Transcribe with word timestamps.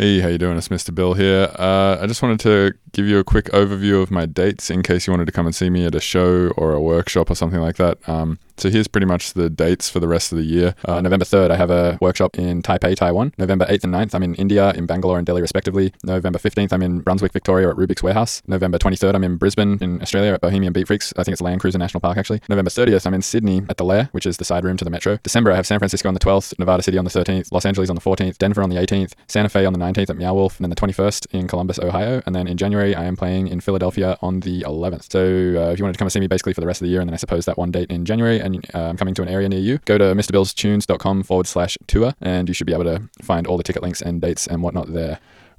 Hey, 0.00 0.20
how 0.20 0.28
you 0.28 0.38
doing? 0.38 0.56
It's 0.56 0.68
Mr. 0.68 0.94
Bill 0.94 1.12
here. 1.12 1.54
Uh, 1.58 1.98
I 2.00 2.06
just 2.06 2.22
wanted 2.22 2.40
to 2.40 2.72
give 2.92 3.04
you 3.04 3.18
a 3.18 3.22
quick 3.22 3.50
overview 3.50 4.02
of 4.02 4.10
my 4.10 4.24
dates 4.24 4.70
in 4.70 4.82
case 4.82 5.06
you 5.06 5.12
wanted 5.12 5.26
to 5.26 5.32
come 5.32 5.44
and 5.44 5.54
see 5.54 5.68
me 5.68 5.84
at 5.84 5.94
a 5.94 6.00
show 6.00 6.54
or 6.56 6.72
a 6.72 6.80
workshop 6.80 7.28
or 7.30 7.34
something 7.34 7.60
like 7.60 7.76
that. 7.76 7.98
Um, 8.08 8.38
so 8.60 8.68
here's 8.68 8.88
pretty 8.88 9.06
much 9.06 9.32
the 9.32 9.48
dates 9.48 9.88
for 9.88 10.00
the 10.00 10.08
rest 10.08 10.32
of 10.32 10.38
the 10.38 10.44
year. 10.44 10.74
Uh, 10.84 11.00
November 11.00 11.24
3rd, 11.24 11.50
I 11.50 11.56
have 11.56 11.70
a 11.70 11.98
workshop 12.00 12.38
in 12.38 12.62
Taipei, 12.62 12.94
Taiwan. 12.94 13.32
November 13.38 13.64
8th 13.66 13.84
and 13.84 13.94
9th, 13.94 14.14
I'm 14.14 14.22
in 14.22 14.34
India, 14.34 14.72
in 14.72 14.86
Bangalore 14.86 15.18
and 15.18 15.26
Delhi, 15.26 15.40
respectively. 15.40 15.92
November 16.04 16.38
15th, 16.38 16.72
I'm 16.72 16.82
in 16.82 17.00
Brunswick, 17.00 17.32
Victoria 17.32 17.70
at 17.70 17.76
Rubik's 17.76 18.02
Warehouse. 18.02 18.42
November 18.46 18.78
23rd, 18.78 19.14
I'm 19.14 19.24
in 19.24 19.36
Brisbane, 19.36 19.78
in 19.80 20.02
Australia 20.02 20.34
at 20.34 20.40
Bohemian 20.40 20.72
Beat 20.72 20.86
Freaks. 20.86 21.12
I 21.16 21.24
think 21.24 21.32
it's 21.32 21.40
Land 21.40 21.60
Cruiser 21.60 21.78
National 21.78 22.00
Park, 22.00 22.18
actually. 22.18 22.40
November 22.48 22.70
30th, 22.70 23.06
I'm 23.06 23.14
in 23.14 23.22
Sydney 23.22 23.62
at 23.68 23.78
the 23.78 23.84
Lair, 23.84 24.08
which 24.12 24.26
is 24.26 24.36
the 24.36 24.44
side 24.44 24.64
room 24.64 24.76
to 24.76 24.84
the 24.84 24.90
metro. 24.90 25.18
December, 25.22 25.52
I 25.52 25.56
have 25.56 25.66
San 25.66 25.78
Francisco 25.78 26.08
on 26.08 26.14
the 26.14 26.20
12th, 26.20 26.58
Nevada 26.58 26.82
City 26.82 26.98
on 26.98 27.04
the 27.04 27.10
13th, 27.10 27.52
Los 27.52 27.64
Angeles 27.64 27.88
on 27.88 27.96
the 27.96 28.02
14th, 28.02 28.36
Denver 28.38 28.62
on 28.62 28.68
the 28.68 28.76
18th, 28.76 29.12
Santa 29.28 29.48
Fe 29.48 29.64
on 29.64 29.72
the 29.72 29.78
19th 29.78 30.10
at 30.10 30.16
Meow 30.16 30.34
Wolf, 30.34 30.58
and 30.58 30.64
then 30.64 30.70
the 30.70 30.76
21st 30.76 31.26
in 31.32 31.48
Columbus, 31.48 31.78
Ohio. 31.78 32.22
And 32.26 32.34
then 32.34 32.46
in 32.46 32.56
January, 32.56 32.94
I 32.94 33.04
am 33.04 33.16
playing 33.16 33.48
in 33.48 33.60
Philadelphia 33.60 34.18
on 34.20 34.40
the 34.40 34.62
11th. 34.62 35.10
So 35.10 35.20
uh, 35.20 35.72
if 35.72 35.78
you 35.78 35.84
wanted 35.84 35.94
to 35.94 35.98
come 35.98 36.06
and 36.06 36.12
see 36.12 36.20
me 36.20 36.26
basically 36.26 36.52
for 36.52 36.60
the 36.60 36.66
rest 36.66 36.82
of 36.82 36.86
the 36.86 36.90
year, 36.90 37.00
and 37.00 37.08
then 37.08 37.14
I 37.14 37.18
suppose 37.18 37.46
that 37.46 37.56
one 37.56 37.70
date 37.70 37.90
in 37.90 38.04
January, 38.04 38.40
and 38.40 38.49
uh, 38.74 38.88
I'm 38.88 38.96
coming 38.96 39.14
to 39.14 39.22
an 39.22 39.28
area 39.28 39.48
near 39.48 39.60
you, 39.60 39.78
go 39.84 39.98
to 39.98 40.04
mrbillstunes.com 40.04 41.22
forward 41.22 41.46
slash 41.46 41.76
tour, 41.86 42.14
and 42.20 42.48
you 42.48 42.54
should 42.54 42.66
be 42.66 42.72
able 42.72 42.84
to 42.84 43.02
find 43.22 43.46
all 43.46 43.56
the 43.56 43.62
ticket 43.62 43.82
links 43.82 44.02
and 44.02 44.20
dates 44.20 44.46
and 44.46 44.62
whatnot 44.62 44.92
there. 44.92 45.18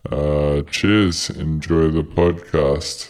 Uh, 0.09 0.63
cheers. 0.63 1.29
Enjoy 1.29 1.89
the 1.89 2.03
podcast. 2.03 3.09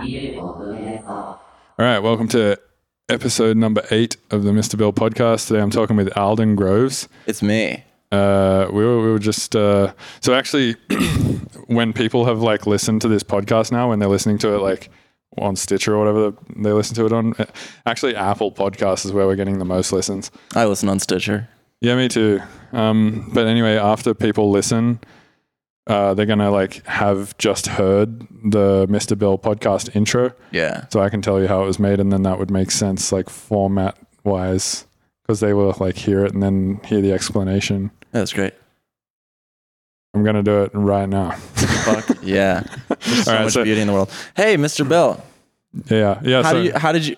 All 0.00 1.38
right, 1.76 1.98
welcome 1.98 2.26
to 2.28 2.58
episode 3.10 3.58
number 3.58 3.84
eight 3.90 4.16
of 4.30 4.44
the 4.44 4.50
Mr. 4.50 4.78
Bill 4.78 4.94
podcast. 4.94 5.48
Today 5.48 5.60
I'm 5.60 5.68
talking 5.68 5.94
with 5.94 6.16
Alden 6.16 6.56
Groves. 6.56 7.06
It's 7.26 7.42
me. 7.42 7.84
Uh, 8.10 8.68
we 8.72 8.82
were, 8.82 9.02
we 9.02 9.10
were 9.10 9.18
just 9.18 9.54
uh, 9.54 9.92
so 10.20 10.32
actually 10.32 10.76
when 11.66 11.92
people 11.92 12.24
have 12.24 12.40
like 12.40 12.66
listened 12.66 13.02
to 13.02 13.08
this 13.08 13.22
podcast 13.22 13.72
now, 13.72 13.90
when 13.90 13.98
they're 13.98 14.08
listening 14.08 14.38
to 14.38 14.54
it 14.54 14.60
like 14.60 14.88
on 15.36 15.54
Stitcher 15.54 15.94
or 15.94 15.98
whatever 15.98 16.34
they 16.56 16.72
listen 16.72 16.94
to 16.96 17.04
it 17.04 17.12
on, 17.12 17.34
actually 17.84 18.16
Apple 18.16 18.50
Podcasts 18.50 19.04
is 19.04 19.12
where 19.12 19.26
we're 19.26 19.36
getting 19.36 19.58
the 19.58 19.66
most 19.66 19.92
listens. 19.92 20.30
I 20.54 20.64
listen 20.64 20.88
on 20.88 20.98
Stitcher. 20.98 21.46
Yeah, 21.82 21.94
me 21.96 22.08
too. 22.08 22.40
Um, 22.72 23.30
but 23.34 23.46
anyway, 23.46 23.76
after 23.76 24.14
people 24.14 24.50
listen, 24.50 25.00
uh, 25.86 26.14
they're 26.14 26.26
gonna 26.26 26.50
like 26.50 26.84
have 26.86 27.36
just 27.38 27.66
heard 27.66 28.20
the 28.44 28.86
Mr. 28.88 29.18
Bill 29.18 29.38
podcast 29.38 29.94
intro, 29.96 30.32
Yeah. 30.52 30.86
so 30.90 31.00
I 31.00 31.08
can 31.08 31.22
tell 31.22 31.40
you 31.40 31.48
how 31.48 31.62
it 31.62 31.66
was 31.66 31.78
made, 31.78 32.00
and 32.00 32.12
then 32.12 32.22
that 32.24 32.38
would 32.38 32.50
make 32.50 32.70
sense 32.70 33.12
like 33.12 33.28
format 33.30 33.96
wise, 34.24 34.86
because 35.22 35.40
they 35.40 35.52
will 35.52 35.74
like 35.80 35.96
hear 35.96 36.24
it 36.24 36.32
and 36.34 36.42
then 36.42 36.80
hear 36.84 37.00
the 37.00 37.12
explanation. 37.12 37.90
That's 38.12 38.32
great. 38.32 38.54
I'm 40.14 40.24
gonna 40.24 40.42
do 40.42 40.62
it 40.64 40.70
right 40.74 41.08
now. 41.08 41.30
Fuck 41.30 42.18
yeah. 42.22 42.64
There's 42.88 43.24
so 43.24 43.30
All 43.32 43.36
right, 43.38 43.44
much 43.44 43.52
so- 43.54 43.64
beauty 43.64 43.80
in 43.80 43.86
the 43.86 43.92
world. 43.92 44.10
Hey, 44.36 44.56
Mr. 44.56 44.86
Bill. 44.88 45.22
Yeah, 45.88 46.20
yeah. 46.22 46.42
How 46.42 46.50
so, 46.50 46.56
do 46.58 46.62
you 46.64 46.72
how 46.74 46.92
did 46.92 47.06
you 47.06 47.16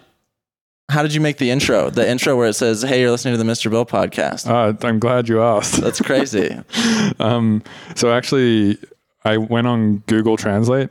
how 0.88 1.02
did 1.02 1.14
you 1.14 1.20
make 1.20 1.38
the 1.38 1.50
intro? 1.50 1.90
The 1.90 2.08
intro 2.08 2.36
where 2.36 2.48
it 2.48 2.54
says, 2.54 2.82
"Hey, 2.82 3.00
you're 3.00 3.10
listening 3.10 3.34
to 3.34 3.42
the 3.42 3.50
Mr. 3.50 3.70
Bill 3.70 3.86
podcast." 3.86 4.48
uh, 4.48 4.74
I'm 4.86 4.98
glad 4.98 5.28
you 5.28 5.42
asked. 5.42 5.80
That's 5.80 6.00
crazy. 6.00 6.56
um, 7.18 7.62
so 7.94 8.12
actually, 8.12 8.78
I 9.24 9.36
went 9.36 9.66
on 9.66 9.98
Google 10.06 10.36
Translate 10.36 10.90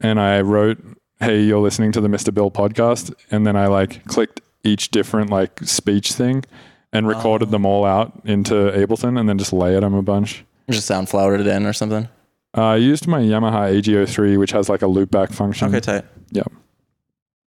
and 0.00 0.20
I 0.20 0.40
wrote, 0.40 0.78
"Hey, 1.20 1.42
you're 1.42 1.60
listening 1.60 1.92
to 1.92 2.00
the 2.00 2.08
Mr. 2.08 2.32
Bill 2.32 2.50
podcast," 2.50 3.14
and 3.30 3.46
then 3.46 3.56
I 3.56 3.66
like 3.66 4.04
clicked 4.06 4.40
each 4.64 4.90
different 4.90 5.30
like 5.30 5.60
speech 5.60 6.12
thing 6.12 6.44
and 6.92 7.06
recorded 7.06 7.50
them 7.50 7.64
all 7.64 7.84
out 7.84 8.12
into 8.24 8.54
Ableton 8.54 9.18
and 9.18 9.28
then 9.28 9.38
just 9.38 9.52
layered 9.52 9.82
them 9.82 9.94
a 9.94 10.02
bunch. 10.02 10.44
Just 10.70 10.86
sound 10.86 11.08
flowered 11.08 11.40
it 11.40 11.46
in 11.46 11.66
or 11.66 11.72
something. 11.72 12.08
Uh, 12.56 12.62
I 12.62 12.76
used 12.76 13.06
my 13.06 13.20
Yamaha 13.20 13.70
AG03, 13.80 14.38
which 14.38 14.52
has 14.52 14.68
like 14.68 14.82
a 14.82 14.86
loopback 14.86 15.32
function. 15.32 15.68
Okay, 15.68 15.80
tight. 15.80 16.04
Yeah. 16.30 16.44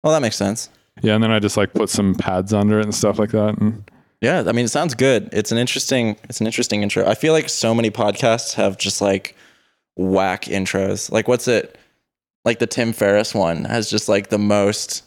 Well, 0.04 0.14
that 0.14 0.22
makes 0.22 0.36
sense. 0.38 0.70
Yeah, 1.02 1.16
and 1.16 1.24
then 1.24 1.32
I 1.32 1.40
just 1.40 1.58
like 1.58 1.74
put 1.74 1.90
some 1.90 2.16
pads 2.16 2.54
under 2.54 2.80
it 2.80 2.84
and 2.86 2.94
stuff 2.96 3.20
like 3.20 3.32
that. 3.32 3.58
And 3.58 3.90
Yeah, 4.22 4.44
I 4.48 4.52
mean, 4.52 4.66
it 4.66 4.70
sounds 4.70 4.94
good. 4.96 5.30
It's 5.32 5.52
an 5.52 5.58
interesting, 5.58 6.18
it's 6.24 6.42
an 6.42 6.48
interesting 6.48 6.84
intro. 6.84 7.06
I 7.08 7.16
feel 7.16 7.34
like 7.34 7.50
so 7.50 7.74
many 7.74 7.90
podcasts 7.90 8.54
have 8.56 8.78
just 8.78 9.02
like 9.02 9.36
whack 9.96 10.46
intros. 10.46 11.12
Like, 11.12 11.28
what's 11.28 11.48
it? 11.48 11.78
Like 12.46 12.60
the 12.60 12.68
Tim 12.68 12.94
Ferriss 12.94 13.34
one 13.36 13.66
has 13.66 13.90
just 13.90 14.08
like 14.10 14.30
the 14.30 14.38
most 14.38 15.04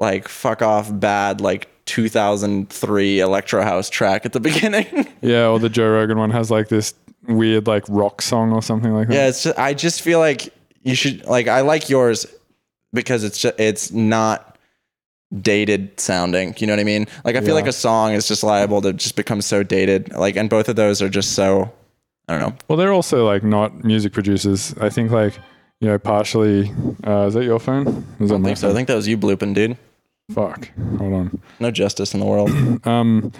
like 0.00 0.28
fuck 0.28 0.62
off 0.62 0.88
bad 0.92 1.40
like 1.40 1.68
2003 1.86 3.20
electro 3.20 3.62
house 3.62 3.90
track 3.90 4.24
at 4.24 4.32
the 4.32 4.40
beginning. 4.50 5.08
yeah, 5.22 5.48
or 5.48 5.58
the 5.58 5.68
Joe 5.68 5.90
Rogan 5.90 6.18
one 6.18 6.30
has 6.30 6.50
like 6.50 6.68
this 6.68 6.94
weird 7.26 7.66
like 7.66 7.84
rock 7.88 8.22
song 8.22 8.52
or 8.52 8.62
something 8.62 8.92
like 8.92 9.08
that. 9.08 9.14
yeah, 9.14 9.28
it's 9.28 9.42
just, 9.44 9.58
I 9.58 9.74
just 9.74 10.02
feel 10.02 10.18
like 10.18 10.52
you 10.82 10.94
should 10.94 11.24
like 11.26 11.48
I 11.48 11.62
like 11.62 11.88
yours 11.88 12.26
because 12.92 13.24
it's 13.24 13.38
just 13.38 13.58
it's 13.58 13.90
not 13.92 14.53
dated 15.40 15.98
sounding. 15.98 16.54
You 16.58 16.66
know 16.66 16.72
what 16.72 16.80
I 16.80 16.84
mean? 16.84 17.06
Like 17.24 17.36
I 17.36 17.40
feel 17.40 17.48
Yeah. 17.48 17.54
like 17.54 17.66
a 17.66 17.72
song 17.72 18.12
is 18.12 18.28
just 18.28 18.42
liable 18.42 18.80
to 18.82 18.92
just 18.92 19.16
become 19.16 19.40
so 19.42 19.62
dated. 19.62 20.12
Like 20.12 20.36
and 20.36 20.48
both 20.50 20.68
of 20.68 20.76
those 20.76 21.02
are 21.02 21.08
just 21.08 21.32
so 21.32 21.72
I 22.28 22.38
don't 22.38 22.40
know. 22.50 22.56
Well, 22.68 22.78
they're 22.78 22.92
also 22.92 23.26
like 23.26 23.42
not 23.44 23.84
music 23.84 24.12
producers. 24.12 24.74
I 24.80 24.88
think 24.90 25.10
like 25.10 25.38
you 25.80 25.88
know 25.88 25.98
partially. 25.98 26.72
Uh, 27.06 27.26
is 27.26 27.34
that 27.34 27.44
your 27.44 27.58
phone? 27.60 27.86
Is 28.20 28.28
that 28.30 28.36
I 28.36 28.38
my 28.38 28.48
think 28.48 28.58
so. 28.58 28.70
I 28.70 28.72
think 28.72 28.88
that 28.88 28.94
was 28.94 29.06
you 29.08 29.18
blooping, 29.18 29.54
dude. 29.54 29.76
Fuck. 30.32 30.70
Hold 30.98 31.12
on. 31.12 31.40
No 31.60 31.70
justice 31.70 32.14
in 32.14 32.20
the 32.20 32.26
world. 32.26 32.50
Um. 32.86 33.32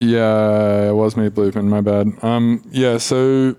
Yeah, 0.00 0.88
it 0.90 0.94
was 0.94 1.16
me 1.16 1.28
blooping. 1.28 1.64
My 1.66 1.80
bad. 1.82 2.08
Um. 2.22 2.62
Yeah. 2.70 2.96
So, 2.98 3.54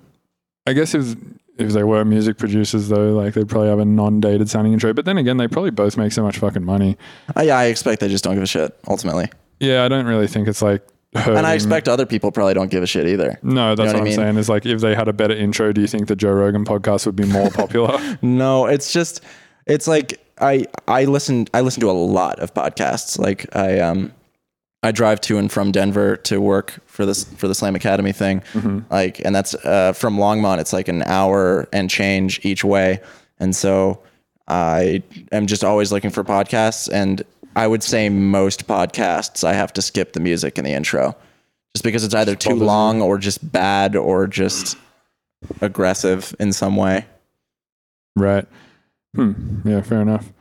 I 0.65 0.73
guess 0.73 0.93
if 0.95 1.15
if 1.61 1.71
they 1.73 1.83
were 1.83 2.03
music 2.05 2.37
producers 2.37 2.89
though, 2.89 3.13
like 3.13 3.33
they'd 3.33 3.47
probably 3.49 3.69
have 3.69 3.79
a 3.79 3.85
non-dated 3.85 4.49
sounding 4.49 4.73
intro. 4.73 4.93
But 4.93 5.05
then 5.05 5.17
again, 5.17 5.37
they 5.37 5.47
probably 5.47 5.71
both 5.71 5.97
make 5.97 6.11
so 6.11 6.23
much 6.23 6.37
fucking 6.37 6.63
money. 6.65 6.97
Uh, 7.35 7.41
yeah, 7.41 7.57
I 7.57 7.65
expect 7.65 8.01
they 8.01 8.09
just 8.09 8.23
don't 8.23 8.33
give 8.35 8.43
a 8.43 8.47
shit 8.47 8.77
ultimately, 8.87 9.29
Yeah, 9.59 9.83
I 9.83 9.87
don't 9.87 10.05
really 10.05 10.27
think 10.27 10.47
it's 10.47 10.61
like. 10.61 10.85
Hurting. 11.13 11.35
and 11.39 11.45
I 11.45 11.55
expect 11.55 11.89
other 11.89 12.05
people 12.05 12.31
probably 12.31 12.53
don't 12.53 12.71
give 12.71 12.83
a 12.83 12.87
shit 12.87 13.05
either. 13.05 13.37
No, 13.43 13.75
that's 13.75 13.79
know 13.79 13.85
what, 13.85 13.93
what 13.95 13.97
I'm 13.97 14.03
mean? 14.05 14.13
saying. 14.15 14.37
Is 14.37 14.47
like 14.47 14.65
if 14.65 14.79
they 14.79 14.95
had 14.95 15.09
a 15.09 15.13
better 15.13 15.33
intro, 15.35 15.73
do 15.73 15.81
you 15.81 15.87
think 15.87 16.07
the 16.07 16.15
Joe 16.15 16.31
Rogan 16.31 16.63
podcast 16.63 17.05
would 17.05 17.17
be 17.17 17.25
more 17.25 17.49
popular? 17.61 17.99
No, 18.21 18.65
it's 18.65 18.93
just 18.93 19.19
it's 19.65 19.87
like 19.89 20.25
I 20.39 20.65
I 20.87 21.03
listen 21.03 21.47
I 21.53 21.59
listen 21.61 21.81
to 21.81 21.89
a 21.89 21.91
lot 21.91 22.39
of 22.39 22.53
podcasts. 22.53 23.19
Like 23.19 23.53
I 23.53 23.79
um 23.81 24.13
I 24.83 24.91
drive 24.91 25.21
to 25.21 25.37
and 25.37 25.51
from 25.51 25.71
Denver 25.71 26.17
to 26.17 26.41
work 26.41 26.79
for 26.87 27.05
this 27.05 27.23
for 27.23 27.47
the 27.47 27.53
Slam 27.55 27.75
Academy 27.75 28.11
thing. 28.11 28.41
Like 28.89 29.23
and 29.23 29.35
that's 29.35 29.53
uh 29.53 29.93
from 29.93 30.17
Longmont 30.17 30.59
it's 30.59 30.73
like 30.73 30.87
an 30.87 31.03
hour 31.03 31.67
and 31.71 31.89
change 31.89 32.43
each 32.43 32.63
way. 32.63 32.99
And 33.39 33.55
so 33.55 33.99
I 34.47 35.03
am 35.31 35.45
just 35.47 35.63
always 35.63 35.91
looking 35.91 36.09
for 36.09 36.23
podcasts 36.23 36.91
and 36.91 37.23
I 37.55 37.67
would 37.67 37.83
say 37.83 38.09
most 38.09 38.67
podcasts 38.67 39.43
I 39.43 39.53
have 39.53 39.71
to 39.73 39.81
skip 39.81 40.13
the 40.13 40.19
music 40.19 40.57
in 40.57 40.65
the 40.65 40.71
intro. 40.73 41.15
Just 41.75 41.83
because 41.83 42.03
it's 42.03 42.15
either 42.15 42.35
too 42.35 42.55
long 42.55 43.01
or 43.01 43.17
just 43.17 43.51
bad 43.51 43.95
or 43.95 44.27
just 44.27 44.77
aggressive 45.61 46.35
in 46.39 46.51
some 46.53 46.75
way. 46.75 47.05
Right. 48.15 48.45
Hmm. 49.15 49.33
Yeah, 49.63 49.81
fair 49.81 50.01
enough. 50.01 50.31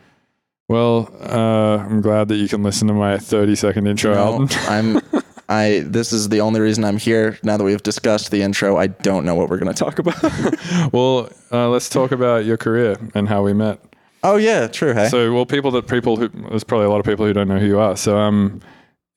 Well, 0.70 1.12
uh, 1.20 1.78
I'm 1.84 2.00
glad 2.00 2.28
that 2.28 2.37
you 2.37 2.46
can 2.46 2.62
listen 2.62 2.87
to 2.87 2.94
my 2.94 3.19
30 3.19 3.56
second 3.56 3.88
intro 3.88 4.14
No, 4.14 4.20
album. 4.20 4.49
I'm 4.69 5.00
I 5.49 5.82
this 5.84 6.12
is 6.12 6.28
the 6.28 6.43
only 6.43 6.61
reason 6.61 6.84
I'm 6.84 6.96
here. 6.96 7.40
Now 7.43 7.56
that 7.56 7.64
we've 7.64 7.82
discussed 7.82 8.31
the 8.31 8.43
intro, 8.43 8.76
I 8.76 8.87
don't 8.87 9.25
know 9.25 9.34
what 9.34 9.49
we're 9.49 9.58
going 9.58 9.75
to 9.75 9.84
talk 9.84 9.99
about. 9.99 10.22
well, 10.93 11.28
uh, 11.50 11.69
let's 11.70 11.88
talk 11.88 12.12
about 12.12 12.44
your 12.44 12.56
career 12.56 12.96
and 13.17 13.28
how 13.28 13.43
we 13.43 13.52
met. 13.52 13.81
oh 14.22 14.37
yeah, 14.37 14.69
true, 14.69 14.94
hey. 14.94 15.08
So, 15.08 15.34
well, 15.34 15.44
people 15.44 15.72
that 15.72 15.88
people 15.88 16.17
who 16.17 16.28
there's 16.28 16.62
probably 16.62 16.87
a 16.87 16.90
lot 16.90 17.00
of 17.00 17.05
people 17.05 17.26
who 17.26 17.32
don't 17.32 17.49
know 17.49 17.58
who 17.58 17.66
you 17.66 17.81
are. 17.81 17.96
So, 17.96 18.16
um, 18.16 18.61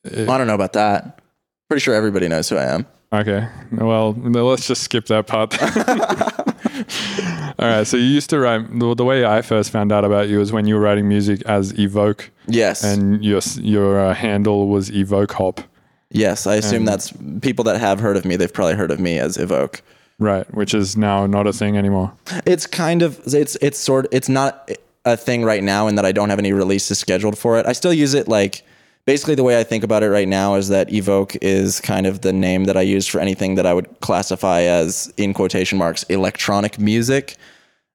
I 0.07 0.39
don't 0.39 0.47
know 0.47 0.55
about 0.55 0.73
that. 0.73 1.21
Pretty 1.69 1.81
sure 1.81 1.93
everybody 1.93 2.27
knows 2.29 2.49
who 2.49 2.57
I 2.57 2.65
am. 2.65 2.87
Okay. 3.13 3.47
Well, 3.71 4.11
let's 4.13 4.67
just 4.67 4.83
skip 4.83 5.05
that 5.07 5.27
part. 5.27 5.53
All 7.59 7.67
right. 7.69 7.85
So 7.87 7.97
you 7.97 8.03
used 8.05 8.29
to 8.31 8.39
write. 8.39 8.79
The, 8.79 8.95
the 8.95 9.05
way 9.05 9.25
I 9.25 9.41
first 9.41 9.71
found 9.71 9.91
out 9.91 10.03
about 10.05 10.27
you 10.29 10.39
was 10.39 10.51
when 10.51 10.65
you 10.67 10.75
were 10.75 10.81
writing 10.81 11.07
music 11.07 11.41
as 11.45 11.77
Evoke, 11.79 12.31
Yes. 12.47 12.83
and 12.83 13.23
your 13.23 13.41
your 13.57 13.99
uh, 13.99 14.13
handle 14.13 14.67
was 14.67 14.91
Evoke 14.91 15.33
Hop. 15.33 15.61
yes, 16.09 16.45
I 16.47 16.55
assume 16.55 16.79
and- 16.79 16.87
that's 16.87 17.13
people 17.41 17.63
that 17.65 17.79
have 17.79 17.99
heard 17.99 18.17
of 18.17 18.25
me, 18.25 18.35
they've 18.35 18.53
probably 18.53 18.75
heard 18.75 18.91
of 18.91 18.99
me 18.99 19.19
as 19.19 19.37
Evoke. 19.37 19.81
Right, 20.19 20.51
which 20.53 20.73
is 20.73 20.95
now 20.95 21.25
not 21.25 21.47
a 21.47 21.53
thing 21.53 21.75
anymore. 21.77 22.13
It's 22.45 22.67
kind 22.67 23.01
of 23.01 23.19
it's 23.33 23.55
it's 23.61 23.79
sort 23.79 24.07
it's 24.11 24.29
not 24.29 24.69
a 25.05 25.17
thing 25.17 25.43
right 25.43 25.63
now 25.63 25.87
in 25.87 25.95
that 25.95 26.05
I 26.05 26.11
don't 26.11 26.29
have 26.29 26.39
any 26.39 26.53
releases 26.53 26.99
scheduled 26.99 27.37
for 27.37 27.59
it. 27.59 27.65
I 27.65 27.73
still 27.73 27.91
use 27.93 28.13
it 28.13 28.27
like 28.27 28.63
basically 29.05 29.35
the 29.35 29.43
way 29.43 29.59
I 29.59 29.63
think 29.63 29.83
about 29.83 30.03
it 30.03 30.09
right 30.09 30.27
now 30.27 30.55
is 30.55 30.69
that 30.69 30.91
Evoke 30.91 31.35
is 31.37 31.79
kind 31.81 32.05
of 32.05 32.21
the 32.21 32.33
name 32.33 32.65
that 32.65 32.77
I 32.77 32.81
use 32.81 33.07
for 33.07 33.19
anything 33.19 33.55
that 33.55 33.65
I 33.65 33.73
would 33.73 33.99
classify 33.99 34.61
as 34.61 35.13
in 35.17 35.33
quotation 35.33 35.77
marks 35.77 36.03
electronic 36.03 36.79
music. 36.79 37.35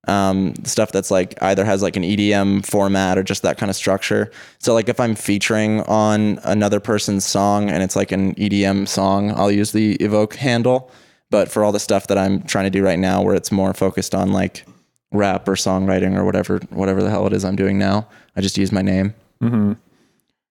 Um, 0.06 0.54
stuff 0.64 0.90
that's 0.90 1.10
like 1.10 1.34
either 1.42 1.66
has 1.66 1.82
like 1.82 1.96
an 1.96 2.02
EDM 2.02 2.64
format 2.64 3.18
or 3.18 3.22
just 3.22 3.42
that 3.42 3.58
kind 3.58 3.68
of 3.68 3.76
structure. 3.76 4.30
So 4.58 4.72
like 4.72 4.88
if 4.88 5.00
I'm 5.00 5.14
featuring 5.14 5.82
on 5.82 6.38
another 6.44 6.80
person's 6.80 7.26
song 7.26 7.68
and 7.68 7.82
it's 7.82 7.94
like 7.94 8.10
an 8.10 8.34
EDM 8.36 8.88
song, 8.88 9.32
I'll 9.32 9.50
use 9.50 9.72
the 9.72 9.96
Evoke 9.96 10.34
handle. 10.36 10.90
But 11.30 11.50
for 11.50 11.62
all 11.62 11.72
the 11.72 11.80
stuff 11.80 12.06
that 12.06 12.16
I'm 12.16 12.42
trying 12.44 12.64
to 12.64 12.70
do 12.70 12.82
right 12.82 12.98
now, 12.98 13.20
where 13.20 13.34
it's 13.34 13.52
more 13.52 13.74
focused 13.74 14.14
on 14.14 14.32
like 14.32 14.64
rap 15.12 15.46
or 15.46 15.56
songwriting 15.56 16.16
or 16.16 16.24
whatever, 16.24 16.58
whatever 16.70 17.02
the 17.02 17.10
hell 17.10 17.26
it 17.26 17.34
is 17.34 17.44
I'm 17.44 17.56
doing 17.56 17.78
now, 17.78 18.08
I 18.34 18.40
just 18.40 18.56
use 18.56 18.72
my 18.72 18.82
name. 18.82 19.14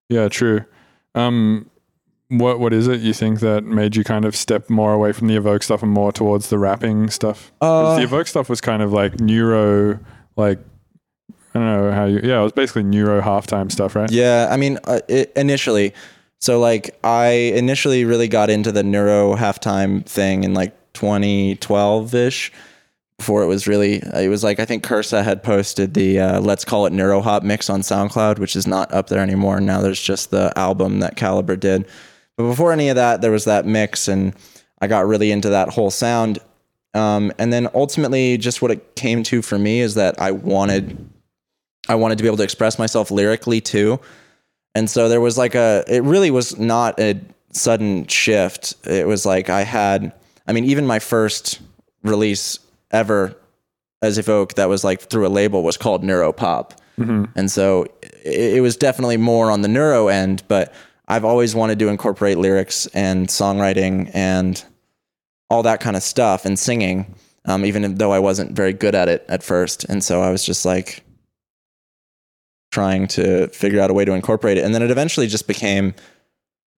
Yeah, 0.08 0.28
true. 0.28 0.64
Um, 1.14 1.70
what 2.28 2.60
what 2.60 2.72
is 2.72 2.86
it 2.86 3.00
you 3.00 3.14
think 3.14 3.40
that 3.40 3.64
made 3.64 3.96
you 3.96 4.04
kind 4.04 4.24
of 4.24 4.36
step 4.36 4.68
more 4.68 4.92
away 4.92 5.12
from 5.12 5.28
the 5.28 5.36
evoke 5.36 5.62
stuff 5.62 5.82
and 5.82 5.90
more 5.90 6.12
towards 6.12 6.50
the 6.50 6.58
rapping 6.58 7.08
stuff? 7.10 7.52
Uh, 7.60 7.96
the 7.96 8.02
evoke 8.02 8.26
stuff 8.26 8.48
was 8.48 8.60
kind 8.60 8.82
of 8.82 8.92
like 8.92 9.18
neuro, 9.20 9.98
like 10.36 10.58
I 11.54 11.58
don't 11.58 11.64
know 11.64 11.92
how 11.92 12.04
you. 12.04 12.20
Yeah, 12.22 12.40
it 12.40 12.42
was 12.42 12.52
basically 12.52 12.82
neuro 12.82 13.22
halftime 13.22 13.72
stuff, 13.72 13.96
right? 13.96 14.10
Yeah, 14.10 14.48
I 14.50 14.56
mean, 14.56 14.78
uh, 14.84 15.00
it, 15.08 15.32
initially, 15.36 15.94
so 16.38 16.60
like 16.60 16.98
I 17.02 17.28
initially 17.54 18.04
really 18.04 18.28
got 18.28 18.50
into 18.50 18.72
the 18.72 18.82
neuro 18.82 19.34
halftime 19.34 20.04
thing 20.04 20.44
in 20.44 20.52
like 20.52 20.74
2012 20.92 22.14
ish. 22.14 22.52
Before 23.18 23.42
it 23.42 23.46
was 23.46 23.66
really, 23.66 23.96
it 23.96 24.30
was 24.30 24.44
like 24.44 24.60
I 24.60 24.64
think 24.64 24.84
Kursa 24.84 25.24
had 25.24 25.42
posted 25.42 25.94
the 25.94 26.20
uh, 26.20 26.40
"Let's 26.40 26.64
Call 26.64 26.86
It 26.86 26.92
Neuro 26.92 27.20
Hop" 27.20 27.42
mix 27.42 27.68
on 27.68 27.80
SoundCloud, 27.80 28.38
which 28.38 28.54
is 28.54 28.66
not 28.66 28.92
up 28.94 29.08
there 29.08 29.20
anymore. 29.20 29.60
Now 29.60 29.80
there's 29.80 30.00
just 30.00 30.30
the 30.30 30.52
album 30.56 31.00
that 31.00 31.16
Caliber 31.16 31.56
did. 31.56 31.86
But 32.36 32.44
before 32.44 32.72
any 32.72 32.88
of 32.88 32.96
that, 32.96 33.20
there 33.20 33.32
was 33.32 33.44
that 33.44 33.66
mix, 33.66 34.06
and 34.06 34.34
I 34.80 34.86
got 34.86 35.06
really 35.06 35.32
into 35.32 35.50
that 35.50 35.70
whole 35.70 35.90
sound. 35.90 36.38
Um, 36.94 37.32
and 37.38 37.52
then 37.52 37.68
ultimately, 37.74 38.38
just 38.38 38.62
what 38.62 38.70
it 38.70 38.94
came 38.94 39.24
to 39.24 39.42
for 39.42 39.58
me 39.58 39.80
is 39.80 39.94
that 39.96 40.20
I 40.20 40.30
wanted 40.30 41.08
I 41.88 41.94
wanted 41.94 42.18
to 42.18 42.22
be 42.22 42.28
able 42.28 42.36
to 42.38 42.44
express 42.44 42.78
myself 42.78 43.10
lyrically 43.10 43.60
too. 43.60 43.98
And 44.74 44.88
so 44.88 45.08
there 45.08 45.20
was 45.20 45.38
like 45.38 45.54
a, 45.54 45.84
it 45.88 46.02
really 46.02 46.30
was 46.30 46.58
not 46.58 47.00
a 47.00 47.20
sudden 47.52 48.06
shift. 48.06 48.74
It 48.86 49.06
was 49.06 49.24
like 49.24 49.48
I 49.48 49.62
had, 49.62 50.12
I 50.46 50.52
mean, 50.52 50.66
even 50.66 50.86
my 50.86 50.98
first 50.98 51.60
release 52.02 52.58
ever 52.90 53.36
as 54.02 54.18
Evoke 54.18 54.54
that 54.54 54.68
was 54.68 54.84
like 54.84 55.00
through 55.02 55.26
a 55.26 55.28
label 55.28 55.62
was 55.62 55.76
called 55.76 56.02
Neuropop. 56.02 56.72
And 57.36 57.50
so 57.50 57.86
it, 58.02 58.56
it 58.56 58.60
was 58.60 58.76
definitely 58.76 59.16
more 59.16 59.50
on 59.50 59.62
the 59.62 59.68
neuro 59.68 60.08
end, 60.08 60.42
but 60.48 60.72
I've 61.06 61.24
always 61.24 61.54
wanted 61.54 61.78
to 61.78 61.88
incorporate 61.88 62.38
lyrics 62.38 62.86
and 62.88 63.28
songwriting 63.28 64.10
and 64.14 64.62
all 65.48 65.62
that 65.62 65.80
kind 65.80 65.96
of 65.96 66.02
stuff 66.02 66.44
and 66.44 66.58
singing, 66.58 67.14
um, 67.44 67.64
even 67.64 67.94
though 67.96 68.12
I 68.12 68.18
wasn't 68.18 68.52
very 68.52 68.72
good 68.72 68.94
at 68.94 69.08
it 69.08 69.24
at 69.28 69.42
first. 69.42 69.84
And 69.84 70.02
so 70.02 70.22
I 70.22 70.30
was 70.30 70.44
just 70.44 70.64
like, 70.64 71.04
trying 72.70 73.06
to 73.08 73.48
figure 73.48 73.80
out 73.80 73.90
a 73.90 73.94
way 73.94 74.04
to 74.04 74.12
incorporate 74.12 74.58
it. 74.58 74.64
And 74.64 74.74
then 74.74 74.82
it 74.82 74.90
eventually 74.90 75.26
just 75.26 75.46
became 75.46 75.94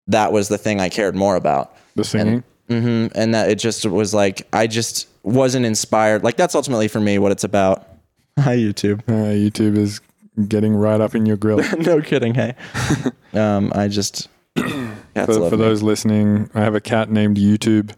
that 0.06 0.32
was 0.32 0.48
the 0.48 0.56
thing 0.56 0.80
I 0.80 0.88
cared 0.88 1.16
more 1.16 1.34
about. 1.34 1.74
The 1.96 2.04
singing. 2.04 2.44
hmm 2.68 3.06
And 3.14 3.34
that 3.34 3.50
it 3.50 3.58
just 3.58 3.84
was 3.84 4.14
like, 4.14 4.46
I 4.52 4.68
just 4.68 5.08
wasn't 5.22 5.66
inspired. 5.66 6.24
Like, 6.24 6.36
that's 6.36 6.54
ultimately 6.54 6.88
for 6.88 7.00
me 7.00 7.18
what 7.18 7.32
it's 7.32 7.44
about. 7.44 7.86
Hi, 8.38 8.56
YouTube. 8.56 9.00
uh, 9.08 9.32
YouTube 9.34 9.76
is 9.76 10.00
getting 10.48 10.74
right 10.74 11.00
up 11.00 11.14
in 11.14 11.26
your 11.26 11.36
grill. 11.36 11.60
no 11.78 12.00
kidding. 12.00 12.34
Hey. 12.34 12.54
um, 13.34 13.72
I 13.74 13.88
just, 13.88 14.28
cats 14.56 15.26
for, 15.26 15.34
love 15.34 15.50
for 15.50 15.56
me. 15.56 15.62
those 15.64 15.82
listening, 15.82 16.50
I 16.54 16.60
have 16.60 16.74
a 16.74 16.80
cat 16.80 17.10
named 17.10 17.36
YouTube. 17.36 17.92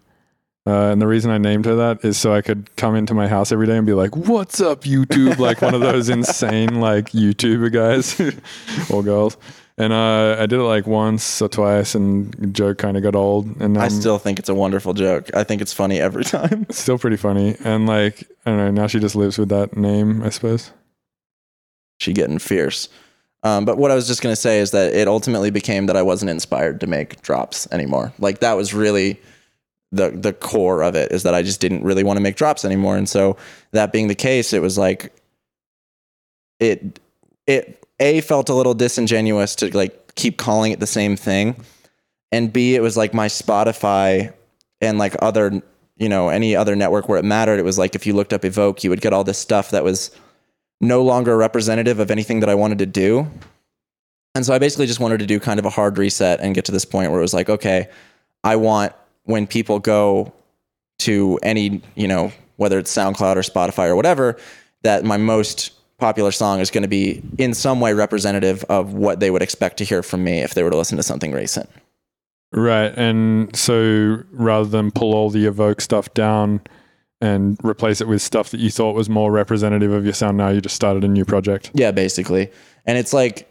Uh, 0.64 0.90
and 0.92 1.02
the 1.02 1.08
reason 1.08 1.30
I 1.30 1.38
named 1.38 1.64
her 1.64 1.74
that 1.74 2.04
is 2.04 2.16
so 2.16 2.32
I 2.32 2.40
could 2.40 2.74
come 2.76 2.94
into 2.94 3.14
my 3.14 3.26
house 3.26 3.50
every 3.50 3.66
day 3.66 3.76
and 3.76 3.84
be 3.84 3.94
like, 3.94 4.14
"What's 4.14 4.60
up, 4.60 4.82
YouTube?" 4.82 5.38
Like 5.38 5.60
one 5.60 5.74
of 5.74 5.80
those 5.80 6.08
insane 6.08 6.80
like 6.80 7.10
YouTuber 7.10 7.72
guys 7.72 8.20
or 8.88 9.02
girls. 9.02 9.36
And 9.82 9.92
uh, 9.92 10.36
I 10.38 10.46
did 10.46 10.60
it 10.60 10.62
like 10.62 10.86
once 10.86 11.42
or 11.42 11.48
twice, 11.48 11.96
and 11.96 12.32
the 12.34 12.46
joke 12.46 12.78
kind 12.78 12.96
of 12.96 13.02
got 13.02 13.16
old. 13.16 13.60
And 13.60 13.76
I 13.76 13.86
um, 13.86 13.90
still 13.90 14.16
think 14.16 14.38
it's 14.38 14.48
a 14.48 14.54
wonderful 14.54 14.92
joke. 14.92 15.34
I 15.34 15.42
think 15.42 15.60
it's 15.60 15.72
funny 15.72 15.98
every 15.98 16.22
time. 16.36 16.66
still 16.70 16.98
pretty 16.98 17.16
funny. 17.16 17.56
And 17.64 17.88
like 17.88 18.22
I 18.46 18.50
don't 18.50 18.58
know, 18.58 18.70
now 18.70 18.86
she 18.86 19.00
just 19.00 19.16
lives 19.16 19.38
with 19.38 19.48
that 19.48 19.76
name, 19.76 20.22
I 20.22 20.28
suppose. 20.28 20.70
she 21.98 22.12
getting 22.12 22.38
fierce. 22.38 22.88
Um, 23.42 23.64
but 23.64 23.76
what 23.76 23.90
I 23.90 23.96
was 23.96 24.06
just 24.06 24.22
gonna 24.22 24.36
say 24.36 24.60
is 24.60 24.70
that 24.70 24.94
it 24.94 25.08
ultimately 25.08 25.50
became 25.50 25.86
that 25.86 25.96
I 25.96 26.02
wasn't 26.02 26.30
inspired 26.30 26.78
to 26.82 26.86
make 26.86 27.20
drops 27.22 27.66
anymore. 27.72 28.12
Like 28.20 28.38
that 28.38 28.52
was 28.52 28.72
really 28.72 29.20
the 29.90 30.10
the 30.10 30.32
core 30.32 30.84
of 30.84 30.94
it 30.94 31.10
is 31.10 31.24
that 31.24 31.34
I 31.34 31.42
just 31.42 31.60
didn't 31.60 31.82
really 31.82 32.04
want 32.04 32.18
to 32.18 32.22
make 32.22 32.36
drops 32.36 32.64
anymore. 32.64 32.96
And 32.96 33.08
so 33.08 33.36
that 33.72 33.92
being 33.92 34.06
the 34.06 34.14
case, 34.14 34.52
it 34.52 34.62
was 34.62 34.78
like 34.78 35.12
it 36.60 37.00
it 37.48 37.81
a 38.02 38.20
felt 38.20 38.48
a 38.48 38.54
little 38.54 38.74
disingenuous 38.74 39.54
to 39.56 39.74
like 39.76 40.14
keep 40.16 40.36
calling 40.36 40.72
it 40.72 40.80
the 40.80 40.86
same 40.86 41.16
thing, 41.16 41.56
and 42.30 42.52
b 42.52 42.74
it 42.74 42.82
was 42.82 42.96
like 42.96 43.14
my 43.14 43.28
Spotify 43.28 44.32
and 44.80 44.98
like 44.98 45.16
other 45.22 45.62
you 45.96 46.08
know 46.08 46.28
any 46.28 46.54
other 46.54 46.76
network 46.76 47.08
where 47.08 47.18
it 47.18 47.24
mattered. 47.24 47.58
It 47.58 47.64
was 47.64 47.78
like 47.78 47.94
if 47.94 48.06
you 48.06 48.12
looked 48.12 48.32
up 48.32 48.44
Evoke, 48.44 48.84
you 48.84 48.90
would 48.90 49.00
get 49.00 49.12
all 49.12 49.24
this 49.24 49.38
stuff 49.38 49.70
that 49.70 49.84
was 49.84 50.10
no 50.80 51.02
longer 51.02 51.36
representative 51.36 52.00
of 52.00 52.10
anything 52.10 52.40
that 52.40 52.48
I 52.48 52.56
wanted 52.56 52.78
to 52.80 52.86
do. 52.86 53.30
And 54.34 54.44
so 54.44 54.52
I 54.52 54.58
basically 54.58 54.86
just 54.86 54.98
wanted 54.98 55.20
to 55.20 55.26
do 55.26 55.38
kind 55.38 55.60
of 55.60 55.64
a 55.64 55.70
hard 55.70 55.96
reset 55.96 56.40
and 56.40 56.54
get 56.54 56.64
to 56.64 56.72
this 56.72 56.84
point 56.84 57.10
where 57.10 57.20
it 57.20 57.22
was 57.22 57.34
like, 57.34 57.48
okay, 57.48 57.88
I 58.42 58.56
want 58.56 58.92
when 59.24 59.46
people 59.46 59.78
go 59.78 60.32
to 61.00 61.38
any, 61.42 61.82
you 61.94 62.08
know, 62.08 62.32
whether 62.56 62.78
it's 62.78 62.92
SoundCloud 62.94 63.36
or 63.36 63.42
Spotify 63.42 63.88
or 63.88 63.96
whatever, 63.96 64.36
that 64.82 65.04
my 65.04 65.16
most 65.16 65.72
popular 66.02 66.32
song 66.32 66.58
is 66.58 66.70
going 66.70 66.82
to 66.82 66.88
be 66.88 67.22
in 67.38 67.54
some 67.54 67.78
way 67.78 67.94
representative 67.94 68.64
of 68.68 68.92
what 68.92 69.20
they 69.20 69.30
would 69.30 69.42
expect 69.42 69.76
to 69.76 69.84
hear 69.84 70.02
from 70.02 70.24
me 70.24 70.40
if 70.40 70.54
they 70.54 70.62
were 70.64 70.70
to 70.70 70.76
listen 70.76 70.96
to 70.96 71.02
something 71.02 71.32
recent. 71.32 71.70
Right. 72.52 72.92
And 72.98 73.54
so 73.56 74.24
rather 74.32 74.68
than 74.68 74.90
pull 74.90 75.14
all 75.14 75.30
the 75.30 75.46
evoke 75.46 75.80
stuff 75.80 76.12
down 76.12 76.60
and 77.20 77.56
replace 77.64 78.00
it 78.00 78.08
with 78.08 78.20
stuff 78.20 78.50
that 78.50 78.58
you 78.58 78.68
thought 78.68 78.94
was 78.96 79.08
more 79.08 79.30
representative 79.30 79.92
of 79.92 80.04
your 80.04 80.12
sound, 80.12 80.36
now 80.36 80.48
you 80.48 80.60
just 80.60 80.74
started 80.74 81.04
a 81.04 81.08
new 81.08 81.24
project. 81.24 81.70
Yeah, 81.72 81.92
basically. 81.92 82.50
And 82.84 82.98
it's 82.98 83.12
like, 83.12 83.48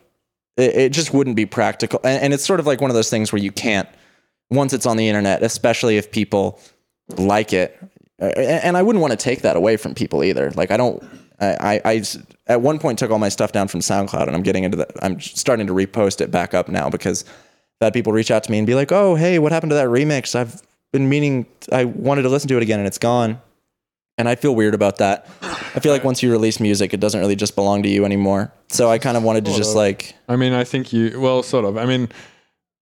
it, 0.57 0.75
it 0.75 0.89
just 0.91 1.13
wouldn't 1.13 1.37
be 1.37 1.45
practical. 1.45 2.01
And, 2.03 2.21
and 2.21 2.33
it's 2.33 2.45
sort 2.45 2.59
of 2.59 2.67
like 2.67 2.81
one 2.81 2.91
of 2.91 2.95
those 2.95 3.09
things 3.09 3.31
where 3.31 3.41
you 3.41 3.51
can't, 3.51 3.87
once 4.49 4.73
it's 4.73 4.85
on 4.85 4.97
the 4.97 5.07
internet, 5.07 5.41
especially 5.41 5.97
if 5.97 6.11
people 6.11 6.59
like 7.17 7.53
it. 7.53 7.79
uh, 8.21 8.25
And 8.35 8.63
and 8.65 8.77
I 8.77 8.83
wouldn't 8.83 9.01
want 9.01 9.11
to 9.11 9.23
take 9.29 9.41
that 9.41 9.55
away 9.55 9.77
from 9.77 9.95
people 9.95 10.23
either. 10.23 10.51
Like, 10.51 10.69
I 10.69 10.77
don't, 10.77 11.01
I, 11.41 11.75
I, 11.75 11.81
I 11.83 11.95
s- 11.97 12.17
at 12.47 12.61
one 12.61 12.79
point 12.79 12.99
took 12.99 13.11
all 13.11 13.19
my 13.19 13.29
stuff 13.29 13.51
down 13.51 13.67
from 13.67 13.79
SoundCloud 13.81 14.27
and 14.27 14.35
I'm 14.35 14.43
getting 14.43 14.63
into 14.63 14.77
that. 14.77 14.91
I'm 15.01 15.19
starting 15.19 15.67
to 15.67 15.73
repost 15.73 16.21
it 16.21 16.31
back 16.31 16.53
up 16.53 16.69
now 16.69 16.89
because 16.89 17.25
I've 17.81 17.93
people 17.93 18.13
reach 18.13 18.31
out 18.31 18.43
to 18.43 18.51
me 18.51 18.59
and 18.59 18.67
be 18.67 18.75
like, 18.75 18.91
oh, 18.91 19.15
hey, 19.15 19.39
what 19.39 19.51
happened 19.51 19.71
to 19.71 19.75
that 19.75 19.87
remix? 19.87 20.35
I've 20.35 20.61
been 20.91 21.09
meaning, 21.09 21.47
I 21.71 21.85
wanted 21.85 22.21
to 22.23 22.29
listen 22.29 22.47
to 22.49 22.57
it 22.57 22.63
again 22.63 22.79
and 22.79 22.87
it's 22.87 22.99
gone. 22.99 23.41
And 24.17 24.29
I 24.29 24.35
feel 24.35 24.53
weird 24.53 24.75
about 24.75 24.97
that. 24.97 25.27
I 25.41 25.79
feel 25.79 25.91
like 25.91 26.03
once 26.03 26.21
you 26.21 26.31
release 26.31 26.59
music, 26.59 26.93
it 26.93 26.99
doesn't 26.99 27.19
really 27.19 27.35
just 27.35 27.55
belong 27.55 27.81
to 27.83 27.89
you 27.89 28.05
anymore. 28.05 28.53
So 28.69 28.91
I 28.91 28.99
kind 28.99 29.17
of 29.17 29.23
wanted 29.23 29.45
to 29.45 29.53
just 29.53 29.75
like, 29.75 30.13
I 30.29 30.35
mean, 30.35 30.53
I 30.53 30.63
think 30.63 30.93
you, 30.93 31.19
well, 31.19 31.41
sort 31.41 31.65
of. 31.65 31.77
I 31.77 31.85
mean, 31.85 32.09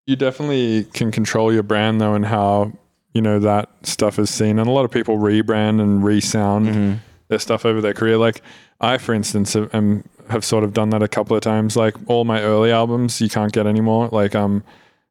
you 0.06 0.16
definitely 0.18 0.86
can 0.86 1.12
control 1.12 1.54
your 1.54 1.64
brand 1.64 2.02
though 2.02 2.16
and 2.16 2.26
how, 2.26 2.74
you 3.14 3.22
know, 3.22 3.40
that 3.40 3.70
stuff 3.84 4.20
is 4.20 4.30
seen. 4.30 4.60
And 4.60 4.68
a 4.68 4.72
lot 4.72 4.84
of 4.84 4.92
people 4.92 5.18
rebrand 5.18 5.80
and 5.80 6.04
resound 6.04 6.68
mm-hmm. 6.68 6.94
Their 7.30 7.40
stuff 7.40 7.66
over 7.66 7.80
their 7.80 7.94
career. 7.94 8.18
Like 8.18 8.42
I, 8.82 8.98
for 8.98 9.14
instance, 9.14 9.54
have, 9.54 9.74
am, 9.74 10.04
have 10.30 10.44
sort 10.44 10.64
of 10.64 10.74
done 10.74 10.90
that 10.90 11.02
a 11.02 11.08
couple 11.08 11.36
of 11.36 11.42
times. 11.42 11.78
Like 11.78 11.96
all 12.08 12.26
my 12.26 12.42
early 12.42 12.72
albums, 12.72 13.22
you 13.22 13.30
can't 13.30 13.54
get 13.54 13.66
anymore. 13.66 14.10
Like, 14.12 14.36
um, 14.36 14.64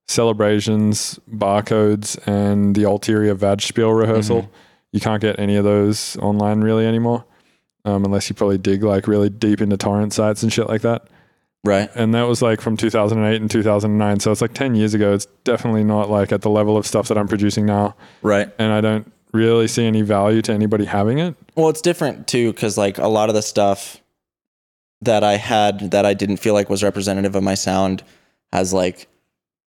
celebrations, 0.09 1.21
barcodes, 1.31 2.19
and 2.27 2.75
the 2.75 2.85
ulterior 2.85 3.35
vag 3.35 3.61
spiel 3.61 3.93
rehearsal. 3.93 4.51
You 4.91 5.01
can't 5.01 5.21
get 5.21 5.39
any 5.39 5.57
of 5.57 5.65
those 5.65 6.17
online 6.17 6.63
really 6.63 6.87
anymore, 6.87 7.25
um, 7.85 8.05
unless 8.05 8.29
you 8.29 8.35
probably 8.35 8.59
dig 8.59 8.83
like 8.83 9.07
really 9.07 9.29
deep 9.29 9.61
into 9.61 9.77
torrent 9.77 10.15
sites 10.15 10.43
and 10.43 10.53
shit 10.53 10.67
like 10.67 10.81
that. 10.81 11.09
right. 11.63 11.91
And 11.95 12.15
that 12.15 12.23
was 12.23 12.41
like 12.41 12.63
from 12.63 12.79
2008 12.79 13.41
and 13.41 13.51
2009. 13.51 14.21
So 14.21 14.33
it's 14.33 14.41
like 14.41 14.55
10 14.55 14.75
years 14.75 14.95
ago. 14.95 15.13
It's 15.13 15.27
definitely 15.45 15.85
not 15.85 16.09
like 16.09 16.33
at 16.33 16.41
the 16.41 16.51
level 16.51 16.79
of 16.79 16.87
stuff 16.87 17.09
that 17.09 17.19
I'm 17.19 17.29
producing 17.29 17.67
now. 17.67 17.95
Right. 18.23 18.51
And 18.59 18.73
I 18.73 18.81
don't 18.81 19.13
really 19.33 19.69
see 19.69 19.85
any 19.85 20.03
value 20.03 20.43
to 20.43 20.53
anybody 20.53 20.85
having 20.85 21.19
it. 21.19 21.35
Well, 21.55 21.69
it's 21.69 21.81
different 21.81 22.27
too 22.27 22.53
because 22.53 22.79
like 22.79 22.99
a 22.99 23.09
lot 23.09 23.29
of 23.29 23.35
the 23.35 23.43
stuff 23.43 24.01
that 25.03 25.23
I 25.23 25.37
had 25.37 25.91
that 25.93 26.05
I 26.05 26.15
didn't 26.15 26.39
feel 26.39 26.55
like 26.55 26.69
was 26.69 26.83
representative 26.83 27.37
of 27.37 27.43
my 27.43 27.55
sound 27.55 28.03
has 28.53 28.73
like 28.73 29.09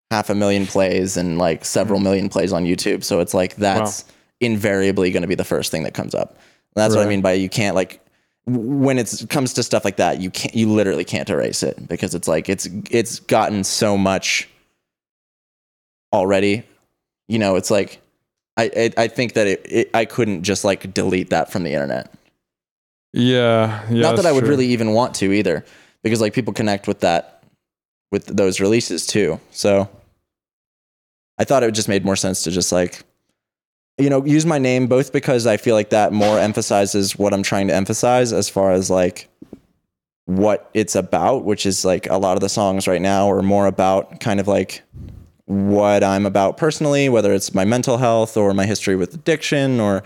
half 0.09 0.29
a 0.29 0.35
million 0.35 0.67
plays 0.67 1.15
and 1.15 1.37
like 1.37 1.63
several 1.63 1.99
mm. 1.99 2.03
million 2.03 2.29
plays 2.29 2.51
on 2.51 2.65
YouTube. 2.65 3.03
So 3.03 3.19
it's 3.19 3.33
like 3.33 3.55
that's 3.55 4.05
invariably 4.39 5.11
going 5.11 5.21
to 5.21 5.27
be 5.27 5.35
the 5.35 5.45
first 5.45 5.71
thing 5.71 5.83
that 5.83 5.93
comes 5.93 6.13
up. 6.13 6.31
And 6.31 6.83
That's 6.83 6.95
what 6.95 7.05
I 7.05 7.09
mean 7.09 7.21
by 7.21 7.33
you 7.33 7.49
can't 7.49 7.75
like 7.75 8.01
when 8.45 8.97
it 8.97 9.25
comes 9.29 9.53
to 9.53 9.63
stuff 9.63 9.85
like 9.85 9.97
that, 9.97 10.19
you 10.19 10.31
can't 10.31 10.55
you 10.55 10.67
literally 10.69 11.05
can't 11.05 11.29
erase 11.29 11.63
it 11.63 11.87
because 11.87 12.15
it's 12.15 12.27
like 12.27 12.49
it's 12.49 12.67
it's 12.89 13.19
gotten 13.19 13.63
so 13.63 13.97
much 13.97 14.49
already. 16.11 16.63
You 17.27 17.39
know, 17.39 17.55
it's 17.55 17.71
like 17.71 18.01
I 18.57 18.63
I, 18.75 19.03
I 19.03 19.07
think 19.07 19.33
that 19.33 19.47
it, 19.47 19.65
it 19.65 19.89
I 19.93 20.05
couldn't 20.05 20.43
just 20.43 20.63
like 20.63 20.93
delete 20.93 21.29
that 21.29 21.51
from 21.51 21.63
the 21.63 21.73
internet. 21.73 22.13
Yeah, 23.13 23.85
yeah. 23.89 24.01
Not 24.01 24.15
that 24.17 24.25
I 24.25 24.31
would 24.31 24.41
true. 24.41 24.49
really 24.49 24.67
even 24.67 24.93
want 24.93 25.15
to 25.15 25.33
either, 25.33 25.65
because 26.03 26.21
like 26.21 26.33
people 26.33 26.53
connect 26.53 26.87
with 26.87 27.01
that, 27.01 27.43
with 28.11 28.25
those 28.25 28.59
releases 28.59 29.05
too. 29.05 29.39
So 29.51 29.89
I 31.37 31.43
thought 31.43 31.63
it 31.63 31.71
just 31.71 31.89
made 31.89 32.05
more 32.05 32.15
sense 32.15 32.43
to 32.43 32.51
just 32.51 32.71
like, 32.71 33.03
you 33.97 34.09
know, 34.09 34.23
use 34.25 34.45
my 34.45 34.59
name 34.59 34.87
both 34.87 35.11
because 35.11 35.45
I 35.45 35.57
feel 35.57 35.75
like 35.75 35.89
that 35.89 36.13
more 36.13 36.39
emphasizes 36.39 37.17
what 37.17 37.33
I'm 37.33 37.43
trying 37.43 37.67
to 37.67 37.75
emphasize 37.75 38.31
as 38.31 38.47
far 38.47 38.71
as 38.71 38.89
like 38.89 39.27
what 40.25 40.69
it's 40.73 40.95
about, 40.95 41.43
which 41.43 41.65
is 41.65 41.83
like 41.83 42.07
a 42.09 42.17
lot 42.17 42.37
of 42.37 42.41
the 42.41 42.47
songs 42.47 42.87
right 42.87 43.01
now 43.01 43.29
are 43.29 43.41
more 43.41 43.67
about 43.67 44.19
kind 44.21 44.39
of 44.39 44.47
like 44.47 44.83
what 45.51 46.03
I'm 46.03 46.25
about 46.25 46.57
personally, 46.57 47.09
whether 47.09 47.33
it's 47.33 47.53
my 47.53 47.65
mental 47.65 47.97
health 47.97 48.37
or 48.37 48.53
my 48.53 48.65
history 48.65 48.95
with 48.95 49.13
addiction 49.13 49.79
or 49.79 50.03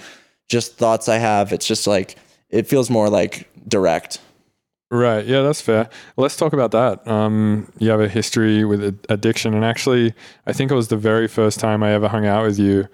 just 0.49 0.77
thoughts 0.77 1.07
I 1.07 1.17
have. 1.17 1.53
It's 1.53 1.67
just 1.67 1.87
like 1.87 2.15
it 2.49 2.67
feels 2.67 2.89
more 2.89 3.09
like 3.09 3.49
direct. 3.67 4.19
Right. 4.91 5.25
Yeah, 5.25 5.41
that's 5.41 5.61
fair. 5.61 5.89
Let's 6.15 6.37
talk 6.37 6.53
about 6.53 6.71
that. 6.71 7.07
Um, 7.07 7.71
you 7.79 7.89
have 7.89 7.99
a 8.01 8.07
history 8.07 8.63
with 8.65 8.99
addiction, 9.09 9.53
and 9.53 9.65
actually, 9.65 10.13
I 10.45 10.53
think 10.53 10.71
it 10.71 10.75
was 10.75 10.87
the 10.89 10.97
very 10.97 11.27
first 11.27 11.59
time 11.59 11.83
I 11.83 11.91
ever 11.93 12.07
hung 12.07 12.25
out 12.25 12.45
with 12.45 12.59
you. 12.59 12.87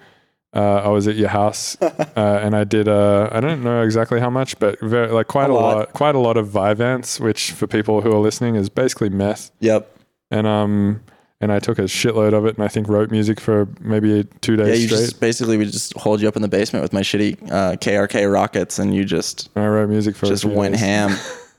Uh, 0.54 0.82
I 0.84 0.88
was 0.88 1.06
at 1.08 1.16
your 1.16 1.28
house, 1.28 1.76
uh, 1.82 2.04
and 2.16 2.56
I 2.56 2.64
did. 2.64 2.88
Uh, 2.88 3.28
I 3.30 3.40
don't 3.40 3.62
know 3.62 3.82
exactly 3.82 4.20
how 4.20 4.30
much, 4.30 4.58
but 4.58 4.80
very, 4.80 5.08
like 5.12 5.28
quite 5.28 5.50
A 5.50 5.52
a, 5.52 5.54
lot. 5.54 5.76
lot. 5.76 5.92
quite 5.92 6.14
a 6.14 6.18
lot 6.18 6.36
of 6.36 6.48
Vyvanse, 6.48 7.20
which 7.20 7.52
for 7.52 7.66
people 7.66 8.00
who 8.00 8.10
are 8.12 8.18
listening 8.20 8.56
is 8.56 8.68
basically 8.68 9.08
meth. 9.10 9.50
Yep. 9.60 9.94
And 10.30 10.46
um, 10.46 11.02
and 11.42 11.52
I 11.52 11.58
took 11.58 11.78
a 11.78 11.82
shitload 11.82 12.32
of 12.32 12.46
it, 12.46 12.54
and 12.56 12.64
I 12.64 12.68
think 12.68 12.88
wrote 12.88 13.10
music 13.10 13.38
for 13.40 13.68
maybe 13.80 14.24
two 14.40 14.56
days 14.56 14.68
Yeah, 14.68 14.74
you 14.74 14.86
straight. 14.86 14.98
just 15.00 15.20
basically 15.20 15.58
we 15.58 15.66
just 15.66 15.92
hold 15.98 16.22
you 16.22 16.28
up 16.28 16.36
in 16.36 16.42
the 16.42 16.48
basement 16.48 16.82
with 16.82 16.92
my 16.94 17.02
shitty 17.02 17.50
uh, 17.50 17.72
KRK 17.76 18.22
Rokits, 18.32 18.78
and 18.78 18.94
you 18.94 19.04
just 19.04 19.50
I 19.54 19.66
wrote 19.66 19.90
music 19.90 20.16
for 20.16 20.26
just 20.26 20.44
went 20.46 20.72
days. 20.74 20.80
ham. 20.80 21.10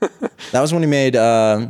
that 0.52 0.60
was 0.60 0.72
when 0.72 0.80
we 0.80 0.88
made 0.88 1.14
uh, 1.14 1.68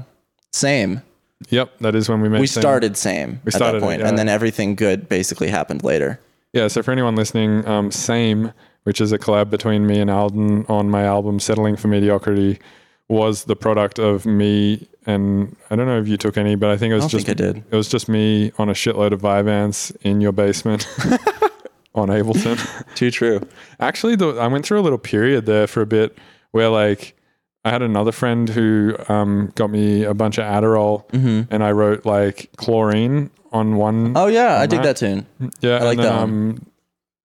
same. 0.53 1.03
Yep, 1.51 1.79
that 1.81 1.95
is 1.95 2.09
when 2.09 2.23
we 2.23 2.29
made. 2.31 2.41
We 2.41 2.47
Same. 2.47 2.63
started 2.63 2.97
same 2.97 3.41
We 3.45 3.49
at 3.49 3.55
started 3.55 3.83
that 3.83 3.91
it, 3.91 4.01
yeah. 4.01 4.09
and 4.09 4.17
then 4.17 4.29
everything 4.31 4.77
good 4.77 5.09
basically 5.11 5.49
happened 5.49 5.85
later. 5.85 6.19
Yeah, 6.55 6.69
so 6.69 6.83
for 6.83 6.93
anyone 6.93 7.17
listening, 7.17 7.67
um, 7.67 7.91
Same, 7.91 8.53
which 8.85 9.01
is 9.01 9.13
a 9.13 9.19
collab 9.19 9.51
between 9.51 9.87
me 9.87 10.01
and 10.01 10.09
Alden 10.11 10.65
on 10.69 10.89
my 10.89 11.03
album 11.03 11.41
Settling 11.41 11.77
for 11.77 11.89
Mediocrity, 11.89 12.61
was 13.09 13.45
the 13.45 13.57
product 13.57 13.99
of 13.99 14.25
me 14.25 14.89
and 15.07 15.55
I 15.71 15.77
don't 15.77 15.87
know 15.87 15.99
if 16.01 16.09
you 16.09 16.17
took 16.17 16.37
any, 16.37 16.55
but 16.55 16.71
I 16.71 16.77
think 16.77 16.93
it 16.93 16.95
was 16.95 17.05
I 17.05 17.09
just 17.09 17.29
I 17.29 17.35
did. 17.35 17.65
it 17.71 17.77
was 17.77 17.89
just 17.89 18.09
me 18.09 18.53
on 18.59 18.69
a 18.69 18.73
shitload 18.73 19.13
of 19.13 19.21
Vyvanse 19.23 19.95
in 20.03 20.21
your 20.21 20.33
basement 20.33 20.87
on 21.95 22.09
Ableton. 22.09 22.59
Too 22.95 23.11
true. 23.11 23.41
Actually, 23.81 24.17
the, 24.17 24.29
I 24.31 24.47
went 24.49 24.65
through 24.67 24.81
a 24.81 24.83
little 24.83 24.99
period 24.99 25.47
there 25.47 25.67
for 25.67 25.81
a 25.83 25.87
bit 25.87 26.17
where 26.53 26.69
like 26.69 27.17
I 27.65 27.71
had 27.71 27.83
another 27.83 28.13
friend 28.13 28.49
who 28.49 28.97
um, 29.09 29.53
got 29.55 29.71
me 29.71 30.05
a 30.05 30.13
bunch 30.15 30.39
of 30.39 30.45
Adderall, 30.45 31.05
and 31.51 31.65
I 31.65 31.73
wrote 31.73 32.05
like 32.05 32.51
chlorine 32.57 33.31
on 33.53 33.77
one. 33.77 34.07
Mm-hmm. 34.09 34.17
Oh 34.17 34.27
yeah, 34.27 34.57
I 34.59 34.63
on 34.63 34.69
dig 34.69 34.83
that 34.83 34.97
tune. 34.97 35.27
Yeah, 35.61 35.77
I 35.79 35.85
like 35.85 35.97
then, 35.99 36.07
that 36.07 36.15
one. 36.15 36.23
um, 36.23 36.67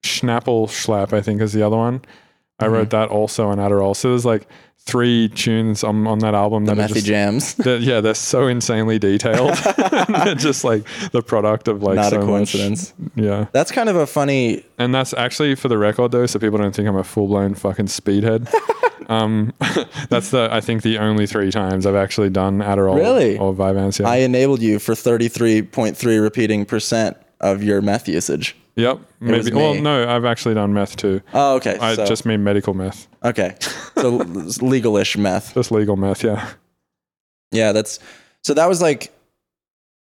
Schnapple 0.03 0.67
Schlap, 0.67 1.11
I 1.13 1.21
think, 1.21 1.41
is 1.41 1.53
the 1.53 1.63
other 1.63 1.77
one. 1.77 2.01
I 2.59 2.65
Mm-hmm. 2.65 2.73
wrote 2.73 2.89
that 2.91 3.09
also 3.09 3.47
on 3.49 3.57
Adderall. 3.57 3.95
So 3.95 4.09
there's 4.09 4.25
like 4.25 4.47
three 4.89 5.29
tunes 5.29 5.83
on, 5.83 6.05
on 6.07 6.19
that 6.19 6.33
album 6.33 6.65
The 6.65 6.75
that 6.75 6.91
are 6.91 6.93
just, 6.95 7.05
Jams. 7.05 7.53
that- 7.65 7.81
yeah, 7.81 8.01
they're 8.01 8.13
so 8.13 8.47
insanely 8.47 8.99
detailed. 8.99 9.55
they're 10.07 10.35
just 10.35 10.63
like 10.63 10.83
the 11.11 11.21
product 11.21 11.67
of 11.67 11.83
like 11.83 11.95
Not 11.95 12.09
so 12.09 12.17
a 12.17 12.19
much- 12.19 12.27
coincidence. 12.27 12.93
yeah, 13.15 13.45
That's 13.51 13.71
kind 13.71 13.89
of 13.89 13.95
a 13.95 14.07
funny. 14.07 14.63
and 14.77 14.93
that's 14.93 15.13
actually 15.13 15.55
for 15.55 15.67
the 15.67 15.77
record 15.77 16.11
though, 16.11 16.25
so 16.25 16.39
people 16.39 16.57
don't 16.57 16.75
think 16.75 16.87
I'm 16.87 16.95
a 16.97 17.03
full 17.03 17.27
blown 17.27 17.53
fucking 17.55 17.87
speedhead. 17.87 18.47
um, 19.09 19.53
that's 20.09 20.31
the 20.31 20.49
I 20.51 20.61
think 20.61 20.83
the 20.83 20.97
only 20.97 21.25
three 21.27 21.51
times 21.51 21.85
I've 21.85 21.95
actually 21.95 22.29
done 22.29 22.59
Adderall 22.59 22.95
Really? 22.95 23.37
or 23.37 23.53
Vyvanse. 23.53 23.99
Yeah. 23.99 24.07
I 24.09 24.17
enabled 24.17 24.61
you 24.61 24.79
for 24.79 24.95
thirty 24.95 25.27
three 25.27 25.61
point 25.61 25.97
three 25.97 26.17
repeating 26.17 26.65
percent 26.65 27.17
of 27.41 27.63
your 27.63 27.81
meth 27.81 28.07
usage. 28.07 28.55
Yep. 28.79 28.99
Maybe. 29.19 29.51
Well, 29.51 29.75
no, 29.75 30.09
I've 30.09 30.25
actually 30.25 30.55
done 30.55 30.73
meth 30.73 30.95
too. 30.95 31.21
Oh, 31.33 31.55
okay. 31.55 31.77
I 31.79 31.95
so, 31.95 32.05
just 32.05 32.25
mean 32.25 32.43
medical 32.43 32.73
meth, 32.73 33.07
okay. 33.23 33.55
So 33.95 34.19
legalish 34.19 35.17
meth. 35.17 35.53
just 35.55 35.71
legal 35.71 35.95
meth. 35.95 36.23
Yeah. 36.23 36.49
Yeah, 37.51 37.71
that's 37.71 37.99
so 38.43 38.53
that 38.53 38.67
was 38.67 38.81
like 38.81 39.11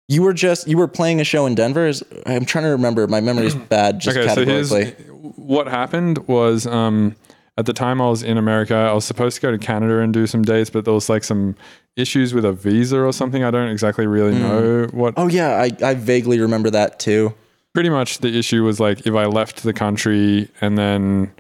you 0.07 0.21
were 0.21 0.33
just 0.33 0.67
you 0.67 0.77
were 0.77 0.87
playing 0.87 1.21
a 1.21 1.23
show 1.23 1.45
in 1.45 1.55
Denver. 1.55 1.87
Is, 1.87 2.03
I'm 2.25 2.45
trying 2.45 2.65
to 2.65 2.71
remember. 2.71 3.07
My 3.07 3.21
memory's 3.21 3.55
bad 3.69 3.99
just 3.99 4.17
okay, 4.17 4.27
so 4.33 4.45
here's 4.45 4.69
categorically. 4.69 5.05
what 5.37 5.67
happened 5.67 6.17
was 6.27 6.67
um, 6.67 7.15
at 7.57 7.65
the 7.65 7.73
time 7.73 8.01
I 8.01 8.09
was 8.09 8.23
in 8.23 8.37
America, 8.37 8.75
I 8.75 8.93
was 8.93 9.05
supposed 9.05 9.35
to 9.35 9.41
go 9.41 9.51
to 9.51 9.57
Canada 9.57 9.99
and 9.99 10.13
do 10.13 10.27
some 10.27 10.41
dates, 10.41 10.69
but 10.69 10.83
there 10.83 10.93
was 10.93 11.09
like 11.09 11.23
some 11.23 11.55
issues 11.95 12.33
with 12.33 12.43
a 12.43 12.51
visa 12.51 12.99
or 12.99 13.13
something. 13.13 13.43
I 13.43 13.51
don't 13.51 13.69
exactly 13.69 14.07
really 14.07 14.37
know 14.37 14.87
what. 14.91 15.13
oh 15.15 15.27
yeah, 15.27 15.51
I, 15.51 15.71
I 15.81 15.93
vaguely 15.93 16.39
remember 16.39 16.69
that 16.71 16.99
too. 16.99 17.33
Pretty 17.73 17.89
much 17.89 18.19
the 18.19 18.37
issue 18.37 18.63
was 18.63 18.79
like 18.79 19.05
if 19.07 19.13
I 19.15 19.25
left 19.25 19.63
the 19.63 19.73
country 19.73 20.49
and 20.59 20.77
then 20.77 21.31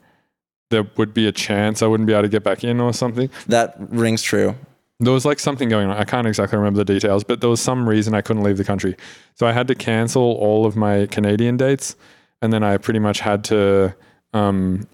there 0.69 0.87
would 0.97 1.13
be 1.13 1.27
a 1.27 1.31
chance 1.31 1.81
I 1.81 1.87
wouldn't 1.87 2.07
be 2.07 2.13
able 2.13 2.23
to 2.23 2.29
get 2.29 2.43
back 2.43 2.63
in 2.63 2.79
or 2.79 2.93
something. 2.93 3.29
That 3.47 3.75
rings 3.77 4.21
true. 4.21 4.55
There 5.01 5.11
was 5.11 5.25
like 5.25 5.39
something 5.39 5.67
going 5.67 5.89
on. 5.89 5.97
I 5.97 6.03
can't 6.05 6.27
exactly 6.27 6.57
remember 6.57 6.77
the 6.77 6.93
details, 6.93 7.23
but 7.23 7.41
there 7.41 7.49
was 7.49 7.59
some 7.59 7.89
reason 7.89 8.13
I 8.13 8.21
couldn't 8.21 8.43
leave 8.43 8.57
the 8.57 8.63
country. 8.63 8.95
So 9.35 9.45
I 9.47 9.51
had 9.51 9.67
to 9.67 9.75
cancel 9.75 10.21
all 10.21 10.65
of 10.65 10.75
my 10.75 11.07
Canadian 11.07 11.57
dates. 11.57 11.95
And 12.41 12.53
then 12.53 12.63
I 12.63 12.77
pretty 12.77 12.99
much 12.99 13.19
had 13.19 13.43
to 13.45 13.93
um, 14.33 14.87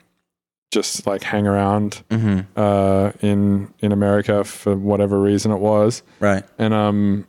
just 0.71 1.05
like 1.05 1.23
hang 1.23 1.45
around 1.45 2.03
Mm-hmm. 2.09 2.39
uh, 2.59 3.11
in 3.21 3.73
in 3.79 3.91
America 3.91 4.43
for 4.43 4.75
whatever 4.75 5.19
reason 5.21 5.51
it 5.51 5.59
was. 5.59 6.01
Right. 6.19 6.43
And 6.57 6.73
um, 6.73 7.27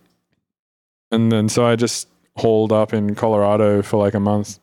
and 1.11 1.31
then 1.31 1.49
so 1.49 1.67
I 1.67 1.77
just 1.77 2.09
holed 2.39 2.73
up 2.73 2.95
in 2.95 3.15
Colorado 3.15 3.83
for 3.83 3.97
like 3.99 4.15
a 4.15 4.21
month. 4.21 4.59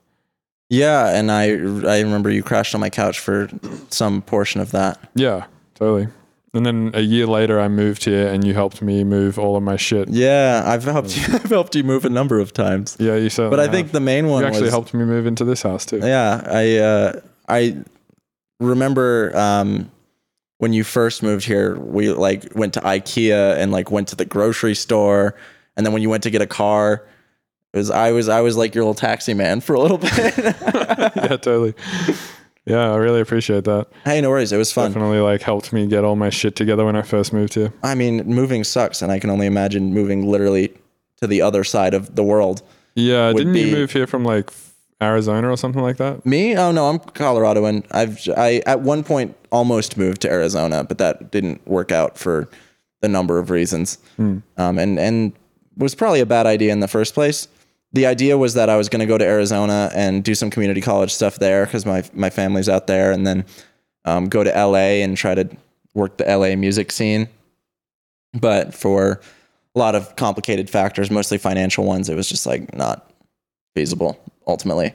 Yeah, 0.70 1.16
and 1.16 1.32
I 1.32 1.46
I 1.46 2.02
remember 2.02 2.32
you 2.32 2.42
crashed 2.42 2.74
on 2.74 2.82
my 2.82 2.90
couch 2.90 3.20
for 3.20 3.50
some 3.90 4.22
portion 4.22 4.62
of 4.62 4.72
that. 4.72 5.00
Yeah, 5.14 5.46
totally. 5.76 6.08
And 6.56 6.66
then 6.66 6.92
a 6.94 7.02
year 7.02 7.28
later, 7.28 7.60
I 7.60 7.68
moved 7.68 8.06
here, 8.06 8.28
and 8.28 8.46
you 8.46 8.54
helped 8.54 8.82
me 8.82 9.04
move 9.04 9.38
all 9.38 9.58
of 9.58 9.64
my 9.64 9.76
shit. 9.76 10.08
Yeah, 10.08 10.64
I've 10.66 10.86
helped 10.86 11.16
you. 11.16 11.24
I've 11.34 11.50
helped 11.50 11.76
you 11.76 11.84
move 11.84 12.06
a 12.06 12.10
number 12.10 12.40
of 12.40 12.54
times. 12.54 12.96
Yeah, 12.98 13.16
you 13.16 13.30
said. 13.30 13.50
But 13.50 13.60
I 13.60 13.68
think 13.68 13.92
the 13.92 14.00
main 14.00 14.28
one 14.28 14.42
you 14.42 14.48
actually 14.48 14.64
was, 14.64 14.72
helped 14.72 14.94
me 14.94 15.04
move 15.04 15.28
into 15.28 15.44
this 15.44 15.62
house 15.62 15.86
too. 15.86 16.00
Yeah, 16.02 16.42
I 16.46 16.78
uh, 16.78 17.20
I 17.50 17.84
remember 18.62 19.36
um, 19.36 19.92
when 20.60 20.72
you 20.72 20.86
first 20.86 21.22
moved 21.22 21.46
here. 21.46 21.78
We 21.78 22.10
like 22.10 22.56
went 22.56 22.74
to 22.76 22.80
IKEA 22.80 23.58
and 23.58 23.74
like 23.74 23.92
went 23.92 24.08
to 24.08 24.16
the 24.16 24.26
grocery 24.26 24.76
store, 24.76 25.36
and 25.76 25.86
then 25.86 25.92
when 25.92 26.02
you 26.02 26.10
went 26.10 26.24
to 26.24 26.30
get 26.30 26.42
a 26.42 26.48
car, 26.48 27.06
it 27.76 27.78
was 27.78 27.92
I 27.92 28.12
was 28.12 28.30
I 28.30 28.42
was 28.42 28.56
like 28.58 28.74
your 28.74 28.86
little 28.86 28.96
taxi 28.96 29.34
man 29.34 29.60
for 29.62 29.74
a 29.76 29.80
little 29.80 29.98
bit. 29.98 30.14
yeah, 30.38 31.12
totally. 31.38 31.74
Yeah, 32.66 32.92
I 32.94 32.96
really 32.96 33.22
appreciate 33.22 33.66
that. 33.66 33.88
hey, 34.06 34.22
no 34.22 34.30
worries. 34.32 34.52
It 34.52 34.58
was 34.58 34.72
fun. 34.72 34.92
Definitely 34.92 35.20
like 35.20 35.42
helped 35.42 35.72
me 35.72 35.86
get 35.86 36.04
all 36.04 36.16
my 36.16 36.30
shit 36.32 36.56
together 36.56 36.84
when 36.86 36.96
I 36.96 37.04
first 37.04 37.32
moved 37.34 37.54
here. 37.54 37.72
I 37.84 37.94
mean, 37.94 38.26
moving 38.26 38.64
sucks, 38.64 39.02
and 39.04 39.12
I 39.12 39.20
can 39.20 39.30
only 39.30 39.46
imagine 39.46 39.94
moving 39.94 40.26
literally 40.26 40.74
to 41.22 41.28
the 41.28 41.42
other 41.44 41.64
side 41.64 41.94
of 41.94 42.16
the 42.16 42.24
world. 42.24 42.64
Yeah, 42.96 43.32
didn't 43.34 43.54
be- 43.54 43.62
you 43.70 43.76
move 43.76 43.92
here 43.92 44.08
from 44.08 44.24
like 44.24 44.50
Arizona 45.02 45.52
or 45.52 45.58
something 45.58 45.82
like 45.84 45.98
that? 45.98 46.26
Me? 46.26 46.56
Oh 46.58 46.72
no, 46.72 46.90
I'm 46.90 47.00
Coloradoan. 47.00 47.86
I've 47.92 48.18
I 48.38 48.64
at 48.66 48.80
one 48.82 49.04
point 49.04 49.36
almost 49.52 49.98
moved 49.98 50.22
to 50.22 50.32
Arizona, 50.32 50.86
but 50.86 50.98
that 50.98 51.30
didn't 51.32 51.68
work 51.68 51.92
out 51.92 52.18
for 52.18 52.48
the 53.02 53.10
number 53.10 53.38
of 53.38 53.50
reasons. 53.50 53.98
Um, 54.18 54.44
and 54.58 54.98
and 54.98 55.34
was 55.78 55.94
probably 55.94 56.22
a 56.22 56.26
bad 56.26 56.46
idea 56.48 56.72
in 56.72 56.80
the 56.80 56.88
first 56.88 57.14
place. 57.14 57.48
The 57.96 58.06
idea 58.06 58.38
was 58.38 58.54
that 58.56 58.70
I 58.70 58.76
was 58.76 58.90
going 58.90 59.00
to 59.00 59.06
go 59.06 59.18
to 59.18 59.26
Arizona 59.26 59.90
and 59.96 60.24
do 60.24 60.36
some 60.36 60.50
community 60.50 60.82
college 60.82 61.14
stuff 61.14 61.40
there 61.40 61.66
because 61.66 61.86
my 61.86 62.04
my 62.14 62.30
family's 62.30 62.68
out 62.68 62.88
there, 62.88 63.12
and 63.12 63.26
then 63.26 63.46
um, 64.04 64.28
go 64.28 64.44
to 64.44 64.50
LA 64.52 65.02
and 65.02 65.16
try 65.16 65.34
to 65.34 65.50
work 65.94 66.18
the 66.18 66.26
LA 66.26 66.56
music 66.56 66.92
scene. 66.92 67.30
But 68.34 68.74
for 68.74 69.22
a 69.76 69.80
lot 69.80 69.96
of 69.96 70.16
complicated 70.18 70.70
factors, 70.70 71.10
mostly 71.10 71.38
financial 71.38 71.86
ones, 71.86 72.10
it 72.10 72.16
was 72.16 72.28
just 72.28 72.46
like 72.46 72.76
not 72.76 73.10
feasible 73.76 74.20
ultimately. 74.46 74.94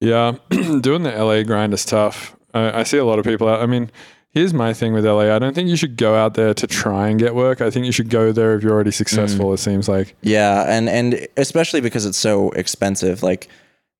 Yeah, 0.00 0.36
doing 0.50 1.02
the 1.02 1.12
LA 1.12 1.42
grind 1.44 1.72
is 1.72 1.84
tough. 1.84 2.36
I, 2.52 2.80
I 2.80 2.82
see 2.82 2.98
a 2.98 3.04
lot 3.04 3.18
of 3.18 3.24
people 3.24 3.48
out. 3.48 3.62
I 3.62 3.66
mean, 3.66 3.90
here's 4.34 4.52
my 4.52 4.74
thing 4.74 4.92
with 4.92 5.06
LA. 5.06 5.34
I 5.34 5.38
don't 5.38 5.54
think 5.54 5.68
you 5.68 5.76
should 5.76 5.96
go 5.96 6.14
out 6.14 6.34
there 6.34 6.52
to 6.52 6.66
try 6.66 7.08
and 7.08 7.18
get 7.18 7.34
work. 7.34 7.60
I 7.60 7.70
think 7.70 7.86
you 7.86 7.92
should 7.92 8.10
go 8.10 8.32
there 8.32 8.54
if 8.56 8.62
you're 8.62 8.72
already 8.72 8.90
successful. 8.90 9.46
Mm. 9.46 9.54
It 9.54 9.58
seems 9.58 9.88
like. 9.88 10.14
Yeah, 10.20 10.64
and 10.68 10.88
and 10.88 11.26
especially 11.36 11.80
because 11.80 12.04
it's 12.04 12.18
so 12.18 12.50
expensive. 12.50 13.22
Like 13.22 13.48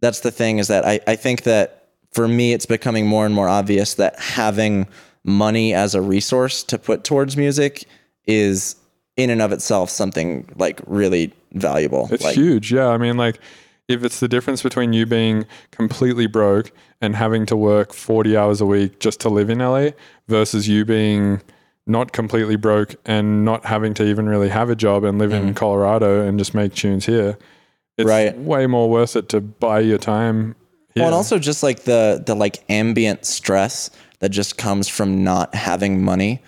that's 0.01 0.21
the 0.21 0.31
thing 0.31 0.59
is 0.59 0.69
that 0.69 0.85
I 0.85 1.01
I 1.07 1.17
think 1.17 1.45
that 1.45 1.89
for 2.13 2.29
me, 2.29 2.53
it's 2.53 2.67
becoming 2.67 3.07
more 3.07 3.25
and 3.25 3.35
more 3.35 3.49
obvious 3.49 3.95
that 3.95 4.19
having 4.21 4.87
money 5.25 5.73
as 5.73 5.95
a 5.95 6.03
resource 6.03 6.63
to 6.65 6.79
put 6.79 7.03
towards 7.03 7.37
music 7.37 7.85
is 8.27 8.77
in 9.17 9.31
and 9.31 9.41
of 9.41 9.53
itself 9.53 9.91
something 9.91 10.49
like 10.57 10.81
really 10.87 11.33
valuable. 11.53 12.09
It's 12.13 12.25
like, 12.25 12.35
huge. 12.35 12.73
Yeah. 12.73 12.89
I 12.89 12.99
mean, 12.99 13.17
like, 13.17 13.41
if 13.89 14.03
it's 14.05 14.21
the 14.21 14.29
difference 14.29 14.63
between 14.63 14.93
you 14.93 15.07
being 15.07 15.47
completely 15.71 16.27
broke 16.27 16.73
and 17.01 17.17
having 17.17 17.45
to 17.47 17.57
work 17.57 17.93
40 17.93 18.37
hours 18.37 18.61
a 18.61 18.67
week 18.67 18.99
just 18.99 19.21
to 19.21 19.29
live 19.29 19.51
in 19.51 19.59
LA 19.59 19.91
versus 20.29 20.67
you 20.69 20.85
being 20.85 21.43
not 21.87 22.13
completely 22.13 22.57
broke 22.57 22.95
and 23.05 23.45
not 23.45 23.67
having 23.67 23.93
to 23.95 24.05
even 24.05 24.27
really 24.27 24.49
have 24.49 24.71
a 24.71 24.75
job 24.77 25.05
and 25.05 25.19
live 25.19 25.33
in 25.33 25.53
Colorado 25.55 26.27
and 26.27 26.39
just 26.39 26.55
make 26.55 26.75
tunes 26.75 27.05
here, 27.07 27.37
it's 27.99 28.09
Mm-hmm. 28.09 28.09
Right. 28.09 28.39
way 28.39 28.67
more 28.67 28.89
worth 28.91 29.17
it 29.17 29.29
to 29.29 29.41
buy 29.41 29.81
your 29.81 29.99
time 29.99 30.57
here. 30.95 31.03
Well, 31.03 31.09
and 31.09 31.15
also 31.15 31.39
just 31.39 31.63
like 31.63 31.85
the 31.85 32.23
the 32.25 32.35
like 32.35 32.65
ambient 32.69 33.25
stress 33.25 33.91
that 34.21 34.31
just 34.31 34.57
comes 34.57 34.89
from 34.89 35.23
not 35.23 35.55
having 35.55 36.03
money. 36.03 36.43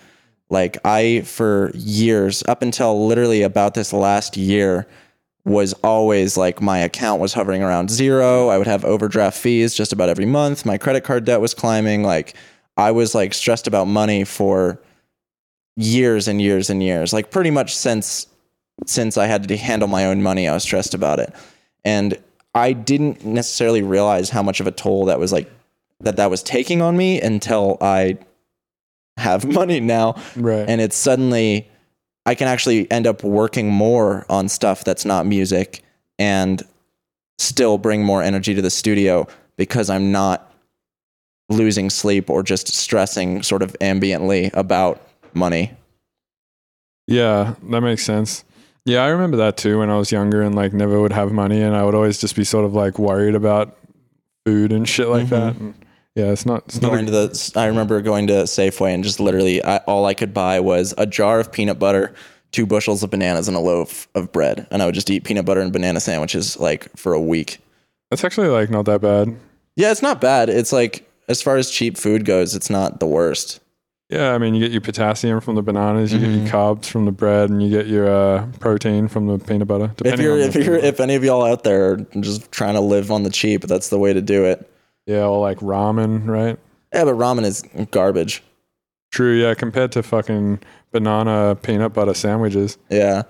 Like 0.49 0.77
I 0.83 1.21
for 1.21 1.71
years 1.75 2.43
up 2.47 2.61
until 2.61 3.05
literally 3.07 3.43
about 3.43 3.75
this 3.75 3.93
last 3.93 4.35
year 4.37 4.87
was 5.47 5.71
always 5.81 6.35
like 6.35 6.61
my 6.61 6.79
account 6.79 7.21
was 7.21 7.33
hovering 7.33 7.63
around 7.63 7.89
zero. 7.89 8.49
I 8.49 8.57
would 8.57 8.67
have 8.67 8.83
overdraft 8.83 9.37
fees 9.37 9.73
just 9.73 9.93
about 9.93 10.09
every 10.09 10.25
month. 10.25 10.65
My 10.65 10.77
credit 10.77 11.05
card 11.05 11.23
debt 11.23 11.39
was 11.39 11.53
climbing. 11.53 12.03
Like 12.03 12.35
I 12.75 12.91
was 12.91 13.15
like 13.15 13.33
stressed 13.33 13.65
about 13.65 13.85
money 13.85 14.25
for 14.25 14.77
years 15.77 16.27
and 16.27 16.41
years 16.41 16.69
and 16.69 16.83
years. 16.83 17.13
Like 17.13 17.31
pretty 17.31 17.49
much 17.49 17.73
since 17.73 18.27
since 18.85 19.17
I 19.17 19.25
had 19.25 19.47
to 19.47 19.55
handle 19.55 19.87
my 19.87 20.05
own 20.05 20.21
money, 20.21 20.49
I 20.49 20.53
was 20.53 20.63
stressed 20.63 20.93
about 20.93 21.19
it. 21.19 21.33
And 21.85 22.17
I 22.53 22.73
didn't 22.73 23.25
necessarily 23.25 23.81
realize 23.81 24.29
how 24.29 24.43
much 24.43 24.59
of 24.59 24.67
a 24.67 24.71
toll 24.71 25.05
that 25.05 25.17
was 25.17 25.31
like 25.31 25.49
that 26.01 26.17
that 26.17 26.29
was 26.29 26.43
taking 26.43 26.81
on 26.81 26.97
me 26.97 27.21
until 27.21 27.77
I 27.79 28.17
have 29.15 29.45
money 29.51 29.79
now 29.79 30.21
right. 30.35 30.67
and 30.67 30.81
it's 30.81 30.97
suddenly 30.97 31.69
I 32.27 32.35
can 32.35 32.49
actually 32.49 32.91
end 32.91 33.07
up 33.07 33.23
working 33.23 33.71
more 33.71 34.25
on 34.29 34.49
stuff 34.49 34.83
that's 34.83 35.05
not 35.05 35.25
music 35.25 35.81
and 36.19 36.61
still 37.37 37.77
bring 37.77 38.03
more 38.03 38.21
energy 38.21 38.53
to 38.53 38.61
the 38.61 38.69
studio 38.69 39.27
because 39.55 39.89
I'm 39.89 40.11
not 40.11 40.51
losing 41.49 41.89
sleep 41.89 42.29
or 42.29 42.43
just 42.43 42.67
stressing 42.67 43.43
sort 43.43 43.63
of 43.63 43.71
ambiently 43.79 44.53
about 44.53 45.01
money. 45.33 45.71
Yeah, 47.07 47.55
that 47.63 47.79
makes 47.79 48.03
sense. 48.03 48.43
Yeah, 48.83 49.03
I 49.03 49.07
remember 49.07 49.37
that 49.37 49.55
too 49.55 49.79
when 49.79 49.89
I 49.89 49.95
was 49.95 50.11
younger 50.11 50.41
and 50.41 50.53
like 50.53 50.73
never 50.73 50.99
would 50.99 51.13
have 51.13 51.31
money 51.31 51.61
and 51.61 51.77
I 51.77 51.85
would 51.85 51.95
always 51.95 52.19
just 52.19 52.35
be 52.35 52.43
sort 52.43 52.65
of 52.65 52.73
like 52.73 52.99
worried 52.99 53.35
about 53.35 53.77
food 54.45 54.73
and 54.73 54.87
shit 54.87 55.07
like 55.07 55.27
mm-hmm. 55.27 55.35
that. 55.35 55.55
And 55.55 55.73
yeah, 56.17 56.31
it's 56.31 56.45
not 56.47 56.63
it's 56.65 56.81
not 56.81 56.89
going 56.89 57.03
a, 57.03 57.11
to 57.11 57.11
the 57.11 57.51
I 57.55 57.67
remember 57.67 58.01
going 58.01 58.25
to 58.27 58.33
Safeway 58.43 58.93
and 58.93 59.03
just 59.03 59.19
literally 59.19 59.63
I, 59.63 59.77
all 59.85 60.05
I 60.07 60.13
could 60.15 60.33
buy 60.33 60.59
was 60.59 60.93
a 60.97 61.05
jar 61.05 61.39
of 61.39 61.51
peanut 61.51 61.77
butter, 61.77 62.15
two 62.51 62.65
bushels 62.65 63.03
of 63.03 63.11
bananas 63.11 63.47
and 63.47 63.55
a 63.55 63.59
loaf 63.59 64.07
of 64.15 64.31
bread 64.31 64.65
and 64.71 64.81
I 64.81 64.85
would 64.87 64.95
just 64.95 65.09
eat 65.11 65.23
peanut 65.25 65.45
butter 65.45 65.61
and 65.61 65.71
banana 65.71 65.99
sandwiches 65.99 66.57
like 66.59 66.89
for 66.97 67.13
a 67.13 67.21
week. 67.21 67.59
that's 68.09 68.23
actually 68.23 68.47
like 68.47 68.69
not 68.71 68.85
that 68.85 69.01
bad. 69.01 69.35
Yeah, 69.75 69.91
it's 69.91 70.01
not 70.01 70.19
bad. 70.19 70.49
It's 70.49 70.73
like 70.73 71.07
as 71.27 71.41
far 71.41 71.57
as 71.57 71.69
cheap 71.69 71.97
food 71.97 72.25
goes, 72.25 72.55
it's 72.55 72.69
not 72.69 72.99
the 72.99 73.05
worst. 73.05 73.59
Yeah, 74.09 74.33
I 74.33 74.37
mean 74.37 74.55
you 74.55 74.61
get 74.61 74.71
your 74.71 74.81
potassium 74.81 75.41
from 75.41 75.55
the 75.55 75.61
bananas, 75.61 76.13
you 76.13 76.19
Mm-hmm. 76.19 76.33
get 76.33 76.41
your 76.43 76.51
carbs 76.53 76.85
from 76.85 77.05
the 77.05 77.11
bread, 77.11 77.49
and 77.51 77.61
you 77.61 77.69
get 77.69 77.85
your 77.87 78.09
uh, 78.09 78.47
protein 78.59 79.07
from 79.09 79.27
the 79.27 79.37
peanut 79.37 79.67
butter. 79.67 79.91
If 80.03 80.19
you're 80.19 80.37
if 80.39 80.55
you're 80.55 80.77
if 80.77 80.99
any 80.99 81.15
of 81.15 81.23
y'all 81.23 81.43
out 81.45 81.63
there 81.63 81.91
are 81.91 81.97
just 82.21 82.49
trying 82.51 82.75
to 82.75 82.79
live 82.81 83.11
on 83.11 83.23
the 83.23 83.29
cheap, 83.29 83.61
that's 83.63 83.89
the 83.89 83.99
way 83.99 84.13
to 84.13 84.21
do 84.21 84.45
it. 84.45 84.67
Yeah, 85.07 85.25
or 85.25 85.39
like 85.41 85.57
ramen, 85.59 86.27
right? 86.27 86.59
Yeah, 86.93 87.05
but 87.05 87.15
ramen 87.15 87.43
is 87.45 87.63
garbage. 87.89 88.43
True, 89.11 89.33
yeah, 89.41 89.55
compared 89.55 89.91
to 89.93 90.03
fucking 90.03 90.59
banana 90.91 91.57
peanut 91.61 91.93
butter 91.93 92.13
sandwiches. 92.13 92.77
Yeah. 92.89 93.23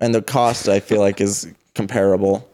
And 0.00 0.14
the 0.14 0.20
cost 0.22 0.68
I 0.68 0.80
feel 0.80 1.00
like 1.00 1.20
is 1.20 1.50
comparable. 1.74 2.46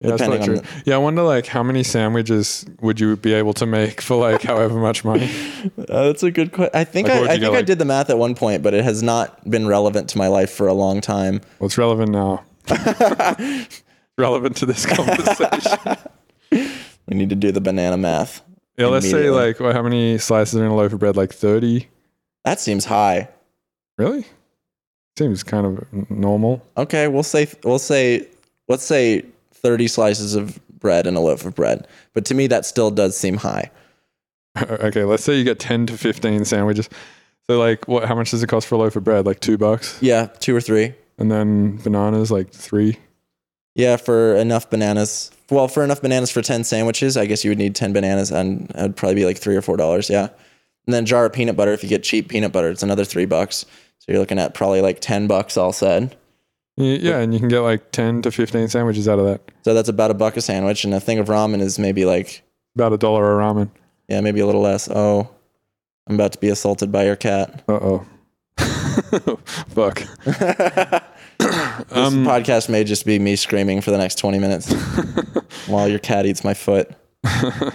Yeah, 0.00 0.10
that's 0.16 0.22
not 0.22 0.44
true. 0.44 0.60
yeah, 0.84 0.94
I 0.94 0.98
wonder 0.98 1.22
like 1.22 1.46
how 1.46 1.62
many 1.64 1.82
sandwiches 1.82 2.64
would 2.80 3.00
you 3.00 3.16
be 3.16 3.32
able 3.32 3.52
to 3.54 3.66
make 3.66 4.00
for 4.00 4.16
like 4.16 4.42
however 4.42 4.78
much 4.80 5.04
money? 5.04 5.30
Uh, 5.88 6.04
that's 6.06 6.22
a 6.22 6.30
good 6.30 6.52
question. 6.52 6.70
I 6.74 6.84
think 6.84 7.08
Like, 7.08 7.16
I, 7.16 7.24
I 7.24 7.26
think 7.30 7.40
get, 7.40 7.50
I 7.50 7.56
like- 7.56 7.66
did 7.66 7.78
the 7.80 7.84
math 7.84 8.10
at 8.10 8.18
one 8.18 8.34
point, 8.36 8.62
but 8.62 8.74
it 8.74 8.84
has 8.84 9.02
not 9.02 9.48
been 9.50 9.66
relevant 9.66 10.08
to 10.10 10.18
my 10.18 10.28
life 10.28 10.50
for 10.52 10.68
a 10.68 10.72
long 10.72 11.00
time. 11.00 11.40
What's 11.58 11.76
relevant 11.76 12.10
now? 12.12 12.44
relevant 14.18 14.56
to 14.58 14.66
this 14.66 14.86
conversation. 14.94 15.96
We 17.08 17.16
need 17.16 17.30
to 17.30 17.36
do 17.36 17.50
the 17.52 17.60
banana 17.60 17.96
math. 17.96 18.42
Yeah, 18.76 18.86
let's 18.86 19.10
say 19.10 19.30
like 19.30 19.58
well, 19.60 19.72
how 19.72 19.82
many 19.82 20.18
slices 20.18 20.54
are 20.60 20.64
in 20.64 20.70
a 20.70 20.76
loaf 20.76 20.92
of 20.92 21.00
bread? 21.00 21.16
Like 21.16 21.32
thirty. 21.32 21.88
That 22.44 22.60
seems 22.60 22.84
high. 22.84 23.28
Really? 23.96 24.24
Seems 25.18 25.42
kind 25.42 25.66
of 25.66 26.10
normal. 26.10 26.62
Okay, 26.76 27.08
we'll 27.08 27.22
say 27.24 27.48
we'll 27.64 27.78
say 27.80 28.28
let's 28.68 28.84
say 28.84 29.24
30 29.54 29.88
slices 29.88 30.34
of 30.36 30.60
bread 30.78 31.06
and 31.08 31.16
a 31.16 31.20
loaf 31.20 31.44
of 31.44 31.54
bread. 31.56 31.88
But 32.14 32.24
to 32.26 32.34
me 32.34 32.46
that 32.46 32.64
still 32.64 32.90
does 32.92 33.16
seem 33.16 33.38
high. 33.38 33.70
okay, 34.70 35.02
let's 35.04 35.24
say 35.24 35.36
you 35.36 35.44
get 35.44 35.58
ten 35.58 35.86
to 35.86 35.98
fifteen 35.98 36.44
sandwiches. 36.44 36.88
So 37.48 37.58
like, 37.58 37.88
what? 37.88 38.06
How 38.06 38.14
much 38.14 38.30
does 38.30 38.42
it 38.42 38.46
cost 38.48 38.66
for 38.68 38.74
a 38.76 38.78
loaf 38.78 38.94
of 38.94 39.02
bread? 39.04 39.24
Like 39.26 39.40
two 39.40 39.56
bucks, 39.58 39.98
Yeah, 40.02 40.26
2 40.40 40.54
or 40.54 40.60
3. 40.60 40.94
and 41.18 41.32
then 41.32 41.78
bananas 41.78 42.30
like 42.30 42.50
three. 42.50 42.98
Yeah, 43.78 43.96
for 43.96 44.34
enough 44.34 44.68
bananas. 44.68 45.30
Well, 45.50 45.68
for 45.68 45.82
enough 45.84 46.02
bananas 46.02 46.30
for 46.30 46.42
10 46.42 46.64
sandwiches, 46.64 47.16
I 47.16 47.24
guess 47.26 47.44
you 47.44 47.50
would 47.52 47.58
need 47.58 47.74
10 47.74 47.92
bananas 47.94 48.30
and 48.30 48.68
it 48.74 48.82
would 48.82 48.96
probably 48.96 49.14
be 49.14 49.24
like 49.24 49.38
3 49.38 49.56
or 49.56 49.62
4 49.62 49.76
dollars, 49.78 50.10
yeah. 50.10 50.28
And 50.86 50.92
then 50.94 51.04
a 51.04 51.06
jar 51.06 51.24
of 51.26 51.32
peanut 51.32 51.56
butter 51.56 51.72
if 51.72 51.82
you 51.82 51.88
get 51.88 52.02
cheap 52.02 52.28
peanut 52.28 52.52
butter, 52.52 52.68
it's 52.70 52.82
another 52.82 53.04
3 53.04 53.24
bucks. 53.24 53.64
So 54.00 54.12
you're 54.12 54.18
looking 54.20 54.38
at 54.38 54.52
probably 54.52 54.80
like 54.80 55.00
10 55.00 55.26
bucks 55.28 55.56
all 55.56 55.72
said. 55.72 56.16
Yeah, 56.76 57.18
and 57.20 57.32
you 57.32 57.40
can 57.40 57.48
get 57.48 57.58
like 57.60 57.90
ten 57.90 58.22
to 58.22 58.30
fifteen 58.30 58.68
sandwiches 58.68 59.08
out 59.08 59.18
of 59.18 59.24
that. 59.26 59.40
So 59.64 59.74
that's 59.74 59.88
about 59.88 60.12
a 60.12 60.14
buck 60.14 60.36
a 60.36 60.40
sandwich 60.40 60.84
and 60.84 60.94
a 60.94 61.00
thing 61.00 61.18
of 61.18 61.26
ramen 61.26 61.60
is 61.60 61.76
maybe 61.76 62.04
like 62.04 62.42
About 62.76 62.92
a 62.92 62.96
dollar 62.96 63.40
a 63.40 63.42
ramen. 63.42 63.68
yeah, 64.06 64.20
maybe 64.20 64.38
a 64.38 64.46
little 64.46 64.60
less. 64.60 64.88
Oh, 64.88 65.28
I'm 66.06 66.14
about 66.14 66.30
to 66.32 66.38
be 66.38 66.48
assaulted 66.50 66.92
by 66.92 67.04
your 67.04 67.16
cat. 67.16 67.64
Uh 67.68 67.72
oh. 67.82 68.06
Fuck. 69.68 70.02
This 71.88 72.14
podcast 72.14 72.68
may 72.68 72.84
just 72.84 73.04
be 73.06 73.18
me 73.18 73.36
screaming 73.36 73.80
for 73.80 73.90
the 73.90 73.98
next 73.98 74.16
20 74.18 74.38
minutes 74.38 74.72
while 75.66 75.88
your 75.88 75.98
cat 75.98 76.26
eats 76.26 76.44
my 76.44 76.54
foot. 76.54 76.90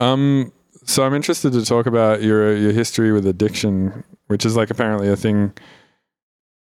Um, 0.00 0.50
so 0.84 1.04
I'm 1.04 1.12
interested 1.14 1.52
to 1.52 1.64
talk 1.64 1.84
about 1.86 2.22
your 2.22 2.56
your 2.56 2.72
history 2.72 3.12
with 3.12 3.26
addiction, 3.26 4.02
which 4.28 4.46
is 4.46 4.56
like 4.56 4.70
apparently 4.70 5.08
a 5.08 5.16
thing 5.16 5.52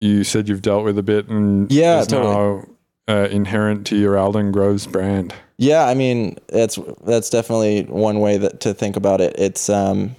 you 0.02 0.22
said 0.22 0.48
you've 0.48 0.62
dealt 0.62 0.84
with 0.84 0.98
a 0.98 1.02
bit, 1.02 1.28
and 1.28 1.70
Yeah, 1.72 2.00
is 2.00 2.08
totally. 2.08 2.34
now 2.34 2.64
uh, 3.08 3.28
inherent 3.30 3.86
to 3.86 3.96
your 3.96 4.18
Alden 4.18 4.52
Groves 4.52 4.86
brand. 4.86 5.34
Yeah, 5.56 5.86
I 5.86 5.94
mean, 5.94 6.36
that's 6.48 6.78
that's 7.06 7.30
definitely 7.30 7.84
one 7.84 8.20
way 8.20 8.36
that 8.36 8.60
to 8.60 8.74
think 8.74 8.96
about 8.96 9.20
it. 9.22 9.34
It's 9.38 9.70
um 9.70 10.14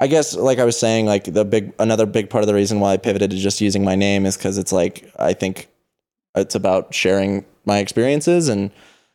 I 0.00 0.06
guess 0.06 0.34
like 0.34 0.58
I 0.58 0.64
was 0.64 0.78
saying 0.78 1.06
like 1.06 1.24
the 1.24 1.44
big 1.44 1.72
another 1.78 2.06
big 2.06 2.30
part 2.30 2.42
of 2.42 2.48
the 2.48 2.54
reason 2.54 2.80
why 2.80 2.92
I 2.92 2.96
pivoted 2.96 3.30
to 3.30 3.36
just 3.36 3.60
using 3.60 3.84
my 3.84 3.94
name 3.94 4.26
is 4.26 4.36
cuz 4.36 4.58
it's 4.58 4.72
like 4.72 5.10
I 5.18 5.32
think 5.32 5.68
it's 6.34 6.54
about 6.54 6.92
sharing 6.94 7.44
my 7.64 7.78
experiences 7.78 8.48
and 8.48 8.70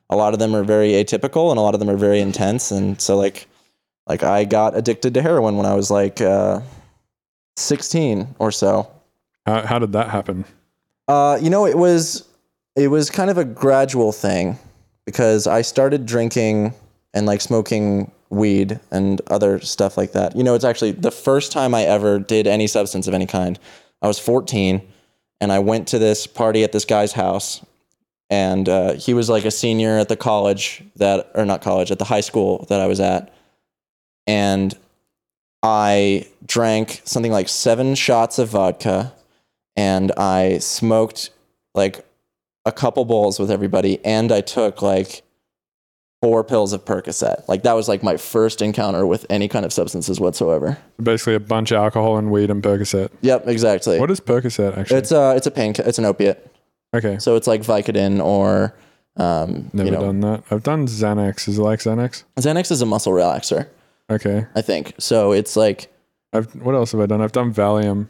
a 0.10 0.16
lot 0.16 0.34
of 0.34 0.40
them 0.40 0.56
are 0.56 0.64
very 0.64 0.92
atypical 0.94 1.50
and 1.50 1.60
a 1.60 1.62
lot 1.62 1.74
of 1.74 1.80
them 1.80 1.90
are 1.90 1.98
very 1.98 2.22
intense 2.22 2.72
and 2.72 3.00
so 3.00 3.18
like 3.18 3.48
like 4.08 4.24
I 4.24 4.46
got 4.46 4.76
addicted 4.76 5.14
to 5.14 5.22
heroin 5.22 5.58
when 5.58 5.66
I 5.66 5.76
was 5.76 5.92
like 5.92 6.22
uh 6.22 6.62
16 7.60 8.36
or 8.40 8.52
so. 8.52 8.90
How, 9.46 9.66
how 9.66 9.80
did 9.80 9.92
that 9.94 10.10
happen? 10.10 10.46
Uh, 11.08 11.38
you 11.42 11.50
know, 11.50 11.66
it 11.66 11.78
was 11.78 12.28
it 12.76 12.88
was 12.88 13.10
kind 13.10 13.30
of 13.30 13.38
a 13.38 13.46
gradual 13.46 14.12
thing 14.12 14.58
because 15.06 15.48
I 15.48 15.62
started 15.62 16.06
drinking 16.06 16.74
and 17.14 17.26
like 17.26 17.42
smoking 17.42 18.12
weed 18.30 18.80
and 18.92 19.22
other 19.28 19.60
stuff 19.60 19.98
like 19.98 20.12
that. 20.14 20.36
You 20.36 20.44
know, 20.44 20.56
it's 20.56 20.66
actually 20.66 20.92
the 20.92 21.12
first 21.12 21.52
time 21.52 21.74
I 21.74 21.84
ever 21.84 22.20
did 22.20 22.48
any 22.48 22.68
substance 22.68 23.08
of 23.08 23.14
any 23.14 23.26
kind. 23.26 23.60
I 24.02 24.08
was 24.08 24.20
14 24.20 24.82
and 25.42 25.52
I 25.52 25.60
went 25.60 25.88
to 25.90 26.00
this 26.00 26.28
party 26.28 26.64
at 26.64 26.72
this 26.72 26.86
guy's 26.86 27.14
house 27.14 27.66
and 28.30 28.70
uh, 28.70 28.94
he 28.94 29.14
was 29.14 29.30
like 29.30 29.46
a 29.46 29.52
senior 29.52 29.98
at 29.98 30.10
the 30.10 30.16
college 30.16 30.84
that 30.98 31.32
or 31.34 31.46
not 31.46 31.62
college 31.62 31.92
at 31.92 32.00
the 32.00 32.06
high 32.06 32.22
school 32.22 32.66
that 32.70 32.80
I 32.80 32.88
was 32.88 33.00
at 33.00 33.34
and 34.28 34.78
I 35.64 36.28
drank 36.46 37.02
something 37.04 37.32
like 37.32 37.50
7 37.50 37.96
shots 37.96 38.40
of 38.40 38.50
vodka 38.50 39.14
and 39.76 40.12
I 40.18 40.60
smoked 40.60 41.32
like 41.74 42.06
a 42.66 42.72
couple 42.72 43.06
bowls 43.06 43.40
with 43.40 43.50
everybody, 43.52 44.04
and 44.06 44.32
I 44.32 44.42
took 44.42 44.82
like 44.82 45.24
four 46.22 46.44
pills 46.44 46.74
of 46.74 46.84
Percocet. 46.86 47.48
Like 47.48 47.64
that 47.64 47.74
was 47.74 47.88
like 47.88 48.04
my 48.04 48.18
first 48.18 48.62
encounter 48.62 49.06
with 49.06 49.26
any 49.30 49.48
kind 49.48 49.66
of 49.66 49.72
substances 49.74 50.20
whatsoever. 50.20 50.78
Basically, 51.02 51.36
a 51.36 51.40
bunch 51.40 51.72
of 51.72 51.78
alcohol 51.78 52.18
and 52.18 52.30
weed 52.32 52.50
and 52.50 52.62
Percocet. 52.62 53.10
Yep, 53.22 53.48
exactly. 53.48 54.00
What 54.00 54.12
is 54.12 54.20
Percocet 54.20 54.78
actually? 54.78 54.98
It's 54.98 55.12
a 55.12 55.36
it's 55.36 55.48
a 55.48 55.52
pain. 55.52 55.74
It's 55.78 55.98
an 56.00 56.06
opiate. 56.06 56.46
okay, 56.94 57.18
So 57.20 57.36
it's 57.36 57.48
like 57.48 57.62
Vicodin 57.62 58.22
or 58.24 58.76
Um, 59.18 59.70
Never 59.74 59.90
you 59.90 59.96
know, 59.96 60.02
done 60.02 60.20
that. 60.22 60.44
I've 60.52 60.64
done 60.64 60.88
Xanax. 60.88 61.48
Is 61.48 61.58
it 61.58 61.62
like 61.62 61.80
Xanax? 61.80 62.24
Xanax 62.38 62.72
is 62.72 62.82
a 62.82 62.86
muscle 62.86 63.12
relaxer, 63.14 63.68
Okay. 64.10 64.46
I 64.56 64.62
think. 64.62 64.94
So 64.98 65.32
it's 65.34 65.56
like 65.56 65.92
I've 66.34 66.54
what 66.56 66.76
else 66.76 66.92
have 66.94 67.02
I 67.02 67.06
done? 67.06 67.22
I've 67.22 67.32
done 67.32 67.54
Valium. 67.54 68.08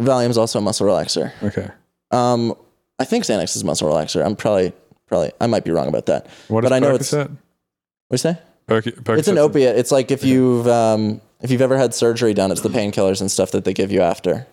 Valium's 0.00 0.36
also 0.38 0.58
a 0.58 0.62
muscle 0.62 0.86
relaxer. 0.86 1.32
Okay. 1.42 1.68
Um, 2.10 2.54
I 2.98 3.04
think 3.04 3.24
Xanax 3.24 3.56
is 3.56 3.62
a 3.62 3.66
muscle 3.66 3.88
relaxer. 3.88 4.24
I'm 4.24 4.36
probably 4.36 4.72
probably 5.08 5.32
I 5.40 5.46
might 5.46 5.64
be 5.64 5.70
wrong 5.70 5.88
about 5.88 6.06
that. 6.06 6.26
What 6.48 6.62
But 6.62 6.72
is 6.72 6.76
I 6.76 6.78
know 6.80 6.94
it's- 6.94 7.10
Percocet? 7.12 7.36
What 8.08 8.20
do 8.20 8.28
you 8.28 8.34
say? 8.34 8.38
Perc- 8.68 9.18
It's 9.18 9.28
an 9.28 9.38
opiate. 9.38 9.76
It's 9.78 9.92
like 9.92 10.10
if 10.10 10.24
you've 10.24 10.66
um, 10.66 11.20
if 11.40 11.50
you've 11.50 11.60
ever 11.62 11.76
had 11.78 11.94
surgery 11.94 12.34
done, 12.34 12.50
it's 12.50 12.62
the 12.62 12.68
painkillers 12.68 13.20
and 13.20 13.30
stuff 13.30 13.52
that 13.52 13.64
they 13.64 13.72
give 13.72 13.92
you 13.92 14.00
after. 14.02 14.46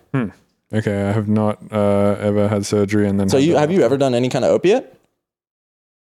Okay, 0.72 1.02
I 1.08 1.12
have 1.12 1.28
not 1.28 1.58
uh, 1.72 2.16
ever 2.20 2.48
had 2.48 2.64
surgery 2.66 3.08
and 3.08 3.18
then. 3.18 3.28
So 3.28 3.36
you 3.38 3.56
have 3.56 3.70
you 3.72 3.82
ever 3.82 3.96
done 3.96 4.14
any 4.14 4.28
kind 4.28 4.44
of 4.44 4.50
opiate? 4.52 4.92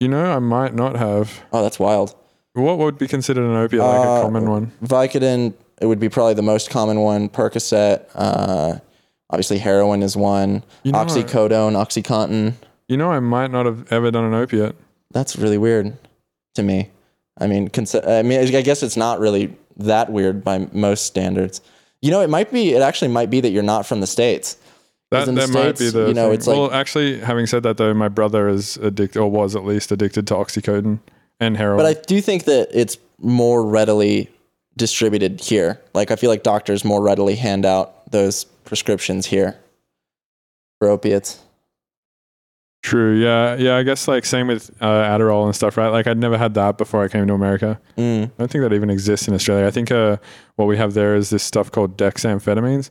You 0.00 0.08
know, 0.08 0.24
I 0.24 0.38
might 0.40 0.74
not 0.74 0.96
have. 0.96 1.42
Oh, 1.52 1.62
that's 1.62 1.78
wild. 1.78 2.14
What 2.52 2.78
would 2.78 2.98
be 2.98 3.08
considered 3.08 3.44
an 3.44 3.56
opiate? 3.56 3.82
Like 3.82 4.06
Uh, 4.06 4.10
a 4.20 4.22
common 4.22 4.48
one? 4.48 4.72
Vicodin, 4.82 5.52
it 5.80 5.86
would 5.86 6.00
be 6.00 6.08
probably 6.08 6.34
the 6.34 6.42
most 6.42 6.70
common 6.70 7.00
one. 7.00 7.28
Percocet, 7.28 8.04
uh, 8.14 8.78
obviously 9.30 9.58
heroin 9.58 10.02
is 10.02 10.16
one. 10.16 10.62
You 10.82 10.92
know, 10.92 10.98
Oxycodone, 11.04 11.72
OxyContin. 11.76 12.54
You 12.88 12.96
know, 12.96 13.10
I 13.10 13.20
might 13.20 13.50
not 13.50 13.66
have 13.66 13.90
ever 13.92 14.10
done 14.10 14.24
an 14.24 14.34
opiate. 14.34 14.74
That's 15.12 15.36
really 15.36 15.58
weird 15.58 15.96
to 16.54 16.62
me. 16.62 16.90
I 17.38 17.46
mean, 17.46 17.68
consi- 17.68 18.06
I 18.06 18.22
mean, 18.22 18.40
I 18.54 18.62
guess 18.62 18.82
it's 18.82 18.96
not 18.96 19.20
really 19.20 19.54
that 19.76 20.10
weird 20.10 20.42
by 20.42 20.68
most 20.72 21.04
standards. 21.06 21.60
You 22.00 22.10
know, 22.10 22.20
it 22.22 22.30
might 22.30 22.50
be. 22.52 22.72
It 22.72 22.82
actually 22.82 23.08
might 23.08 23.30
be 23.30 23.40
that 23.40 23.50
you're 23.50 23.62
not 23.62 23.86
from 23.86 24.00
the 24.00 24.06
states. 24.06 24.56
That, 25.10 25.26
that 25.34 25.50
might 25.50 25.78
be 25.78 25.90
the. 25.90 26.08
you 26.08 26.14
know, 26.14 26.32
it's 26.32 26.46
like- 26.46 26.56
well, 26.56 26.72
actually, 26.72 27.20
having 27.20 27.46
said 27.46 27.62
that 27.62 27.76
though, 27.76 27.94
my 27.94 28.08
brother 28.08 28.48
is 28.48 28.76
addicted, 28.78 29.20
or 29.20 29.30
was 29.30 29.54
at 29.54 29.64
least 29.64 29.92
addicted 29.92 30.26
to 30.28 30.34
oxycodone 30.34 30.98
and 31.38 31.56
heroin. 31.56 31.76
But 31.78 31.86
I 31.86 32.00
do 32.06 32.20
think 32.20 32.44
that 32.44 32.68
it's 32.72 32.96
more 33.18 33.64
readily 33.64 34.30
distributed 34.76 35.40
here. 35.40 35.80
Like 35.94 36.10
I 36.10 36.16
feel 36.16 36.28
like 36.30 36.42
doctors 36.42 36.84
more 36.84 37.02
readily 37.02 37.36
hand 37.36 37.64
out 37.64 38.10
those 38.10 38.44
prescriptions 38.44 39.26
here 39.26 39.56
for 40.78 40.88
opiates. 40.88 41.38
True. 42.86 43.16
Yeah. 43.16 43.56
Yeah. 43.56 43.74
I 43.74 43.82
guess 43.82 44.06
like 44.06 44.24
same 44.24 44.46
with 44.46 44.70
uh, 44.80 44.86
Adderall 44.86 45.44
and 45.44 45.56
stuff, 45.56 45.76
right? 45.76 45.88
Like 45.88 46.06
I'd 46.06 46.18
never 46.18 46.38
had 46.38 46.54
that 46.54 46.78
before 46.78 47.02
I 47.02 47.08
came 47.08 47.26
to 47.26 47.34
America. 47.34 47.80
Mm. 47.98 48.26
I 48.26 48.30
don't 48.38 48.48
think 48.48 48.62
that 48.62 48.72
even 48.72 48.90
exists 48.90 49.26
in 49.26 49.34
Australia. 49.34 49.66
I 49.66 49.72
think 49.72 49.90
uh, 49.90 50.18
what 50.54 50.66
we 50.66 50.76
have 50.76 50.94
there 50.94 51.16
is 51.16 51.30
this 51.30 51.42
stuff 51.42 51.72
called 51.72 51.98
dexamphetamines, 51.98 52.90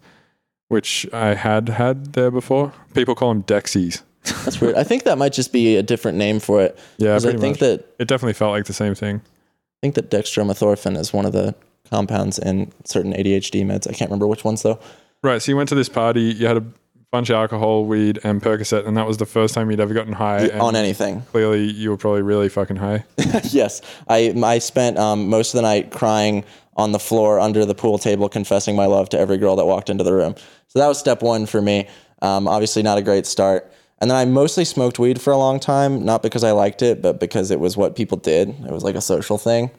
which 0.67 1.07
I 1.13 1.33
had 1.35 1.69
had 1.69 2.11
there 2.11 2.29
before. 2.29 2.73
People 2.93 3.15
call 3.15 3.29
them 3.29 3.43
Dexies. 3.43 4.01
That's 4.43 4.59
weird. 4.59 4.75
I 4.75 4.83
think 4.83 5.03
that 5.03 5.17
might 5.17 5.31
just 5.31 5.53
be 5.53 5.77
a 5.77 5.83
different 5.83 6.17
name 6.17 6.41
for 6.41 6.61
it. 6.61 6.77
Yeah. 6.97 7.15
I 7.15 7.19
think 7.19 7.41
much. 7.41 7.59
that 7.59 7.85
It 7.97 8.09
definitely 8.09 8.33
felt 8.33 8.51
like 8.51 8.65
the 8.65 8.73
same 8.73 8.95
thing. 8.95 9.21
I 9.23 9.79
think 9.81 9.95
that 9.95 10.11
dextromethorphan 10.11 10.97
is 10.97 11.13
one 11.13 11.25
of 11.25 11.31
the 11.31 11.55
compounds 11.89 12.37
in 12.37 12.73
certain 12.83 13.13
ADHD 13.13 13.63
meds. 13.63 13.87
I 13.87 13.93
can't 13.93 14.09
remember 14.09 14.27
which 14.27 14.43
ones 14.43 14.61
though. 14.61 14.77
Right. 15.23 15.41
So 15.41 15.53
you 15.53 15.55
went 15.55 15.69
to 15.69 15.75
this 15.75 15.87
party, 15.87 16.21
you 16.21 16.47
had 16.47 16.57
a 16.57 16.65
bunch 17.11 17.29
of 17.29 17.35
alcohol, 17.35 17.85
weed, 17.85 18.19
and 18.23 18.41
Percocet, 18.41 18.85
and 18.87 18.97
that 18.97 19.07
was 19.07 19.17
the 19.17 19.25
first 19.25 19.53
time 19.53 19.69
you'd 19.71 19.79
ever 19.79 19.93
gotten 19.93 20.13
high. 20.13 20.49
on 20.49 20.75
anything. 20.75 21.21
Clearly, 21.31 21.71
you 21.71 21.89
were 21.89 21.97
probably 21.97 22.21
really 22.21 22.49
fucking 22.49 22.77
high. 22.77 23.05
yes, 23.43 23.81
I 24.07 24.33
I 24.43 24.59
spent 24.59 24.97
um, 24.97 25.29
most 25.29 25.53
of 25.53 25.57
the 25.57 25.61
night 25.61 25.91
crying 25.91 26.43
on 26.77 26.91
the 26.91 26.99
floor 26.99 27.39
under 27.39 27.65
the 27.65 27.75
pool 27.75 27.97
table, 27.97 28.27
confessing 28.29 28.75
my 28.75 28.85
love 28.85 29.09
to 29.09 29.19
every 29.19 29.37
girl 29.37 29.55
that 29.55 29.65
walked 29.65 29.89
into 29.89 30.03
the 30.03 30.13
room. 30.13 30.35
So 30.67 30.79
that 30.79 30.87
was 30.87 30.99
step 30.99 31.21
one 31.21 31.45
for 31.45 31.61
me. 31.61 31.87
Um, 32.21 32.47
obviously, 32.47 32.83
not 32.83 32.97
a 32.97 33.01
great 33.01 33.25
start. 33.25 33.71
And 33.99 34.11
then 34.11 34.17
I 34.17 34.25
mostly 34.25 34.65
smoked 34.65 34.99
weed 34.99 35.21
for 35.21 35.31
a 35.31 35.37
long 35.37 35.59
time, 35.59 36.03
not 36.03 36.21
because 36.21 36.43
I 36.43 36.51
liked 36.51 36.81
it, 36.81 37.01
but 37.01 37.19
because 37.19 37.49
it 37.49 37.59
was 37.59 37.77
what 37.77 37.95
people 37.95 38.17
did. 38.17 38.49
It 38.49 38.71
was 38.71 38.83
like 38.83 38.95
a 38.95 39.01
social 39.01 39.37
thing. 39.37 39.71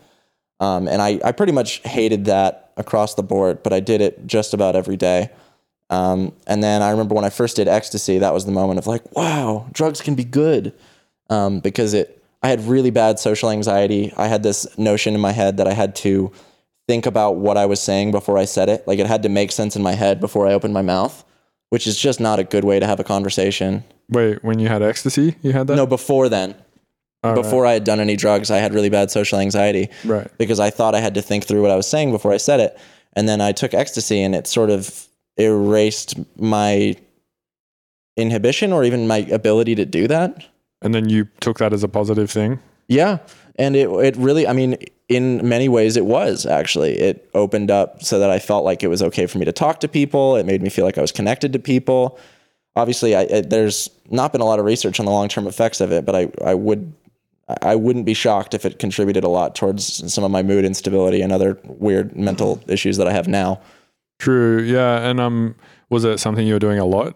Um, 0.58 0.88
and 0.88 1.02
I, 1.02 1.20
I 1.22 1.32
pretty 1.32 1.52
much 1.52 1.78
hated 1.82 2.24
that 2.26 2.72
across 2.78 3.14
the 3.14 3.22
board, 3.22 3.62
but 3.62 3.72
I 3.74 3.80
did 3.80 4.00
it 4.00 4.26
just 4.26 4.54
about 4.54 4.74
every 4.74 4.96
day. 4.96 5.30
Um, 5.90 6.32
and 6.46 6.62
then 6.62 6.82
I 6.82 6.90
remember 6.90 7.14
when 7.14 7.24
I 7.24 7.30
first 7.30 7.56
did 7.56 7.68
ecstasy, 7.68 8.18
that 8.18 8.34
was 8.34 8.44
the 8.44 8.52
moment 8.52 8.78
of 8.78 8.86
like, 8.86 9.14
wow, 9.14 9.66
drugs 9.72 10.00
can 10.00 10.14
be 10.14 10.24
good. 10.24 10.72
Um, 11.30 11.60
because 11.60 11.94
it, 11.94 12.22
I 12.42 12.48
had 12.48 12.66
really 12.66 12.90
bad 12.90 13.18
social 13.18 13.50
anxiety. 13.50 14.12
I 14.16 14.26
had 14.26 14.42
this 14.42 14.66
notion 14.78 15.14
in 15.14 15.20
my 15.20 15.32
head 15.32 15.56
that 15.58 15.66
I 15.68 15.72
had 15.72 15.94
to 15.96 16.32
think 16.88 17.06
about 17.06 17.36
what 17.36 17.56
I 17.56 17.66
was 17.66 17.80
saying 17.80 18.12
before 18.12 18.38
I 18.38 18.44
said 18.44 18.68
it. 18.68 18.86
Like 18.86 18.98
it 18.98 19.06
had 19.06 19.22
to 19.24 19.28
make 19.28 19.50
sense 19.52 19.74
in 19.76 19.82
my 19.82 19.92
head 19.92 20.20
before 20.20 20.46
I 20.46 20.52
opened 20.52 20.72
my 20.74 20.82
mouth, 20.82 21.24
which 21.70 21.86
is 21.86 21.98
just 21.98 22.20
not 22.20 22.38
a 22.38 22.44
good 22.44 22.64
way 22.64 22.78
to 22.78 22.86
have 22.86 23.00
a 23.00 23.04
conversation. 23.04 23.82
Wait, 24.08 24.42
when 24.44 24.58
you 24.60 24.68
had 24.68 24.82
ecstasy, 24.82 25.34
you 25.42 25.52
had 25.52 25.66
that? 25.66 25.74
No, 25.76 25.86
before 25.86 26.28
then, 26.28 26.54
All 27.24 27.32
right. 27.32 27.42
before 27.42 27.66
I 27.66 27.72
had 27.72 27.82
done 27.82 27.98
any 27.98 28.14
drugs, 28.14 28.52
I 28.52 28.58
had 28.58 28.72
really 28.72 28.90
bad 28.90 29.10
social 29.10 29.40
anxiety 29.40 29.88
Right. 30.04 30.30
because 30.38 30.60
I 30.60 30.70
thought 30.70 30.94
I 30.94 31.00
had 31.00 31.14
to 31.14 31.22
think 31.22 31.44
through 31.44 31.62
what 31.62 31.72
I 31.72 31.76
was 31.76 31.88
saying 31.88 32.12
before 32.12 32.32
I 32.32 32.36
said 32.36 32.60
it. 32.60 32.78
And 33.14 33.28
then 33.28 33.40
I 33.40 33.50
took 33.50 33.74
ecstasy 33.74 34.22
and 34.22 34.34
it 34.34 34.46
sort 34.46 34.70
of 34.70 35.08
erased 35.36 36.14
my 36.38 36.96
inhibition 38.16 38.72
or 38.72 38.84
even 38.84 39.06
my 39.06 39.18
ability 39.18 39.74
to 39.74 39.84
do 39.84 40.08
that. 40.08 40.46
And 40.82 40.94
then 40.94 41.08
you 41.08 41.28
took 41.40 41.58
that 41.58 41.72
as 41.72 41.82
a 41.82 41.88
positive 41.88 42.30
thing. 42.30 42.60
Yeah. 42.88 43.18
And 43.56 43.74
it 43.74 43.88
it 43.88 44.16
really 44.16 44.46
I 44.46 44.52
mean 44.52 44.76
in 45.08 45.46
many 45.46 45.68
ways 45.68 45.96
it 45.96 46.04
was 46.04 46.46
actually. 46.46 46.98
It 46.98 47.28
opened 47.34 47.70
up 47.70 48.02
so 48.02 48.18
that 48.18 48.30
I 48.30 48.38
felt 48.38 48.64
like 48.64 48.82
it 48.82 48.88
was 48.88 49.02
okay 49.02 49.26
for 49.26 49.38
me 49.38 49.44
to 49.44 49.52
talk 49.52 49.80
to 49.80 49.88
people. 49.88 50.36
It 50.36 50.46
made 50.46 50.62
me 50.62 50.68
feel 50.68 50.84
like 50.84 50.98
I 50.98 51.00
was 51.00 51.12
connected 51.12 51.52
to 51.52 51.58
people. 51.58 52.18
Obviously, 52.74 53.14
I, 53.14 53.22
it, 53.22 53.50
there's 53.50 53.88
not 54.10 54.32
been 54.32 54.42
a 54.42 54.44
lot 54.44 54.58
of 54.58 54.66
research 54.66 55.00
on 55.00 55.06
the 55.06 55.12
long-term 55.12 55.46
effects 55.46 55.80
of 55.80 55.92
it, 55.92 56.04
but 56.04 56.14
I 56.14 56.28
I 56.44 56.54
would 56.54 56.92
I 57.62 57.76
wouldn't 57.76 58.04
be 58.04 58.14
shocked 58.14 58.54
if 58.54 58.66
it 58.66 58.78
contributed 58.78 59.24
a 59.24 59.28
lot 59.28 59.54
towards 59.54 60.12
some 60.12 60.24
of 60.24 60.30
my 60.30 60.42
mood 60.42 60.64
instability 60.64 61.22
and 61.22 61.32
other 61.32 61.58
weird 61.64 62.16
mental 62.16 62.60
issues 62.66 62.96
that 62.96 63.06
I 63.06 63.12
have 63.12 63.28
now. 63.28 63.60
True. 64.18 64.60
Yeah. 64.62 65.08
And 65.08 65.20
um, 65.20 65.54
was 65.90 66.04
it 66.04 66.18
something 66.18 66.46
you 66.46 66.54
were 66.54 66.58
doing 66.58 66.78
a 66.78 66.84
lot? 66.84 67.14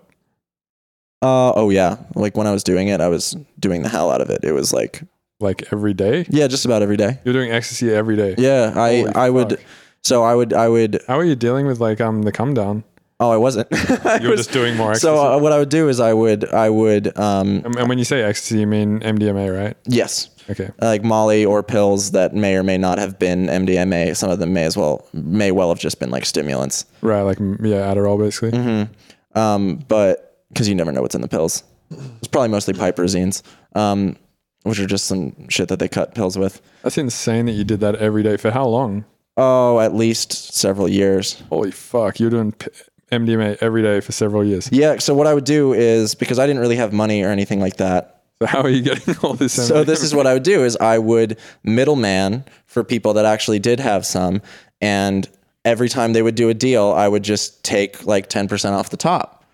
Uh, 1.23 1.53
oh 1.55 1.69
yeah, 1.69 1.97
like 2.15 2.35
when 2.35 2.47
I 2.47 2.51
was 2.51 2.65
doing 2.65 2.89
it, 2.89 3.03
I 3.03 3.09
was 3.09 3.37
doing 3.59 3.83
the 3.83 3.91
hell 3.91 4.11
out 4.11 4.23
of 4.23 4.31
it. 4.31 4.43
It 4.43 4.53
was 4.53 4.73
like 4.73 5.03
Like 5.39 5.65
every 5.71 5.93
day? 5.93 6.25
yeah, 6.31 6.47
just 6.47 6.65
about 6.65 6.81
every 6.83 6.97
day. 6.97 7.19
You're 7.25 7.35
doing 7.35 7.51
ecstasy 7.51 7.93
every 7.93 8.17
day. 8.17 8.35
Yeah, 8.39 8.73
I 8.75 9.01
Holy 9.01 9.15
I 9.15 9.29
would. 9.29 9.61
So 10.03 10.23
I 10.23 10.35
would 10.35 10.55
I 10.55 10.69
would. 10.69 11.03
How 11.09 11.19
are 11.19 11.25
you 11.25 11.37
dealing 11.37 11.67
with 11.67 11.79
like 11.79 12.01
um 12.01 12.23
the 12.23 12.33
come 12.33 12.55
down? 12.55 12.85
Oh, 13.21 13.31
I 13.31 13.37
wasn't. 13.37 13.69
I 14.07 14.19
You 14.21 14.25
were 14.29 14.31
was- 14.31 14.41
just 14.47 14.53
doing 14.53 14.77
more 14.77 14.93
ecstasy. 14.93 15.07
So 15.15 15.19
uh, 15.35 15.39
what 15.39 15.53
I 15.53 15.59
would 15.59 15.69
do 15.69 15.89
is 15.89 16.01
I 16.01 16.13
would 16.15 16.49
I 16.53 16.71
would 16.71 17.17
um 17.19 17.63
and, 17.65 17.77
and 17.77 17.89
when 17.89 17.99
you 17.99 18.05
say 18.05 18.23
ecstasy, 18.23 18.61
you 18.61 18.67
mean 18.67 19.01
MDMA, 19.01 19.57
right? 19.57 19.77
yes 19.87 20.31
Okay. 20.49 20.71
like 20.81 21.05
Molly 21.05 21.45
or 21.45 21.63
pills 21.63 22.11
that 22.13 22.35
may 22.35 22.57
or 22.57 22.63
may 22.65 22.77
not 22.79 22.99
have 22.99 23.19
been 23.19 23.47
MDMA. 23.47 24.17
Some 24.17 24.31
of 24.31 24.39
them 24.41 24.53
may 24.53 24.65
as 24.65 24.77
well 24.77 25.07
may 25.13 25.53
well 25.53 25.69
have 25.69 25.79
just 25.79 26.01
been 26.01 26.11
like 26.11 26.25
stimulants. 26.25 26.87
Right. 27.03 27.23
Like 27.23 27.39
yeah, 27.39 27.93
Adderall 27.93 28.19
basically. 28.19 28.53
Mm-hmm. 28.59 29.39
Um, 29.39 29.77
but 29.87 30.43
because 30.49 30.69
you 30.69 30.75
never 30.75 30.91
know 30.91 31.03
what's 31.03 31.15
in 31.15 31.21
the 31.21 31.29
pills, 31.29 31.63
it's 31.91 32.27
probably 32.29 32.49
mostly 32.49 32.75
piperazines, 32.75 33.43
um, 33.77 34.17
which 34.65 34.81
are 34.81 34.87
just 34.87 35.05
some 35.05 35.49
shit 35.49 35.69
that 35.69 35.79
they 35.79 35.89
cut 35.89 36.15
pills 36.15 36.37
with. 36.39 36.61
That's 36.83 36.99
insane 36.99 37.47
that 37.47 37.53
you 37.53 37.63
did 37.65 37.81
that 37.81 37.97
every 37.97 38.23
day 38.25 38.37
for 38.37 38.51
how 38.51 38.67
long? 38.67 39.05
Oh, 39.37 39.79
at 39.79 39.95
least 39.95 40.33
several 40.55 40.89
years. 40.89 41.41
Holy 41.49 41.71
fuck! 41.71 42.19
You're 42.19 42.31
doing 42.31 42.51
p- 42.53 42.67
MDMA 43.11 43.59
every 43.61 43.83
day 43.83 44.01
for 44.01 44.13
several 44.13 44.45
years. 44.45 44.69
Yeah. 44.73 44.99
So 44.99 45.15
what 45.15 45.27
I 45.27 45.35
would 45.35 45.45
do 45.45 45.73
is 45.73 46.15
because 46.15 46.39
I 46.39 46.47
didn't 46.47 46.61
really 46.61 46.77
have 46.77 46.93
money 46.93 47.23
or 47.23 47.29
anything 47.29 47.61
like 47.61 47.77
that. 47.77 48.23
So 48.41 48.47
how 48.47 48.63
are 48.63 48.71
you 48.71 48.83
getting 48.83 49.17
all 49.23 49.35
this? 49.35 49.53
So 49.53 49.85
this 49.85 50.03
is 50.03 50.15
what 50.15 50.27
I 50.27 50.33
would 50.35 50.43
do 50.43 50.65
is 50.65 50.77
I 50.77 50.99
would 50.99 51.39
middleman 51.63 52.45
for 52.67 52.83
people 52.85 53.15
that 53.15 53.25
actually 53.27 53.59
did 53.59 53.81
have 53.81 54.07
some 54.07 54.41
and 54.81 55.29
every 55.65 55.89
time 55.91 56.15
they 56.15 56.23
would 56.23 56.37
do 56.37 56.49
a 56.49 56.55
deal 56.55 56.91
I 56.91 57.07
would 57.07 57.23
just 57.23 57.63
take 57.63 58.07
like 58.07 58.31
10% 58.31 58.73
off 58.73 58.89
the 58.91 58.97
top. 58.97 59.45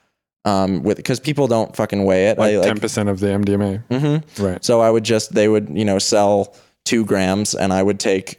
Um 0.44 0.84
with 0.84 1.02
cuz 1.02 1.18
people 1.18 1.48
don't 1.48 1.74
fucking 1.74 2.04
weigh 2.04 2.28
it. 2.28 2.38
like 2.38 2.62
ten 2.62 2.78
percent 2.78 3.08
of 3.08 3.18
the 3.18 3.26
MDMA. 3.26 3.82
Mm-hmm. 3.90 4.44
Right. 4.44 4.64
so 4.64 4.80
I 4.80 4.90
would 4.90 5.02
just 5.02 5.34
they 5.34 5.48
would, 5.48 5.68
you 5.70 5.84
know, 5.84 5.98
sell 5.98 6.54
2 6.84 7.04
grams 7.04 7.54
and 7.56 7.72
I 7.72 7.82
would 7.82 7.98
take 7.98 8.38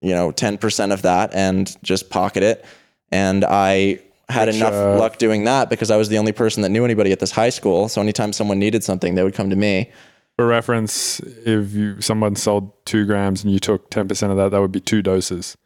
you 0.00 0.12
know 0.14 0.30
10% 0.30 0.92
of 0.92 1.02
that 1.02 1.34
and 1.34 1.76
just 1.82 2.10
pocket 2.10 2.42
it 2.44 2.64
and 3.10 3.44
I 3.44 4.00
had 4.28 4.48
enough 4.48 4.72
uh, 4.72 4.98
luck 4.98 5.18
doing 5.18 5.44
that 5.44 5.70
because 5.70 5.90
I 5.90 5.96
was 5.96 6.08
the 6.08 6.18
only 6.18 6.32
person 6.32 6.62
that 6.62 6.70
knew 6.70 6.84
anybody 6.84 7.12
at 7.12 7.20
this 7.20 7.30
high 7.30 7.50
school. 7.50 7.88
So 7.88 8.00
anytime 8.00 8.32
someone 8.32 8.58
needed 8.58 8.82
something, 8.84 9.14
they 9.14 9.22
would 9.22 9.34
come 9.34 9.50
to 9.50 9.56
me. 9.56 9.90
For 10.36 10.46
reference, 10.46 11.20
if 11.20 11.72
you 11.74 12.00
someone 12.00 12.34
sold 12.34 12.72
two 12.86 13.06
grams 13.06 13.44
and 13.44 13.52
you 13.52 13.60
took 13.60 13.90
ten 13.90 14.08
percent 14.08 14.32
of 14.32 14.38
that, 14.38 14.50
that 14.50 14.60
would 14.60 14.72
be 14.72 14.80
two 14.80 15.02
doses. 15.02 15.56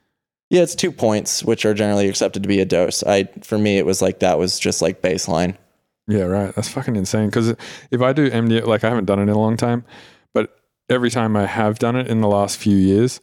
Yeah, 0.50 0.62
it's 0.62 0.74
two 0.74 0.92
points, 0.92 1.42
which 1.42 1.64
are 1.64 1.74
generally 1.74 2.08
accepted 2.08 2.42
to 2.42 2.48
be 2.48 2.60
a 2.60 2.64
dose. 2.64 3.02
I 3.02 3.24
for 3.42 3.58
me, 3.58 3.78
it 3.78 3.86
was 3.86 4.02
like 4.02 4.20
that 4.20 4.38
was 4.38 4.58
just 4.58 4.82
like 4.82 5.00
baseline. 5.00 5.56
Yeah, 6.06 6.22
right. 6.22 6.54
That's 6.54 6.68
fucking 6.68 6.96
insane. 6.96 7.26
Because 7.26 7.54
if 7.90 8.00
I 8.00 8.12
do 8.12 8.30
MDMA, 8.30 8.66
like 8.66 8.82
I 8.82 8.88
haven't 8.88 9.04
done 9.04 9.18
it 9.18 9.24
in 9.24 9.28
a 9.28 9.38
long 9.38 9.56
time, 9.56 9.84
but 10.32 10.58
every 10.88 11.10
time 11.10 11.36
I 11.36 11.46
have 11.46 11.78
done 11.78 11.96
it 11.96 12.08
in 12.08 12.22
the 12.22 12.28
last 12.28 12.56
few 12.58 12.76
years, 12.76 13.20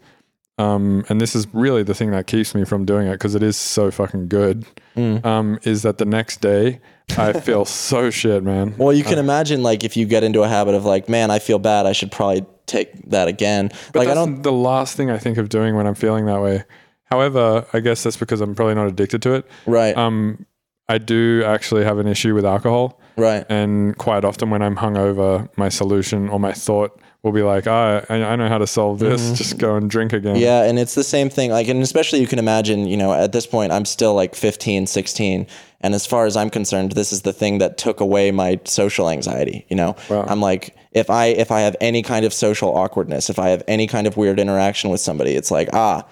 um, 0.57 1.05
and 1.09 1.19
this 1.19 1.35
is 1.35 1.47
really 1.53 1.83
the 1.83 1.93
thing 1.93 2.11
that 2.11 2.27
keeps 2.27 2.55
me 2.55 2.63
from 2.63 2.85
doing 2.85 3.07
it 3.07 3.13
because 3.13 3.35
it 3.35 3.43
is 3.43 3.57
so 3.57 3.91
fucking 3.91 4.29
good. 4.29 4.65
Mm. 4.95 5.25
Um, 5.25 5.59
is 5.63 5.81
that 5.81 5.97
the 5.97 6.05
next 6.05 6.39
day 6.39 6.79
I 7.17 7.33
feel 7.41 7.65
so 7.65 8.09
shit, 8.09 8.43
man. 8.43 8.75
Well, 8.77 8.93
you 8.93 9.03
can 9.03 9.19
imagine 9.19 9.63
like 9.63 9.83
if 9.83 9.97
you 9.97 10.05
get 10.05 10.23
into 10.23 10.43
a 10.43 10.47
habit 10.47 10.73
of 10.73 10.85
like, 10.85 11.09
man, 11.09 11.29
I 11.29 11.39
feel 11.39 11.59
bad. 11.59 11.85
I 11.85 11.91
should 11.91 12.11
probably 12.11 12.45
take 12.67 13.09
that 13.09 13.27
again. 13.27 13.69
But 13.91 13.99
like 13.99 14.07
I 14.07 14.13
don't. 14.13 14.43
the 14.43 14.51
last 14.51 14.95
thing 14.95 15.11
I 15.11 15.17
think 15.17 15.37
of 15.37 15.49
doing 15.49 15.75
when 15.75 15.87
I'm 15.87 15.95
feeling 15.95 16.25
that 16.27 16.41
way. 16.41 16.63
However, 17.05 17.65
I 17.73 17.81
guess 17.81 18.03
that's 18.03 18.17
because 18.17 18.41
I'm 18.41 18.55
probably 18.55 18.75
not 18.75 18.87
addicted 18.87 19.21
to 19.23 19.33
it. 19.35 19.47
Right. 19.65 19.95
Um, 19.95 20.45
I 20.87 20.99
do 20.99 21.43
actually 21.45 21.83
have 21.83 21.97
an 21.97 22.07
issue 22.07 22.33
with 22.33 22.45
alcohol. 22.45 22.99
right. 23.17 23.45
And 23.49 23.97
quite 23.97 24.23
often 24.23 24.49
when 24.49 24.61
I'm 24.61 24.77
hungover, 24.77 25.49
my 25.57 25.69
solution 25.69 26.29
or 26.29 26.39
my 26.39 26.53
thought 26.53 26.99
will 27.25 27.31
be 27.31 27.41
like, 27.41 27.65
ah, 27.65 28.05
I, 28.07 28.23
I 28.23 28.35
know 28.35 28.47
how 28.47 28.59
to 28.59 28.67
solve 28.67 28.99
this. 28.99 29.31
Just 29.33 29.57
go 29.57 29.75
and 29.75 29.89
drink 29.89 30.13
again. 30.13 30.35
Mm-hmm. 30.35 30.43
Yeah, 30.43 30.63
and 30.63 30.77
it's 30.77 30.93
the 30.93 31.03
same 31.03 31.29
thing. 31.31 31.49
Like, 31.49 31.67
and 31.67 31.81
especially 31.81 32.21
you 32.21 32.27
can 32.27 32.37
imagine, 32.37 32.85
you 32.85 32.95
know, 32.95 33.11
at 33.13 33.31
this 33.31 33.47
point, 33.47 33.71
I'm 33.71 33.83
still 33.83 34.13
like 34.13 34.35
15, 34.35 34.85
16. 34.85 35.47
And 35.81 35.95
as 35.95 36.05
far 36.05 36.27
as 36.27 36.37
I'm 36.37 36.51
concerned, 36.51 36.91
this 36.91 37.11
is 37.11 37.23
the 37.23 37.33
thing 37.33 37.57
that 37.57 37.79
took 37.79 37.99
away 37.99 38.29
my 38.29 38.59
social 38.65 39.09
anxiety. 39.09 39.65
You 39.69 39.75
know, 39.75 39.95
Wow. 40.07 40.25
I'm 40.27 40.39
like, 40.39 40.75
if 40.91 41.09
I 41.09 41.25
if 41.25 41.51
I 41.51 41.61
have 41.61 41.75
any 41.81 42.03
kind 42.03 42.25
of 42.25 42.33
social 42.33 42.69
awkwardness, 42.77 43.31
if 43.31 43.39
I 43.39 43.49
have 43.49 43.63
any 43.67 43.87
kind 43.87 44.05
of 44.05 44.17
weird 44.17 44.39
interaction 44.39 44.91
with 44.91 45.01
somebody, 45.01 45.31
it's 45.35 45.49
like, 45.49 45.69
ah, 45.73 46.05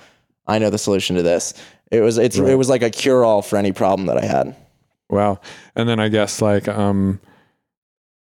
I 0.48 0.58
know 0.58 0.72
the 0.72 0.80
solution 0.80 1.16
to 1.16 1.22
this. 1.24 1.54
It 1.92 2.02
was 2.02 2.18
it's 2.18 2.38
it 2.40 2.56
was 2.56 2.70
like 2.70 2.82
a 2.82 2.90
cure 2.90 3.24
all 3.24 3.44
for 3.44 3.58
any 3.58 3.72
problem 3.72 4.08
that 4.08 4.18
I 4.18 4.26
had. 4.26 4.56
Wow. 5.10 5.40
And 5.76 5.88
then 5.88 6.00
I 6.00 6.10
guess 6.10 6.42
like 6.42 6.68
um 6.68 7.20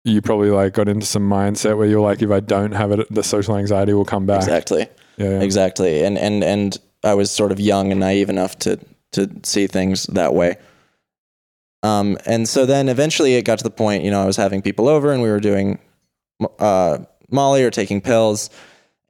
you 0.04 0.20
probably 0.20 0.50
like 0.50 0.74
got 0.74 0.88
into 0.88 1.06
some 1.06 1.28
mindset 1.28 1.76
where 1.76 1.86
you're 1.86 2.00
like, 2.00 2.22
if 2.22 2.30
I 2.30 2.40
don't 2.40 2.72
have 2.72 2.92
it, 2.92 3.12
the 3.12 3.22
social 3.22 3.56
anxiety 3.56 3.94
will 3.94 4.04
come 4.04 4.26
back. 4.26 4.42
Exactly. 4.42 4.86
Yeah. 5.16 5.40
Exactly. 5.40 6.04
And 6.04 6.18
and 6.18 6.44
and 6.44 6.78
I 7.02 7.14
was 7.14 7.30
sort 7.30 7.52
of 7.52 7.60
young 7.60 7.90
and 7.90 8.00
naive 8.00 8.28
enough 8.28 8.58
to 8.60 8.78
to 9.12 9.30
see 9.42 9.66
things 9.66 10.04
that 10.08 10.34
way. 10.34 10.56
Um, 11.82 12.18
and 12.26 12.48
so 12.48 12.64
then 12.66 12.88
eventually 12.88 13.34
it 13.34 13.44
got 13.44 13.58
to 13.58 13.64
the 13.64 13.70
point, 13.70 14.04
you 14.04 14.10
know, 14.10 14.22
I 14.22 14.24
was 14.24 14.36
having 14.36 14.62
people 14.62 14.88
over 14.88 15.12
and 15.12 15.22
we 15.22 15.28
were 15.28 15.40
doing 15.40 15.78
uh, 16.58 16.98
Molly 17.30 17.62
or 17.62 17.70
taking 17.70 18.00
pills. 18.00 18.48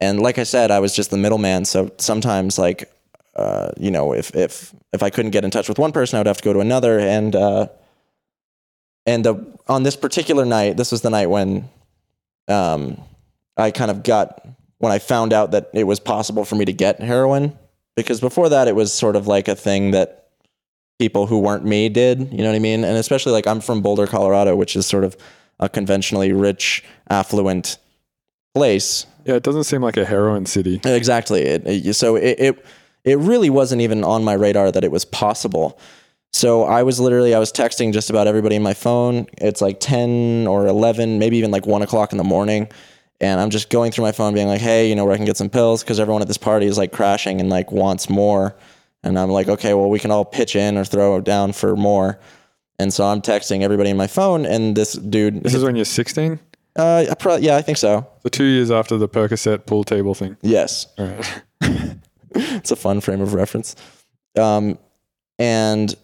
And 0.01 0.19
like 0.19 0.37
I 0.37 0.43
said, 0.43 0.71
I 0.71 0.79
was 0.79 0.93
just 0.93 1.09
the 1.09 1.17
middleman. 1.17 1.63
So 1.63 1.91
sometimes, 1.97 2.59
like, 2.59 2.91
uh, 3.35 3.71
you 3.77 3.91
know, 3.91 4.13
if 4.13 4.35
if 4.35 4.73
if 4.93 5.01
I 5.03 5.09
couldn't 5.09 5.31
get 5.31 5.45
in 5.45 5.51
touch 5.51 5.69
with 5.69 5.79
one 5.79 5.91
person, 5.91 6.17
I 6.17 6.19
would 6.19 6.27
have 6.27 6.37
to 6.37 6.43
go 6.43 6.53
to 6.53 6.59
another. 6.59 6.99
And 6.99 7.35
uh, 7.35 7.67
and 9.05 9.23
the 9.25 9.45
on 9.67 9.83
this 9.83 9.95
particular 9.95 10.45
night, 10.45 10.77
this 10.77 10.91
was 10.91 11.01
the 11.01 11.09
night 11.09 11.27
when 11.29 11.69
um, 12.47 13.01
I 13.57 13.71
kind 13.71 13.89
of 13.91 14.03
got 14.03 14.45
when 14.77 14.91
I 14.91 14.99
found 14.99 15.33
out 15.33 15.51
that 15.51 15.69
it 15.73 15.85
was 15.85 15.99
possible 15.99 16.45
for 16.45 16.55
me 16.55 16.65
to 16.65 16.73
get 16.73 16.99
heroin. 16.99 17.57
Because 17.95 18.19
before 18.19 18.49
that, 18.49 18.67
it 18.67 18.75
was 18.75 18.91
sort 18.93 19.15
of 19.15 19.25
like 19.27 19.47
a 19.47 19.55
thing 19.55 19.91
that 19.91 20.27
people 20.99 21.27
who 21.27 21.39
weren't 21.39 21.63
me 21.65 21.87
did. 21.89 22.19
You 22.31 22.39
know 22.39 22.49
what 22.49 22.55
I 22.55 22.59
mean? 22.59 22.83
And 22.83 22.97
especially 22.97 23.31
like 23.31 23.47
I'm 23.47 23.61
from 23.61 23.81
Boulder, 23.81 24.05
Colorado, 24.05 24.55
which 24.55 24.75
is 24.75 24.85
sort 24.85 25.03
of 25.05 25.15
a 25.61 25.69
conventionally 25.69 26.33
rich, 26.33 26.83
affluent 27.09 27.77
place. 28.53 29.05
Yeah, 29.25 29.35
it 29.35 29.43
doesn't 29.43 29.63
seem 29.63 29.81
like 29.81 29.97
a 29.97 30.05
heroin 30.05 30.45
city. 30.45 30.81
Exactly. 30.83 31.41
It, 31.43 31.63
it- 31.65 31.93
so 31.95 32.15
it, 32.17 32.37
it 32.39 32.65
it 33.05 33.17
really 33.19 33.49
wasn't 33.51 33.81
even 33.81 34.03
on 34.03 34.23
my 34.23 34.33
radar 34.33 34.71
that 34.71 34.83
it 34.83 34.91
was 34.91 35.05
possible. 35.05 35.79
So 36.35 36.65
I 36.65 36.83
was 36.83 36.99
literally 36.99 37.33
I 37.33 37.39
was 37.39 37.49
texting 37.49 37.93
just 37.93 38.09
about 38.09 38.27
everybody 38.27 38.57
in 38.57 38.61
my 38.61 38.73
phone. 38.73 39.25
It's 39.37 39.61
like 39.61 39.79
ten 39.79 40.45
or 40.47 40.67
eleven, 40.67 41.17
maybe 41.17 41.37
even 41.37 41.49
like 41.49 41.65
one 41.65 41.81
o'clock 41.81 42.11
in 42.11 42.17
the 42.17 42.25
morning, 42.25 42.67
and 43.21 43.39
I'm 43.39 43.49
just 43.49 43.69
going 43.69 43.93
through 43.93 44.03
my 44.03 44.11
phone, 44.11 44.33
being 44.33 44.47
like, 44.49 44.59
"Hey, 44.59 44.89
you 44.89 44.95
know 44.95 45.05
where 45.05 45.13
I 45.13 45.15
can 45.15 45.25
get 45.25 45.37
some 45.37 45.49
pills?" 45.49 45.81
Because 45.81 45.97
everyone 45.97 46.21
at 46.21 46.27
this 46.27 46.37
party 46.37 46.65
is 46.65 46.77
like 46.77 46.91
crashing 46.91 47.39
and 47.39 47.49
like 47.49 47.71
wants 47.71 48.09
more, 48.09 48.53
and 49.01 49.17
I'm 49.17 49.29
like, 49.29 49.47
"Okay, 49.47 49.73
well 49.73 49.89
we 49.89 49.97
can 49.97 50.11
all 50.11 50.25
pitch 50.25 50.57
in 50.57 50.77
or 50.77 50.83
throw 50.83 51.21
down 51.21 51.53
for 51.53 51.77
more." 51.77 52.19
And 52.79 52.93
so 52.93 53.05
I'm 53.05 53.21
texting 53.21 53.61
everybody 53.61 53.89
in 53.89 53.95
my 53.95 54.07
phone, 54.07 54.45
and 54.45 54.75
this 54.75 54.91
dude, 54.91 55.41
This 55.41 55.53
is 55.53 55.63
when 55.63 55.77
you're 55.77 55.85
16? 55.85 56.37
uh, 56.75 57.05
I 57.09 57.13
pro- 57.15 57.37
yeah, 57.37 57.55
I 57.55 57.61
think 57.61 57.77
so. 57.77 58.05
So 58.23 58.27
two 58.29 58.43
years 58.43 58.71
after 58.71 58.97
the 58.97 59.07
Percocet 59.07 59.65
pool 59.65 59.85
table 59.85 60.13
thing. 60.13 60.35
Yes, 60.41 60.87
All 60.97 61.07
right. 61.07 61.41
it's 62.35 62.71
a 62.71 62.75
fun 62.75 62.99
frame 62.99 63.21
of 63.21 63.33
reference. 63.33 63.77
Um, 64.37 64.77
and 65.39 65.95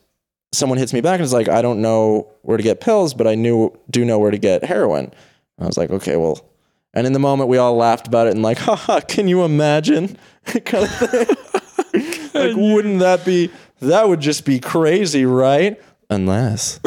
someone 0.53 0.77
hits 0.77 0.93
me 0.93 1.01
back 1.01 1.15
and 1.15 1.23
is 1.23 1.33
like, 1.33 1.49
I 1.49 1.61
don't 1.61 1.81
know 1.81 2.29
where 2.41 2.57
to 2.57 2.63
get 2.63 2.81
pills, 2.81 3.13
but 3.13 3.27
I 3.27 3.35
knew 3.35 3.77
do 3.89 4.03
know 4.05 4.19
where 4.19 4.31
to 4.31 4.37
get 4.37 4.63
heroin. 4.63 5.11
I 5.59 5.65
was 5.65 5.77
like, 5.77 5.89
okay, 5.91 6.17
well. 6.17 6.47
And 6.93 7.07
in 7.07 7.13
the 7.13 7.19
moment, 7.19 7.49
we 7.49 7.57
all 7.57 7.77
laughed 7.77 8.07
about 8.07 8.27
it 8.27 8.31
and 8.31 8.41
like, 8.41 8.57
haha, 8.59 8.99
can 8.99 9.27
you 9.27 9.43
imagine? 9.43 10.17
kind 10.65 10.83
of 10.83 10.91
thing. 10.91 11.27
like, 12.33 12.55
wouldn't 12.55 12.99
that 12.99 13.23
be? 13.25 13.49
That 13.79 14.07
would 14.09 14.19
just 14.19 14.45
be 14.45 14.59
crazy, 14.59 15.25
right? 15.25 15.81
Unless. 16.09 16.81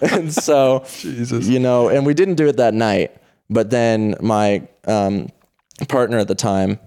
and 0.00 0.32
so, 0.32 0.84
Jesus. 0.86 1.48
you 1.48 1.58
know, 1.58 1.88
and 1.88 2.06
we 2.06 2.14
didn't 2.14 2.36
do 2.36 2.46
it 2.46 2.56
that 2.58 2.74
night. 2.74 3.16
But 3.50 3.70
then 3.70 4.14
my 4.20 4.66
um, 4.86 5.28
partner 5.88 6.18
at 6.18 6.28
the 6.28 6.34
time, 6.34 6.78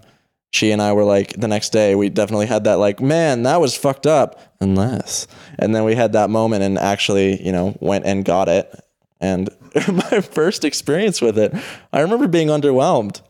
she 0.50 0.70
and 0.70 0.80
I 0.80 0.92
were 0.92 1.04
like, 1.04 1.34
the 1.34 1.48
next 1.48 1.70
day, 1.70 1.94
we 1.94 2.08
definitely 2.08 2.46
had 2.46 2.64
that, 2.64 2.78
like, 2.78 3.00
man, 3.00 3.42
that 3.42 3.60
was 3.60 3.76
fucked 3.76 4.06
up. 4.06 4.40
Unless. 4.60 5.26
And 5.58 5.74
then 5.74 5.84
we 5.84 5.94
had 5.94 6.12
that 6.12 6.30
moment 6.30 6.64
and 6.64 6.78
actually, 6.78 7.44
you 7.44 7.52
know, 7.52 7.76
went 7.80 8.06
and 8.06 8.24
got 8.24 8.48
it. 8.48 8.72
And 9.20 9.50
my 9.92 10.20
first 10.20 10.64
experience 10.64 11.20
with 11.20 11.38
it, 11.38 11.54
I 11.92 12.00
remember 12.00 12.26
being 12.28 12.48
underwhelmed. 12.48 13.20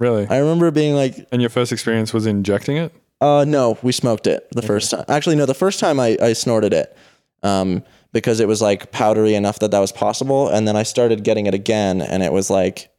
Really? 0.00 0.26
I 0.26 0.38
remember 0.38 0.70
being 0.70 0.94
like, 0.94 1.26
and 1.30 1.40
your 1.40 1.50
first 1.50 1.70
experience 1.70 2.12
was 2.12 2.26
injecting 2.26 2.76
it? 2.76 2.92
uh, 3.24 3.44
no, 3.46 3.78
we 3.82 3.92
smoked 3.92 4.26
it 4.26 4.46
the 4.50 4.62
first 4.62 4.90
time. 4.90 5.04
Actually, 5.08 5.36
no, 5.36 5.46
the 5.46 5.54
first 5.54 5.80
time 5.80 5.98
I, 5.98 6.18
I 6.20 6.32
snorted 6.34 6.74
it 6.74 6.96
um, 7.42 7.82
because 8.12 8.38
it 8.38 8.48
was 8.48 8.60
like 8.60 8.92
powdery 8.92 9.34
enough 9.34 9.60
that 9.60 9.70
that 9.70 9.78
was 9.78 9.92
possible. 9.92 10.48
And 10.48 10.68
then 10.68 10.76
I 10.76 10.82
started 10.82 11.24
getting 11.24 11.46
it 11.46 11.54
again 11.54 12.02
and 12.02 12.22
it 12.22 12.32
was 12.32 12.50
like 12.50 12.90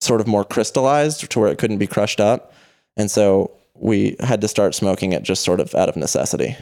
sort 0.00 0.22
of 0.22 0.26
more 0.26 0.44
crystallized 0.44 1.30
to 1.30 1.38
where 1.38 1.50
it 1.50 1.58
couldn't 1.58 1.78
be 1.78 1.86
crushed 1.86 2.20
up. 2.20 2.54
And 2.96 3.10
so 3.10 3.50
we 3.74 4.16
had 4.20 4.40
to 4.40 4.48
start 4.48 4.74
smoking 4.74 5.12
it 5.12 5.22
just 5.22 5.42
sort 5.44 5.60
of 5.60 5.74
out 5.74 5.88
of 5.88 5.96
necessity. 5.96 6.56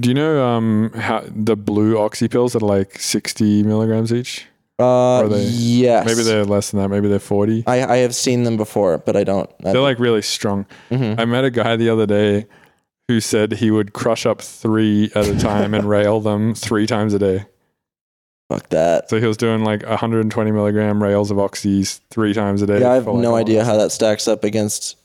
Do 0.00 0.08
you 0.08 0.14
know 0.14 0.44
um 0.44 0.90
how 0.94 1.22
the 1.34 1.56
blue 1.56 1.98
oxy 1.98 2.28
pills 2.28 2.52
that 2.54 2.62
are 2.62 2.66
like 2.66 2.98
60 2.98 3.62
milligrams 3.62 4.12
each? 4.12 4.46
Uh, 4.78 5.28
they- 5.28 5.44
yes. 5.44 6.04
Maybe 6.06 6.22
they're 6.22 6.44
less 6.44 6.72
than 6.72 6.80
that. 6.80 6.88
Maybe 6.88 7.06
they're 7.08 7.20
40. 7.20 7.62
I, 7.66 7.84
I 7.84 7.96
have 7.98 8.12
seen 8.14 8.42
them 8.42 8.56
before, 8.56 8.98
but 8.98 9.14
I 9.14 9.22
don't. 9.22 9.48
I, 9.64 9.72
They're 9.72 9.80
like 9.80 10.00
really 10.00 10.22
strong. 10.22 10.66
Mhm. 10.90 11.18
I 11.20 11.24
met 11.26 11.44
a 11.44 11.50
guy 11.50 11.76
the 11.76 11.88
other 11.90 12.06
day 12.06 12.46
who 13.06 13.20
said 13.20 13.52
he 13.52 13.70
would 13.70 13.92
crush 13.92 14.26
up 14.26 14.40
three 14.40 15.12
at 15.14 15.26
a 15.28 15.38
time 15.38 15.74
and 15.74 15.88
rail 15.88 16.20
them 16.20 16.54
three 16.56 16.86
times 16.88 17.14
a 17.14 17.18
day. 17.20 17.44
fuck 18.50 18.68
that. 18.70 19.08
So 19.10 19.20
he 19.20 19.26
was 19.26 19.36
doing 19.36 19.62
like 19.62 19.84
120 19.86 20.50
milligram 20.50 21.00
rails 21.00 21.30
of 21.30 21.36
oxys 21.36 22.00
three 22.10 22.34
times 22.34 22.60
a 22.62 22.66
day. 22.66 22.80
Yeah, 22.80 22.90
I 22.90 22.94
have 22.94 23.06
no 23.06 23.36
idea 23.36 23.64
how 23.64 23.76
that 23.76 23.92
stacks 23.92 24.26
up 24.26 24.42
against 24.42 24.96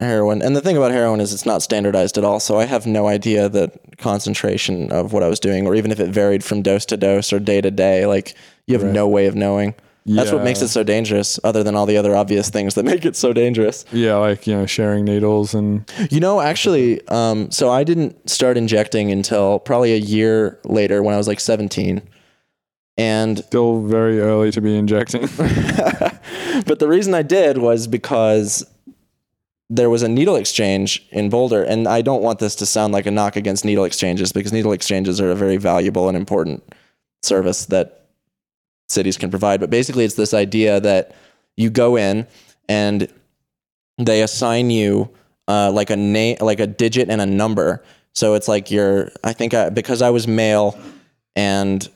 heroin. 0.00 0.42
And 0.42 0.54
the 0.56 0.60
thing 0.60 0.76
about 0.76 0.92
heroin 0.92 1.20
is 1.20 1.32
it's 1.32 1.46
not 1.46 1.62
standardized 1.62 2.16
at 2.18 2.24
all. 2.24 2.40
So 2.40 2.58
I 2.58 2.64
have 2.66 2.86
no 2.86 3.08
idea 3.08 3.48
the 3.48 3.70
concentration 3.98 4.92
of 4.92 5.12
what 5.12 5.22
I 5.22 5.28
was 5.28 5.40
doing, 5.40 5.66
or 5.66 5.74
even 5.74 5.90
if 5.90 6.00
it 6.00 6.10
varied 6.10 6.44
from 6.44 6.62
dose 6.62 6.84
to 6.86 6.96
dose 6.96 7.32
or 7.32 7.38
day 7.40 7.60
to 7.60 7.70
day. 7.70 8.06
Like 8.06 8.34
you 8.66 8.74
have 8.74 8.82
Right. 8.84 8.92
no 8.92 9.08
way 9.08 9.26
of 9.26 9.34
knowing. 9.34 9.74
That's 10.10 10.32
what 10.32 10.42
makes 10.42 10.62
it 10.62 10.68
so 10.68 10.82
dangerous, 10.82 11.38
other 11.44 11.62
than 11.62 11.74
all 11.76 11.84
the 11.84 11.98
other 11.98 12.16
obvious 12.16 12.48
things 12.48 12.74
that 12.76 12.84
make 12.92 13.04
it 13.04 13.14
so 13.14 13.34
dangerous. 13.34 13.84
Yeah, 13.92 14.14
like 14.16 14.46
you 14.46 14.54
know, 14.54 14.64
sharing 14.64 15.04
needles 15.04 15.52
and 15.52 15.84
You 16.10 16.18
know, 16.20 16.40
actually, 16.40 17.06
um, 17.08 17.50
so 17.50 17.70
I 17.70 17.84
didn't 17.84 18.30
start 18.30 18.56
injecting 18.56 19.10
until 19.12 19.58
probably 19.58 19.92
a 19.92 19.98
year 19.98 20.58
later 20.64 21.02
when 21.02 21.12
I 21.14 21.18
was 21.18 21.28
like 21.28 21.40
17. 21.40 22.00
And 22.96 23.38
still 23.38 23.82
very 23.82 24.18
early 24.18 24.50
to 24.52 24.60
be 24.62 24.76
injecting. 24.78 25.20
but 26.66 26.78
the 26.78 26.88
reason 26.88 27.12
I 27.14 27.22
did 27.22 27.58
was 27.58 27.86
because 27.86 28.64
there 29.70 29.90
was 29.90 30.02
a 30.02 30.08
needle 30.08 30.36
exchange 30.36 31.06
in 31.10 31.28
Boulder, 31.28 31.62
and 31.62 31.86
I 31.86 32.00
don't 32.00 32.22
want 32.22 32.38
this 32.38 32.54
to 32.56 32.66
sound 32.66 32.92
like 32.92 33.06
a 33.06 33.10
knock 33.10 33.36
against 33.36 33.64
needle 33.64 33.84
exchanges 33.84 34.32
because 34.32 34.52
needle 34.52 34.72
exchanges 34.72 35.20
are 35.20 35.30
a 35.30 35.34
very 35.34 35.58
valuable 35.58 36.08
and 36.08 36.16
important 36.16 36.62
service 37.22 37.66
that 37.66 38.06
cities 38.88 39.18
can 39.18 39.30
provide. 39.30 39.60
But 39.60 39.70
basically, 39.70 40.04
it's 40.04 40.14
this 40.14 40.32
idea 40.32 40.80
that 40.80 41.14
you 41.56 41.68
go 41.68 41.96
in 41.96 42.26
and 42.68 43.12
they 43.98 44.22
assign 44.22 44.70
you 44.70 45.10
uh, 45.48 45.70
like 45.72 45.90
a 45.90 45.96
name, 45.96 46.38
like 46.40 46.60
a 46.60 46.66
digit 46.66 47.10
and 47.10 47.20
a 47.20 47.26
number. 47.26 47.82
So 48.14 48.34
it's 48.34 48.48
like 48.48 48.70
your, 48.70 49.10
I 49.22 49.32
think 49.32 49.54
I, 49.54 49.70
because 49.70 50.02
I 50.02 50.10
was 50.10 50.26
male 50.26 50.78
and 51.36 51.86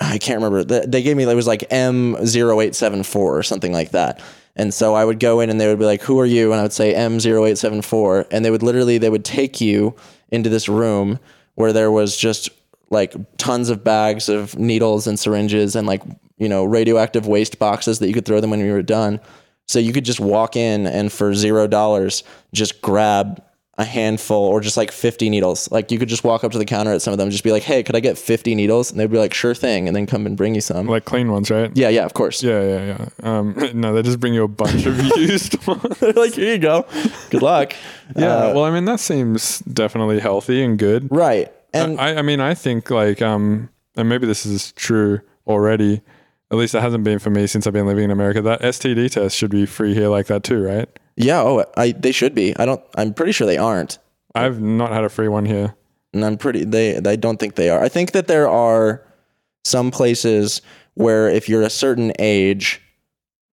I 0.00 0.18
can't 0.18 0.42
remember, 0.42 0.64
they 0.64 1.02
gave 1.02 1.16
me 1.16 1.24
it 1.24 1.34
was 1.34 1.46
like 1.46 1.68
M0874 1.70 3.16
or 3.16 3.42
something 3.42 3.72
like 3.72 3.90
that. 3.90 4.20
And 4.58 4.74
so 4.74 4.94
I 4.94 5.04
would 5.04 5.20
go 5.20 5.40
in 5.40 5.50
and 5.50 5.60
they 5.60 5.68
would 5.68 5.78
be 5.78 5.84
like, 5.84 6.02
"Who 6.02 6.18
are 6.18 6.26
you?" 6.26 6.52
And 6.52 6.60
I 6.60 6.62
would 6.62 6.72
say 6.72 6.92
M0874, 6.92 8.26
and 8.30 8.44
they 8.44 8.50
would 8.50 8.62
literally 8.62 8.98
they 8.98 9.10
would 9.10 9.24
take 9.24 9.60
you 9.60 9.94
into 10.30 10.50
this 10.50 10.68
room 10.68 11.18
where 11.54 11.72
there 11.72 11.90
was 11.90 12.16
just 12.16 12.50
like 12.90 13.14
tons 13.36 13.68
of 13.68 13.84
bags 13.84 14.28
of 14.28 14.58
needles 14.58 15.06
and 15.06 15.18
syringes 15.18 15.76
and 15.76 15.86
like 15.86 16.02
you 16.38 16.48
know 16.48 16.64
radioactive 16.64 17.26
waste 17.26 17.58
boxes 17.58 17.98
that 17.98 18.08
you 18.08 18.14
could 18.14 18.24
throw 18.24 18.40
them 18.40 18.50
when 18.50 18.60
you 18.60 18.72
were 18.72 18.82
done. 18.82 19.20
So 19.66 19.78
you 19.78 19.92
could 19.92 20.04
just 20.04 20.20
walk 20.20 20.56
in 20.56 20.86
and 20.86 21.12
for 21.12 21.34
zero 21.34 21.66
dollars 21.66 22.24
just 22.52 22.80
grab 22.80 23.42
a 23.78 23.84
handful 23.84 24.36
or 24.44 24.60
just 24.60 24.76
like 24.76 24.90
50 24.90 25.30
needles. 25.30 25.70
Like 25.70 25.92
you 25.92 25.98
could 26.00 26.08
just 26.08 26.24
walk 26.24 26.42
up 26.42 26.50
to 26.50 26.58
the 26.58 26.64
counter 26.64 26.90
at 26.92 27.00
some 27.00 27.12
of 27.12 27.18
them, 27.18 27.26
and 27.26 27.32
just 27.32 27.44
be 27.44 27.52
like, 27.52 27.62
"Hey, 27.62 27.82
could 27.84 27.94
I 27.94 28.00
get 28.00 28.18
50 28.18 28.54
needles?" 28.56 28.90
And 28.90 28.98
they'd 28.98 29.10
be 29.10 29.18
like, 29.18 29.32
"Sure 29.32 29.54
thing," 29.54 29.86
and 29.86 29.94
then 29.96 30.04
come 30.04 30.26
and 30.26 30.36
bring 30.36 30.54
you 30.56 30.60
some. 30.60 30.86
Like 30.88 31.04
clean 31.04 31.30
ones, 31.30 31.48
right? 31.50 31.70
yeah, 31.76 31.88
yeah, 31.88 32.04
of 32.04 32.12
course. 32.12 32.42
Yeah, 32.42 32.60
yeah, 32.62 32.96
yeah. 33.22 33.38
Um, 33.38 33.54
no, 33.74 33.94
they 33.94 34.02
just 34.02 34.18
bring 34.20 34.34
you 34.34 34.42
a 34.42 34.48
bunch 34.48 34.84
of 34.84 35.00
used 35.16 35.64
ones. 35.66 35.98
They're 36.00 36.12
like, 36.12 36.34
"Here 36.34 36.52
you 36.54 36.58
go. 36.58 36.86
Good 37.30 37.42
luck." 37.42 37.72
Yeah, 38.16 38.26
Uh, 38.34 38.52
well, 38.54 38.64
I 38.64 38.70
mean, 38.72 38.84
that 38.86 38.98
seems 39.00 39.60
definitely 39.60 40.18
healthy 40.20 40.62
and 40.64 40.78
good. 40.78 41.08
right. 41.10 41.52
And 41.74 42.00
I, 42.00 42.16
I 42.16 42.22
mean, 42.22 42.40
I 42.40 42.54
think 42.54 42.90
like, 42.90 43.20
um, 43.22 43.68
and 43.94 44.08
maybe 44.08 44.26
this 44.26 44.44
is 44.46 44.72
true 44.72 45.20
already. 45.46 46.00
At 46.50 46.56
least 46.56 46.74
it 46.74 46.80
hasn't 46.80 47.04
been 47.04 47.18
for 47.18 47.28
me 47.28 47.46
since 47.46 47.66
I've 47.66 47.74
been 47.74 47.86
living 47.86 48.04
in 48.04 48.10
America. 48.10 48.40
That 48.40 48.62
STD 48.62 49.10
test 49.10 49.36
should 49.36 49.50
be 49.50 49.66
free 49.66 49.92
here 49.94 50.08
like 50.08 50.26
that 50.28 50.42
too, 50.44 50.62
right? 50.64 50.88
Yeah, 51.18 51.40
oh, 51.42 51.64
I 51.76 51.92
they 51.92 52.12
should 52.12 52.34
be. 52.34 52.56
I 52.56 52.64
don't. 52.64 52.82
I'm 52.96 53.12
pretty 53.12 53.32
sure 53.32 53.46
they 53.46 53.58
aren't. 53.58 53.98
I've 54.34 54.60
not 54.60 54.92
had 54.92 55.04
a 55.04 55.08
free 55.08 55.28
one 55.28 55.44
here. 55.46 55.74
and 56.14 56.24
I'm 56.24 56.36
pretty 56.38 56.64
they 56.64 56.96
I 56.96 57.16
don't 57.16 57.38
think 57.38 57.56
they 57.56 57.68
are. 57.70 57.82
I 57.82 57.88
think 57.88 58.12
that 58.12 58.28
there 58.28 58.48
are 58.48 59.02
some 59.64 59.90
places 59.90 60.62
where 60.94 61.28
if 61.28 61.48
you're 61.48 61.62
a 61.62 61.70
certain 61.70 62.12
age, 62.18 62.80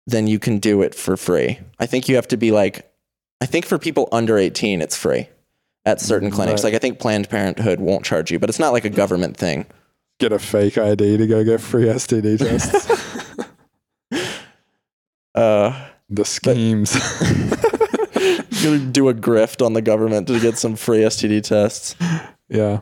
then 0.08 0.28
you 0.28 0.40
can 0.40 0.58
do 0.60 0.82
it 0.82 0.96
for 0.96 1.16
free. 1.16 1.60
I 1.80 1.86
think 1.86 2.10
you 2.10 2.16
have 2.16 2.28
to 2.30 2.38
be 2.38 2.52
like 2.52 2.92
I 3.42 3.46
think 3.46 3.66
for 3.66 3.78
people 3.78 4.10
under 4.12 4.38
18 4.38 4.82
it's 4.82 4.96
free 4.98 5.30
at 5.86 6.02
certain 6.02 6.32
clinics. 6.32 6.64
Right. 6.64 6.70
Like 6.74 6.76
I 6.76 6.80
think 6.80 7.00
Planned 7.00 7.30
Parenthood 7.30 7.80
won't 7.80 8.06
charge 8.06 8.32
you, 8.32 8.40
but 8.40 8.50
it's 8.50 8.60
not 8.60 8.74
like 8.74 8.86
a 8.86 8.90
government 8.90 9.38
thing. 9.38 9.66
Get 10.20 10.32
a 10.32 10.40
fake 10.40 10.78
ID 10.78 11.18
to 11.18 11.28
go 11.28 11.44
get 11.44 11.62
free 11.62 11.86
STD 11.86 12.38
tests. 12.40 12.88
Uh 15.34 15.81
the 16.22 16.26
schemes. 16.26 16.94
gonna 18.64 18.80
do 18.92 19.10
a 19.10 19.14
grift 19.14 19.66
on 19.66 19.74
the 19.74 19.82
government 19.82 20.28
to 20.28 20.40
get 20.40 20.58
some 20.58 20.76
free 20.76 21.00
STD 21.00 21.44
tests. 21.44 21.96
yeah. 22.50 22.82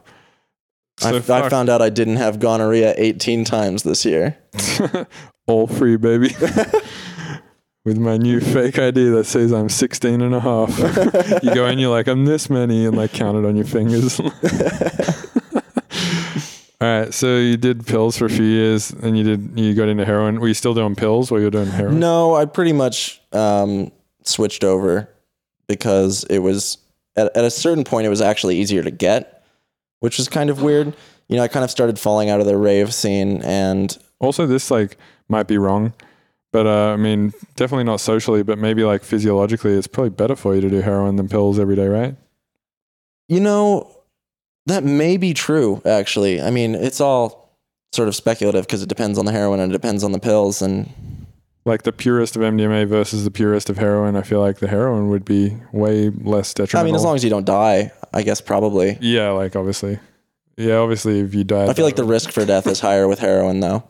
I, 1.01 1.11
So 1.11 1.17
I 1.17 1.21
fuck. 1.21 1.49
found 1.49 1.69
out 1.69 1.81
I 1.81 1.89
didn't 1.89 2.17
have 2.17 2.39
gonorrhea 2.39 2.93
18 2.97 3.45
times 3.45 3.83
this 3.83 4.03
year. 4.03 4.37
all 5.47 5.67
free, 5.67 5.95
baby. 5.95 6.35
With 7.85 7.97
my 7.97 8.17
new 8.17 8.41
fake 8.41 8.77
ID 8.77 9.09
that 9.11 9.23
says 9.25 9.53
I'm 9.53 9.69
16 9.69 10.21
and 10.21 10.35
a 10.35 10.41
half. 10.41 10.77
you 11.41 11.55
go 11.55 11.65
in, 11.67 11.79
you're 11.79 11.89
like, 11.89 12.07
I'm 12.07 12.25
this 12.25 12.49
many, 12.49 12.85
and 12.85 12.97
like 12.97 13.13
count 13.13 13.37
it 13.37 13.45
on 13.45 13.55
your 13.55 13.65
fingers. 13.65 14.19
All 16.81 16.87
right, 16.87 17.13
so 17.13 17.37
you 17.37 17.57
did 17.57 17.85
pills 17.85 18.17
for 18.17 18.25
a 18.25 18.29
few 18.29 18.45
years, 18.45 18.91
and 18.91 19.17
you 19.17 19.23
did 19.23 19.59
you 19.59 19.73
got 19.73 19.89
into 19.89 20.05
heroin. 20.05 20.39
Were 20.39 20.47
you 20.47 20.53
still 20.53 20.73
doing 20.73 20.95
pills 20.95 21.29
while 21.29 21.41
you 21.41 21.47
were 21.47 21.51
doing 21.51 21.67
heroin? 21.67 21.99
No, 21.99 22.35
I 22.35 22.45
pretty 22.45 22.71
much 22.71 23.21
um, 23.33 23.91
switched 24.23 24.63
over 24.63 25.09
because 25.67 26.23
it 26.29 26.39
was 26.39 26.77
at, 27.17 27.35
at 27.35 27.43
a 27.43 27.51
certain 27.51 27.83
point 27.83 28.05
it 28.05 28.09
was 28.09 28.21
actually 28.21 28.57
easier 28.57 28.81
to 28.81 28.91
get, 28.91 29.43
which 29.99 30.17
was 30.17 30.29
kind 30.29 30.49
of 30.49 30.61
weird. 30.61 30.95
You 31.27 31.35
know, 31.35 31.43
I 31.43 31.49
kind 31.49 31.65
of 31.65 31.69
started 31.69 31.99
falling 31.99 32.29
out 32.29 32.39
of 32.39 32.45
the 32.45 32.55
rave 32.55 32.93
scene, 32.93 33.41
and 33.43 33.97
Also, 34.19 34.47
this 34.47 34.71
like 34.71 34.97
might 35.27 35.47
be 35.47 35.57
wrong, 35.57 35.91
but 36.53 36.65
uh, 36.65 36.93
I 36.93 36.95
mean, 36.95 37.33
definitely 37.57 37.83
not 37.83 37.99
socially, 37.99 38.41
but 38.41 38.57
maybe 38.57 38.85
like 38.85 39.03
physiologically, 39.03 39.73
it's 39.73 39.85
probably 39.85 40.11
better 40.11 40.35
for 40.37 40.55
you 40.55 40.61
to 40.61 40.69
do 40.69 40.79
heroin 40.79 41.17
than 41.17 41.27
pills 41.27 41.59
every 41.59 41.75
day, 41.75 41.87
right? 41.87 42.15
you 43.27 43.39
know, 43.41 43.95
that 44.65 44.83
may 44.83 45.17
be 45.17 45.33
true. 45.33 45.81
Actually, 45.85 46.41
I 46.41 46.49
mean, 46.51 46.75
it's 46.75 47.01
all 47.01 47.55
sort 47.91 48.07
of 48.07 48.15
speculative 48.15 48.65
because 48.67 48.83
it 48.83 48.89
depends 48.89 49.17
on 49.17 49.25
the 49.25 49.31
heroin 49.31 49.59
and 49.59 49.71
it 49.71 49.73
depends 49.73 50.03
on 50.03 50.11
the 50.11 50.19
pills, 50.19 50.61
and 50.61 50.89
Like 51.65 51.83
the 51.83 51.91
purest 51.91 52.35
of 52.35 52.41
MDMA 52.41 52.87
versus 52.87 53.23
the 53.23 53.31
purest 53.31 53.69
of 53.69 53.77
heroin, 53.77 54.15
I 54.15 54.21
feel 54.21 54.39
like 54.39 54.59
the 54.59 54.67
heroin 54.67 55.09
would 55.09 55.25
be 55.25 55.55
way 55.71 56.09
less 56.09 56.53
detrimental. 56.53 56.79
I 56.79 56.83
mean, 56.85 56.95
as 56.95 57.03
long 57.03 57.15
as 57.15 57.23
you 57.23 57.29
don't 57.29 57.45
die, 57.45 57.91
I 58.13 58.21
guess 58.23 58.41
probably. 58.41 58.97
Yeah, 59.01 59.31
like 59.31 59.55
obviously. 59.55 59.99
Yeah, 60.57 60.75
obviously 60.77 61.19
if 61.19 61.33
you 61.33 61.43
die. 61.43 61.67
I 61.67 61.73
feel 61.73 61.85
like 61.85 61.95
the 61.95 62.03
risk 62.03 62.31
for 62.31 62.45
death 62.45 62.67
is 62.67 62.79
higher 62.79 63.07
with 63.07 63.19
heroin, 63.19 63.59
though, 63.59 63.83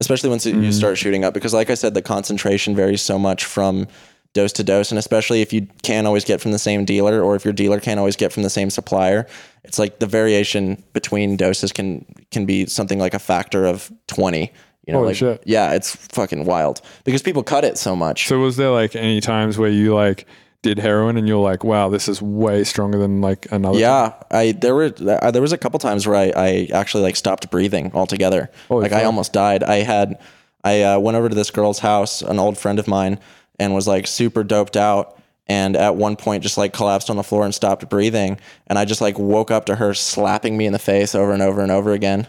especially 0.00 0.30
once 0.30 0.44
you 0.46 0.54
Mm. 0.54 0.72
start 0.72 0.98
shooting 0.98 1.24
up. 1.24 1.34
Because, 1.34 1.54
like 1.54 1.70
I 1.70 1.74
said, 1.74 1.94
the 1.94 2.02
concentration 2.02 2.74
varies 2.76 3.00
so 3.02 3.18
much 3.18 3.44
from 3.44 3.86
dose 4.34 4.52
to 4.54 4.64
dose, 4.64 4.90
and 4.90 4.98
especially 4.98 5.40
if 5.40 5.52
you 5.52 5.66
can't 5.82 6.06
always 6.06 6.24
get 6.24 6.40
from 6.40 6.52
the 6.52 6.58
same 6.58 6.84
dealer, 6.84 7.22
or 7.22 7.36
if 7.36 7.44
your 7.44 7.54
dealer 7.54 7.80
can't 7.80 7.98
always 7.98 8.16
get 8.16 8.32
from 8.32 8.42
the 8.42 8.50
same 8.50 8.68
supplier, 8.70 9.26
it's 9.64 9.78
like 9.78 9.98
the 9.98 10.06
variation 10.06 10.82
between 10.92 11.36
doses 11.36 11.72
can 11.72 12.04
can 12.30 12.46
be 12.46 12.66
something 12.66 12.98
like 12.98 13.14
a 13.14 13.18
factor 13.18 13.66
of 13.66 13.90
twenty. 14.06 14.52
You 14.86 14.92
know, 14.92 14.98
Holy 14.98 15.08
like 15.08 15.16
shit. 15.16 15.42
yeah, 15.46 15.72
it's 15.72 15.96
fucking 15.96 16.44
wild 16.44 16.82
because 17.04 17.22
people 17.22 17.42
cut 17.42 17.64
it 17.64 17.78
so 17.78 17.96
much. 17.96 18.28
So 18.28 18.38
was 18.38 18.56
there 18.56 18.70
like 18.70 18.94
any 18.94 19.20
times 19.20 19.56
where 19.56 19.70
you 19.70 19.94
like 19.94 20.26
did 20.60 20.78
heroin 20.78 21.16
and 21.16 21.26
you're 21.26 21.42
like, 21.42 21.64
wow, 21.64 21.88
this 21.88 22.08
is 22.08 22.20
way 22.20 22.64
stronger 22.64 22.98
than 22.98 23.20
like 23.20 23.50
another? 23.50 23.78
Yeah, 23.78 24.12
I 24.30 24.52
there 24.52 24.74
were 24.74 24.92
uh, 25.06 25.30
there 25.30 25.42
was 25.42 25.52
a 25.52 25.58
couple 25.58 25.78
times 25.78 26.06
where 26.06 26.16
I, 26.16 26.32
I 26.36 26.68
actually 26.72 27.02
like 27.02 27.16
stopped 27.16 27.50
breathing 27.50 27.92
altogether. 27.94 28.50
Holy 28.68 28.82
like 28.82 28.92
I 28.92 29.04
almost 29.04 29.32
died. 29.32 29.62
I 29.62 29.76
had 29.76 30.20
I 30.64 30.82
uh, 30.82 30.98
went 30.98 31.16
over 31.16 31.28
to 31.28 31.34
this 31.34 31.50
girl's 31.50 31.78
house, 31.78 32.22
an 32.22 32.38
old 32.38 32.58
friend 32.58 32.78
of 32.78 32.88
mine, 32.88 33.20
and 33.58 33.74
was 33.74 33.86
like 33.86 34.06
super 34.06 34.44
doped 34.44 34.76
out. 34.76 35.18
And 35.46 35.76
at 35.76 35.96
one 35.96 36.16
point, 36.16 36.42
just 36.42 36.56
like 36.56 36.72
collapsed 36.72 37.10
on 37.10 37.16
the 37.16 37.22
floor 37.22 37.44
and 37.44 37.54
stopped 37.54 37.88
breathing. 37.90 38.38
And 38.66 38.78
I 38.78 38.84
just 38.84 39.00
like 39.00 39.18
woke 39.18 39.50
up 39.50 39.66
to 39.66 39.76
her 39.76 39.92
slapping 39.92 40.56
me 40.56 40.64
in 40.66 40.72
the 40.72 40.78
face 40.78 41.14
over 41.14 41.32
and 41.32 41.42
over 41.42 41.60
and 41.60 41.70
over 41.70 41.92
again 41.92 42.26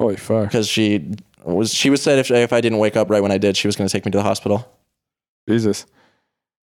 Holy 0.00 0.16
fuck. 0.16 0.44
because 0.44 0.66
she 0.66 1.12
was 1.44 1.74
she 1.74 1.90
was 1.90 2.02
said 2.02 2.18
if 2.18 2.30
if 2.30 2.52
I 2.52 2.60
didn't 2.62 2.78
wake 2.78 2.96
up 2.96 3.10
right 3.10 3.22
when 3.22 3.32
I 3.32 3.38
did, 3.38 3.56
she 3.56 3.68
was 3.68 3.76
going 3.76 3.86
to 3.86 3.92
take 3.92 4.06
me 4.06 4.10
to 4.12 4.18
the 4.18 4.24
hospital. 4.24 4.66
Jesus. 5.48 5.86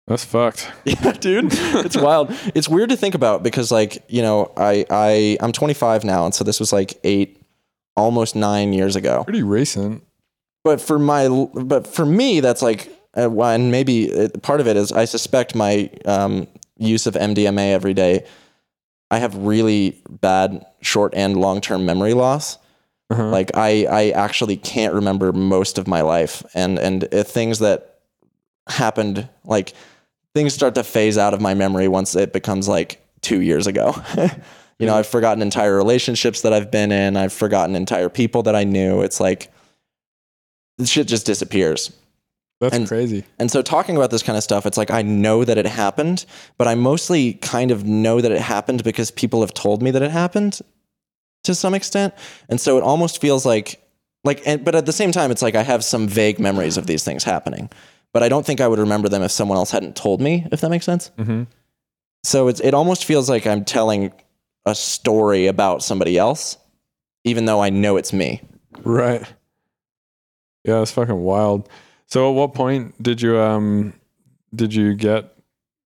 That's 0.07 0.25
fucked. 0.25 0.71
Yeah, 0.85 1.11
dude, 1.11 1.45
it's 1.51 1.95
wild. 1.95 2.31
It's 2.55 2.67
weird 2.67 2.89
to 2.89 2.97
think 2.97 3.15
about 3.15 3.43
because, 3.43 3.71
like, 3.71 4.03
you 4.07 4.21
know, 4.21 4.51
I 4.57 4.85
I 4.89 5.37
I'm 5.41 5.51
25 5.51 6.03
now, 6.03 6.25
and 6.25 6.33
so 6.33 6.43
this 6.43 6.59
was 6.59 6.73
like 6.73 6.97
eight, 7.03 7.41
almost 7.95 8.35
nine 8.35 8.73
years 8.73 8.95
ago. 8.95 9.23
Pretty 9.23 9.43
recent. 9.43 10.03
But 10.63 10.81
for 10.81 10.97
my, 10.99 11.27
but 11.53 11.87
for 11.87 12.05
me, 12.05 12.39
that's 12.39 12.61
like, 12.61 12.89
and 13.13 13.71
maybe 13.71 14.05
it, 14.05 14.41
part 14.41 14.61
of 14.61 14.67
it 14.67 14.77
is 14.77 14.91
I 14.91 15.05
suspect 15.05 15.55
my 15.55 15.89
um, 16.05 16.47
use 16.77 17.07
of 17.07 17.15
MDMA 17.15 17.71
every 17.71 17.93
day. 17.93 18.25
I 19.09 19.19
have 19.19 19.35
really 19.35 20.01
bad 20.09 20.65
short 20.81 21.13
and 21.15 21.37
long 21.37 21.61
term 21.61 21.85
memory 21.85 22.13
loss. 22.13 22.57
Uh-huh. 23.09 23.27
Like 23.27 23.51
I, 23.55 23.85
I 23.85 24.09
actually 24.11 24.55
can't 24.55 24.93
remember 24.93 25.33
most 25.33 25.77
of 25.77 25.87
my 25.87 26.01
life, 26.01 26.43
and 26.53 26.79
and 26.79 27.13
uh, 27.13 27.23
things 27.23 27.59
that 27.59 27.99
happened, 28.69 29.27
like 29.43 29.73
things 30.33 30.53
start 30.53 30.75
to 30.75 30.83
phase 30.83 31.17
out 31.17 31.33
of 31.33 31.41
my 31.41 31.53
memory 31.53 31.89
once 31.89 32.15
it 32.15 32.31
becomes 32.31 32.69
like 32.69 33.05
two 33.19 33.41
years 33.41 33.67
ago. 33.67 33.93
you 34.79 34.85
know, 34.87 34.95
I've 34.95 35.07
forgotten 35.07 35.41
entire 35.41 35.75
relationships 35.75 36.41
that 36.41 36.53
I've 36.53 36.71
been 36.71 36.93
in. 36.93 37.17
I've 37.17 37.33
forgotten 37.33 37.75
entire 37.75 38.07
people 38.07 38.43
that 38.43 38.55
I 38.55 38.63
knew. 38.63 39.01
It's 39.01 39.19
like 39.19 39.51
shit 40.85 41.07
just 41.07 41.25
disappears. 41.25 41.91
That's 42.61 42.75
and- 42.75 42.87
crazy. 42.87 43.25
And 43.39 43.49
so 43.51 43.61
talking 43.61 43.97
about 43.97 44.11
this 44.11 44.21
kind 44.23 44.37
of 44.37 44.43
stuff, 44.43 44.65
it's 44.65 44.77
like 44.77 44.91
I 44.91 45.01
know 45.01 45.43
that 45.43 45.57
it 45.57 45.65
happened, 45.65 46.25
but 46.57 46.67
I 46.67 46.75
mostly 46.75 47.33
kind 47.33 47.71
of 47.71 47.83
know 47.83 48.21
that 48.21 48.31
it 48.31 48.39
happened 48.39 48.83
because 48.83 49.09
people 49.11 49.41
have 49.41 49.53
told 49.53 49.81
me 49.81 49.89
that 49.91 50.01
it 50.03 50.11
happened 50.11 50.61
to 51.43 51.55
some 51.55 51.73
extent. 51.73 52.13
And 52.49 52.61
so 52.61 52.77
it 52.77 52.83
almost 52.83 53.19
feels 53.19 53.45
like 53.45 53.81
like 54.23 54.45
and 54.45 54.63
but 54.63 54.75
at 54.75 54.85
the 54.85 54.93
same 54.93 55.11
time 55.11 55.31
it's 55.31 55.41
like 55.41 55.55
I 55.55 55.63
have 55.63 55.83
some 55.83 56.07
vague 56.07 56.39
memories 56.39 56.77
of 56.77 56.85
these 56.85 57.03
things 57.03 57.23
happening. 57.23 57.69
But 58.13 58.21
I 58.21 58.29
don't 58.29 58.45
think 58.45 58.61
I 58.61 58.67
would 58.67 58.77
remember 58.79 59.09
them 59.09 59.23
if 59.23 59.31
someone 59.31 59.57
else 59.57 59.71
hadn't 59.71 59.95
told 59.95 60.21
me, 60.21 60.45
if 60.51 60.61
that 60.61 60.69
makes 60.69 60.85
sense. 60.85 61.09
hmm 61.17 61.43
So 62.23 62.47
it's 62.47 62.59
it 62.59 62.75
almost 62.75 63.05
feels 63.05 63.27
like 63.27 63.47
I'm 63.47 63.65
telling 63.65 64.13
a 64.67 64.75
story 64.75 65.47
about 65.47 65.81
somebody 65.81 66.19
else, 66.19 66.57
even 67.23 67.45
though 67.45 67.59
I 67.59 67.71
know 67.71 67.97
it's 67.97 68.13
me. 68.13 68.41
Right. 68.83 69.23
Yeah, 70.63 70.81
it's 70.83 70.91
fucking 70.91 71.17
wild. 71.17 71.67
So 72.11 72.29
at 72.29 72.35
what 72.35 72.53
point 72.53 73.01
did 73.01 73.21
you 73.21 73.39
um 73.39 73.93
did 74.53 74.73
you 74.73 74.93
get 74.95 75.33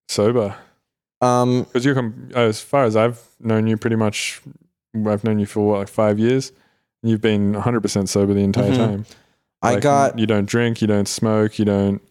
sober? 0.08 0.56
Um, 1.20 1.62
Because 1.62 1.84
you 1.84 1.94
come 1.94 2.30
as 2.34 2.60
far 2.60 2.82
as 2.84 2.96
I've 2.96 3.22
known 3.38 3.68
you, 3.68 3.76
pretty 3.76 3.94
much 3.94 4.42
I've 5.06 5.22
known 5.22 5.38
you 5.38 5.46
for 5.46 5.60
what, 5.66 5.78
like 5.78 5.88
five 5.88 6.18
years. 6.18 6.50
You've 7.04 7.20
been 7.20 7.52
100 7.52 7.80
percent 7.80 8.08
sober 8.08 8.34
the 8.34 8.40
entire 8.40 8.72
Mhm. 8.72 8.76
time. 8.76 9.06
I 9.62 9.78
got 9.78 10.18
you 10.18 10.26
don't 10.26 10.46
drink, 10.46 10.80
you 10.80 10.88
don't 10.88 11.06
smoke, 11.06 11.60
you 11.60 11.64
don't 11.64 12.02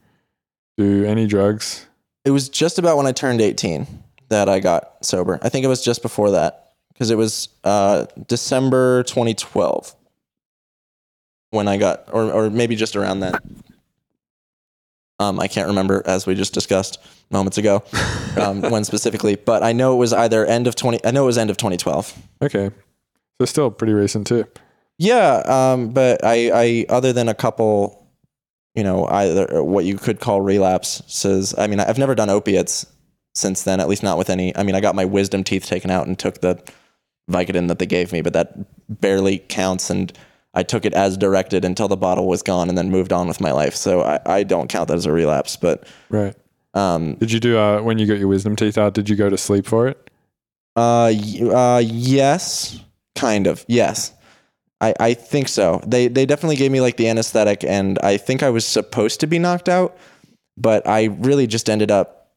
do 0.78 1.06
any 1.06 1.28
drugs. 1.28 1.86
it 2.24 2.32
was 2.32 2.48
just 2.50 2.80
about 2.80 2.96
when 2.98 3.06
I 3.06 3.12
turned 3.12 3.40
18 3.42 3.86
that 4.30 4.48
I 4.50 4.60
got 4.60 5.06
sober. 5.06 5.40
I 5.44 5.50
think 5.50 5.64
it 5.66 5.68
was 5.68 5.84
just 5.84 6.02
before 6.02 6.32
that 6.32 6.72
because 6.94 7.12
it 7.12 7.18
was 7.18 7.50
uh, 7.66 8.06
December 8.28 9.04
2012 9.04 9.94
when 11.52 11.68
I 11.68 11.78
got, 11.78 12.06
or, 12.12 12.32
or 12.32 12.50
maybe 12.50 12.76
just 12.76 12.96
around 12.96 13.20
then. 13.20 13.36
Um, 15.20 15.40
I 15.40 15.48
can't 15.48 15.68
remember 15.68 16.04
as 16.06 16.26
we 16.26 16.36
just 16.36 16.54
discussed 16.54 17.00
moments 17.32 17.58
ago 17.58 17.84
um, 18.40 18.62
when 18.62 18.84
specifically, 18.84 19.36
but 19.36 19.64
I 19.64 19.72
know 19.72 19.94
it 19.94 19.98
was 19.98 20.12
either 20.14 20.46
end 20.46 20.68
of 20.68 20.76
20, 20.76 21.06
I 21.06 21.12
know 21.12 21.24
it 21.24 21.28
was 21.28 21.38
end 21.38 21.50
of 21.50 21.58
2012. 21.58 22.18
Okay, 22.42 22.72
so 23.40 23.46
still 23.46 23.72
pretty 23.72 23.94
recent 23.94 24.28
too. 24.28 24.46
Yeah, 24.98 25.42
um, 25.46 25.90
but 25.90 26.24
I, 26.24 26.52
I 26.54 26.86
other 26.90 27.14
than 27.14 27.30
a 27.30 27.34
couple 27.34 28.06
you 28.76 28.84
know, 28.84 29.08
either 29.08 29.64
what 29.64 29.86
you 29.86 29.98
could 29.98 30.20
call 30.20 30.42
relapses. 30.42 31.56
I 31.58 31.68
mean, 31.68 31.80
I've 31.80 31.98
never 31.98 32.14
done 32.14 32.30
opiates 32.30 32.86
since 33.34 33.64
then, 33.64 33.80
at 33.80 33.88
least 33.88 34.04
not 34.04 34.18
with 34.18 34.30
any. 34.30 34.56
I 34.56 34.64
mean, 34.64 34.76
I 34.76 34.82
got 34.82 34.96
my 34.96 35.06
wisdom 35.06 35.44
teeth 35.44 35.66
taken 35.66 35.90
out 35.90 36.08
and 36.08 36.20
took 36.20 36.42
the 36.42 36.62
Vicodin 37.32 37.70
that 37.70 37.80
they 37.80 37.86
gave 37.86 38.12
me, 38.12 38.22
but 38.22 38.34
that 38.34 38.54
barely 39.02 39.40
counts. 39.40 39.90
And 39.90 40.12
I 40.56 40.64
took 40.64 40.86
it 40.86 40.94
as 40.94 41.18
directed 41.18 41.66
until 41.66 41.88
the 41.88 41.98
bottle 41.98 42.28
was 42.28 42.42
gone 42.42 42.70
and 42.70 42.78
then 42.78 42.90
moved 42.90 43.12
on 43.14 43.28
with 43.28 43.42
my 43.42 43.52
life. 43.52 43.76
So 43.76 44.02
I, 44.02 44.20
I 44.26 44.44
don't 44.44 44.70
count 44.70 44.88
that 44.88 44.96
as 44.98 45.06
a 45.06 45.12
relapse. 45.12 45.56
But 45.58 45.86
Right. 46.10 46.34
um, 46.74 47.16
Did 47.16 47.32
you 47.32 47.40
do 47.40 47.58
uh, 47.58 47.82
when 47.82 48.00
you 48.00 48.06
got 48.08 48.18
your 48.20 48.28
wisdom 48.30 48.56
teeth 48.56 48.78
out? 48.78 48.94
Did 48.94 49.10
you 49.10 49.16
go 49.16 49.30
to 49.30 49.38
sleep 49.38 49.66
for 49.66 49.88
it? 49.88 50.10
Uh, 50.78 51.12
uh, 51.54 51.82
yes, 51.86 52.80
kind 53.16 53.48
of. 53.48 53.64
Yes, 53.68 54.14
I, 54.82 54.94
I 55.00 55.14
think 55.14 55.48
so. 55.48 55.82
They 55.88 56.08
they 56.10 56.26
definitely 56.26 56.58
gave 56.58 56.70
me 56.72 56.82
like 56.82 56.98
the 56.98 57.08
anesthetic, 57.08 57.64
and 57.64 57.98
I 58.00 58.18
think 58.18 58.44
I 58.44 58.50
was 58.50 58.66
supposed 58.66 59.20
to 59.22 59.28
be 59.28 59.40
knocked 59.40 59.70
out, 59.70 59.96
but 60.58 60.86
I 60.88 61.06
really 61.06 61.48
just 61.48 61.70
ended 61.70 61.92
up 61.92 62.30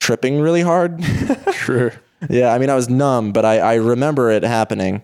tripping 0.00 0.40
really 0.40 0.60
hard. 0.62 1.02
Sure. 1.54 1.92
yeah, 2.30 2.52
I 2.54 2.58
mean 2.58 2.70
I 2.70 2.74
was 2.76 2.88
numb, 2.88 3.32
but 3.32 3.44
I 3.46 3.58
I 3.60 3.74
remember 3.76 4.30
it 4.30 4.42
happening, 4.44 5.02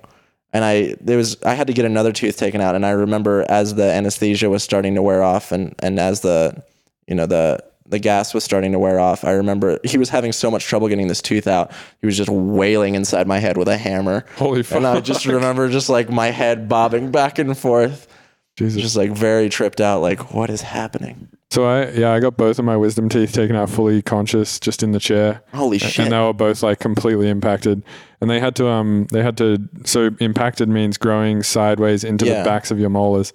and 0.53 0.65
I 0.65 0.95
there 1.01 1.17
was 1.17 1.41
I 1.43 1.55
had 1.55 1.67
to 1.67 1.73
get 1.73 1.85
another 1.85 2.13
tooth 2.13 2.37
taken 2.37 2.61
out, 2.61 2.75
and 2.75 2.85
I 2.85 2.91
remember 2.91 3.45
as 3.49 3.75
the 3.75 3.91
anesthesia 3.91 4.51
was 4.51 4.63
starting 4.63 4.95
to 4.95 5.03
wear 5.03 5.23
off, 5.23 5.53
and 5.53 5.75
and 5.81 5.99
as 5.99 6.21
the 6.21 6.63
you 7.07 7.15
know 7.15 7.27
the 7.27 7.63
the 7.87 7.99
gas 7.99 8.33
was 8.33 8.43
starting 8.43 8.73
to 8.73 8.79
wear 8.79 8.99
off. 8.99 9.25
I 9.25 9.33
remember 9.33 9.79
he 9.85 9.99
was 9.99 10.09
having 10.09 10.33
so 10.33 10.51
much 10.51 10.65
trouble 10.65 10.89
getting 10.89 11.09
this 11.09 11.21
tooth 11.21 11.47
out. 11.47 11.73
He 12.01 12.07
was 12.07 12.17
just 12.17 12.31
wailing 12.31 12.95
inside 12.95 13.27
my 13.27 13.39
head 13.39 13.57
with 13.57 13.69
a 13.69 13.77
hammer. 13.77 14.25
Holy 14.37 14.63
fuck. 14.63 14.79
And 14.79 14.87
I 14.87 15.01
just 15.01 15.27
remember 15.27 15.69
just 15.69 15.89
like 15.91 16.09
my 16.09 16.29
head 16.29 16.69
bobbing 16.69 17.11
back 17.11 17.39
and 17.39 17.57
forth, 17.57 18.09
Jesus. 18.57 18.81
just 18.81 18.97
like 18.97 19.11
very 19.11 19.51
tripped 19.51 19.81
out. 19.81 20.01
Like, 20.01 20.33
what 20.33 20.49
is 20.49 20.63
happening? 20.63 21.29
So 21.53 21.65
I 21.67 21.91
yeah 21.91 22.13
I 22.13 22.19
got 22.19 22.39
both 22.39 22.59
of 22.59 22.65
my 22.65 22.79
wisdom 22.79 23.11
teeth 23.11 23.33
taken 23.33 23.55
out 23.57 23.69
fully 23.69 24.01
conscious 24.01 24.59
just 24.59 24.83
in 24.83 24.93
the 24.93 24.99
chair. 24.99 25.43
Holy 25.53 25.79
shit! 25.79 25.99
and 25.99 26.11
they 26.13 26.19
were 26.19 26.33
both 26.33 26.63
like 26.63 26.79
completely 26.79 27.29
impacted 27.29 27.83
and 28.23 28.31
they 28.31 28.41
had 28.41 28.57
to 28.57 28.69
um 28.69 29.07
they 29.13 29.23
had 29.23 29.37
to 29.37 29.59
so 29.85 30.11
impacted 30.19 30.71
means 30.71 30.97
growing 30.97 31.43
sideways 31.43 32.05
into 32.05 32.25
Yeah. 32.25 32.39
the 32.39 32.49
backs 32.49 32.71
of 32.71 32.79
your 32.79 32.89
molars 32.89 33.35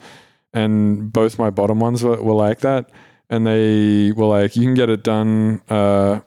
and 0.51 1.13
both 1.13 1.38
my 1.38 1.51
bottom 1.51 1.80
ones 1.80 2.01
were, 2.03 2.20
were 2.20 2.34
like 2.34 2.61
that 2.61 2.89
and 3.30 3.45
they 3.45 4.11
were 4.13 4.26
like 4.26 4.55
you 4.55 4.63
can 4.63 4.74
get 4.74 4.89
it 4.89 5.03
done 5.03 5.61
uh 5.70 6.22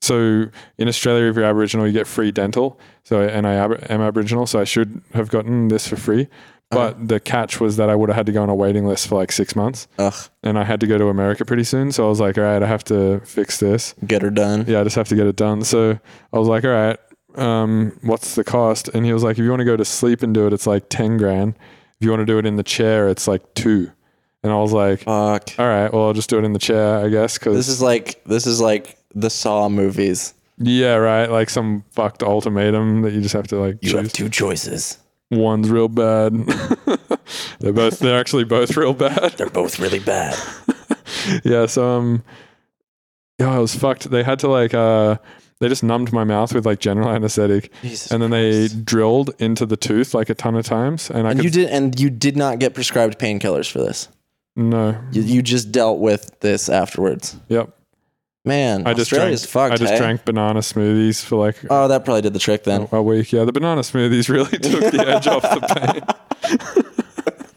so 0.00 0.46
in 0.78 0.88
Australia, 0.88 1.30
if 1.30 1.36
you're 1.36 1.44
Aboriginal, 1.44 1.86
you 1.86 1.92
get 1.92 2.08
free 2.08 2.32
dental. 2.32 2.80
So 3.04 3.20
and 3.22 3.46
I 3.46 3.52
am 3.54 4.00
Aboriginal, 4.00 4.46
so 4.48 4.58
I 4.58 4.64
should 4.64 5.00
have 5.14 5.28
gotten 5.30 5.68
this 5.68 5.86
for 5.86 5.94
free. 5.94 6.26
But 6.72 7.08
the 7.08 7.20
catch 7.20 7.60
was 7.60 7.76
that 7.76 7.88
I 7.90 7.94
would 7.94 8.08
have 8.08 8.16
had 8.16 8.26
to 8.26 8.32
go 8.32 8.42
on 8.42 8.48
a 8.48 8.54
waiting 8.54 8.86
list 8.86 9.08
for 9.08 9.16
like 9.16 9.30
six 9.32 9.54
months, 9.56 9.88
Ugh, 9.98 10.14
and 10.42 10.58
I 10.58 10.64
had 10.64 10.80
to 10.80 10.86
go 10.86 10.98
to 10.98 11.06
America 11.08 11.44
pretty 11.44 11.64
soon. 11.64 11.92
So 11.92 12.04
I 12.06 12.08
was 12.08 12.20
like, 12.20 12.38
all 12.38 12.44
right, 12.44 12.62
I 12.62 12.66
have 12.66 12.84
to 12.84 13.20
fix 13.24 13.58
this 13.60 13.94
get 14.06 14.22
her 14.22 14.30
done. 14.30 14.64
yeah, 14.66 14.80
I 14.80 14.84
just 14.84 14.96
have 14.96 15.08
to 15.08 15.14
get 15.16 15.26
it 15.26 15.36
done. 15.36 15.62
So 15.64 15.98
I 16.32 16.38
was 16.38 16.48
like, 16.48 16.64
all 16.64 16.70
right, 16.70 16.98
um, 17.36 17.98
what's 18.02 18.34
the 18.34 18.44
cost? 18.44 18.88
And 18.88 19.04
he 19.06 19.12
was 19.12 19.22
like, 19.22 19.38
if 19.38 19.44
you 19.44 19.50
want 19.50 19.60
to 19.60 19.64
go 19.64 19.76
to 19.76 19.84
sleep 19.84 20.22
and 20.22 20.34
do 20.34 20.46
it, 20.46 20.52
it's 20.52 20.66
like 20.66 20.88
10 20.88 21.16
grand. 21.16 21.54
If 22.00 22.04
you 22.04 22.10
want 22.10 22.20
to 22.20 22.26
do 22.26 22.38
it 22.38 22.46
in 22.46 22.56
the 22.56 22.62
chair, 22.62 23.08
it's 23.08 23.28
like 23.28 23.54
two. 23.54 23.90
And 24.42 24.50
I 24.52 24.56
was 24.56 24.72
like, 24.72 25.00
Fuck. 25.04 25.50
all 25.58 25.66
right, 25.68 25.92
well, 25.92 26.06
I'll 26.06 26.12
just 26.12 26.28
do 26.28 26.38
it 26.38 26.44
in 26.44 26.52
the 26.52 26.58
chair, 26.58 27.04
I 27.04 27.08
guess. 27.08 27.38
Cause 27.38 27.54
This 27.54 27.68
is 27.68 27.80
like 27.80 28.22
this 28.24 28.46
is 28.46 28.60
like 28.60 28.98
the 29.14 29.30
Saw 29.30 29.68
movies. 29.68 30.34
yeah, 30.58 30.94
right. 30.96 31.30
Like 31.30 31.48
some 31.48 31.84
fucked 31.92 32.22
ultimatum 32.24 33.02
that 33.02 33.12
you 33.12 33.20
just 33.20 33.34
have 33.34 33.46
to 33.48 33.56
like 33.56 33.76
You 33.82 33.90
choose. 33.90 34.00
have 34.00 34.12
two 34.12 34.28
choices. 34.28 34.98
One's 35.32 35.70
real 35.70 35.88
bad. 35.88 36.34
they're 37.58 37.72
both, 37.72 37.98
they're 38.00 38.20
actually 38.20 38.44
both 38.44 38.76
real 38.76 38.92
bad. 38.92 39.32
They're 39.32 39.48
both 39.48 39.78
really 39.78 39.98
bad. 39.98 40.36
yeah, 41.44 41.66
so 41.66 41.88
um 41.88 42.22
yeah, 43.38 43.50
I 43.54 43.58
was 43.58 43.74
fucked. 43.74 44.10
They 44.10 44.22
had 44.22 44.38
to 44.40 44.48
like 44.48 44.74
uh 44.74 45.16
they 45.60 45.68
just 45.68 45.82
numbed 45.82 46.12
my 46.12 46.24
mouth 46.24 46.52
with 46.54 46.66
like 46.66 46.80
general 46.80 47.08
anesthetic 47.08 47.72
Jesus 47.82 48.10
and 48.10 48.22
then 48.22 48.30
they 48.30 48.68
Christ. 48.68 48.84
drilled 48.84 49.30
into 49.38 49.64
the 49.64 49.76
tooth 49.76 50.12
like 50.12 50.28
a 50.28 50.34
ton 50.34 50.54
of 50.54 50.64
times 50.66 51.08
and 51.10 51.26
I 51.26 51.30
and 51.30 51.38
could 51.40 51.44
you 51.44 51.50
did 51.50 51.70
and 51.70 51.98
you 51.98 52.10
did 52.10 52.36
not 52.36 52.58
get 52.58 52.74
prescribed 52.74 53.18
painkillers 53.18 53.70
for 53.70 53.78
this. 53.78 54.08
no. 54.54 55.00
You, 55.12 55.22
you 55.22 55.42
just 55.42 55.72
dealt 55.72 55.98
with 55.98 56.38
this 56.40 56.68
afterwards. 56.68 57.36
Yep. 57.48 57.70
Man, 58.44 58.86
I 58.86 58.94
just 58.94 59.10
drank 59.10 59.38
fucked. 59.38 59.74
I 59.74 59.76
just 59.76 59.92
hey? 59.92 59.98
drank 59.98 60.24
banana 60.24 60.60
smoothies 60.60 61.24
for 61.24 61.36
like 61.36 61.56
Oh, 61.70 61.86
that 61.86 62.04
probably 62.04 62.22
did 62.22 62.32
the 62.32 62.40
trick 62.40 62.64
then. 62.64 62.88
a 62.90 63.00
week. 63.00 63.32
Yeah, 63.32 63.44
the 63.44 63.52
banana 63.52 63.82
smoothies 63.82 64.28
really 64.28 64.50
took 64.58 64.90
the 64.92 65.06
edge 65.06 65.28
off 65.28 65.42
the 65.42 65.60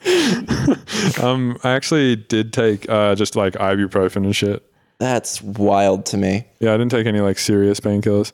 pain. 0.05 1.23
um 1.25 1.57
I 1.63 1.71
actually 1.71 2.15
did 2.15 2.53
take 2.53 2.87
uh 2.87 3.15
just 3.15 3.35
like 3.35 3.53
ibuprofen 3.53 4.17
and 4.17 4.35
shit. 4.35 4.63
That's 4.99 5.41
wild 5.41 6.05
to 6.07 6.17
me. 6.17 6.45
Yeah, 6.59 6.73
I 6.73 6.77
didn't 6.77 6.91
take 6.91 7.07
any 7.07 7.19
like 7.19 7.39
serious 7.39 7.79
painkillers. 7.79 8.31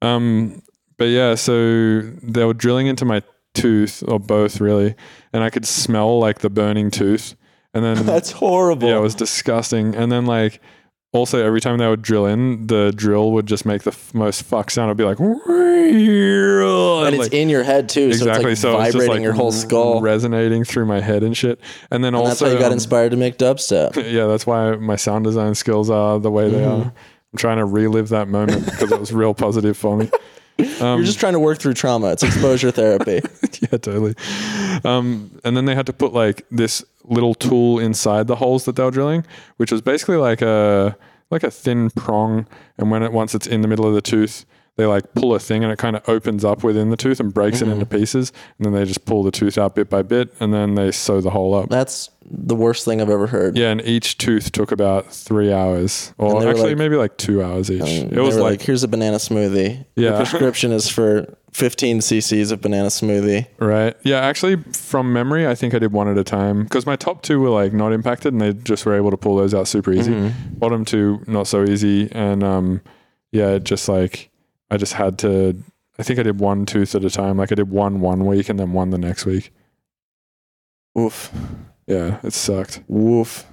Um, 0.00 0.62
but 0.96 1.06
yeah, 1.08 1.34
so 1.34 2.00
they 2.22 2.44
were 2.44 2.54
drilling 2.54 2.86
into 2.86 3.04
my 3.04 3.22
tooth 3.54 4.02
or 4.06 4.18
both 4.18 4.60
really, 4.60 4.94
and 5.32 5.42
I 5.42 5.50
could 5.50 5.66
smell 5.66 6.18
like 6.18 6.38
the 6.38 6.50
burning 6.50 6.90
tooth. 6.90 7.34
And 7.74 7.84
then 7.84 8.06
That's 8.06 8.32
horrible. 8.32 8.88
yeah, 8.88 8.96
it 8.96 9.00
was 9.00 9.14
disgusting. 9.14 9.94
And 9.94 10.10
then 10.10 10.24
like 10.26 10.60
also 11.12 11.44
every 11.44 11.60
time 11.60 11.78
they 11.78 11.88
would 11.88 12.02
drill 12.02 12.26
in, 12.26 12.66
the 12.66 12.92
drill 12.94 13.32
would 13.32 13.46
just 13.46 13.64
make 13.66 13.82
the 13.82 13.90
f- 13.90 14.14
most 14.14 14.42
fuck 14.42 14.70
sound. 14.70 14.88
It'd 14.88 14.96
be 14.96 15.04
like, 15.04 15.18
and 15.18 15.40
and 17.06 17.14
it's 17.16 17.28
in 17.34 17.48
your 17.48 17.62
head 17.64 17.88
too, 17.88 18.06
exactly. 18.08 18.54
so 18.54 18.70
it's 18.70 18.78
like 18.78 18.92
so 18.92 18.92
vibrating 18.92 18.98
just 19.00 19.08
like 19.08 19.22
your 19.22 19.32
whole 19.32 19.52
skull. 19.52 20.00
resonating 20.00 20.64
through 20.64 20.86
my 20.86 21.00
head 21.00 21.22
and 21.22 21.36
shit. 21.36 21.60
And 21.90 22.04
then 22.04 22.14
and 22.14 22.16
also 22.16 22.28
that's 22.28 22.40
how 22.40 22.46
you 22.48 22.58
got 22.58 22.66
um, 22.68 22.72
inspired 22.74 23.10
to 23.10 23.16
make 23.16 23.38
dubstep. 23.38 23.96
yeah, 24.12 24.26
that's 24.26 24.46
why 24.46 24.76
my 24.76 24.96
sound 24.96 25.24
design 25.24 25.54
skills 25.54 25.90
are 25.90 26.18
the 26.18 26.30
way 26.30 26.48
they 26.48 26.60
Mm-hmm. 26.60 26.88
are. 26.88 26.92
I'm 27.32 27.38
trying 27.38 27.58
to 27.58 27.64
relive 27.64 28.08
that 28.08 28.26
moment 28.28 28.64
because 28.66 28.90
it 28.90 28.98
was 28.98 29.12
real 29.12 29.34
positive 29.34 29.76
for 29.76 29.96
me. 29.96 30.10
Um, 30.80 30.98
You're 30.98 31.06
just 31.06 31.20
trying 31.20 31.34
to 31.34 31.40
work 31.40 31.58
through 31.58 31.74
trauma. 31.74 32.12
It's 32.12 32.22
exposure 32.22 32.70
therapy. 32.70 33.20
yeah, 33.60 33.78
totally. 33.78 34.14
Um, 34.84 35.38
and 35.44 35.56
then 35.56 35.64
they 35.64 35.74
had 35.74 35.86
to 35.86 35.92
put 35.92 36.12
like 36.12 36.46
this 36.50 36.84
little 37.04 37.34
tool 37.34 37.78
inside 37.78 38.26
the 38.26 38.36
holes 38.36 38.64
that 38.64 38.76
they 38.76 38.82
were 38.82 38.90
drilling, 38.90 39.24
which 39.56 39.72
was 39.72 39.80
basically 39.82 40.16
like 40.16 40.42
a 40.42 40.96
like 41.30 41.42
a 41.42 41.50
thin 41.50 41.90
prong. 41.90 42.46
And 42.78 42.90
when 42.90 43.02
it 43.02 43.12
once 43.12 43.34
it's 43.34 43.46
in 43.46 43.60
the 43.60 43.68
middle 43.68 43.86
of 43.86 43.94
the 43.94 44.00
tooth, 44.00 44.44
they 44.80 44.86
like 44.86 45.12
pull 45.14 45.34
a 45.34 45.38
thing 45.38 45.62
and 45.62 45.70
it 45.70 45.78
kind 45.78 45.94
of 45.94 46.08
opens 46.08 46.42
up 46.42 46.64
within 46.64 46.88
the 46.88 46.96
tooth 46.96 47.20
and 47.20 47.34
breaks 47.34 47.60
it 47.60 47.68
into 47.68 47.84
pieces. 47.84 48.32
And 48.58 48.64
then 48.64 48.72
they 48.72 48.86
just 48.86 49.04
pull 49.04 49.22
the 49.22 49.30
tooth 49.30 49.58
out 49.58 49.74
bit 49.74 49.90
by 49.90 50.00
bit, 50.00 50.32
and 50.40 50.54
then 50.54 50.74
they 50.74 50.90
sew 50.90 51.20
the 51.20 51.30
hole 51.30 51.54
up. 51.54 51.68
That's 51.68 52.08
the 52.24 52.54
worst 52.54 52.84
thing 52.86 53.02
I've 53.02 53.10
ever 53.10 53.26
heard. 53.26 53.58
Yeah, 53.58 53.70
and 53.70 53.82
each 53.82 54.16
tooth 54.16 54.52
took 54.52 54.72
about 54.72 55.12
three 55.12 55.52
hours, 55.52 56.14
or 56.16 56.48
actually 56.48 56.70
like- 56.70 56.78
maybe 56.78 56.96
like 56.96 57.16
two 57.18 57.42
hours 57.42 57.70
each. 57.70 57.82
It 57.82 58.12
was 58.20 58.36
were 58.36 58.42
like, 58.42 58.62
here's 58.62 58.82
a 58.82 58.88
banana 58.88 59.18
smoothie. 59.18 59.84
Yeah. 59.96 60.10
The 60.12 60.16
prescription 60.18 60.72
is 60.72 60.88
for 60.88 61.36
15 61.52 61.98
cc's 61.98 62.50
of 62.52 62.60
banana 62.62 62.88
smoothie. 62.88 63.46
right, 63.58 63.96
yeah. 64.02 64.20
Actually, 64.20 64.56
from 64.72 65.12
memory, 65.12 65.46
I 65.46 65.54
think 65.54 65.74
I 65.74 65.78
did 65.78 65.92
one 65.92 66.08
at 66.08 66.16
a 66.16 66.24
time 66.24 66.62
because 66.62 66.86
my 66.86 66.96
top 66.96 67.22
two 67.22 67.40
were 67.40 67.50
like 67.50 67.72
not 67.74 67.92
impacted, 67.92 68.32
and 68.32 68.40
they 68.40 68.54
just 68.54 68.86
were 68.86 68.94
able 68.94 69.10
to 69.10 69.16
pull 69.18 69.36
those 69.36 69.52
out 69.52 69.68
super 69.68 69.92
easy. 69.92 70.12
Mm-hmm. 70.12 70.54
Bottom 70.54 70.84
two 70.86 71.22
not 71.26 71.46
so 71.48 71.64
easy, 71.64 72.08
and 72.12 72.42
um, 72.44 72.80
yeah, 73.32 73.50
it 73.50 73.64
just 73.64 73.88
like 73.88 74.29
I 74.70 74.76
just 74.76 74.92
had 74.94 75.18
to. 75.20 75.56
I 75.98 76.02
think 76.02 76.18
I 76.18 76.22
did 76.22 76.38
one 76.40 76.64
tooth 76.64 76.94
at 76.94 77.04
a 77.04 77.10
time. 77.10 77.36
Like 77.38 77.52
I 77.52 77.54
did 77.56 77.70
one 77.70 78.00
one 78.00 78.26
week 78.26 78.48
and 78.48 78.58
then 78.58 78.72
one 78.72 78.90
the 78.90 78.98
next 78.98 79.26
week. 79.26 79.52
Woof. 80.94 81.30
Yeah, 81.86 82.18
it 82.22 82.32
sucked. 82.32 82.82
Woof. 82.88 83.46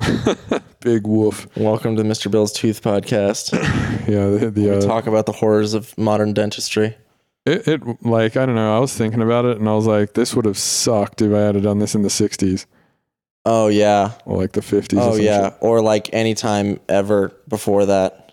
Big 0.80 1.06
woof. 1.06 1.48
Welcome 1.56 1.96
to 1.96 2.02
Mr. 2.02 2.30
Bill's 2.30 2.52
Tooth 2.52 2.82
Podcast. 2.82 3.52
Yeah, 4.06 4.28
the, 4.28 4.50
the 4.52 4.62
we 4.62 4.70
uh, 4.70 4.80
talk 4.82 5.08
about 5.08 5.26
the 5.26 5.32
horrors 5.32 5.74
of 5.74 5.98
modern 5.98 6.32
dentistry. 6.32 6.96
It, 7.44 7.66
it 7.66 7.82
like 8.04 8.36
I 8.36 8.46
don't 8.46 8.54
know. 8.54 8.76
I 8.76 8.78
was 8.78 8.94
thinking 8.94 9.20
about 9.20 9.44
it, 9.46 9.58
and 9.58 9.68
I 9.68 9.74
was 9.74 9.84
like, 9.88 10.14
this 10.14 10.32
would 10.36 10.44
have 10.44 10.56
sucked 10.56 11.22
if 11.22 11.32
I 11.34 11.40
had 11.40 11.60
done 11.60 11.80
this 11.80 11.96
in 11.96 12.02
the 12.02 12.08
'60s 12.08 12.66
Oh, 13.44 13.66
yeah. 13.66 14.12
or 14.24 14.36
like 14.36 14.52
the 14.52 14.60
'50s. 14.60 14.96
Oh, 15.00 15.16
yeah. 15.16 15.48
shit. 15.50 15.58
Or 15.60 15.80
like 15.82 16.08
any 16.12 16.34
time 16.34 16.78
ever 16.88 17.32
before 17.48 17.86
that. 17.86 18.25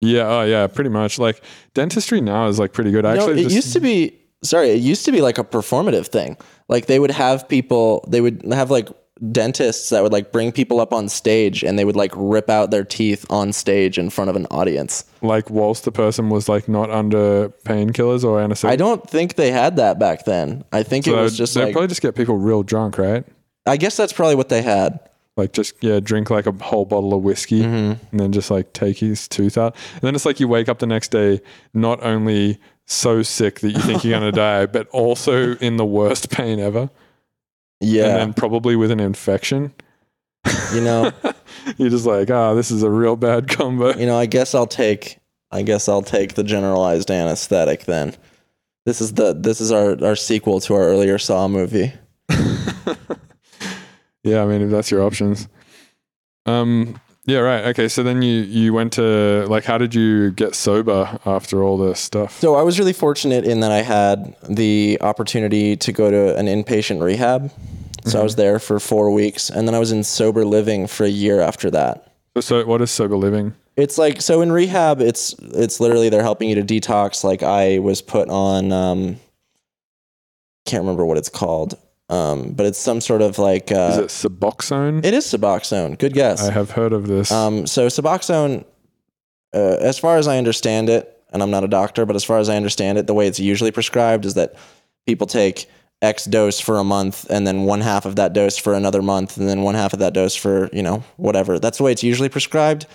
Yeah. 0.00 0.26
Oh, 0.26 0.44
yeah. 0.44 0.66
Pretty 0.66 0.90
much. 0.90 1.18
Like 1.18 1.42
dentistry 1.74 2.20
now 2.20 2.46
is 2.48 2.58
like 2.58 2.72
pretty 2.72 2.90
good. 2.90 3.04
I 3.04 3.14
No, 3.14 3.20
actually 3.20 3.40
it 3.40 3.44
just, 3.44 3.54
used 3.56 3.72
to 3.74 3.80
be, 3.80 4.18
sorry, 4.42 4.70
it 4.70 4.80
used 4.80 5.04
to 5.06 5.12
be 5.12 5.20
like 5.20 5.38
a 5.38 5.44
performative 5.44 6.06
thing. 6.06 6.36
Like 6.68 6.86
they 6.86 6.98
would 6.98 7.10
have 7.10 7.48
people, 7.48 8.04
they 8.08 8.20
would 8.20 8.42
have 8.52 8.70
like 8.70 8.88
dentists 9.32 9.88
that 9.88 10.02
would 10.02 10.12
like 10.12 10.30
bring 10.30 10.52
people 10.52 10.78
up 10.78 10.92
on 10.92 11.08
stage 11.08 11.62
and 11.62 11.78
they 11.78 11.86
would 11.86 11.96
like 11.96 12.12
rip 12.14 12.50
out 12.50 12.70
their 12.70 12.84
teeth 12.84 13.24
on 13.30 13.50
stage 13.50 13.98
in 13.98 14.10
front 14.10 14.28
of 14.28 14.36
an 14.36 14.46
audience. 14.50 15.04
like 15.22 15.48
whilst 15.48 15.84
the 15.84 15.92
person 15.92 16.28
was 16.28 16.48
like 16.48 16.68
not 16.68 16.90
under 16.90 17.48
painkillers 17.64 18.24
or 18.24 18.40
anesthetic. 18.40 18.74
I 18.74 18.76
don't 18.76 19.08
think 19.08 19.36
they 19.36 19.50
had 19.50 19.76
that 19.76 19.98
back 19.98 20.26
then. 20.26 20.64
I 20.70 20.82
think 20.82 21.06
so 21.06 21.18
it 21.18 21.22
was 21.22 21.36
just 21.36 21.54
they'd 21.54 21.64
like, 21.64 21.72
probably 21.72 21.88
just 21.88 22.02
get 22.02 22.14
people 22.14 22.36
real 22.36 22.62
drunk, 22.62 22.98
right? 22.98 23.24
I 23.64 23.78
guess 23.78 23.96
that's 23.96 24.12
probably 24.12 24.34
what 24.34 24.50
they 24.50 24.60
had. 24.60 25.00
Like 25.36 25.52
just 25.52 25.74
yeah, 25.82 26.00
drink 26.00 26.30
like 26.30 26.46
a 26.46 26.52
whole 26.52 26.86
bottle 26.86 27.12
of 27.12 27.22
whiskey 27.22 27.60
Mm-hmm. 27.62 28.06
and 28.10 28.20
then 28.20 28.32
just 28.32 28.50
like 28.50 28.72
take 28.72 28.98
his 28.98 29.28
tooth 29.28 29.58
out. 29.58 29.76
And 29.94 30.00
then 30.02 30.14
it's 30.14 30.24
like 30.24 30.40
you 30.40 30.48
wake 30.48 30.68
up 30.68 30.78
the 30.78 30.86
next 30.86 31.10
day 31.10 31.40
not 31.74 32.02
only 32.02 32.58
so 32.86 33.22
sick 33.22 33.60
that 33.60 33.72
you 33.72 33.80
think 33.80 34.02
you're 34.04 34.18
gonna 34.18 34.32
die, 34.50 34.64
but 34.66 34.88
also 34.88 35.54
in 35.56 35.76
the 35.76 35.84
worst 35.84 36.30
pain 36.30 36.58
ever. 36.58 36.88
Yeah. 37.80 38.06
and 38.06 38.16
then 38.16 38.32
probably 38.34 38.76
with 38.76 38.90
an 38.90 39.00
infection. 39.00 39.74
you 40.72 40.80
know, 40.80 41.10
You're 41.76 41.90
just 41.90 42.06
like, 42.06 42.30
ah, 42.30 42.54
this 42.54 42.70
is 42.70 42.82
a 42.84 42.90
real 42.90 43.16
bad 43.16 43.48
combo. 43.48 43.94
you 43.96 44.06
know, 44.06 44.16
I 44.16 44.26
guess 44.26 44.54
I'll 44.54 44.66
take 44.66 45.18
I 45.50 45.62
guess 45.62 45.88
I'll 45.88 46.02
take 46.02 46.34
the 46.34 46.44
generalized 46.44 47.10
anesthetic 47.10 47.84
then. 47.84 48.14
This 48.86 49.00
is 49.00 49.14
the 49.14 49.34
this 49.34 49.60
is 49.60 49.70
our 49.72 50.02
our 50.04 50.16
sequel 50.16 50.60
to 50.60 50.74
our 50.74 50.82
earlier 50.84 51.18
Saw 51.18 51.46
movie. 51.48 51.92
Yeah, 54.26 54.42
I 54.42 54.46
mean, 54.46 54.60
if 54.60 54.70
that's 54.70 54.90
your 54.90 55.02
options. 55.02 55.48
Um, 56.46 57.00
yeah, 57.26 57.38
right. 57.38 57.66
Okay, 57.66 57.88
so 57.88 58.02
then 58.02 58.22
you 58.22 58.42
you 58.42 58.72
went 58.72 58.92
to 58.94 59.46
like, 59.48 59.64
how 59.64 59.78
did 59.78 59.94
you 59.94 60.32
get 60.32 60.54
sober 60.54 61.18
after 61.24 61.62
all 61.62 61.78
this 61.78 62.00
stuff? 62.00 62.38
So 62.40 62.56
I 62.56 62.62
was 62.62 62.78
really 62.78 62.92
fortunate 62.92 63.44
in 63.44 63.60
that 63.60 63.70
I 63.70 63.82
had 63.82 64.36
the 64.48 64.98
opportunity 65.00 65.76
to 65.76 65.92
go 65.92 66.10
to 66.10 66.36
an 66.36 66.46
inpatient 66.46 67.02
rehab. 67.02 67.52
So 68.04 68.20
I 68.20 68.22
was 68.22 68.36
there 68.36 68.60
for 68.60 68.78
4 68.78 69.10
weeks 69.10 69.50
and 69.50 69.66
then 69.66 69.74
I 69.74 69.80
was 69.80 69.90
in 69.90 70.04
sober 70.04 70.44
living 70.44 70.86
for 70.86 71.04
a 71.04 71.08
year 71.08 71.40
after 71.40 71.70
that. 71.72 72.12
So, 72.40 72.64
what 72.64 72.80
is 72.80 72.90
sober 72.92 73.16
living? 73.16 73.54
It's 73.76 73.98
like 73.98 74.22
so 74.22 74.40
in 74.40 74.52
rehab 74.52 75.00
it's 75.00 75.34
it's 75.40 75.80
literally 75.80 76.08
they're 76.08 76.22
helping 76.22 76.48
you 76.48 76.54
to 76.54 76.62
detox 76.62 77.24
like 77.24 77.42
I 77.42 77.78
was 77.80 78.02
put 78.02 78.28
on 78.28 78.72
um 78.72 79.16
can't 80.64 80.82
remember 80.82 81.04
what 81.04 81.16
it's 81.18 81.28
called. 81.28 81.76
Um 82.08 82.52
but 82.52 82.66
it's 82.66 82.78
some 82.78 83.00
sort 83.00 83.22
of 83.22 83.38
like 83.38 83.72
uh 83.72 83.90
Is 83.90 83.98
it 83.98 84.30
Suboxone? 84.30 85.04
it 85.04 85.12
is 85.14 85.24
Suboxone. 85.26 85.98
Good 85.98 86.14
guess. 86.14 86.46
I 86.46 86.52
have 86.52 86.70
heard 86.70 86.92
of 86.92 87.06
this. 87.08 87.32
Um, 87.32 87.66
so 87.66 87.88
Suboxone, 87.88 88.64
uh, 89.54 89.58
as 89.80 89.98
far 89.98 90.16
as 90.16 90.28
I 90.28 90.38
understand 90.38 90.88
it, 90.88 91.12
and 91.32 91.42
I'm 91.42 91.50
not 91.50 91.64
a 91.64 91.68
doctor, 91.68 92.06
but 92.06 92.14
as 92.16 92.24
far 92.24 92.38
as 92.38 92.48
I 92.48 92.56
understand 92.56 92.98
it, 92.98 93.06
the 93.06 93.14
way 93.14 93.26
it's 93.26 93.40
usually 93.40 93.72
prescribed 93.72 94.24
is 94.24 94.34
that 94.34 94.54
people 95.06 95.26
take 95.26 95.68
X 96.02 96.26
dose 96.26 96.60
for 96.60 96.78
a 96.78 96.84
month, 96.84 97.26
and 97.30 97.46
then 97.46 97.64
one 97.64 97.80
half 97.80 98.04
of 98.04 98.16
that 98.16 98.32
dose 98.32 98.56
for 98.58 98.74
another 98.74 99.02
month, 99.02 99.36
and 99.38 99.48
then 99.48 99.62
one 99.62 99.74
half 99.74 99.92
of 99.92 99.98
that 99.98 100.12
dose 100.12 100.36
for 100.36 100.68
you 100.72 100.82
know 100.82 101.02
whatever. 101.16 101.58
That's 101.58 101.78
the 101.78 101.84
way 101.84 101.92
it's 101.92 102.02
usually 102.04 102.28
prescribed. 102.28 102.86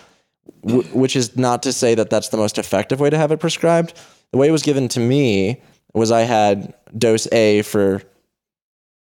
W- 0.65 0.83
which 0.97 1.15
is 1.15 1.35
not 1.35 1.63
to 1.63 1.73
say 1.73 1.95
that 1.95 2.09
that's 2.09 2.29
the 2.29 2.37
most 2.37 2.57
effective 2.57 2.99
way 2.99 3.09
to 3.09 3.17
have 3.17 3.31
it 3.31 3.39
prescribed. 3.39 3.93
The 4.31 4.37
way 4.37 4.47
it 4.47 4.51
was 4.51 4.63
given 4.63 4.87
to 4.89 4.99
me 4.99 5.61
was 5.93 6.11
I 6.11 6.21
had 6.21 6.73
dose 6.97 7.27
A 7.31 7.61
for 7.63 8.01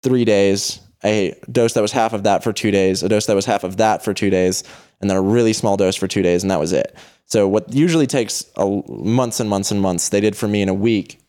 three 0.03 0.24
days, 0.24 0.80
a 1.05 1.34
dose 1.51 1.72
that 1.74 1.82
was 1.82 1.92
half 1.92 2.12
of 2.12 2.22
that 2.24 2.42
for 2.44 2.53
two 2.53 2.70
days, 2.70 3.03
a 3.03 3.09
dose 3.09 3.26
that 3.26 3.34
was 3.36 3.46
half 3.46 3.64
of 3.64 3.76
that 3.78 4.03
for 4.05 4.12
two 4.14 4.30
days, 4.30 4.64
and 5.01 5.09
then 5.11 5.16
a 5.16 5.22
really 5.22 5.53
small 5.53 5.76
dose 5.76 5.96
for 5.96 6.09
two 6.09 6.22
days, 6.22 6.42
and 6.42 6.51
that 6.51 6.59
was 6.61 6.72
it. 6.72 6.94
So 7.26 7.46
what 7.46 7.72
usually 7.72 8.07
takes 8.07 8.44
a, 8.57 8.66
months 8.88 9.38
and 9.40 9.49
months 9.51 9.70
and 9.70 9.80
months, 9.80 10.09
they 10.09 10.20
did 10.20 10.36
for 10.36 10.49
me 10.49 10.62
in 10.62 10.68
a 10.68 10.74
week, 10.74 11.20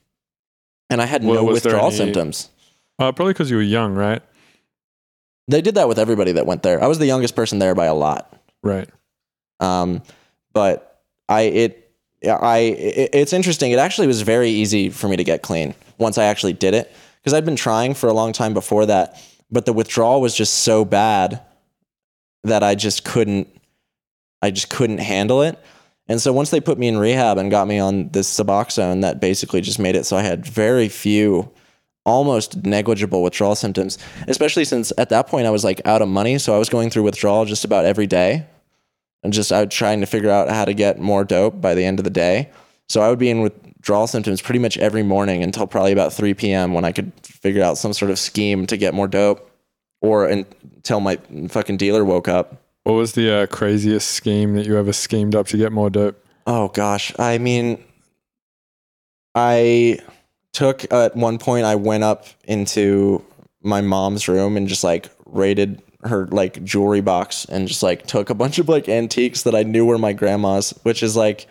and 0.89 1.01
I 1.01 1.05
had 1.05 1.24
Well, 1.24 1.36
no 1.36 1.51
withdrawal 1.51 1.88
any- 1.88 1.95
symptoms. 1.95 2.49
uh, 2.99 3.11
probably 3.11 3.34
because 3.34 3.49
you 3.51 3.57
were 3.57 3.61
young, 3.63 3.93
right? 3.95 4.22
They 5.47 5.61
did 5.61 5.76
that 5.76 5.88
with 5.88 5.97
everybody 5.99 6.32
that 6.34 6.45
went 6.45 6.61
there. 6.63 6.82
I 6.84 6.88
was 6.88 6.99
the 6.99 7.07
youngest 7.07 7.36
person 7.36 7.57
there 7.59 7.74
by 7.74 7.86
a 7.86 7.95
lot. 7.95 8.36
Right. 8.61 8.88
Um, 9.59 10.03
but 10.53 11.01
I 11.28 11.41
it 11.41 11.91
I 12.24 12.57
it, 12.59 13.09
it's 13.13 13.34
interesting. 13.34 13.72
It 13.72 13.80
actually 13.80 14.07
was 14.07 14.22
very 14.22 14.49
easy 14.49 14.89
for 14.89 15.07
me 15.07 15.17
to 15.17 15.24
get 15.24 15.41
clean 15.41 15.74
once 15.97 16.17
I 16.20 16.26
actually 16.26 16.53
did 16.53 16.74
it 16.76 16.91
because 17.30 17.38
I'd 17.38 17.45
been 17.45 17.55
trying 17.55 17.93
for 17.93 18.09
a 18.09 18.13
long 18.13 18.34
time 18.34 18.55
before 18.55 18.88
that, 18.88 19.21
but 19.51 19.67
the 19.67 19.73
withdrawal 19.73 20.19
was 20.19 20.34
just 20.34 20.63
so 20.63 20.84
bad 20.84 21.39
that 22.43 22.63
I 22.63 22.73
just 22.73 23.05
couldn't 23.05 23.47
I 24.41 24.49
just 24.49 24.71
couldn't 24.71 24.97
handle 24.97 25.43
it. 25.43 25.59
And 26.07 26.19
so 26.19 26.34
once 26.34 26.49
they 26.49 26.59
put 26.59 26.80
me 26.80 26.88
in 26.88 26.97
rehab 26.97 27.38
and 27.38 27.51
got 27.51 27.67
me 27.67 27.77
on 27.77 28.09
this 28.09 28.36
Suboxone, 28.36 29.01
that 29.01 29.21
basically 29.21 29.61
just 29.61 29.77
made 29.77 29.95
it 29.95 30.07
so 30.07 30.17
I 30.17 30.23
had 30.23 30.43
very 30.43 30.89
few, 30.89 31.51
almost 32.03 32.65
negligible 32.65 33.21
withdrawal 33.21 33.53
symptoms. 33.53 33.99
Especially 34.27 34.65
since 34.65 34.91
at 34.97 35.09
that 35.09 35.27
point 35.27 35.45
I 35.45 35.51
was 35.51 35.63
like 35.63 35.86
out 35.86 36.01
of 36.01 36.07
money, 36.07 36.39
so 36.39 36.55
I 36.55 36.57
was 36.57 36.69
going 36.69 36.89
through 36.89 37.03
withdrawal 37.03 37.45
just 37.45 37.63
about 37.63 37.86
every 37.86 38.07
day 38.07 38.47
and 39.21 39.32
just 39.32 39.51
I 39.51 39.65
was 39.65 39.71
trying 39.75 39.99
to 39.99 40.07
figure 40.07 40.32
out 40.32 40.49
how 40.49 40.65
to 40.65 40.73
get 40.73 40.99
more 40.99 41.23
dope 41.23 41.61
by 41.61 41.75
the 41.75 41.86
end 41.86 41.99
of 41.99 42.05
the 42.05 42.09
day. 42.09 42.49
So 42.88 43.01
I 43.01 43.09
would 43.09 43.19
be 43.19 43.30
in 43.30 43.51
withdrawal 43.80 44.07
symptoms 44.07 44.41
pretty 44.41 44.59
much 44.59 44.77
every 44.77 45.03
morning 45.03 45.41
until 45.41 45.65
probably 45.65 45.91
about 45.91 46.13
3 46.13 46.34
p.m. 46.34 46.73
when 46.73 46.86
I 46.86 46.91
could 46.91 47.11
figure 47.23 47.63
out 47.63 47.77
some 47.77 47.93
sort 47.93 48.11
of 48.11 48.19
scheme 48.19 48.67
to 48.67 48.77
get 48.77 48.93
more 48.93 49.07
dope, 49.07 49.49
or 50.01 50.27
until 50.27 50.99
my 50.99 51.17
fucking 51.47 51.77
dealer 51.77 52.03
woke 52.03 52.27
up. 52.27 52.61
What 52.84 52.93
was 52.93 53.13
the 53.13 53.34
uh, 53.34 53.47
craziest 53.47 54.09
scheme 54.11 54.55
that 54.55 54.65
you 54.65 54.77
ever 54.77 54.93
schemed 54.93 55.36
up 55.36 55.47
to 55.47 55.57
get 55.57 55.71
more 55.71 55.89
dope? 55.89 56.23
Oh 56.45 56.67
gosh, 56.69 57.17
I 57.19 57.38
mean, 57.38 57.84
I 59.36 59.99
took 60.51 60.91
at 60.91 61.15
one 61.15 61.38
point 61.38 61.65
I 61.65 61.75
went 61.75 62.03
up 62.03 62.25
into 62.45 63.23
my 63.61 63.82
mom's 63.82 64.27
room 64.27 64.57
and 64.57 64.67
just 64.67 64.84
like 64.84 65.09
raided 65.25 65.82
her 66.01 66.27
like 66.27 66.63
jewelry 66.63 67.01
box 67.01 67.45
and 67.45 67.67
just 67.67 67.84
like 67.84 68.07
took 68.07 68.30
a 68.30 68.34
bunch 68.34 68.57
of 68.57 68.69
like 68.69 68.88
antiques 68.89 69.43
that 69.43 69.53
I 69.53 69.63
knew 69.63 69.86
were 69.86 69.97
my 69.97 70.13
grandma's, 70.13 70.71
which 70.84 71.03
is 71.03 71.15
like 71.15 71.47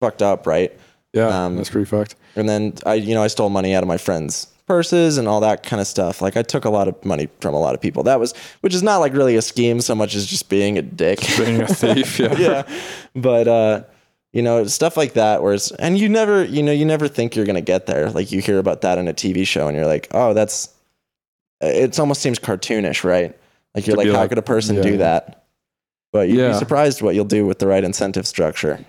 fucked 0.00 0.22
up, 0.22 0.46
right? 0.46 0.76
Yeah, 1.12 1.44
Um, 1.44 1.56
that's 1.56 1.68
pretty 1.70 1.84
fucked. 1.84 2.14
And 2.36 2.48
then 2.48 2.74
I, 2.86 2.94
you 2.94 3.14
know, 3.14 3.22
I 3.22 3.26
stole 3.26 3.50
money 3.50 3.74
out 3.74 3.82
of 3.82 3.88
my 3.88 3.98
friends' 3.98 4.46
purses 4.66 5.18
and 5.18 5.28
all 5.28 5.40
that 5.40 5.62
kind 5.62 5.80
of 5.80 5.86
stuff. 5.86 6.22
Like 6.22 6.36
I 6.36 6.42
took 6.42 6.64
a 6.64 6.70
lot 6.70 6.88
of 6.88 7.04
money 7.04 7.28
from 7.40 7.52
a 7.54 7.58
lot 7.60 7.74
of 7.74 7.80
people. 7.82 8.02
That 8.04 8.18
was, 8.18 8.32
which 8.62 8.74
is 8.74 8.82
not 8.82 8.98
like 8.98 9.12
really 9.12 9.36
a 9.36 9.42
scheme 9.42 9.80
so 9.82 9.94
much 9.94 10.14
as 10.14 10.24
just 10.26 10.48
being 10.48 10.78
a 10.78 10.82
dick. 10.82 11.20
Being 11.36 11.60
a 11.60 11.66
thief, 11.66 12.18
yeah. 12.18 12.34
yeah. 12.38 12.78
But 13.14 13.48
uh, 13.48 13.82
you 14.32 14.40
know, 14.40 14.64
stuff 14.66 14.96
like 14.96 15.12
that 15.12 15.42
where 15.42 15.52
it's 15.52 15.70
and 15.72 15.98
you 15.98 16.08
never, 16.08 16.44
you 16.44 16.62
know, 16.62 16.72
you 16.72 16.86
never 16.86 17.08
think 17.08 17.36
you're 17.36 17.44
gonna 17.44 17.60
get 17.60 17.84
there. 17.86 18.10
Like 18.10 18.32
you 18.32 18.40
hear 18.40 18.58
about 18.58 18.80
that 18.80 18.96
in 18.96 19.06
a 19.08 19.12
TV 19.12 19.46
show 19.46 19.68
and 19.68 19.76
you're 19.76 19.86
like, 19.86 20.08
oh, 20.12 20.32
that's 20.32 20.70
it 21.60 21.98
almost 22.00 22.22
seems 22.22 22.38
cartoonish, 22.38 23.04
right? 23.04 23.36
Like 23.74 23.86
you're 23.86 23.96
To 23.96 24.02
like, 24.02 24.08
how 24.10 24.20
like- 24.22 24.30
could 24.30 24.38
a 24.38 24.42
person 24.42 24.76
yeah. 24.76 24.82
do 24.82 24.96
that? 24.98 25.44
But 26.12 26.28
you'd 26.28 26.38
Yeah. 26.38 26.52
be 26.52 26.54
surprised 26.58 27.02
what 27.02 27.14
you'll 27.14 27.24
do 27.26 27.44
with 27.46 27.58
the 27.58 27.66
right 27.66 27.84
incentive 27.84 28.26
structure. 28.26 28.82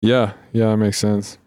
Yeah, 0.00 0.32
yeah, 0.52 0.66
that 0.70 0.76
makes 0.76 0.98
sense. 0.98 1.38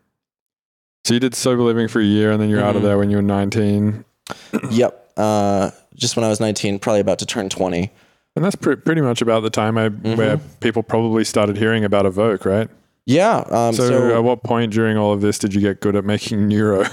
So 1.05 1.13
you 1.15 1.19
did 1.19 1.33
sober 1.35 1.63
living 1.63 1.87
for 1.87 1.99
a 1.99 2.03
year, 2.05 2.31
and 2.31 2.41
then 2.41 2.49
you're 2.49 2.63
out 2.63 2.75
of 2.75 2.81
Mhm. 2.81 2.85
there 2.85 2.97
when 2.97 3.09
you 3.09 3.15
were 3.17 3.21
19, 3.23 4.05
yep. 4.71 5.11
Uh, 5.17 5.71
just 5.95 6.15
when 6.15 6.23
I 6.23 6.29
was 6.29 6.39
19, 6.39 6.79
probably 6.79 6.99
about 7.01 7.19
to 7.19 7.25
turn 7.25 7.49
20. 7.49 7.91
and 8.35 8.45
that's 8.45 8.55
pre- 8.55 8.77
pretty 8.77 9.01
much 9.01 9.21
about 9.21 9.41
the 9.43 9.49
time 9.49 9.77
I, 9.77 9.89
where 9.89 10.37
people 10.61 10.83
probably 10.83 11.25
started 11.25 11.57
hearing 11.57 11.83
about 11.83 12.05
Evoke, 12.05 12.45
right? 12.45 12.69
Yeah. 13.05 13.39
Um, 13.49 13.73
So, 13.73 13.89
so, 13.89 14.15
at 14.15 14.23
what 14.23 14.41
point 14.43 14.71
during 14.71 14.95
all 14.97 15.11
of 15.11 15.19
this 15.21 15.37
did 15.37 15.53
you 15.53 15.59
get 15.59 15.81
good 15.81 15.95
at 15.97 16.05
making 16.05 16.47
neuro? 16.47 16.85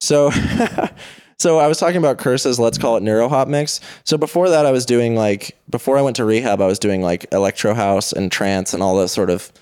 So, 0.00 0.30
so 1.38 1.58
I 1.58 1.66
was 1.66 1.78
talking 1.78 1.98
about 1.98 2.16
Kursa's 2.18 2.58
Let's 2.58 2.78
Call 2.78 2.96
It 2.96 3.02
Neuro 3.02 3.28
Hop 3.28 3.48
Mix. 3.48 3.80
So 4.04 4.16
before 4.16 4.48
that, 4.48 4.64
I 4.64 4.70
was 4.72 4.86
doing 4.86 5.14
like 5.14 5.58
before 5.68 5.98
I 5.98 6.02
went 6.02 6.16
to 6.16 6.24
rehab, 6.24 6.60
I 6.62 6.66
was 6.66 6.78
doing 6.78 7.02
like 7.02 7.26
electro 7.32 7.74
house 7.74 8.12
and 8.12 8.32
trance 8.32 8.72
and 8.72 8.82
all 8.82 8.96
the 8.96 9.08
sort 9.08 9.28
of 9.30 9.52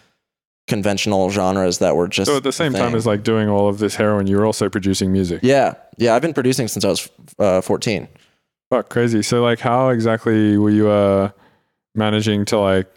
conventional 0.67 1.31
genres 1.31 1.79
that 1.79 1.97
were 1.97 2.09
just. 2.09 2.31
So 2.31 2.37
at 2.37 2.43
the 2.43 2.53
same 2.53 2.73
time 2.73 2.95
as 2.95 3.07
like 3.07 3.23
doing 3.23 3.49
all 3.49 3.69
of 3.69 3.79
this 3.79 3.95
heroin, 3.95 4.27
you 4.27 4.37
were 4.37 4.47
also 4.47 4.69
producing 4.69 5.13
music. 5.13 5.41
yeah, 5.43 5.75
yeah, 5.97 6.15
I've 6.15 6.23
been 6.23 6.35
producing 6.35 6.69
since 6.69 6.85
I 6.85 6.89
was 6.89 7.09
uh, 7.39 7.61
fourteen. 7.61 8.09
Fuck, 8.71 8.89
crazy. 8.89 9.23
So 9.23 9.43
like, 9.43 9.61
how 9.61 9.91
exactly 9.91 10.57
were 10.59 10.71
you 10.71 10.89
uh 10.89 11.31
managing 11.95 12.45
to 12.47 12.59
like 12.59 12.93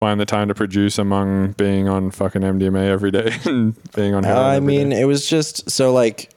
find 0.00 0.20
the 0.20 0.26
time 0.26 0.48
to 0.48 0.54
produce 0.54 0.98
among 0.98 1.52
being 1.52 1.88
on 1.88 2.10
fucking 2.10 2.42
MDMA 2.42 2.88
every 2.88 3.10
day 3.10 3.32
and 3.44 3.74
being 3.94 4.14
on 4.14 4.24
heroin? 4.24 4.44
I 4.44 4.60
mean, 4.60 4.90
day? 4.90 5.00
it 5.00 5.04
was 5.06 5.28
just 5.28 5.70
so 5.70 5.92
like, 5.92 6.30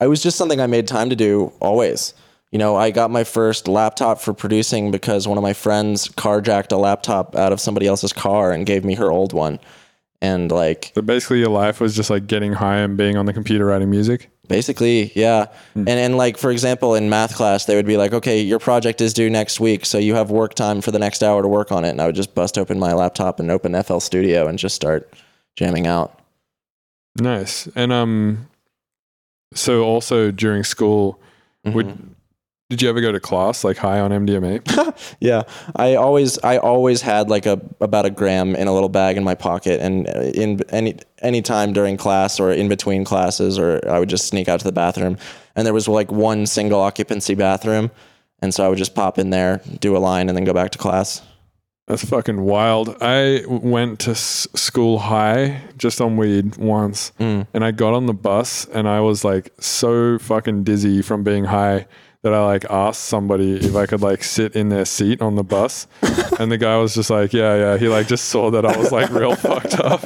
it 0.00 0.06
was 0.06 0.22
just 0.22 0.36
something 0.38 0.60
I 0.60 0.66
made 0.66 0.86
time 0.86 1.10
to 1.10 1.16
do 1.16 1.52
always. 1.60 2.14
You 2.52 2.58
know, 2.58 2.76
I 2.76 2.90
got 2.90 3.10
my 3.10 3.24
first 3.24 3.66
laptop 3.66 4.20
for 4.20 4.34
producing 4.34 4.90
because 4.90 5.26
one 5.26 5.38
of 5.38 5.42
my 5.42 5.54
friends 5.54 6.06
carjacked 6.08 6.70
a 6.70 6.76
laptop 6.76 7.34
out 7.34 7.50
of 7.52 7.60
somebody 7.60 7.86
else's 7.86 8.12
car 8.12 8.52
and 8.52 8.66
gave 8.66 8.84
me 8.84 8.94
her 8.94 9.10
old 9.10 9.32
one. 9.32 9.58
And 10.20 10.52
like, 10.52 10.92
so 10.94 11.02
basically, 11.02 11.40
your 11.40 11.48
life 11.48 11.80
was 11.80 11.96
just 11.96 12.10
like 12.10 12.26
getting 12.26 12.52
high 12.52 12.76
and 12.78 12.96
being 12.96 13.16
on 13.16 13.26
the 13.26 13.32
computer 13.32 13.64
writing 13.66 13.90
music. 13.90 14.30
basically, 14.46 15.10
yeah. 15.16 15.46
And 15.74 15.88
and 15.88 16.16
like 16.16 16.36
for 16.36 16.52
example, 16.52 16.94
in 16.94 17.08
math 17.08 17.34
class, 17.34 17.64
they 17.64 17.74
would 17.74 17.86
be 17.86 17.96
like, 17.96 18.12
"Okay, 18.12 18.40
your 18.40 18.60
project 18.60 19.00
is 19.00 19.12
due 19.14 19.28
next 19.30 19.58
week, 19.58 19.84
so 19.84 19.98
you 19.98 20.14
have 20.14 20.30
work 20.30 20.54
time 20.54 20.80
for 20.80 20.92
the 20.92 20.98
next 21.00 21.24
hour 21.24 21.42
to 21.42 21.48
work 21.48 21.72
on 21.72 21.84
it." 21.84 21.88
And 21.88 22.00
I 22.00 22.06
would 22.06 22.14
just 22.14 22.34
bust 22.36 22.56
open 22.56 22.78
my 22.78 22.92
laptop 22.92 23.40
and 23.40 23.50
open 23.50 23.74
FL 23.82 23.98
Studio 23.98 24.46
and 24.46 24.58
just 24.60 24.76
start 24.76 25.12
jamming 25.56 25.88
out. 25.88 26.20
Nice. 27.18 27.66
And 27.74 27.92
um, 27.92 28.46
so 29.54 29.82
also 29.84 30.30
during 30.30 30.64
school, 30.64 31.18
Mm-hmm. 31.64 31.76
would 31.76 32.11
did 32.72 32.80
you 32.82 32.88
ever 32.88 33.02
go 33.02 33.12
to 33.12 33.20
class 33.20 33.64
like 33.64 33.76
high 33.76 34.00
on 34.00 34.10
MDMA? 34.10 34.60
Yeah, 35.20 35.42
I 35.76 35.94
always 35.94 36.38
I 36.38 36.56
always 36.56 37.02
had 37.02 37.28
like 37.28 37.44
a 37.46 37.60
about 37.80 38.06
a 38.06 38.10
gram 38.10 38.56
in 38.56 38.66
a 38.66 38.72
little 38.72 38.88
bag 38.88 39.16
in 39.18 39.24
my 39.24 39.34
pocket, 39.34 39.80
and 39.80 40.08
uh, 40.08 40.20
in 40.34 40.60
any 40.70 40.96
any 41.20 41.42
time 41.42 41.72
during 41.74 41.96
class 41.98 42.40
or 42.40 42.50
in 42.50 42.68
between 42.68 43.04
classes, 43.04 43.58
or 43.58 43.80
I 43.88 43.98
would 43.98 44.08
just 44.08 44.26
sneak 44.26 44.48
out 44.48 44.58
to 44.60 44.64
the 44.64 44.72
bathroom, 44.72 45.18
and 45.54 45.66
there 45.66 45.74
was 45.74 45.86
like 45.86 46.10
one 46.10 46.46
single 46.46 46.80
occupancy 46.80 47.34
bathroom, 47.34 47.90
and 48.40 48.54
so 48.54 48.64
I 48.64 48.68
would 48.68 48.78
just 48.78 48.94
pop 48.94 49.18
in 49.18 49.28
there, 49.30 49.60
do 49.80 49.96
a 49.96 49.98
line, 49.98 50.28
and 50.28 50.36
then 50.36 50.44
go 50.44 50.54
back 50.54 50.70
to 50.72 50.78
class. 50.78 51.20
That's 51.88 52.04
fucking 52.08 52.40
wild. 52.40 52.96
I 53.02 53.42
went 53.48 53.98
to 54.00 54.12
s- 54.12 54.46
school 54.54 54.98
high 55.00 55.62
just 55.76 56.00
on 56.00 56.16
weed 56.16 56.56
once, 56.56 57.12
Mm. 57.20 57.46
and 57.52 57.64
I 57.64 57.70
got 57.72 57.92
on 57.92 58.06
the 58.06 58.14
bus, 58.14 58.66
and 58.72 58.88
I 58.88 59.00
was 59.00 59.24
like 59.24 59.52
so 59.60 60.18
fucking 60.18 60.64
dizzy 60.64 61.02
from 61.02 61.22
being 61.24 61.44
high 61.44 61.86
that 62.22 62.32
I 62.32 62.44
like 62.44 62.64
asked 62.70 63.02
somebody 63.04 63.54
if 63.56 63.74
I 63.74 63.86
could 63.86 64.00
like 64.00 64.22
sit 64.22 64.54
in 64.54 64.68
their 64.68 64.84
seat 64.84 65.20
on 65.20 65.34
the 65.36 65.42
bus, 65.42 65.86
and 66.38 66.50
the 66.52 66.58
guy 66.58 66.76
was 66.76 66.94
just 66.94 67.10
like, 67.10 67.32
"Yeah, 67.32 67.56
yeah." 67.56 67.76
He 67.78 67.88
like 67.88 68.06
just 68.08 68.26
saw 68.26 68.50
that 68.50 68.64
I 68.64 68.76
was 68.76 68.92
like 68.92 69.10
real 69.10 69.34
fucked 69.36 69.78
up, 69.80 70.02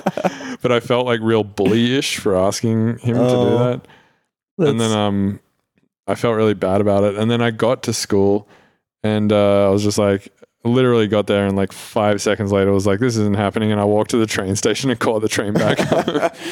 but 0.63 0.73
I 0.73 0.81
felt 0.81 1.07
like 1.07 1.21
real 1.23 1.45
bully-ish 1.45 2.19
for 2.19 2.37
asking 2.37 2.99
him 2.99 3.15
to 3.17 3.21
do 3.21 3.21
Oh, 3.21 3.59
that. 3.59 4.69
And 4.69 4.81
then 4.81 4.91
um, 4.93 5.41
I 6.07 6.15
felt 6.15 6.37
really 6.37 6.55
bad 6.55 6.81
about 6.81 7.05
it. 7.05 7.17
And 7.17 7.31
then 7.31 7.43
I 7.43 7.51
got 7.51 7.83
to 7.85 7.93
school, 7.93 8.49
and 9.03 9.31
uh, 9.31 9.67
I 9.67 9.71
was 9.71 9.83
just 9.83 9.99
like, 9.99 10.33
literally 10.65 11.09
got 11.09 11.27
there, 11.27 11.47
and 11.47 11.55
like 11.57 11.71
five 11.73 12.23
seconds 12.23 12.51
later, 12.51 12.73
was 12.73 12.87
like, 12.87 12.99
"This 13.01 13.19
isn't 13.19 13.37
happening." 13.37 13.71
And 13.73 13.81
I 13.81 13.85
walked 13.85 14.11
to 14.13 14.17
the 14.17 14.27
train 14.27 14.57
station 14.57 14.89
and 14.89 14.99
caught 14.99 15.21
the 15.21 15.29
train 15.29 15.53
back. 15.53 15.79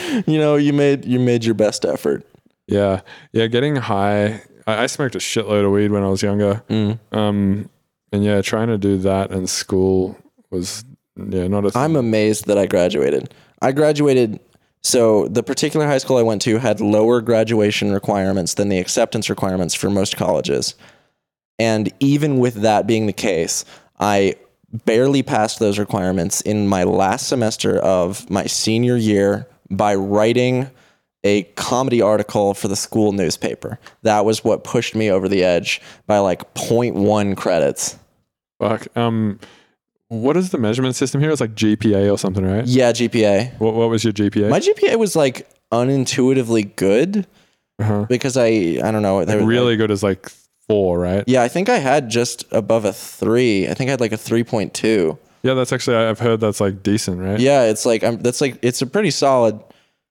you 0.27 0.37
know, 0.39 0.57
you 0.57 0.75
made 0.75 1.07
you 1.07 1.19
made 1.19 1.45
your 1.47 1.55
best 1.55 1.87
effort. 1.87 2.23
yeah, 2.67 3.01
yeah. 3.33 3.47
Getting 3.47 3.77
high. 3.77 4.43
I, 4.67 4.85
I 4.85 4.87
smoked 4.87 5.15
a 5.15 5.19
shitload 5.19 5.65
of 5.65 5.73
weed 5.73 5.91
when 5.91 6.03
I 6.03 6.09
was 6.09 6.23
younger. 6.23 6.63
Mm. 6.69 6.99
Um, 7.13 7.69
and 8.13 8.25
yeah, 8.25 8.41
trying 8.43 8.69
to 8.69 8.79
do 8.79 8.99
that 8.99 9.31
in 9.31 9.47
school 9.47 10.17
was 10.51 10.85
yeah 11.17 11.49
not 11.49 11.65
a. 11.65 11.71
Thing. 11.71 11.83
I'm 11.83 11.97
amazed 11.97 12.47
that 12.47 12.59
I 12.59 12.67
graduated. 12.67 13.35
I 13.61 13.73
graduated. 13.73 14.41
So 14.83 15.29
the 15.29 15.43
particular 15.43 15.87
high 15.87 15.99
school 15.99 16.19
I 16.19 16.23
went 16.23 16.43
to 16.43 16.59
had 16.59 16.81
lower 16.81 17.23
graduation 17.23 17.93
requirements 17.93 18.55
than 18.55 18.69
the 18.69 18.79
acceptance 18.79 19.31
requirements 19.31 19.75
for 19.75 19.89
most 19.89 20.17
colleges. 20.17 20.75
And 21.59 21.91
even 22.01 22.39
with 22.39 22.55
that 22.57 22.87
being 22.87 23.07
the 23.07 23.13
case, 23.13 23.65
I 23.99 24.35
barely 24.85 25.23
passed 25.23 25.59
those 25.59 25.79
requirements 25.79 26.41
in 26.43 26.69
my 26.69 26.85
last 26.85 27.29
semester 27.29 27.79
of 27.79 28.29
my 28.29 28.45
senior 28.47 28.97
year 28.97 29.47
by 29.71 29.95
writing 29.95 30.71
a 31.25 31.45
comedy 31.55 32.01
article 32.01 32.55
for 32.55 32.69
the 32.69 32.77
school 32.77 33.13
newspaper. 33.13 33.79
That 34.03 34.25
was 34.25 34.45
what 34.45 34.63
pushed 34.63 34.95
me 34.95 35.11
over 35.11 35.29
the 35.29 35.43
edge 35.43 35.81
by 36.07 36.19
like 36.19 36.55
0.1 36.55 37.37
credits. 37.37 37.99
Fuck. 38.61 38.95
Um, 38.97 39.41
what 40.09 40.37
is 40.37 40.51
the 40.51 40.59
measurement 40.59 40.95
system 40.95 41.21
here? 41.21 41.31
It's 41.31 41.41
like 41.41 41.55
GPA 41.55 42.13
or 42.13 42.19
something, 42.19 42.45
right? 42.45 42.67
Yeah, 42.67 42.93
GPA. 42.93 43.59
What 43.59 43.75
What 43.75 43.89
was 43.91 44.05
your 44.05 44.13
GPA? 44.13 44.51
My 44.51 44.61
GPA 44.61 44.97
was 44.99 45.17
like 45.17 45.49
unintuitively 45.73 46.77
good 46.77 47.27
uh-huh. 47.79 48.07
because 48.09 48.37
I 48.37 48.79
I 48.83 48.91
don't 48.93 49.03
know 49.03 49.17
was, 49.17 49.35
Really 49.35 49.77
good 49.77 49.91
is 49.91 50.03
like 50.03 50.31
four, 50.69 50.99
right? 50.99 51.25
yeah 51.27 51.43
I 51.43 51.49
think 51.49 51.69
I 51.69 51.79
had 51.79 52.11
just 52.11 52.45
above 52.53 52.85
a 52.85 52.93
three 52.93 53.69
I 53.69 53.75
think 53.75 53.89
I 53.89 53.93
had 53.93 54.01
like 54.01 54.13
a 54.13 54.17
three 54.17 54.45
point 54.45 54.73
two 54.75 55.19
Yeah, 55.43 55.55
that's 55.55 55.73
actually 55.73 55.97
I've 55.97 56.21
heard 56.21 56.41
that's 56.41 56.61
like 56.61 56.83
decent, 56.83 57.21
right? 57.21 57.41
yeah 57.41 57.65
it's 57.65 57.85
like 57.85 58.05
I'm 58.05 58.19
that's 58.19 58.41
like 58.41 58.59
it's 58.63 58.83
a 58.83 58.87
pretty 58.87 59.11
solid 59.11 59.59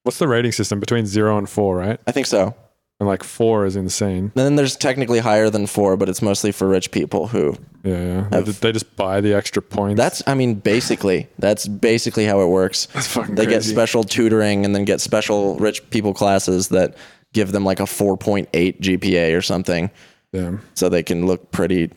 What's 0.03 0.17
the 0.19 0.27
rating 0.27 0.51
system 0.51 0.79
between 0.79 1.05
zero 1.05 1.37
and 1.37 1.49
four, 1.49 1.77
right? 1.77 1.99
I 2.05 2.11
think 2.11 2.27
so 2.27 2.55
And 2.99 3.07
like 3.07 3.23
four 3.23 3.65
is 3.65 3.75
insane. 3.75 4.25
and 4.25 4.31
then 4.45 4.55
there's 4.55 4.75
technically 4.75 5.19
higher 5.19 5.49
than 5.49 5.65
four 5.67 5.95
but 5.97 6.09
it's 6.09 6.21
mostly 6.21 6.51
for 6.51 6.67
rich 6.67 6.91
people 6.91 7.27
who 7.27 7.55
Yeah, 7.83 7.91
yeah. 7.93 8.27
They, 8.29 8.35
Have- 8.37 8.45
just, 8.45 8.61
they 8.61 8.71
just 8.71 8.95
buy 8.95 9.21
the 9.21 9.33
extra 9.33 9.61
points. 9.61 9.97
that's 9.97 10.21
I 10.27 10.33
mean 10.33 10.55
basically 10.55 11.27
that's 11.39 11.67
basically 11.67 12.25
how 12.25 12.41
it 12.41 12.47
works 12.47 12.85
That's 12.93 13.07
fucking 13.07 13.35
they 13.35 13.45
get 13.45 13.55
crazy. 13.61 13.71
special 13.73 14.03
tutoring 14.03 14.65
and 14.65 14.75
then 14.75 14.85
get 14.85 15.01
special 15.01 15.57
rich 15.57 15.89
people 15.89 16.13
classes 16.13 16.67
that 16.69 16.95
give 17.33 17.51
them 17.51 17.63
like 17.65 17.79
a 17.79 17.83
4.8 17.83 18.47
GPA 18.79 19.35
or 19.37 19.41
something 19.41 19.89
yeah. 20.33 20.57
so 20.75 20.89
they 20.89 21.01
can 21.03 21.25
look 21.25 21.51
pretty 21.51 21.91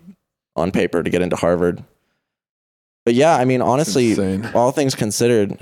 on 0.54 0.70
paper 0.70 1.02
to 1.02 1.10
get 1.10 1.20
into 1.22 1.36
Harvard. 1.36 1.82
But 3.04 3.14
yeah, 3.14 3.36
I 3.36 3.44
mean, 3.44 3.60
honestly, 3.62 4.10
insane. 4.10 4.46
all 4.54 4.72
things 4.72 4.94
considered, 4.94 5.58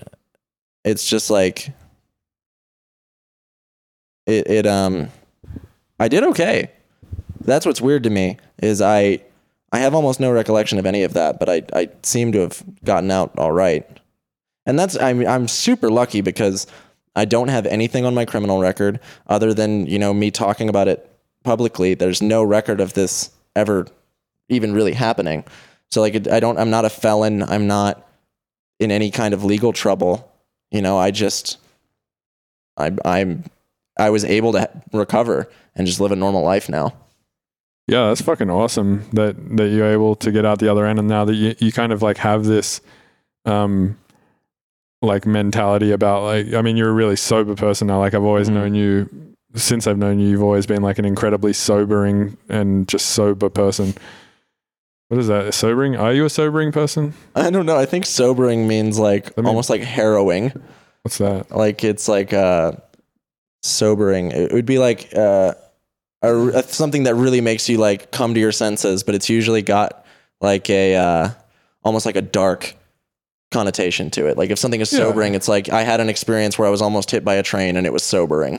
it's 0.84 1.06
just 1.08 1.28
like 1.30 1.70
it. 4.26 4.48
It 4.48 4.66
um, 4.66 5.08
I 5.98 6.08
did 6.08 6.24
okay. 6.24 6.70
That's 7.40 7.66
what's 7.66 7.80
weird 7.80 8.02
to 8.04 8.10
me 8.10 8.38
is 8.62 8.80
I 8.80 9.20
I 9.72 9.78
have 9.78 9.94
almost 9.94 10.20
no 10.20 10.30
recollection 10.30 10.78
of 10.78 10.86
any 10.86 11.02
of 11.02 11.14
that, 11.14 11.38
but 11.38 11.48
I 11.48 11.62
I 11.72 11.88
seem 12.02 12.32
to 12.32 12.40
have 12.40 12.62
gotten 12.84 13.10
out 13.10 13.38
all 13.38 13.52
right. 13.52 13.86
And 14.66 14.78
that's 14.78 14.98
I 14.98 15.12
mean 15.12 15.28
I'm 15.28 15.48
super 15.48 15.90
lucky 15.90 16.20
because 16.20 16.66
I 17.16 17.24
don't 17.24 17.48
have 17.48 17.66
anything 17.66 18.04
on 18.04 18.14
my 18.14 18.24
criminal 18.24 18.60
record 18.60 19.00
other 19.28 19.54
than 19.54 19.86
you 19.86 19.98
know 19.98 20.14
me 20.14 20.30
talking 20.30 20.68
about 20.68 20.88
it 20.88 21.10
publicly. 21.42 21.94
There's 21.94 22.22
no 22.22 22.42
record 22.42 22.80
of 22.80 22.94
this 22.94 23.30
ever 23.54 23.86
even 24.48 24.72
really 24.74 24.92
happening. 24.92 25.44
So 25.90 26.00
like 26.00 26.26
I 26.28 26.40
don't 26.40 26.58
I'm 26.58 26.70
not 26.70 26.84
a 26.84 26.90
felon. 26.90 27.42
I'm 27.42 27.66
not 27.66 28.06
in 28.80 28.90
any 28.90 29.10
kind 29.10 29.34
of 29.34 29.44
legal 29.44 29.72
trouble. 29.72 30.32
You 30.70 30.82
know, 30.82 30.98
I 30.98 31.10
just 31.10 31.58
I 32.76 32.92
I'm 33.04 33.44
I 33.96 34.10
was 34.10 34.24
able 34.24 34.52
to 34.52 34.68
recover 34.92 35.48
and 35.74 35.86
just 35.86 36.00
live 36.00 36.12
a 36.12 36.16
normal 36.16 36.42
life 36.42 36.68
now. 36.68 36.94
Yeah, 37.86 38.08
that's 38.08 38.22
fucking 38.22 38.50
awesome 38.50 39.04
that 39.12 39.36
that 39.58 39.68
you're 39.68 39.90
able 39.92 40.14
to 40.16 40.32
get 40.32 40.44
out 40.46 40.58
the 40.58 40.70
other 40.70 40.86
end, 40.86 40.98
and 40.98 41.06
now 41.08 41.24
that 41.26 41.34
you 41.34 41.54
you 41.58 41.70
kind 41.72 41.92
of 41.92 42.00
like 42.02 42.16
have 42.18 42.44
this, 42.44 42.80
um, 43.44 43.98
like 45.02 45.26
mentality 45.26 45.90
about 45.92 46.22
like 46.22 46.54
I 46.54 46.62
mean 46.62 46.76
you're 46.78 46.88
a 46.88 46.94
really 46.94 47.16
sober 47.16 47.54
person 47.54 47.86
now. 47.88 47.98
Like 47.98 48.14
I've 48.14 48.22
always 48.24 48.48
Mhm. 48.48 48.52
known 48.54 48.74
you 48.74 49.10
since 49.54 49.86
I've 49.86 49.98
known 49.98 50.18
you. 50.18 50.28
You've 50.28 50.42
always 50.42 50.66
been 50.66 50.82
like 50.82 50.98
an 50.98 51.04
incredibly 51.04 51.52
sobering 51.52 52.36
and 52.48 52.88
just 52.88 53.06
sober 53.10 53.50
person. 53.50 53.94
What 55.08 55.20
is 55.20 55.28
that? 55.28 55.52
Sobering? 55.52 55.94
Are 55.94 56.14
you 56.14 56.24
a 56.24 56.30
sobering 56.30 56.72
person? 56.72 57.12
I 57.36 57.50
don't 57.50 57.66
know. 57.66 57.76
I 57.76 57.84
think 57.84 58.06
sobering 58.06 58.66
means 58.66 58.98
like 58.98 59.36
mean- 59.36 59.46
almost 59.46 59.68
like 59.68 59.82
harrowing. 59.82 60.52
What's 61.02 61.18
that? 61.18 61.54
Like 61.54 61.84
it's 61.84 62.08
like 62.08 62.32
uh 62.32 62.72
sobering. 63.64 64.30
It 64.32 64.52
would 64.52 64.66
be 64.66 64.78
like 64.78 65.10
uh 65.16 65.54
a, 66.22 66.36
a- 66.48 66.62
something 66.62 67.04
that 67.04 67.14
really 67.14 67.40
makes 67.40 67.68
you 67.68 67.78
like 67.78 68.10
come 68.12 68.34
to 68.34 68.40
your 68.40 68.52
senses, 68.52 69.02
but 69.02 69.14
it's 69.14 69.28
usually 69.28 69.62
got 69.62 70.04
like 70.40 70.68
a 70.70 70.96
uh 70.96 71.30
almost 71.82 72.06
like 72.06 72.16
a 72.16 72.22
dark 72.22 72.74
connotation 73.50 74.10
to 74.10 74.26
it. 74.26 74.36
Like 74.36 74.50
if 74.50 74.58
something 74.58 74.80
is 74.80 74.92
Yeah. 74.92 75.00
sobering, 75.00 75.34
it's 75.34 75.48
like 75.48 75.68
I 75.70 75.82
had 75.82 76.00
an 76.00 76.08
experience 76.08 76.58
where 76.58 76.66
I 76.66 76.70
was 76.70 76.82
almost 76.82 77.10
hit 77.10 77.24
by 77.24 77.34
a 77.34 77.42
train 77.42 77.76
and 77.76 77.86
it 77.86 77.92
was 77.92 78.02
sobering. 78.02 78.58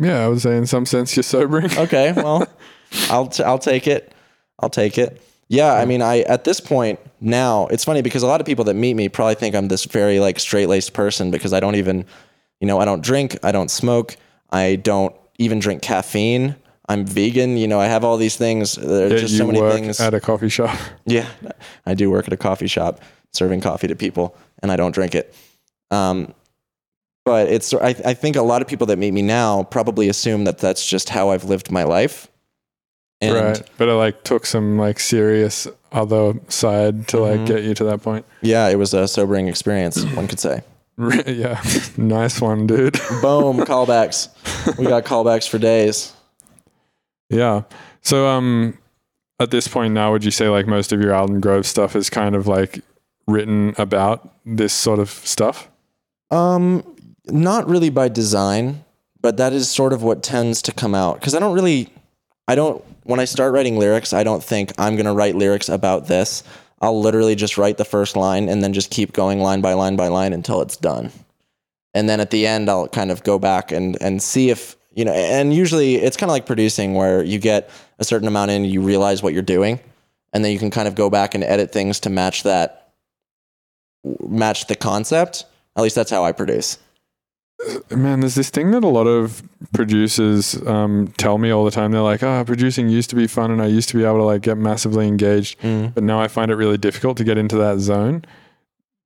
Yeah, 0.00 0.24
I 0.24 0.28
would 0.28 0.40
say 0.40 0.56
in 0.56 0.66
some 0.66 0.86
sense 0.86 1.16
you're 1.16 1.22
sobering. 1.24 1.70
Okay, 1.76 2.12
well, 2.12 2.46
I'll 3.10 3.26
t- 3.26 3.42
I'll 3.42 3.58
take 3.58 3.86
it. 3.86 4.12
I'll 4.60 4.70
take 4.70 4.98
it. 4.98 5.20
Yeah, 5.48 5.72
I 5.72 5.84
mean, 5.86 6.02
I 6.02 6.20
at 6.20 6.44
this 6.44 6.60
point 6.60 7.00
now 7.20 7.66
it's 7.68 7.84
funny 7.84 8.02
because 8.02 8.22
a 8.22 8.26
lot 8.26 8.40
of 8.40 8.46
people 8.46 8.64
that 8.66 8.74
meet 8.74 8.94
me 8.94 9.08
probably 9.08 9.34
think 9.34 9.54
I'm 9.54 9.68
this 9.68 9.84
very 9.86 10.20
like 10.20 10.38
straight 10.38 10.68
laced 10.68 10.92
person 10.92 11.30
because 11.30 11.52
I 11.52 11.60
don't 11.60 11.74
even, 11.74 12.04
you 12.60 12.66
know, 12.66 12.78
I 12.80 12.84
don't 12.84 13.02
drink, 13.02 13.38
I 13.42 13.52
don't 13.52 13.70
smoke, 13.70 14.16
I 14.50 14.76
don't 14.76 15.14
even 15.38 15.58
drink 15.58 15.82
caffeine. 15.82 16.56
I'm 16.90 17.04
vegan. 17.04 17.58
You 17.58 17.68
know, 17.68 17.78
I 17.78 17.84
have 17.84 18.02
all 18.02 18.16
these 18.16 18.36
things. 18.36 18.74
There's 18.76 19.12
Yeah, 19.12 19.18
just 19.18 19.32
you 19.32 19.38
so 19.38 19.46
many 19.46 19.60
work 19.60 19.74
things. 19.74 20.00
at 20.00 20.14
a 20.14 20.20
coffee 20.20 20.48
shop. 20.48 20.74
Yeah, 21.04 21.28
I 21.84 21.92
do 21.94 22.10
work 22.10 22.26
at 22.26 22.32
a 22.32 22.36
coffee 22.38 22.66
shop 22.66 23.00
serving 23.34 23.60
coffee 23.60 23.88
to 23.88 23.94
people, 23.94 24.34
and 24.62 24.72
I 24.72 24.76
don't 24.76 24.92
drink 24.92 25.14
it. 25.14 25.34
Um, 25.90 26.32
but 27.26 27.48
it's 27.48 27.74
I, 27.74 27.88
I 28.06 28.14
think 28.14 28.36
a 28.36 28.42
lot 28.42 28.62
of 28.62 28.68
people 28.68 28.86
that 28.86 28.98
meet 28.98 29.10
me 29.12 29.20
now 29.20 29.64
probably 29.64 30.08
assume 30.08 30.44
that 30.44 30.58
that's 30.58 30.88
just 30.88 31.10
how 31.10 31.28
I've 31.28 31.44
lived 31.44 31.70
my 31.70 31.82
life. 31.84 32.26
And 33.20 33.34
right. 33.34 33.62
But 33.76 33.88
it 33.88 33.92
like 33.94 34.24
took 34.24 34.46
some 34.46 34.78
like 34.78 34.98
serious 34.98 35.66
other 35.92 36.34
side 36.48 37.06
to 37.08 37.18
like 37.20 37.40
Mhm. 37.40 37.46
get 37.46 37.64
you 37.64 37.74
to 37.74 37.84
that 37.84 38.02
point. 38.02 38.24
yeah, 38.40 38.66
it 38.68 38.76
was 38.78 38.94
a 38.94 39.06
sobering 39.06 39.46
experience, 39.48 40.02
one 40.14 40.26
could 40.26 40.40
say. 40.40 40.62
yeah. 41.26 41.62
nice 41.96 42.40
one, 42.40 42.66
dude. 42.66 42.92
Boom, 43.22 43.58
callbacks. 43.58 44.28
We 44.76 44.86
got 44.86 45.04
callbacks 45.04 45.48
for 45.48 45.58
days. 45.58 46.12
Yeah. 47.30 47.62
So 48.02 48.26
um 48.26 48.76
at 49.40 49.50
this 49.50 49.68
point 49.68 49.94
now 49.94 50.12
would 50.12 50.24
you 50.24 50.30
say 50.30 50.48
like 50.48 50.66
most 50.66 50.92
of 50.92 51.00
your 51.00 51.14
Alden 51.14 51.40
Groves 51.40 51.68
stuff 51.68 51.94
is 51.94 52.10
kind 52.10 52.34
of 52.34 52.46
like 52.46 52.82
written 53.28 53.74
about 53.78 54.28
this 54.44 54.72
sort 54.72 54.98
of 54.98 55.10
stuff? 55.10 55.68
Um, 56.30 56.82
not 57.26 57.68
really 57.68 57.90
by 57.90 58.08
design, 58.08 58.84
but 59.20 59.36
that 59.36 59.52
is 59.52 59.70
sort 59.70 59.92
of 59.92 60.02
what 60.02 60.22
tends 60.22 60.60
to 60.62 60.72
come 60.72 60.94
out 60.94 61.20
because 61.20 61.34
I 61.34 61.38
don't 61.38 61.54
really, 61.54 61.92
I 62.48 62.54
don't. 62.54 62.84
When 63.04 63.20
I 63.20 63.24
start 63.24 63.54
writing 63.54 63.78
lyrics, 63.78 64.12
I 64.12 64.22
don't 64.22 64.44
think 64.44 64.72
I'm 64.78 64.96
gonna 64.96 65.14
write 65.14 65.34
lyrics 65.34 65.68
about 65.68 66.08
this. 66.08 66.42
I'll 66.80 67.00
literally 67.00 67.34
just 67.34 67.58
write 67.58 67.76
the 67.76 67.84
first 67.84 68.16
line 68.16 68.48
and 68.48 68.62
then 68.62 68.72
just 68.72 68.90
keep 68.90 69.12
going 69.12 69.40
line 69.40 69.60
by 69.60 69.72
line 69.72 69.96
by 69.96 70.08
line 70.08 70.32
until 70.32 70.60
it's 70.60 70.76
done. 70.76 71.10
And 71.94 72.08
then 72.08 72.20
at 72.20 72.30
the 72.30 72.46
end, 72.46 72.68
I'll 72.68 72.88
kind 72.88 73.10
of 73.10 73.24
go 73.24 73.38
back 73.38 73.72
and 73.72 73.96
and 74.00 74.22
see 74.22 74.50
if 74.50 74.76
you 74.94 75.04
know. 75.04 75.12
And 75.12 75.52
usually, 75.52 75.96
it's 75.96 76.16
kind 76.16 76.30
of 76.30 76.34
like 76.34 76.46
producing 76.46 76.94
where 76.94 77.22
you 77.22 77.38
get 77.38 77.70
a 77.98 78.04
certain 78.04 78.28
amount 78.28 78.50
in, 78.50 78.64
you 78.64 78.80
realize 78.80 79.22
what 79.22 79.32
you're 79.32 79.42
doing, 79.42 79.80
and 80.32 80.44
then 80.44 80.52
you 80.52 80.58
can 80.58 80.70
kind 80.70 80.86
of 80.86 80.94
go 80.94 81.10
back 81.10 81.34
and 81.34 81.42
edit 81.42 81.72
things 81.72 81.98
to 82.00 82.10
match 82.10 82.44
that, 82.44 82.92
match 84.20 84.66
the 84.66 84.76
concept. 84.76 85.46
At 85.76 85.82
least 85.82 85.94
that's 85.94 86.10
how 86.10 86.24
I 86.24 86.32
produce. 86.32 86.78
Man, 87.90 88.20
there's 88.20 88.36
this 88.36 88.50
thing 88.50 88.70
that 88.70 88.84
a 88.84 88.88
lot 88.88 89.06
of 89.08 89.42
producers 89.72 90.54
um, 90.66 91.12
tell 91.16 91.38
me 91.38 91.50
all 91.50 91.64
the 91.64 91.70
time. 91.72 91.90
They're 91.90 92.00
like, 92.02 92.22
"Ah, 92.22 92.44
producing 92.44 92.88
used 92.88 93.10
to 93.10 93.16
be 93.16 93.26
fun, 93.26 93.50
and 93.50 93.60
I 93.60 93.66
used 93.66 93.88
to 93.90 93.96
be 93.96 94.04
able 94.04 94.18
to 94.18 94.24
like 94.24 94.42
get 94.42 94.56
massively 94.56 95.08
engaged, 95.08 95.58
but 95.62 96.02
now 96.04 96.20
I 96.20 96.28
find 96.28 96.50
it 96.50 96.54
really 96.54 96.78
difficult 96.78 97.16
to 97.18 97.24
get 97.24 97.36
into 97.36 97.56
that 97.58 97.78
zone." 97.80 98.24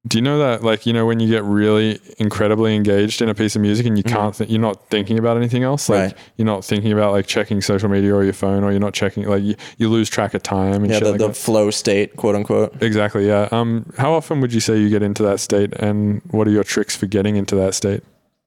Do 0.07 0.19
you 0.19 0.23
know 0.23 0.37
that, 0.41 0.65
like, 0.65 0.85
you 0.85 0.93
know, 0.93 1.07
when 1.07 1.21
you 1.21 1.29
get 1.29 1.45
really 1.45 2.01
incredibly 2.19 2.75
engaged 2.75 3.23
in 3.23 3.29
a 3.29 3.37
piece 3.37 3.55
of 3.55 3.63
music 3.63 3.87
and 3.87 3.97
you 3.97 4.03
can't, 4.03 4.35
th- 4.35 4.51
you're 4.51 4.61
not 4.61 4.89
thinking 4.91 5.17
about 5.17 5.37
anything 5.37 5.63
else, 5.63 5.89
like, 5.89 5.99
Mm-hmm. 6.11 6.17
Right. 6.17 6.33
you're 6.39 6.45
not 6.47 6.65
thinking 6.65 6.91
about 6.91 7.13
like 7.13 7.29
checking 7.29 7.61
social 7.61 7.89
media 7.89 8.13
or 8.13 8.25
your 8.25 8.33
phone, 8.33 8.65
or 8.65 8.73
you're 8.73 8.81
not 8.81 8.95
checking, 8.95 9.29
like, 9.29 9.45
you, 9.45 9.55
you 9.79 9.89
lose 9.89 10.11
track 10.11 10.35
of 10.35 10.43
time 10.43 10.83
and 10.83 10.89
Yeah, 10.89 10.95
shit 10.99 11.05
the, 11.05 11.11
like 11.13 11.21
the 11.21 11.33
flow 11.33 11.71
state, 11.71 12.17
quote 12.17 12.35
unquote. 12.35 12.83
Exactly. 12.83 13.29
Yeah. 13.29 13.49
Um, 13.53 13.93
how 13.97 14.13
often 14.13 14.41
would 14.41 14.53
you 14.53 14.59
say 14.59 14.77
you 14.77 14.89
get 14.89 15.05
into 15.05 15.23
that 15.23 15.39
state, 15.39 15.73
and 15.75 16.21
what 16.33 16.49
are 16.49 16.51
your 16.51 16.65
tricks 16.65 16.97
for 16.97 17.07
getting 17.07 17.37
into 17.37 17.55
that 17.55 17.73
state? 17.75 18.03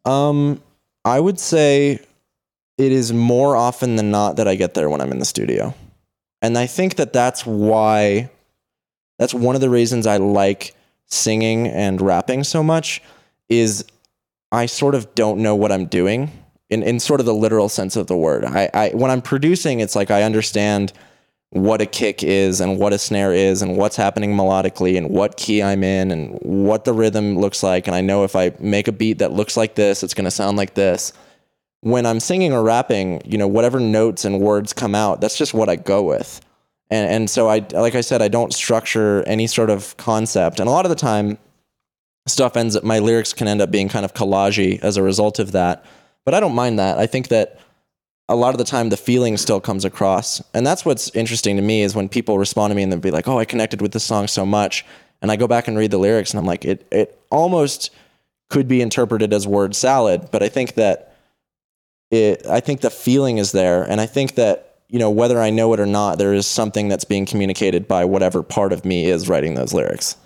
Um, 0.06 0.62
I 1.04 1.20
would 1.20 1.40
say 1.40 2.00
it 2.78 2.92
is 2.92 3.14
more 3.14 3.56
often 3.56 3.96
than 3.96 4.12
not 4.12 4.38
that 4.38 4.48
I 4.48 4.56
get 4.56 4.74
there 4.74 4.90
when 4.90 5.02
I'm 5.02 5.12
in 5.12 5.20
the 5.20 5.26
studio. 5.26 5.74
And 6.42 6.58
I 6.58 6.68
think 6.68 6.96
that 6.96 7.14
that's 7.14 7.46
why, 7.46 8.30
that's 9.18 9.34
one 9.34 9.56
of 9.56 9.62
the 9.62 9.70
reasons 9.70 10.06
I 10.06 10.18
like 10.18 10.76
singing 11.08 11.68
and 11.68 12.02
rapping 12.02 12.44
so 12.44 12.62
much 12.64 13.02
is 13.50 13.86
I 14.52 14.66
sort 14.66 14.96
of 14.96 15.14
don't 15.16 15.40
know 15.40 15.56
what 15.56 15.72
I'm 15.72 15.86
doing 15.86 16.32
in, 16.70 16.84
in 16.84 17.00
sort 17.00 17.20
of 17.20 17.26
the 17.26 17.34
literal 17.34 17.70
sense 17.70 17.96
of 17.96 18.08
the 18.08 18.18
word. 18.18 18.44
I, 18.46 18.70
I, 18.74 18.90
when 18.90 19.12
I'm 19.12 19.22
producing, 19.22 19.80
it's 19.80 19.96
like 19.96 20.12
I 20.12 20.24
understand 20.24 20.94
what 21.56 21.82
a 21.82 21.86
kick 21.86 22.22
is 22.22 22.60
and 22.60 22.78
what 22.78 22.92
a 22.92 22.98
snare 22.98 23.34
is 23.34 23.62
and 23.62 23.78
what's 23.78 23.96
happening 23.96 24.36
melodically 24.36 24.98
and 24.98 25.10
what 25.10 25.38
key 25.38 25.64
I'm 25.64 25.86
in 25.86 26.12
and 26.12 26.38
what 26.42 26.84
the 26.84 26.92
rhythm 26.92 27.40
looks 27.40 27.64
like. 27.64 27.88
And 27.88 27.96
I 27.96 28.02
know 28.02 28.26
if 28.26 28.36
I 28.36 28.52
make 28.60 28.90
a 28.90 28.92
beat 28.92 29.20
that 29.20 29.32
looks 29.32 29.56
like 29.56 29.76
this, 29.76 30.04
it's 30.04 30.14
going 30.14 30.26
to 30.26 30.32
sound 30.32 30.58
like 30.58 30.74
this. 30.74 31.14
When 31.80 32.06
I'm 32.06 32.20
singing 32.20 32.52
or 32.52 32.62
rapping, 32.62 33.22
you 33.24 33.38
know, 33.38 33.48
whatever 33.48 33.80
notes 33.80 34.26
and 34.26 34.42
words 34.42 34.74
come 34.74 34.94
out, 34.94 35.22
that's 35.22 35.38
just 35.38 35.54
what 35.54 35.70
I 35.70 35.78
go 35.78 36.04
with. 36.04 36.42
And, 36.90 37.10
and 37.10 37.30
so 37.30 37.48
I, 37.48 37.66
like 37.72 37.96
I 37.96 38.02
said, 38.02 38.22
I 38.22 38.28
don't 38.28 38.54
structure 38.54 39.24
any 39.26 39.48
sort 39.48 39.70
of 39.70 39.96
concept. 39.96 40.60
And 40.60 40.68
a 40.68 40.72
lot 40.74 40.84
of 40.84 40.90
the 40.90 40.96
time, 40.96 41.38
stuff 42.28 42.58
ends 42.58 42.76
up, 42.76 42.84
my 42.84 43.00
lyrics 43.00 43.32
can 43.32 43.48
end 43.48 43.62
up 43.62 43.72
being 43.72 43.88
kind 43.88 44.04
of 44.04 44.14
collagey 44.14 44.82
as 44.82 44.98
a 44.98 45.04
result 45.04 45.40
of 45.40 45.54
that. 45.54 45.86
But 46.26 46.34
I 46.34 46.42
don't 46.42 46.56
mind 46.56 46.80
that. 46.80 46.98
I 46.98 47.06
think 47.06 47.30
that 47.30 47.60
a 48.28 48.36
lot 48.36 48.54
of 48.54 48.58
the 48.58 48.64
time 48.64 48.90
the 48.90 48.98
feeling 48.98 49.38
still 49.38 49.62
comes 49.62 49.86
across. 49.86 50.42
And 50.54 50.66
that's 50.66 50.84
what's 50.84 51.10
interesting 51.16 51.58
to 51.58 51.62
me 51.62 51.84
is 51.84 51.96
when 51.96 52.10
people 52.10 52.40
respond 52.40 52.72
to 52.72 52.76
me 52.76 52.84
and 52.84 52.92
they'll 52.92 53.00
be 53.00 53.12
like, 53.12 53.28
oh, 53.28 53.38
I 53.38 53.46
connected 53.46 53.82
with 53.82 53.92
this 53.92 54.04
song 54.04 54.28
so 54.28 54.46
much. 54.46 54.86
And 55.22 55.32
I 55.32 55.36
go 55.36 55.48
back 55.48 55.68
and 55.68 55.78
read 55.78 55.92
the 55.92 55.98
lyrics 55.98 56.32
and 56.32 56.40
I'm 56.40 56.46
like, 56.46 56.66
it, 56.66 56.88
it 56.92 57.20
almost 57.30 57.92
could 58.50 58.68
be 58.68 58.82
interpreted 58.82 59.34
as 59.34 59.48
word 59.48 59.76
salad. 59.76 60.30
But 60.32 60.42
I 60.42 60.50
think 60.50 60.74
that 60.76 61.16
it, 62.12 62.46
I 62.48 62.60
think 62.60 62.82
the 62.82 62.90
feeling 62.90 63.38
is 63.38 63.52
there. 63.52 63.84
And 63.84 64.02
I 64.02 64.06
think 64.06 64.36
that, 64.36 64.80
you 64.90 65.00
know, 65.00 65.10
whether 65.10 65.40
I 65.40 65.50
know 65.50 65.74
it 65.74 65.80
or 65.80 65.86
not, 65.86 66.18
there 66.18 66.34
is 66.34 66.48
something 66.48 66.88
that's 66.88 67.06
being 67.06 67.26
communicated 67.26 67.88
by 67.88 68.06
whatever 68.06 68.44
part 68.44 68.74
of 68.74 68.86
me 68.86 69.06
is 69.06 69.28
writing 69.28 69.56
those 69.56 69.74
lyrics. 69.74 70.18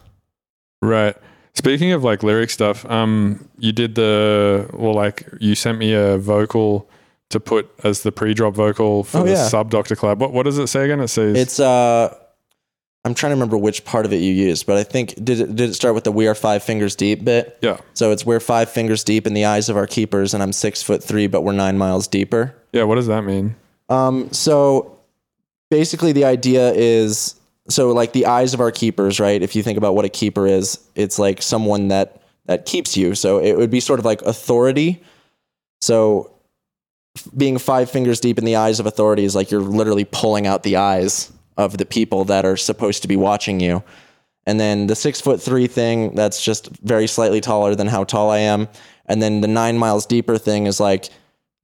Right. 0.82 1.16
Speaking 1.54 1.92
of 1.92 2.04
like 2.04 2.24
lyric 2.24 2.50
stuff, 2.50 2.86
um, 2.86 3.50
you 3.58 3.72
did 3.72 3.96
the 3.96 4.70
well, 4.74 4.94
like 4.94 5.28
you 5.40 5.56
sent 5.56 5.78
me 5.78 5.94
a 5.94 6.18
vocal 6.18 6.90
to 7.30 7.40
put 7.40 7.70
as 7.84 8.02
the 8.04 8.12
pre-drop 8.12 8.54
vocal 8.56 9.04
for 9.04 9.20
Oh, 9.20 9.24
the 9.24 9.32
yeah. 9.32 9.50
Subdocta 9.50 9.96
Collab. 9.98 10.18
What 10.18 10.34
what 10.34 10.44
does 10.44 10.58
it 10.58 10.68
say 10.68 10.86
again? 10.86 11.00
It 11.00 11.08
says 11.10 11.38
It's 11.38 11.60
uh 11.60 12.16
I'm 13.06 13.14
trying 13.14 13.30
to 13.30 13.36
remember 13.36 13.58
which 13.58 13.86
part 13.86 14.06
of 14.06 14.12
it 14.12 14.18
you 14.18 14.34
used, 14.34 14.66
but 14.66 14.76
I 14.78 14.84
think 14.84 15.14
did 15.24 15.40
it 15.40 15.56
did 15.56 15.70
it 15.70 15.74
start 15.74 15.96
with 15.96 16.04
the 16.04 16.12
"We 16.12 16.28
are 16.28 16.36
five 16.36 16.64
fingers 16.64 16.96
deep" 16.96 17.24
bit? 17.24 17.58
yeah, 17.62 17.78
So 17.94 18.12
it's 18.12 18.26
we're 18.26 18.42
five 18.42 18.70
fingers 18.70 19.04
deep 19.06 19.26
in 19.26 19.34
the 19.34 19.46
eyes 19.46 19.70
of 19.70 19.78
our 19.78 19.88
keepers, 19.88 20.34
and 20.34 20.44
I'm 20.44 20.52
six 20.52 20.84
foot 20.84 21.02
three, 21.04 21.28
but 21.28 21.42
we're 21.42 21.54
nine 21.54 21.78
miles 21.78 22.08
deeper. 22.08 22.54
yeah. 22.74 22.84
What 22.84 22.96
does 22.96 23.08
that 23.08 23.24
mean? 23.24 23.56
Um, 23.88 24.32
so 24.34 25.00
basically, 25.72 26.12
the 26.12 26.26
idea 26.26 26.72
is 26.74 27.36
so 27.70 27.92
like 27.94 28.12
the 28.12 28.26
eyes 28.26 28.54
of 28.54 28.60
our 28.60 28.72
keepers, 28.72 29.20
right? 29.20 29.42
If 29.42 29.56
you 29.56 29.64
think 29.64 29.78
about 29.78 29.96
what 29.96 30.04
a 30.04 30.10
keeper 30.10 30.46
is, 30.46 30.78
it's 30.96 31.18
like 31.18 31.42
someone 31.42 31.88
that 31.88 32.22
that 32.48 32.66
keeps 32.66 32.98
you. 32.98 33.16
So 33.16 33.40
it 33.40 33.56
would 33.58 33.70
be 33.72 33.80
sort 33.80 34.00
of 34.00 34.06
like 34.06 34.22
authority. 34.24 35.02
So 35.82 36.32
being 37.36 37.58
five 37.58 37.90
fingers 37.90 38.20
deep 38.20 38.38
in 38.38 38.46
the 38.46 38.56
eyes 38.56 38.80
of 38.80 38.86
authority 38.86 39.24
is 39.24 39.36
like 39.36 39.52
you're 39.52 39.62
literally 39.62 40.06
pulling 40.06 40.48
out 40.48 40.64
the 40.64 40.78
eyes 40.78 41.32
of 41.58 41.78
the 41.78 41.86
people 41.86 42.26
that 42.26 42.46
are 42.46 42.58
supposed 42.58 43.02
to 43.02 43.08
be 43.08 43.16
watching 43.16 43.60
you. 43.60 43.84
And 44.46 44.60
then 44.60 44.88
the 44.88 44.96
six 44.96 45.20
foot 45.22 45.42
three 45.42 45.68
thing, 45.68 46.16
that's 46.16 46.44
just 46.44 46.70
very 46.82 47.08
slightly 47.08 47.42
taller 47.42 47.76
than 47.76 47.88
how 47.88 48.04
tall 48.04 48.32
I 48.32 48.40
am. 48.40 48.68
And 49.06 49.22
then 49.22 49.42
the 49.42 49.48
nine 49.48 49.78
miles 49.78 50.06
deeper 50.06 50.38
thing 50.38 50.66
is 50.68 50.80
like 50.80 51.10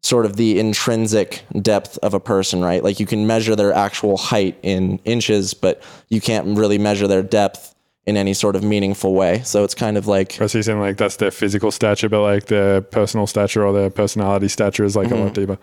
sort 0.04 0.26
of 0.26 0.36
the 0.36 0.60
intrinsic 0.60 1.44
depth 1.62 1.98
of 2.00 2.14
a 2.14 2.20
person, 2.20 2.62
right? 2.62 2.84
Like 2.84 3.00
you 3.00 3.06
can 3.06 3.26
measure 3.26 3.56
their 3.56 3.74
actual 3.74 4.18
height 4.18 4.58
in 4.62 5.00
inches, 5.00 5.54
but 5.54 5.82
you 6.10 6.22
can't 6.22 6.58
really 6.58 6.78
measure 6.78 7.08
their 7.08 7.24
depth 7.24 7.75
in 8.06 8.18
any 8.18 8.34
sort 8.34 8.56
of 8.56 8.64
meaningful 8.64 9.14
way. 9.16 9.42
So 9.44 9.64
it's 9.64 9.74
kind 9.76 9.98
of 9.98 10.06
like, 10.08 10.34
so 10.34 10.44
you're 10.54 10.62
saying 10.64 10.80
like 10.80 10.98
that's 10.98 11.16
their 11.16 11.32
physical 11.32 11.72
stature, 11.72 12.08
but 12.10 12.22
like 12.22 12.46
their 12.46 12.82
personal 12.82 13.26
stature 13.28 13.66
or 13.66 13.74
their 13.74 13.90
personality 13.90 14.48
stature 14.48 14.84
is 14.84 14.96
like 14.96 15.08
a 15.08 15.12
Mm-hmm. 15.16 15.24
lot 15.24 15.34
deeper. 15.34 15.58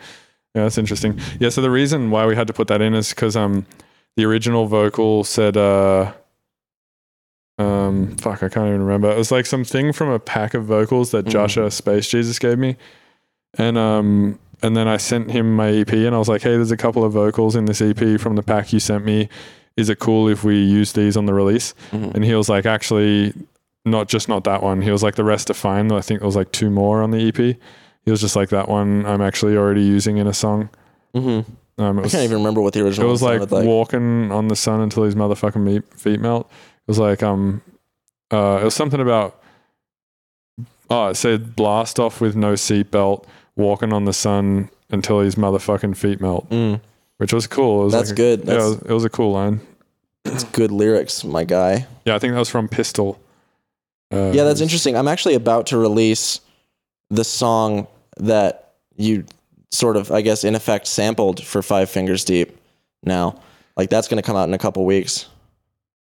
Yeah, 0.54 0.64
that's 0.64 0.76
interesting. 0.78 1.18
Yeah, 1.40 1.48
so 1.50 1.62
the 1.62 1.70
reason 1.70 2.10
why 2.10 2.26
we 2.26 2.34
had 2.36 2.46
to 2.48 2.52
put 2.52 2.68
that 2.68 2.82
in 2.82 2.94
is 2.94 3.10
because 3.10 3.36
um 3.36 3.64
the 4.16 4.24
original 4.24 4.66
vocal 4.66 5.24
said 5.24 5.56
uh 5.56 6.12
um 7.58 8.16
fuck 8.16 8.42
I 8.42 8.48
can't 8.48 8.66
even 8.68 8.82
remember. 8.82 9.10
It 9.10 9.16
was 9.18 9.30
like 9.30 9.46
something 9.46 9.92
from 9.92 10.08
a 10.08 10.18
pack 10.18 10.54
of 10.54 10.64
vocals 10.64 11.10
that 11.12 11.26
Mm. 11.26 11.30
Joshua 11.30 11.70
Space 11.70 12.08
Jesus 12.08 12.38
gave 12.38 12.58
me. 12.58 12.76
And 13.58 13.78
um 13.78 14.38
and 14.62 14.76
then 14.76 14.88
I 14.88 14.96
sent 14.96 15.30
him 15.30 15.54
my 15.56 15.70
EP 15.70 15.92
and 15.92 16.14
I 16.14 16.18
was 16.18 16.28
like, 16.28 16.42
hey, 16.42 16.50
there's 16.52 16.70
a 16.70 16.76
couple 16.76 17.04
of 17.04 17.12
vocals 17.12 17.56
in 17.56 17.64
this 17.66 17.80
EP 17.80 18.18
from 18.20 18.36
the 18.36 18.42
pack 18.42 18.72
you 18.72 18.80
sent 18.80 19.04
me. 19.04 19.28
Is 19.76 19.88
it 19.88 19.98
cool 19.98 20.28
if 20.28 20.44
we 20.44 20.62
use 20.62 20.92
these 20.92 21.16
on 21.16 21.26
the 21.26 21.34
release? 21.34 21.74
Mhm. 21.92 22.14
And 22.14 22.24
he 22.24 22.34
was 22.34 22.48
like, 22.48 22.66
actually, 22.66 23.32
not 23.84 24.08
just 24.08 24.28
not 24.28 24.44
that 24.44 24.62
one. 24.62 24.82
He 24.82 24.90
was 24.90 25.02
like, 25.02 25.14
the 25.14 25.24
rest 25.24 25.50
are 25.50 25.54
fine. 25.54 25.90
I 25.90 26.00
think 26.00 26.20
there 26.20 26.26
was 26.26 26.36
like 26.36 26.52
two 26.52 26.70
more 26.70 27.02
on 27.02 27.10
the 27.10 27.26
EP. 27.28 27.36
He 28.04 28.10
was 28.10 28.20
just 28.20 28.36
like, 28.36 28.50
that 28.50 28.68
one 28.68 29.06
I'm 29.06 29.20
actually 29.22 29.56
already 29.56 29.82
using 29.82 30.18
in 30.18 30.26
a 30.26 30.34
song. 30.34 30.68
Mhm. 31.14 31.44
Um, 31.78 31.98
it 31.98 32.06
I 32.06 32.08
can't 32.10 32.24
even 32.24 32.36
remember 32.38 32.60
what 32.60 32.74
the 32.74 32.84
original. 32.84 33.08
it 33.08 33.10
was 33.10 33.22
like, 33.22 33.50
like. 33.50 33.64
walking 33.66 34.30
on 34.30 34.48
the 34.48 34.56
sun 34.56 34.80
until 34.82 35.04
his 35.04 35.14
motherfucking 35.14 35.62
meat, 35.62 35.82
feet 35.98 36.20
melt. 36.20 36.46
It 36.50 36.88
was 36.88 36.98
like, 36.98 37.22
um, 37.22 37.62
uh, 38.30 38.58
it 38.60 38.64
was 38.64 38.74
something 38.74 39.00
about, 39.00 39.40
oh, 40.90 41.08
it 41.08 41.14
said 41.14 41.56
blast 41.56 41.98
off 41.98 42.20
with 42.20 42.36
no 42.36 42.52
seatbelt, 42.52 43.24
walking 43.56 43.92
on 43.92 44.04
the 44.04 44.12
sun 44.12 44.68
until 44.90 45.20
his 45.20 45.36
motherfucking 45.36 45.96
feet 45.96 46.20
melt, 46.20 46.48
Mm, 46.50 46.80
which 47.22 47.32
was 47.32 47.46
cool. 47.46 47.82
It 47.82 47.84
was 47.84 47.92
That's 47.92 48.10
like 48.10 48.18
a- 48.18 48.22
good. 48.36 48.44
yeah, 48.46 48.54
it 48.54 48.56
was, 48.58 48.82
it 48.82 48.90
was 48.92 49.04
a 49.04 49.08
cool 49.10 49.30
line. 49.32 49.60
it's 50.24 50.42
good 50.44 50.72
lyrics, 50.72 51.22
my 51.24 51.44
guy. 51.44 51.86
Yeah, 52.04 52.16
I 52.16 52.18
think 52.18 52.32
that 52.32 52.38
was 52.38 52.48
from 52.50 52.68
Pistol. 52.68 53.20
Uh, 54.12 54.32
Yeah, 54.34 54.42
that's 54.44 54.60
interesting. 54.60 54.96
I'm 54.96 55.06
actually 55.08 55.34
about 55.34 55.66
to 55.68 55.78
release 55.78 56.40
the 57.10 57.24
song 57.24 57.86
that 58.18 58.72
you 58.96 59.24
sort 59.70 59.96
of, 59.96 60.10
I 60.10 60.20
guess, 60.20 60.42
in 60.44 60.54
effect, 60.54 60.86
sampled 60.88 61.42
for 61.44 61.62
Five 61.62 61.88
Fingers 61.90 62.24
Deep. 62.24 62.58
Now, 63.04 63.40
like 63.76 63.88
that's 63.88 64.08
going 64.08 64.20
to 64.20 64.26
come 64.26 64.36
out 64.36 64.48
in 64.48 64.54
a 64.54 64.58
couple 64.58 64.84
weeks. 64.84 65.26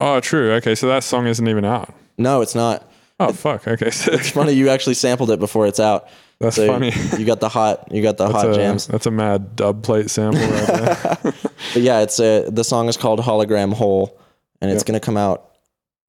Oh, 0.01 0.21
true. 0.21 0.53
Okay, 0.55 0.75
so 0.75 0.87
that 0.89 1.03
song 1.05 1.27
isn't 1.27 1.49
even 1.49 1.65
out. 1.65 1.93
No, 2.19 2.41
it's 2.43 2.55
not. 2.55 2.85
Oh 3.21 3.33
fuck. 3.33 3.67
Okay, 3.67 3.87
It's 3.89 4.31
funny 4.31 4.53
you 4.53 4.69
actually 4.69 4.95
sampled 4.95 5.31
it 5.31 5.41
before 5.41 5.67
it's 5.67 5.81
out. 5.81 6.09
That's 6.41 6.57
So 6.57 6.67
funny. 6.67 6.93
you 7.19 7.25
got 7.25 7.41
the 7.41 7.49
hot, 7.49 7.89
you 7.93 8.03
got 8.03 8.17
the 8.17 8.27
That's 8.29 8.43
hot 8.43 8.51
a, 8.51 8.55
jams. 8.55 8.87
That's 8.87 9.07
a 9.07 9.11
mad 9.11 9.57
dub 9.57 9.83
plate 9.83 10.11
sample 10.11 10.41
right 10.41 10.67
there. 10.67 11.33
But 11.75 11.83
yeah, 11.83 12.01
it's 12.01 12.19
a 12.21 12.49
the 12.49 12.65
song 12.65 12.89
is 12.89 12.97
called 12.97 13.21
Hologram 13.21 13.73
Hole, 13.75 14.19
and 14.61 14.71
it's 14.71 14.81
Yep. 14.83 14.87
going 14.87 15.01
to 15.01 15.05
come 15.05 15.17
out, 15.17 15.51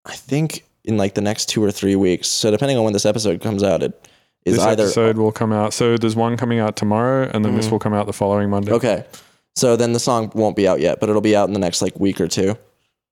I 0.06 0.16
think, 0.16 0.64
in 0.86 0.96
like 0.98 1.16
the 1.16 1.22
next 1.22 1.50
two 1.50 1.64
or 1.64 1.72
three 1.72 1.96
weeks. 1.96 2.28
So 2.30 2.50
depending 2.52 2.78
on 2.78 2.84
when 2.84 2.94
this 2.94 3.06
episode 3.06 3.42
comes 3.42 3.64
out, 3.64 3.82
it 3.84 4.08
is 4.46 4.54
either. 4.54 4.58
this 4.58 4.66
either 4.66 4.84
episode 4.84 5.18
will 5.18 5.32
come 5.32 5.52
out. 5.52 5.74
So 5.74 5.98
there's 5.98 6.16
one 6.16 6.38
coming 6.38 6.60
out 6.60 6.76
tomorrow, 6.76 7.30
and 7.34 7.44
then 7.44 7.56
this 7.56 7.70
will 7.72 7.80
come 7.80 7.94
out 7.94 8.06
the 8.06 8.14
following 8.14 8.50
Monday. 8.50 8.72
Mm-hmm. 8.72 8.86
okay. 8.88 9.06
So 9.56 9.76
then 9.76 9.92
the 9.94 10.00
song 10.00 10.32
won't 10.36 10.56
be 10.56 10.68
out 10.68 10.80
yet, 10.80 11.00
but 11.02 11.10
it'll 11.10 11.22
be 11.22 11.36
out 11.36 11.48
in 11.50 11.54
the 11.54 11.60
next 11.60 11.82
like 11.82 12.00
week 12.00 12.22
or 12.22 12.28
two. 12.28 12.56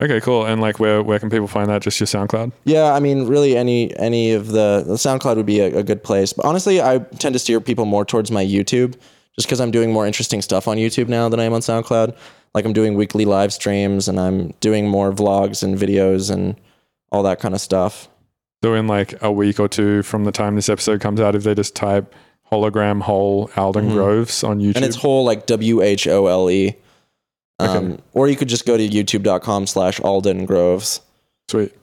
Okay, 0.01 0.21
cool. 0.21 0.45
And 0.45 0.61
like, 0.61 0.79
where 0.79 1.01
where 1.01 1.17
can 1.19 1.29
people 1.29 1.47
find 1.47 1.69
that? 1.69 1.81
Just 1.81 1.99
your 1.99 2.05
SoundCloud. 2.07 2.51
Yeah, 2.65 2.93
I 2.93 2.99
mean, 2.99 3.25
really, 3.27 3.57
any 3.57 3.95
any 3.97 4.33
of 4.33 4.47
the, 4.49 4.83
the 4.85 4.93
SoundCloud 4.93 5.37
would 5.37 5.45
be 5.47 5.59
a, 5.59 5.77
a 5.79 5.83
good 5.83 6.03
place. 6.03 6.33
But 6.33 6.45
honestly, 6.45 6.79
I 6.81 6.99
tend 7.17 7.33
to 7.33 7.39
steer 7.39 7.59
people 7.59 7.85
more 7.85 8.05
towards 8.05 8.29
my 8.29 8.45
YouTube, 8.45 8.93
just 9.35 9.47
because 9.47 9.59
I'm 9.59 9.71
doing 9.71 9.91
more 9.91 10.05
interesting 10.05 10.41
stuff 10.43 10.67
on 10.67 10.77
YouTube 10.77 11.07
now 11.07 11.29
than 11.29 11.39
I 11.39 11.45
am 11.45 11.53
on 11.53 11.61
SoundCloud. 11.61 12.15
Like 12.53 12.63
I'm 12.65 12.73
doing 12.73 12.93
weekly 12.93 13.25
live 13.25 13.51
streams, 13.51 14.07
and 14.07 14.19
I'm 14.19 14.49
doing 14.59 14.87
more 14.87 15.11
vlogs 15.11 15.63
and 15.63 15.75
videos 15.77 16.29
and 16.31 16.55
all 17.11 17.23
that 17.23 17.39
kind 17.39 17.55
of 17.55 17.61
stuff. 17.61 18.07
So 18.63 18.73
in 18.75 18.85
like 18.87 19.19
a 19.23 19.31
week 19.31 19.59
or 19.59 19.67
two 19.67 20.03
from 20.03 20.25
the 20.25 20.31
time 20.31 20.55
this 20.55 20.69
episode 20.69 21.01
comes 21.01 21.19
out, 21.19 21.33
if 21.35 21.43
they 21.43 21.55
just 21.55 21.75
type 21.75 22.13
hologram 22.51 23.01
hole 23.01 23.49
Alden 23.57 23.89
Groves 23.89 24.43
on 24.43 24.59
YouTube, 24.59 24.63
Mm-hmm. 24.69 24.75
and 24.77 24.85
it's 24.85 24.95
whole 24.95 25.25
like 25.25 25.47
W 25.47 25.81
H 25.81 26.07
O 26.07 26.27
L 26.27 26.49
E. 26.51 26.75
Um, 27.59 27.69
Okay. 27.93 28.01
Or 28.13 28.27
you 28.27 28.35
could 28.35 28.49
just 28.49 28.65
go 28.65 28.77
to 28.77 28.87
youtube.com 28.87 29.67
slash 29.67 29.99
Alden 30.01 30.45
Groves. 30.45 31.01
sweet. 31.49 31.73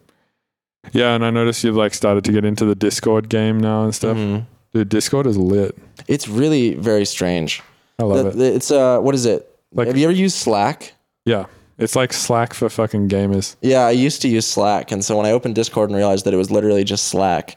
Yeah, 0.92 1.14
and 1.14 1.24
I 1.24 1.30
noticed 1.30 1.64
you've 1.64 1.76
like 1.76 1.94
started 1.94 2.24
to 2.24 2.32
get 2.32 2.44
into 2.44 2.64
the 2.66 2.74
Discord 2.74 3.28
game 3.30 3.58
now 3.58 3.84
and 3.84 3.94
stuff. 3.94 4.16
Mhm. 4.16 4.44
Dude, 4.74 4.88
Discord 4.90 5.26
is 5.26 5.38
lit. 5.38 5.76
It's 6.08 6.28
really 6.28 6.74
very 6.74 7.04
strange. 7.06 7.62
I 7.98 8.02
love 8.04 8.36
The- 8.36 8.44
it. 8.44 8.54
it's 8.56 8.70
uh, 8.70 8.98
what 9.00 9.14
is 9.14 9.24
it? 9.24 9.48
Like- 9.72 9.86
Have 9.88 9.96
you 9.96 10.04
ever 10.04 10.12
used 10.12 10.36
Slack? 10.36 10.92
Yeah. 11.24 11.46
It's 11.78 11.96
like 11.96 12.12
Slack 12.12 12.52
for 12.54 12.68
fucking 12.68 13.08
gamers. 13.08 13.56
Yeah, 13.62 13.80
I 13.86 13.90
used 13.92 14.20
to 14.22 14.28
use 14.28 14.46
Slack, 14.46 14.92
and 14.92 15.04
so 15.04 15.16
when 15.16 15.26
I 15.26 15.32
opened 15.32 15.54
Discord 15.56 15.90
and 15.90 15.96
realized 15.96 16.24
that 16.26 16.34
it 16.34 16.36
was 16.36 16.50
literally 16.50 16.84
just 16.84 17.06
Slack, 17.06 17.56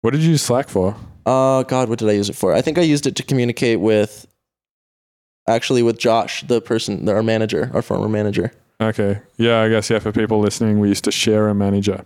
What 0.00 0.12
did 0.12 0.22
you 0.22 0.30
use 0.30 0.42
Slack 0.42 0.68
for? 0.68 0.96
oh 1.26 1.62
god, 1.64 1.88
what 1.88 1.98
did 1.98 2.08
I 2.08 2.12
use 2.12 2.28
it 2.30 2.36
for? 2.36 2.54
I 2.54 2.62
think 2.62 2.78
I 2.78 2.82
used 2.82 3.06
it 3.06 3.14
to 3.16 3.22
communicate 3.22 3.78
with, 3.80 4.26
actually, 5.48 5.82
with 5.82 5.98
Josh, 5.98 6.42
the 6.42 6.60
person, 6.60 7.08
our 7.08 7.22
manager, 7.22 7.70
our 7.74 7.82
former 7.82 8.08
manager. 8.08 8.52
Okay. 8.80 9.20
Yeah, 9.36 9.60
I 9.60 9.68
guess 9.68 9.88
yeah. 9.90 9.98
For 9.98 10.12
people 10.12 10.40
listening, 10.40 10.80
we 10.80 10.88
used 10.88 11.04
to 11.04 11.12
share 11.12 11.48
a 11.48 11.54
manager. 11.54 12.04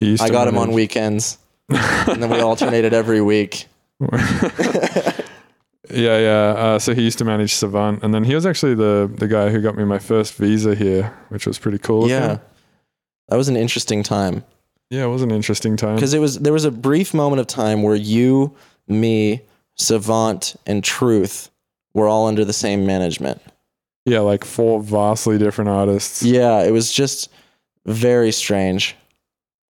He 0.00 0.10
used 0.10 0.22
I 0.22 0.28
got 0.30 0.48
him 0.48 0.56
on 0.56 0.72
weekends, 0.72 1.38
and 1.68 2.22
then 2.22 2.30
we 2.30 2.40
alternated 2.40 2.92
every 2.94 3.20
week. 3.20 3.66
Yeah, 5.90 6.18
yeah. 6.18 6.54
Uh, 6.60 6.78
so 6.78 6.94
he 6.94 7.02
used 7.02 7.16
to 7.18 7.24
manage 7.24 7.54
Savant, 7.54 8.02
and 8.02 8.12
then 8.12 8.24
he 8.24 8.34
was 8.34 8.44
actually 8.44 8.74
the 8.74 9.10
the 9.16 9.26
guy 9.26 9.48
who 9.48 9.62
got 9.62 9.74
me 9.74 9.84
my 9.84 9.98
first 9.98 10.34
visa 10.34 10.74
here, 10.74 11.16
which 11.30 11.46
was 11.46 11.58
pretty 11.58 11.78
cool. 11.78 12.08
Yeah, 12.08 12.38
that 13.28 13.36
was 13.36 13.48
an 13.48 13.56
interesting 13.56 14.02
time. 14.02 14.44
yeah. 14.90 15.04
It 15.04 15.08
was 15.08 15.22
an 15.22 15.30
interesting 15.30 15.76
time. 15.78 15.94
because 15.94 16.12
it 16.12 16.18
was 16.18 16.40
there 16.40 16.52
was 16.52 16.66
a 16.66 16.70
brief 16.70 17.14
moment 17.14 17.40
of 17.40 17.46
time 17.46 17.82
where 17.82 17.94
you, 17.94 18.54
me, 18.86 19.40
Savant, 19.76 20.56
and 20.66 20.84
Truth 20.84 21.50
were 21.94 22.08
all 22.08 22.26
under 22.26 22.44
the 22.44 22.52
same 22.52 22.86
management. 22.86 23.40
Yeah, 24.04 24.20
like 24.20 24.44
four 24.44 24.82
vastly 24.82 25.38
different 25.38 25.70
artists. 25.70 26.22
Yeah, 26.22 26.62
it 26.62 26.72
was 26.72 26.92
just 26.92 27.30
very 27.86 28.32
strange. 28.32 28.96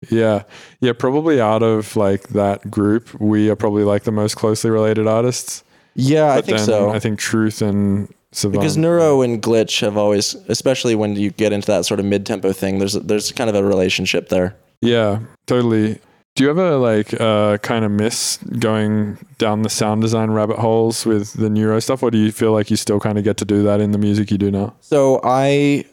Yeah. 0.09 0.43
Yeah, 0.81 0.93
probably 0.93 1.39
out 1.39 1.63
of 1.63 1.95
like 1.95 2.29
that 2.29 2.69
group, 2.69 3.13
we 3.19 3.49
are 3.49 3.55
probably 3.55 3.83
like 3.83 4.03
the 4.03 4.11
most 4.11 4.35
closely 4.35 4.69
related 4.69 5.07
artists. 5.07 5.63
Yeah, 5.95 6.33
I 6.33 6.41
think 6.41 6.59
so. 6.59 6.91
I 6.91 6.99
think 6.99 7.19
Truth 7.19 7.61
and 7.61 8.13
Savant. 8.33 8.59
because 8.59 8.75
Neuro 8.75 9.21
and 9.21 9.41
Glitch 9.41 9.79
have 9.79 9.95
always, 9.95 10.35
especially 10.49 10.93
when 10.93 11.15
you 11.15 11.31
get 11.31 11.53
into 11.53 11.67
that 11.67 11.85
sort 11.85 12.01
of 12.01 12.05
mid-tempo 12.05 12.51
thing, 12.51 12.79
there's 12.79 12.93
there's 12.93 13.31
kind 13.31 13.49
of 13.49 13.55
a 13.55 13.63
relationship 13.63 14.27
there. 14.27 14.57
Yeah, 14.81 15.19
totally. 15.45 15.99
Do 16.35 16.43
you 16.43 16.49
ever 16.49 16.75
like 16.75 17.13
uh, 17.13 17.57
kind 17.59 17.85
of 17.85 17.91
miss 17.91 18.37
going 18.59 19.17
down 19.37 19.61
the 19.61 19.69
sound 19.69 20.01
design 20.01 20.31
rabbit 20.31 20.59
holes 20.59 21.05
with 21.05 21.31
the 21.31 21.49
neuro 21.49 21.79
stuff, 21.79 22.03
or 22.03 22.11
do 22.11 22.17
you 22.17 22.29
feel 22.33 22.51
like 22.51 22.69
you 22.69 22.75
still 22.75 22.99
kind 22.99 23.17
of 23.17 23.23
get 23.23 23.37
to 23.37 23.45
do 23.45 23.63
that 23.63 23.79
in 23.79 23.91
the 23.91 23.97
music 23.97 24.31
you 24.31 24.37
do 24.37 24.51
now? 24.51 24.75
So 24.81 25.21
I 25.23 25.85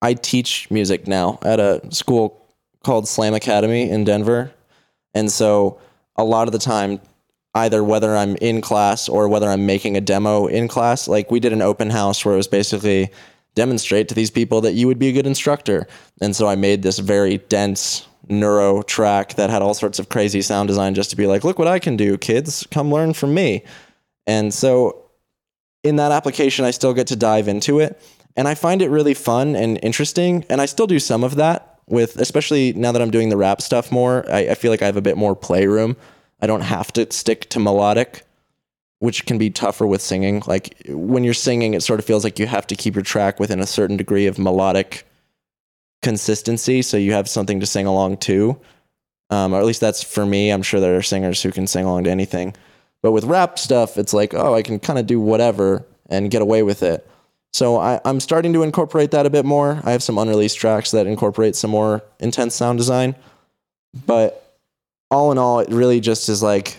I 0.00 0.14
teach 0.14 0.70
music 0.70 1.06
now 1.06 1.38
at 1.42 1.60
a 1.60 1.82
school 1.90 2.42
called 2.82 3.06
Slam 3.06 3.34
Academy 3.34 3.90
in 3.90 4.04
Denver. 4.04 4.50
And 5.12 5.30
so 5.30 5.78
a 6.16 6.24
lot 6.24 6.48
of 6.48 6.52
the 6.52 6.58
time 6.58 6.98
either 7.54 7.84
whether 7.84 8.16
I'm 8.16 8.36
in 8.36 8.62
class 8.62 9.10
or 9.10 9.28
whether 9.28 9.48
I'm 9.50 9.66
making 9.66 9.98
a 9.98 10.00
demo 10.00 10.46
in 10.46 10.68
class, 10.68 11.06
like 11.06 11.30
we 11.30 11.38
did 11.38 11.52
an 11.52 11.60
open 11.60 11.90
house 11.90 12.24
where 12.24 12.32
it 12.32 12.38
was 12.38 12.48
basically 12.48 13.10
demonstrate 13.54 14.08
to 14.08 14.14
these 14.14 14.30
people 14.30 14.60
that 14.62 14.72
you 14.72 14.86
would 14.86 14.98
be 14.98 15.08
a 15.08 15.12
good 15.12 15.26
instructor. 15.26 15.86
And 16.20 16.34
so 16.34 16.46
I 16.46 16.56
made 16.56 16.82
this 16.82 16.98
very 16.98 17.38
dense 17.38 18.06
neuro 18.28 18.82
track 18.82 19.34
that 19.34 19.50
had 19.50 19.62
all 19.62 19.74
sorts 19.74 19.98
of 19.98 20.08
crazy 20.08 20.42
sound 20.42 20.68
design 20.68 20.94
just 20.94 21.10
to 21.10 21.16
be 21.16 21.26
like, 21.26 21.44
look 21.44 21.58
what 21.58 21.68
I 21.68 21.78
can 21.78 21.96
do, 21.96 22.16
kids, 22.16 22.66
come 22.70 22.92
learn 22.92 23.12
from 23.12 23.34
me. 23.34 23.64
And 24.26 24.54
so 24.54 25.10
in 25.82 25.96
that 25.96 26.12
application, 26.12 26.64
I 26.64 26.70
still 26.70 26.94
get 26.94 27.08
to 27.08 27.16
dive 27.16 27.48
into 27.48 27.80
it. 27.80 28.00
And 28.36 28.48
I 28.48 28.54
find 28.54 28.80
it 28.80 28.88
really 28.88 29.14
fun 29.14 29.54
and 29.56 29.78
interesting. 29.82 30.44
And 30.48 30.60
I 30.60 30.66
still 30.66 30.86
do 30.86 30.98
some 30.98 31.24
of 31.24 31.36
that 31.36 31.80
with, 31.86 32.16
especially 32.16 32.72
now 32.72 32.92
that 32.92 33.02
I'm 33.02 33.10
doing 33.10 33.28
the 33.28 33.36
rap 33.36 33.60
stuff 33.60 33.92
more, 33.92 34.24
I, 34.30 34.50
I 34.50 34.54
feel 34.54 34.70
like 34.70 34.82
I 34.82 34.86
have 34.86 34.96
a 34.96 35.02
bit 35.02 35.16
more 35.16 35.36
playroom. 35.36 35.96
I 36.40 36.46
don't 36.46 36.62
have 36.62 36.92
to 36.94 37.10
stick 37.12 37.50
to 37.50 37.60
melodic, 37.60 38.24
which 39.02 39.26
can 39.26 39.36
be 39.36 39.50
tougher 39.50 39.84
with 39.84 40.00
singing. 40.00 40.44
Like 40.46 40.80
when 40.86 41.24
you're 41.24 41.34
singing, 41.34 41.74
it 41.74 41.82
sort 41.82 41.98
of 41.98 42.06
feels 42.06 42.22
like 42.22 42.38
you 42.38 42.46
have 42.46 42.68
to 42.68 42.76
keep 42.76 42.94
your 42.94 43.02
track 43.02 43.40
within 43.40 43.58
a 43.58 43.66
certain 43.66 43.96
degree 43.96 44.28
of 44.28 44.38
melodic 44.38 45.04
consistency 46.02 46.82
so 46.82 46.96
you 46.96 47.12
have 47.12 47.28
something 47.28 47.58
to 47.58 47.66
sing 47.66 47.84
along 47.88 48.18
to. 48.18 48.56
Um, 49.28 49.54
or 49.54 49.58
at 49.58 49.66
least 49.66 49.80
that's 49.80 50.04
for 50.04 50.24
me. 50.24 50.50
I'm 50.50 50.62
sure 50.62 50.78
there 50.78 50.96
are 50.96 51.02
singers 51.02 51.42
who 51.42 51.50
can 51.50 51.66
sing 51.66 51.84
along 51.84 52.04
to 52.04 52.10
anything. 52.10 52.54
But 53.02 53.10
with 53.10 53.24
rap 53.24 53.58
stuff, 53.58 53.98
it's 53.98 54.14
like, 54.14 54.34
oh, 54.34 54.54
I 54.54 54.62
can 54.62 54.78
kind 54.78 55.00
of 55.00 55.08
do 55.08 55.20
whatever 55.20 55.84
and 56.08 56.30
get 56.30 56.40
away 56.40 56.62
with 56.62 56.84
it. 56.84 57.04
So 57.52 57.78
I, 57.78 58.00
I'm 58.04 58.20
starting 58.20 58.52
to 58.52 58.62
incorporate 58.62 59.10
that 59.10 59.26
a 59.26 59.30
bit 59.30 59.44
more. 59.44 59.80
I 59.82 59.90
have 59.90 60.04
some 60.04 60.16
unreleased 60.16 60.58
tracks 60.58 60.92
that 60.92 61.08
incorporate 61.08 61.56
some 61.56 61.72
more 61.72 62.04
intense 62.20 62.54
sound 62.54 62.78
design. 62.78 63.16
But 64.06 64.56
all 65.10 65.32
in 65.32 65.38
all, 65.38 65.58
it 65.58 65.70
really 65.70 65.98
just 65.98 66.28
is 66.28 66.40
like 66.40 66.78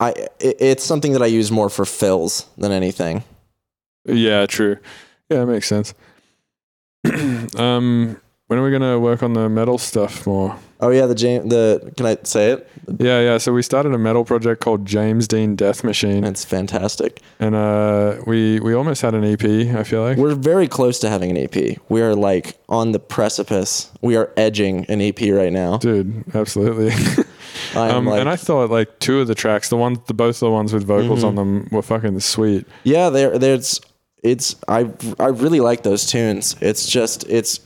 I 0.00 0.10
it, 0.40 0.56
it's 0.60 0.84
something 0.84 1.12
that 1.12 1.22
I 1.22 1.26
use 1.26 1.50
more 1.50 1.68
for 1.68 1.84
fills 1.84 2.46
than 2.56 2.72
anything. 2.72 3.24
Yeah, 4.04 4.46
true. 4.46 4.76
Yeah, 5.28 5.42
it 5.42 5.46
makes 5.46 5.66
sense. 5.66 5.94
um, 7.56 8.20
when 8.46 8.58
are 8.58 8.64
we 8.64 8.70
gonna 8.70 8.98
work 8.98 9.22
on 9.22 9.34
the 9.34 9.48
metal 9.48 9.78
stuff 9.78 10.26
more? 10.26 10.56
Oh 10.80 10.90
yeah, 10.90 11.06
the 11.06 11.14
James 11.14 11.50
the 11.50 11.92
can 11.96 12.06
I 12.06 12.16
say 12.22 12.52
it? 12.52 12.68
Yeah, 12.98 13.20
yeah. 13.20 13.38
So 13.38 13.52
we 13.52 13.62
started 13.62 13.92
a 13.92 13.98
metal 13.98 14.24
project 14.24 14.60
called 14.62 14.86
James 14.86 15.26
Dean 15.28 15.56
Death 15.56 15.82
Machine, 15.84 16.24
It's 16.24 16.44
fantastic. 16.44 17.20
and 17.40 17.54
uh, 17.54 18.22
we 18.26 18.60
we 18.60 18.74
almost 18.74 19.02
had 19.02 19.14
an 19.14 19.24
EP. 19.24 19.44
I 19.44 19.82
feel 19.82 20.02
like. 20.02 20.16
We're 20.16 20.34
very 20.36 20.68
close 20.68 20.98
to 21.00 21.10
having 21.10 21.30
an 21.30 21.36
EP. 21.36 21.78
We 21.88 22.00
are 22.00 22.14
like 22.14 22.56
on 22.68 22.92
the 22.92 23.00
precipice. 23.00 23.90
We 24.00 24.16
are 24.16 24.32
edging 24.36 24.86
an 24.86 25.00
EP 25.00 25.20
right 25.32 25.52
now. 25.52 25.78
Dude, 25.78 26.24
absolutely. 26.34 26.92
I'm 27.74 27.96
um, 27.96 28.06
like, 28.06 28.20
and 28.20 28.28
I 28.28 28.36
thought 28.36 28.70
like 28.70 28.98
two 28.98 29.20
of 29.20 29.26
the 29.26 29.34
tracks, 29.34 29.68
the 29.68 29.76
ones, 29.76 29.98
the 30.06 30.14
both 30.14 30.40
the 30.40 30.50
ones 30.50 30.72
with 30.72 30.84
vocals 30.84 31.20
Mm-hmm. 31.20 31.26
on 31.28 31.34
them, 31.36 31.68
were 31.70 31.82
fucking 31.82 32.18
sweet. 32.20 32.66
Yeah, 32.84 33.10
there 33.10 33.38
there's 33.38 33.80
it's 34.22 34.56
I 34.68 34.90
I 35.18 35.26
really 35.26 35.60
like 35.60 35.82
those 35.82 36.06
tunes. 36.06 36.56
It's 36.60 36.86
just 36.88 37.28
it's 37.28 37.60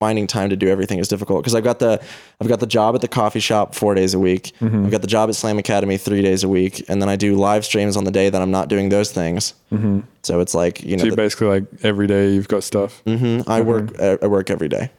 finding 0.00 0.28
time 0.28 0.48
to 0.48 0.54
do 0.56 0.68
everything 0.68 1.00
is 1.00 1.08
difficult 1.08 1.42
because 1.42 1.56
I've 1.56 1.64
got 1.64 1.80
the 1.80 2.00
I've 2.40 2.46
got 2.46 2.60
the 2.60 2.68
job 2.68 2.94
at 2.94 3.00
the 3.00 3.08
coffee 3.08 3.40
shop 3.40 3.74
4 3.74 3.94
days 3.96 4.14
a 4.14 4.18
week. 4.20 4.52
Mm-hmm. 4.60 4.84
I've 4.84 4.90
got 4.92 5.00
the 5.00 5.08
job 5.08 5.28
at 5.28 5.34
Slam 5.34 5.58
Academy 5.58 5.96
3 5.98 6.22
days 6.22 6.44
a 6.44 6.48
week 6.48 6.84
and 6.88 7.02
then 7.02 7.08
I 7.08 7.16
do 7.16 7.34
live 7.34 7.64
streams 7.64 7.96
on 7.96 8.04
the 8.04 8.12
day 8.12 8.30
that 8.30 8.40
I'm 8.40 8.52
not 8.52 8.68
doing 8.68 8.90
those 8.90 9.10
things. 9.10 9.54
Mm-hmm. 9.72 10.00
So 10.22 10.38
it's 10.38 10.54
like, 10.54 10.84
you 10.84 10.96
know, 10.96 11.02
So 11.02 11.10
the- 11.10 11.16
basically 11.16 11.48
like 11.48 11.64
every 11.82 12.06
day 12.06 12.30
you've 12.30 12.46
got 12.46 12.62
stuff. 12.62 13.02
mhm, 13.06 13.42
I 13.48 13.60
work 13.60 13.98
I 14.00 14.26
work 14.28 14.50
every 14.50 14.68
day 14.68 14.90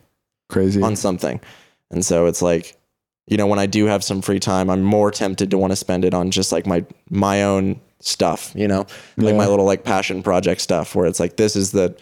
Crazy. 0.49 0.81
on 0.81 0.97
something. 0.97 1.39
And 1.91 2.03
so 2.05 2.25
it's 2.25 2.41
like 2.41 2.75
you 3.29 3.37
know, 3.37 3.47
when 3.47 3.59
I 3.59 3.65
do 3.67 3.85
have 3.85 4.03
some 4.03 4.21
free 4.21 4.39
time, 4.39 4.69
I'm 4.69 4.81
more 4.83 5.11
tempted 5.11 5.49
to 5.51 5.57
want 5.57 5.71
to 5.71 5.75
spend 5.77 6.03
it 6.03 6.13
on 6.13 6.31
just 6.31 6.51
like 6.51 6.65
my 6.67 6.83
my 7.09 7.43
own 7.43 7.79
stuff, 8.01 8.51
you 8.55 8.67
know, 8.67 8.85
like 9.17 9.31
Yeah. 9.31 9.37
my 9.37 9.47
little 9.47 9.65
like 9.65 9.83
passion 9.83 10.21
project 10.23 10.61
stuff 10.61 10.95
where 10.95 11.05
it's 11.05 11.19
like 11.19 11.37
this 11.37 11.55
is 11.55 11.71
the 11.71 11.95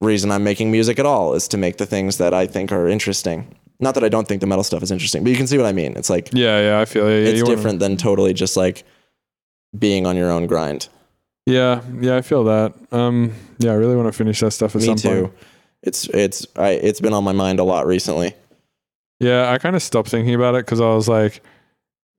reason 0.00 0.30
I'm 0.30 0.44
making 0.44 0.70
music 0.70 0.98
at 0.98 1.06
all 1.06 1.34
is 1.34 1.48
to 1.48 1.56
make 1.56 1.78
the 1.78 1.86
things 1.86 2.18
that 2.18 2.34
I 2.34 2.46
think 2.46 2.70
are 2.72 2.86
interesting. 2.88 3.46
Not 3.80 3.94
that 3.94 4.04
I 4.04 4.08
don't 4.08 4.26
think 4.28 4.40
the 4.40 4.46
metal 4.46 4.64
stuff 4.64 4.82
is 4.82 4.90
interesting, 4.90 5.22
but 5.24 5.30
you 5.30 5.36
can 5.36 5.46
see 5.46 5.56
what 5.58 5.66
I 5.66 5.72
mean. 5.72 5.96
It's 5.96 6.10
like 6.10 6.30
yeah, 6.32 6.60
yeah. 6.60 6.80
I 6.80 6.84
feel 6.84 7.08
yeah, 7.08 7.28
it's 7.30 7.42
different 7.42 7.78
than 7.80 7.96
totally 7.96 8.34
just 8.34 8.56
like 8.56 8.84
being 9.78 10.06
on 10.06 10.16
your 10.16 10.30
own 10.30 10.46
grind. 10.46 10.88
Yeah, 11.46 11.80
yeah. 12.00 12.16
I 12.16 12.22
feel 12.22 12.44
that. 12.44 12.74
Um, 12.90 13.32
yeah, 13.58 13.70
I 13.70 13.74
really 13.74 13.94
want 13.96 14.08
to 14.08 14.12
finish 14.12 14.40
that 14.40 14.50
stuff 14.52 14.74
at 14.74 14.80
Me 14.82 14.86
some 14.86 14.96
too. 14.96 15.20
point. 15.22 15.32
It's 15.82 16.08
it's 16.08 16.46
I 16.56 16.70
it's 16.70 17.00
been 17.00 17.12
on 17.12 17.22
my 17.24 17.32
mind 17.32 17.60
a 17.60 17.64
lot 17.64 17.86
recently. 17.86 18.34
Yeah, 19.20 19.50
I 19.50 19.58
kind 19.58 19.74
of 19.76 19.82
stopped 19.82 20.08
thinking 20.08 20.34
about 20.34 20.54
it 20.54 20.64
because 20.66 20.80
I 20.80 20.88
was 20.94 21.08
like, 21.08 21.42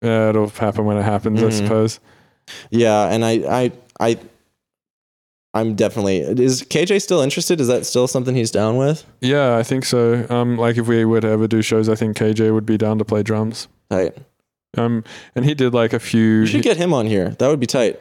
yeah, 0.01 0.29
it'll 0.29 0.49
happen 0.49 0.85
when 0.85 0.97
it 0.97 1.03
happens, 1.03 1.41
I 1.41 1.47
Mhm. 1.47 1.51
suppose. 1.53 1.99
Yeah, 2.71 3.07
and 3.11 3.23
I 3.25 3.31
I 3.47 3.71
I 3.99 4.17
I'm 5.53 5.75
definitely 5.75 6.19
is 6.19 6.61
KJ 6.63 7.01
still 7.01 7.21
interested? 7.21 7.59
Is 7.59 7.67
that 7.67 7.85
still 7.85 8.07
something 8.07 8.35
he's 8.35 8.51
down 8.51 8.77
with? 8.77 9.05
Yeah, 9.21 9.57
I 9.57 9.63
think 9.63 9.85
so. 9.85 10.25
Um, 10.29 10.57
like 10.57 10.77
if 10.77 10.87
we 10.87 11.03
were 11.05 11.21
to 11.21 11.27
ever 11.27 11.47
do 11.47 11.61
shows, 11.61 11.89
I 11.89 11.95
think 11.95 12.15
KJ 12.17 12.53
would 12.53 12.65
be 12.65 12.77
down 12.77 12.97
to 12.99 13.05
play 13.05 13.23
drums. 13.23 13.67
Tight. 13.89 14.15
Um, 14.77 15.03
and 15.35 15.45
he 15.45 15.53
did 15.55 15.73
like 15.73 15.93
a 15.93 15.99
few. 15.99 16.41
You 16.41 16.45
should 16.45 16.61
get 16.61 16.77
him 16.77 16.93
on 16.93 17.07
here. 17.07 17.29
That 17.39 17.47
would 17.47 17.59
be 17.59 17.65
tight. 17.65 17.99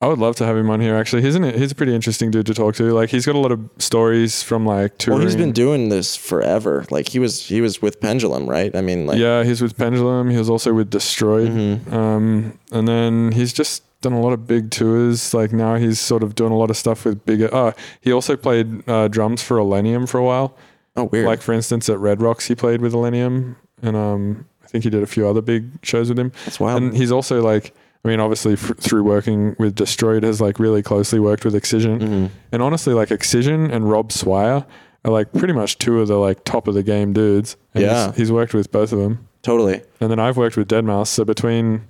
I 0.00 0.06
would 0.06 0.18
love 0.20 0.36
to 0.36 0.46
have 0.46 0.56
him 0.56 0.70
on 0.70 0.80
here. 0.80 0.94
Actually, 0.94 1.22
he's 1.22 1.34
an, 1.34 1.42
he's 1.58 1.72
a 1.72 1.74
pretty 1.74 1.92
interesting 1.92 2.30
dude 2.30 2.46
to 2.46 2.54
talk 2.54 2.76
to. 2.76 2.92
Like 2.92 3.10
he's 3.10 3.26
got 3.26 3.34
a 3.34 3.38
lot 3.38 3.50
of 3.50 3.68
stories 3.78 4.44
from 4.44 4.64
like 4.64 4.96
touring. 4.98 5.18
Well, 5.18 5.26
he's 5.26 5.34
been 5.34 5.50
doing 5.50 5.88
this 5.88 6.14
forever. 6.14 6.86
Like 6.90 7.08
he 7.08 7.18
was 7.18 7.46
he 7.46 7.60
was 7.60 7.82
with 7.82 8.00
Pendulum, 8.00 8.48
right? 8.48 8.74
I 8.76 8.80
mean, 8.80 9.06
like 9.06 9.18
yeah, 9.18 9.42
he's 9.42 9.60
with 9.60 9.76
Pendulum. 9.76 10.30
He 10.30 10.36
was 10.36 10.48
also 10.48 10.72
with 10.72 10.90
Destroid. 10.90 11.48
Mhm. 11.48 11.92
Um, 11.92 12.58
and 12.70 12.86
then 12.86 13.32
he's 13.32 13.52
just 13.52 13.82
done 14.00 14.12
a 14.12 14.20
lot 14.20 14.32
of 14.32 14.46
big 14.46 14.70
tours. 14.70 15.34
Like 15.34 15.52
now 15.52 15.74
he's 15.74 15.98
sort 15.98 16.22
of 16.22 16.36
doing 16.36 16.52
a 16.52 16.56
lot 16.56 16.70
of 16.70 16.76
stuff 16.76 17.04
with 17.04 17.24
bigger. 17.26 17.48
Oh, 17.52 17.72
he 18.00 18.12
also 18.12 18.36
played 18.36 18.88
uh, 18.88 19.08
drums 19.08 19.42
for 19.42 19.56
Illenium 19.56 20.08
for 20.08 20.18
a 20.18 20.24
while. 20.24 20.54
oh 20.96 21.04
weird. 21.04 21.26
Like 21.26 21.42
for 21.42 21.52
instance, 21.52 21.88
at 21.88 21.98
Red 21.98 22.22
Rocks, 22.22 22.46
he 22.46 22.54
played 22.54 22.80
with 22.80 22.92
Illenium, 22.92 23.56
and 23.82 23.96
um, 23.96 24.46
I 24.62 24.68
think 24.68 24.84
he 24.84 24.90
did 24.90 25.02
a 25.02 25.06
few 25.08 25.26
other 25.26 25.42
big 25.42 25.70
shows 25.82 26.08
with 26.08 26.20
him. 26.20 26.30
That's 26.44 26.60
wild. 26.60 26.80
And 26.84 26.96
he's 26.96 27.10
also 27.10 27.42
like, 27.42 27.74
I 28.04 28.08
mean, 28.08 28.20
obviously 28.20 28.52
f- 28.54 28.76
through 28.78 29.02
working 29.04 29.56
with 29.58 29.74
Destroid, 29.74 30.22
has 30.22 30.40
like 30.40 30.58
really 30.58 30.82
closely 30.82 31.18
worked 31.18 31.44
with 31.44 31.54
Excision, 31.54 31.98
Mm-hmm. 32.00 32.26
and 32.52 32.62
honestly, 32.62 32.94
like 32.94 33.10
Excision 33.10 33.70
and 33.70 33.90
Rob 33.90 34.12
Swire 34.12 34.64
are 35.04 35.10
like 35.12 35.32
pretty 35.32 35.52
much 35.54 35.78
two 35.78 36.00
of 36.00 36.08
the 36.08 36.16
like 36.16 36.44
top 36.44 36.68
of 36.68 36.74
the 36.74 36.82
game 36.82 37.12
dudes. 37.12 37.56
And 37.74 37.84
Yeah. 37.84 38.06
he's, 38.08 38.16
he's 38.16 38.32
worked 38.32 38.54
with 38.54 38.70
both 38.72 38.92
of 38.92 38.98
them, 38.98 39.26
totally. 39.42 39.82
and 40.00 40.10
then 40.10 40.18
I've 40.18 40.36
worked 40.36 40.56
with 40.56 40.68
deadmau5. 40.68 41.06
So 41.08 41.24
between 41.24 41.82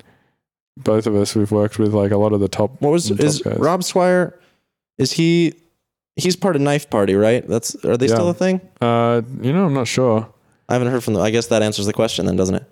both 0.77 1.07
of 1.07 1.15
us, 1.15 1.35
we've 1.35 1.51
worked 1.51 1.79
with 1.79 1.93
like 1.95 2.11
a 2.11 2.17
lot 2.17 2.33
of 2.33 2.41
the 2.41 2.49
top. 2.49 2.81
What 2.81 2.91
was 2.91 3.09
top 3.09 3.21
is 3.21 3.43
guys. 3.43 3.59
Rob 3.59 3.85
Swire? 3.85 4.39
Is 4.97 5.13
he 5.13 5.55
he's 6.17 6.35
part 6.37 6.57
of 6.57 6.63
Knife 6.63 6.89
Party, 6.91 7.15
right? 7.15 7.47
That's 7.47 7.75
are 7.85 7.97
they 7.97 8.09
still 8.09 8.29
a 8.31 8.35
thing? 8.35 8.61
Uh, 8.81 9.23
you 9.41 9.53
know, 9.53 9.67
I'm 9.67 9.75
not 9.75 9.87
sure. 9.89 10.29
I 10.69 10.73
haven't 10.75 10.89
heard 10.89 11.05
from 11.05 11.15
them. 11.15 11.23
I 11.23 11.31
guess 11.31 11.47
that 11.49 11.63
answers 11.63 11.87
the 11.87 11.93
question 11.93 12.27
then, 12.27 12.37
doesn't 12.37 12.55
it? 12.57 12.65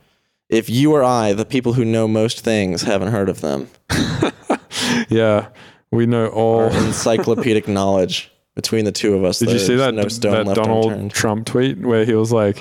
If 0.49 0.71
you 0.71 0.93
or 0.95 1.03
I, 1.03 1.33
the 1.33 1.45
people 1.45 1.73
who 1.73 1.85
know 1.85 2.07
most 2.07 2.41
things, 2.41 2.83
haven't 2.83 3.09
heard 3.13 3.29
of 3.29 3.41
them, 3.41 3.69
Yeah, 5.09 5.49
we 5.91 6.07
know 6.07 6.29
all. 6.29 6.61
our 6.65 6.71
encyclopedic 6.87 7.69
knowledge 7.69 8.31
between 8.55 8.85
the 8.85 8.93
two 8.93 9.15
of 9.15 9.25
us. 9.25 9.39
Did 9.39 9.51
you 9.51 9.59
see 9.59 9.77
that, 9.77 9.95
No 9.95 10.03
that 10.05 10.55
Donald 10.55 10.93
unturned. 10.93 11.11
Trump 11.13 11.47
tweet 11.47 11.79
where 11.79 12.05
he 12.05 12.15
was 12.15 12.33
like, 12.33 12.59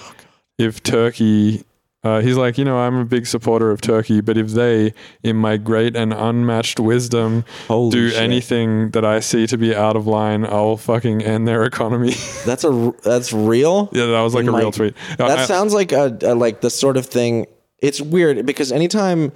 if 0.58 0.84
Turkey, 0.84 1.64
uh, 2.04 2.22
he's 2.22 2.38
like, 2.38 2.58
you 2.58 2.66
know, 2.66 2.78
I'm 2.78 2.96
a 2.96 3.06
big 3.06 3.26
supporter 3.28 3.72
of 3.72 3.82
Turkey, 3.82 4.22
but 4.22 4.38
if 4.38 4.50
they, 4.50 4.94
in 5.24 5.36
my 5.38 5.58
great 5.58 5.96
and 5.96 6.14
unmatched 6.14 6.80
wisdom, 6.80 7.46
Holy 7.68 7.92
do 7.92 8.10
shit. 8.10 8.20
anything 8.22 8.92
that 8.92 9.06
I 9.06 9.20
see 9.22 9.48
to 9.48 9.58
be 9.58 9.74
out 9.76 9.96
of 9.96 10.06
line, 10.08 10.46
I'll 10.46 10.78
fucking 10.78 11.22
end 11.24 11.48
their 11.48 11.64
economy. 11.64 12.14
That's 12.46 12.64
a 12.64 12.94
that's 13.04 13.32
real. 13.34 13.90
yeah, 13.94 14.06
that 14.08 14.22
was 14.22 14.34
like 14.34 14.44
In 14.44 14.50
a 14.50 14.52
my- 14.54 14.60
real 14.60 14.72
tweet. 14.72 14.96
That 15.18 15.40
I- 15.40 15.46
sounds 15.46 15.74
like 15.74 15.92
a, 15.92 16.18
a 16.22 16.36
like 16.36 16.62
the 16.62 16.70
sort 16.70 16.98
of 16.98 17.06
thing. 17.06 17.48
It's 17.80 18.02
weird 18.02 18.46
because 18.46 18.72
anytime 18.72 19.32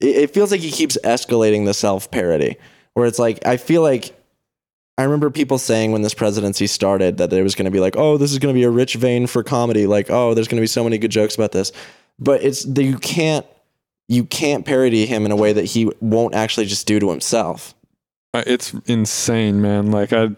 it, 0.00 0.16
it 0.16 0.34
feels 0.34 0.50
like 0.50 0.60
he 0.60 0.70
keeps 0.70 0.98
escalating 1.04 1.64
the 1.64 1.74
self 1.74 2.10
parody, 2.10 2.56
where 2.94 3.06
it's 3.06 3.18
like 3.18 3.44
I 3.46 3.56
feel 3.56 3.82
like 3.82 4.14
I 4.98 5.04
remember 5.04 5.30
people 5.30 5.58
saying 5.58 5.92
when 5.92 6.02
this 6.02 6.14
presidency 6.14 6.66
started 6.66 7.16
that 7.16 7.30
there 7.30 7.42
was 7.42 7.54
going 7.54 7.64
to 7.64 7.70
be 7.70 7.80
like, 7.80 7.96
oh, 7.96 8.18
this 8.18 8.30
is 8.32 8.38
going 8.38 8.54
to 8.54 8.58
be 8.58 8.64
a 8.64 8.70
rich 8.70 8.94
vein 8.94 9.26
for 9.26 9.42
comedy. 9.42 9.86
Like, 9.86 10.10
oh, 10.10 10.34
there's 10.34 10.48
going 10.48 10.58
to 10.58 10.62
be 10.62 10.66
so 10.66 10.84
many 10.84 10.98
good 10.98 11.10
jokes 11.10 11.34
about 11.34 11.52
this, 11.52 11.72
but 12.18 12.42
it's 12.42 12.64
that 12.64 12.84
you 12.84 12.98
can't 12.98 13.46
you 14.08 14.24
can't 14.24 14.66
parody 14.66 15.06
him 15.06 15.24
in 15.24 15.32
a 15.32 15.36
way 15.36 15.52
that 15.52 15.64
he 15.64 15.90
won't 16.00 16.34
actually 16.34 16.66
just 16.66 16.86
do 16.86 17.00
to 17.00 17.10
himself. 17.10 17.74
Uh, 18.34 18.42
it's 18.46 18.74
insane, 18.86 19.62
man. 19.62 19.90
Like 19.90 20.12
I, 20.12 20.30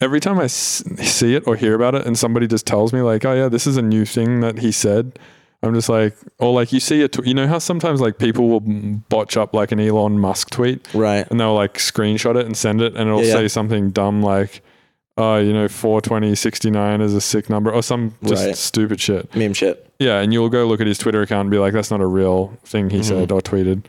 every 0.00 0.20
time 0.20 0.38
I 0.38 0.48
see 0.48 1.34
it 1.34 1.46
or 1.46 1.54
hear 1.56 1.74
about 1.74 1.94
it, 1.94 2.06
and 2.06 2.18
somebody 2.18 2.46
just 2.46 2.66
tells 2.66 2.92
me 2.92 3.00
like, 3.02 3.24
"Oh 3.24 3.34
yeah, 3.34 3.48
this 3.48 3.66
is 3.66 3.76
a 3.76 3.82
new 3.82 4.04
thing 4.04 4.40
that 4.40 4.58
he 4.58 4.72
said," 4.72 5.18
I'm 5.62 5.74
just 5.74 5.88
like, 5.88 6.16
or 6.38 6.52
like 6.52 6.72
you 6.72 6.80
see 6.80 7.02
it. 7.02 7.16
You 7.24 7.34
know 7.34 7.46
how 7.46 7.58
sometimes 7.58 8.00
like 8.00 8.18
people 8.18 8.48
will 8.48 8.60
botch 8.60 9.36
up 9.36 9.54
like 9.54 9.70
an 9.72 9.78
Elon 9.80 10.18
Musk 10.18 10.50
tweet, 10.50 10.86
Right. 10.92 11.26
and 11.30 11.38
they'll 11.38 11.54
like 11.54 11.74
screenshot 11.74 12.36
it 12.36 12.46
and 12.46 12.56
send 12.56 12.80
it, 12.80 12.94
and 12.96 13.08
it'll 13.08 13.20
Yeah, 13.20 13.26
yeah. 13.28 13.32
say 13.34 13.48
something 13.48 13.90
dumb 13.90 14.22
like, 14.22 14.60
"Oh, 15.16 15.36
you 15.36 15.52
know, 15.52 15.68
420 15.68 16.34
69 16.34 17.00
is 17.00 17.14
a 17.14 17.20
sick 17.20 17.48
number," 17.48 17.70
or 17.70 17.82
some 17.82 18.14
just 18.24 18.44
Right. 18.44 18.56
stupid 18.56 19.00
shit. 19.00 19.32
Meme 19.36 19.52
shit. 19.54 19.86
Yeah, 20.00 20.18
and 20.20 20.32
you'll 20.32 20.48
go 20.48 20.66
look 20.66 20.80
at 20.80 20.88
his 20.88 20.98
Twitter 20.98 21.22
account 21.22 21.42
and 21.42 21.50
be 21.52 21.58
like, 21.58 21.72
that's 21.74 21.92
not 21.92 22.00
a 22.00 22.06
real 22.06 22.58
thing 22.64 22.90
he 22.90 23.04
said 23.04 23.28
Mm-hmm. 23.28 23.36
or 23.36 23.40
tweeted. 23.40 23.84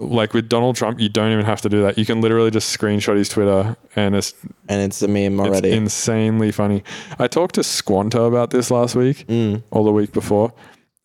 Like 0.00 0.32
with 0.34 0.48
Donald 0.48 0.74
Trump, 0.76 0.98
you 1.00 1.08
don't 1.08 1.30
even 1.32 1.44
have 1.44 1.60
to 1.62 1.68
do 1.68 1.82
that. 1.82 1.96
You 1.98 2.04
can 2.06 2.20
literally 2.20 2.50
just 2.52 2.76
screenshot 2.76 3.16
his 3.16 3.28
Twitter 3.28 3.76
and 3.96 4.14
it's, 4.16 4.32
And 4.68 4.80
it's 4.82 5.00
a 5.02 5.06
meme 5.08 5.38
it's 5.40 5.48
already. 5.48 5.72
insanely 5.72 6.50
funny. 6.52 6.82
I 7.20 7.26
talked 7.28 7.54
to 7.56 7.62
Squanto 7.64 8.24
about 8.26 8.50
this 8.50 8.70
last 8.70 8.94
week 8.96 9.26
Mm. 9.28 9.62
or 9.72 9.84
the 9.84 9.90
week 9.92 10.12
before, 10.12 10.52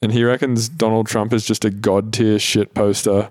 and 0.03 0.11
he 0.11 0.23
reckons 0.23 0.69
Donald 0.69 1.07
Trump 1.07 1.33
is 1.33 1.45
just 1.45 1.65
a 1.65 1.69
god 1.69 2.13
tier 2.13 2.37
shit 2.39 2.73
poster 2.73 3.29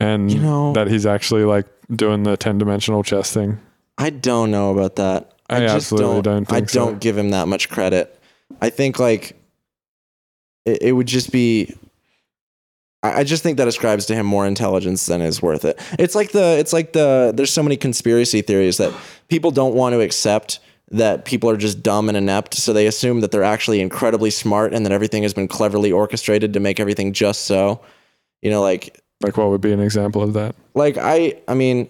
and 0.00 0.32
You 0.32 0.40
know- 0.40 0.72
that 0.72 0.88
he's 0.88 1.06
actually 1.06 1.44
like 1.44 1.66
doing 1.94 2.22
the 2.24 2.36
10 2.36 2.58
dimensional 2.58 3.02
chess 3.02 3.32
thing. 3.32 3.58
I 3.98 4.10
don't 4.10 4.50
know 4.50 4.72
about 4.72 4.96
that. 4.96 5.32
I 5.48 5.60
just 5.60 5.92
absolutely 5.92 6.22
don't 6.22 6.50
I 6.50 6.56
think 6.56 6.70
so. 6.70 6.86
don't 6.86 7.00
give 7.00 7.16
him 7.18 7.30
that 7.30 7.46
much 7.48 7.68
credit. 7.68 8.18
I 8.60 8.70
think 8.70 8.98
like 8.98 9.36
it, 10.64 10.82
it 10.82 10.92
would 10.92 11.06
just 11.06 11.30
be. 11.30 11.74
I 13.02 13.20
I 13.20 13.24
just 13.24 13.42
think 13.42 13.58
that 13.58 13.68
ascribes 13.68 14.06
to 14.06 14.14
him 14.14 14.24
more 14.26 14.46
intelligence 14.46 15.04
than 15.06 15.20
is 15.20 15.42
worth 15.42 15.64
it. 15.66 15.78
It's 15.98 16.14
like 16.14 16.32
the 16.32 16.56
it's 16.58 16.72
like 16.72 16.92
the 16.94 17.32
there's 17.36 17.52
so 17.52 17.62
many 17.62 17.76
conspiracy 17.76 18.40
theories 18.40 18.78
that 18.78 18.92
people 19.28 19.50
don't 19.50 19.74
want 19.74 19.92
to 19.92 20.00
accept 20.00 20.58
that 20.90 21.24
people 21.24 21.48
are 21.50 21.56
just 21.56 21.82
dumb 21.82 22.08
and 22.08 22.16
inept, 22.16 22.54
so 22.54 22.72
they 22.72 22.86
assume 22.86 23.20
that 23.20 23.30
they're 23.30 23.42
actually 23.42 23.80
incredibly 23.80 24.30
smart 24.30 24.74
and 24.74 24.84
that 24.84 24.92
everything 24.92 25.22
has 25.22 25.34
been 25.34 25.48
cleverly 25.48 25.90
orchestrated 25.90 26.52
to 26.52 26.60
make 26.60 26.78
everything 26.78 27.12
just 27.12 27.42
so. 27.46 27.80
You 28.42 28.50
know, 28.50 28.60
like 28.60 29.00
Like, 29.22 29.36
what 29.36 29.48
would 29.48 29.60
be 29.62 29.72
an 29.72 29.80
example 29.80 30.22
of 30.22 30.34
that? 30.34 30.54
like 30.74 30.96
I 30.98 31.34
I 31.48 31.54
mean 31.54 31.88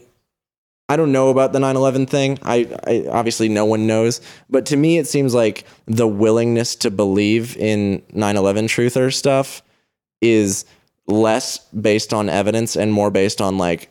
I 0.88 0.96
don't 0.96 1.12
know 1.12 1.30
about 1.30 1.52
the 1.54 1.58
9/11 1.58 2.08
thing. 2.08 2.38
I, 2.42 2.68
I 2.86 3.06
obviously 3.10 3.48
no 3.48 3.64
one 3.64 3.86
knows, 3.86 4.20
but 4.50 4.66
to 4.66 4.76
me 4.76 4.98
it 4.98 5.08
seems 5.08 5.34
like 5.34 5.64
the 5.86 6.06
willingness 6.06 6.76
to 6.76 6.90
believe 6.90 7.56
in 7.56 8.02
9/11 8.14 8.66
truther 8.68 9.12
stuff 9.12 9.62
is 10.20 10.64
less 11.06 11.58
based 11.70 12.12
on 12.14 12.28
evidence 12.28 12.76
and 12.76 12.92
more 12.92 13.10
based 13.10 13.40
on 13.40 13.58
like 13.58 13.90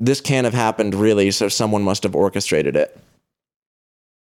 this 0.00 0.20
can't 0.20 0.44
have 0.44 0.54
happened 0.54 0.94
really, 0.94 1.30
so 1.30 1.48
someone 1.48 1.82
must 1.82 2.02
have 2.04 2.14
orchestrated 2.16 2.74
it. 2.74 2.98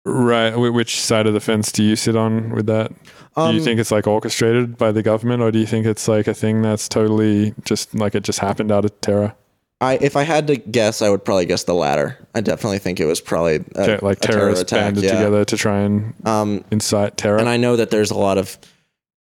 Right. 0.06 0.56
Which 0.56 1.02
side 1.02 1.26
of 1.26 1.34
the 1.34 1.40
fence 1.40 1.72
do 1.72 1.84
you 1.84 1.96
sit 1.96 2.16
on 2.16 2.52
with 2.52 2.68
that? 2.68 2.90
do 2.92 3.42
you 3.42 3.44
Um, 3.48 3.60
think 3.60 3.80
it's 3.80 3.92
like 3.92 4.08
orchestrated 4.08 4.78
by 4.78 4.92
the 4.92 5.02
government, 5.04 5.42
or 5.42 5.52
do 5.52 5.60
you 5.60 5.66
think 5.66 5.86
it's 5.86 6.08
like 6.08 6.28
a 6.28 6.34
thing 6.34 6.62
that's 6.62 6.88
totally 6.88 7.54
just 7.66 7.94
like 7.96 8.16
it 8.16 8.24
just 8.24 8.40
happened 8.40 8.72
out 8.72 8.86
of 8.86 9.02
terror? 9.02 9.34
I 9.82 9.98
if 10.00 10.16
I 10.16 10.24
had 10.24 10.48
to 10.48 10.56
guess, 10.56 11.02
I 11.02 11.10
would 11.10 11.26
probably 11.26 11.46
guess 11.46 11.64
the 11.66 11.74
latter. 11.74 12.18
I 12.34 12.42
definitely 12.42 12.80
think 12.80 13.00
it 13.02 13.06
was 13.06 13.20
probably 13.20 13.66
a, 13.76 14.00
like 14.02 14.20
terror 14.20 14.40
terrorists 14.40 14.62
attack, 14.62 14.80
banded 14.80 15.04
yeah. 15.04 15.16
together 15.16 15.44
to 15.44 15.58
try 15.58 15.80
and 15.80 16.14
Um, 16.26 16.64
incite 16.72 17.18
terror. 17.18 17.40
And 17.40 17.50
I 17.50 17.58
know 17.58 17.76
that 17.76 17.90
there's 17.90 18.12
a 18.12 18.18
lot 18.18 18.38
of 18.38 18.58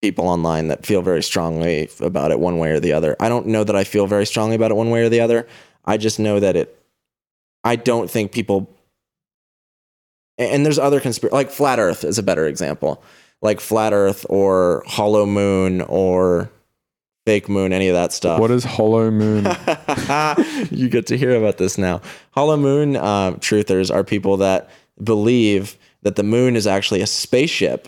people 0.02 0.30
online 0.30 0.70
that 0.70 0.86
feel 0.86 1.02
very 1.02 1.22
strongly 1.22 1.90
about 2.00 2.32
it 2.32 2.40
one 2.40 2.58
way 2.58 2.72
or 2.72 2.80
the 2.80 2.94
other. 2.94 3.18
I 3.20 3.28
don't 3.28 3.48
know 3.48 3.66
that 3.66 3.76
I 3.76 3.84
feel 3.84 4.08
very 4.08 4.26
strongly 4.26 4.56
about 4.56 4.72
it 4.72 4.76
one 4.76 4.92
way 4.92 5.02
or 5.04 5.10
the 5.10 5.20
other. 5.20 5.46
I 5.84 5.98
just 5.98 6.20
know 6.20 6.40
that 6.40 6.56
it, 6.56 6.82
I 7.66 7.76
don't 7.76 8.10
think 8.10 8.32
people, 8.32 8.70
and 10.40 10.66
there's 10.66 10.80
other 10.80 11.00
conspiracy, 11.00 11.36
like 11.36 11.52
Flat 11.52 11.80
Earth 11.80 12.04
is 12.04 12.18
a 12.18 12.24
better 12.24 12.48
example. 12.48 13.04
Like 13.42 13.60
Flat 13.60 13.94
Earth 13.94 14.26
or 14.30 14.84
Hollow 14.88 15.26
Moon 15.26 15.82
or 15.82 16.50
Fake 17.26 17.48
Moon, 17.48 17.74
any 17.74 17.90
of 17.90 17.94
that 17.94 18.12
stuff. 18.12 18.40
what 18.40 18.52
is 18.52 18.64
Hollow 18.64 19.12
Moon? 19.12 19.46
you 20.72 20.90
get 20.90 21.08
to 21.08 21.18
hear 21.18 21.36
about 21.36 21.58
this 21.58 21.78
now. 21.78 22.02
Hollow 22.32 22.58
Moon 22.58 22.96
um, 22.96 23.36
truthers 23.36 23.94
are 23.94 24.04
people 24.04 24.38
that 24.38 24.70
believe 25.04 25.78
that 26.02 26.16
the 26.16 26.24
moon 26.24 26.56
is 26.56 26.66
actually 26.66 27.02
a 27.02 27.08
spaceship 27.08 27.88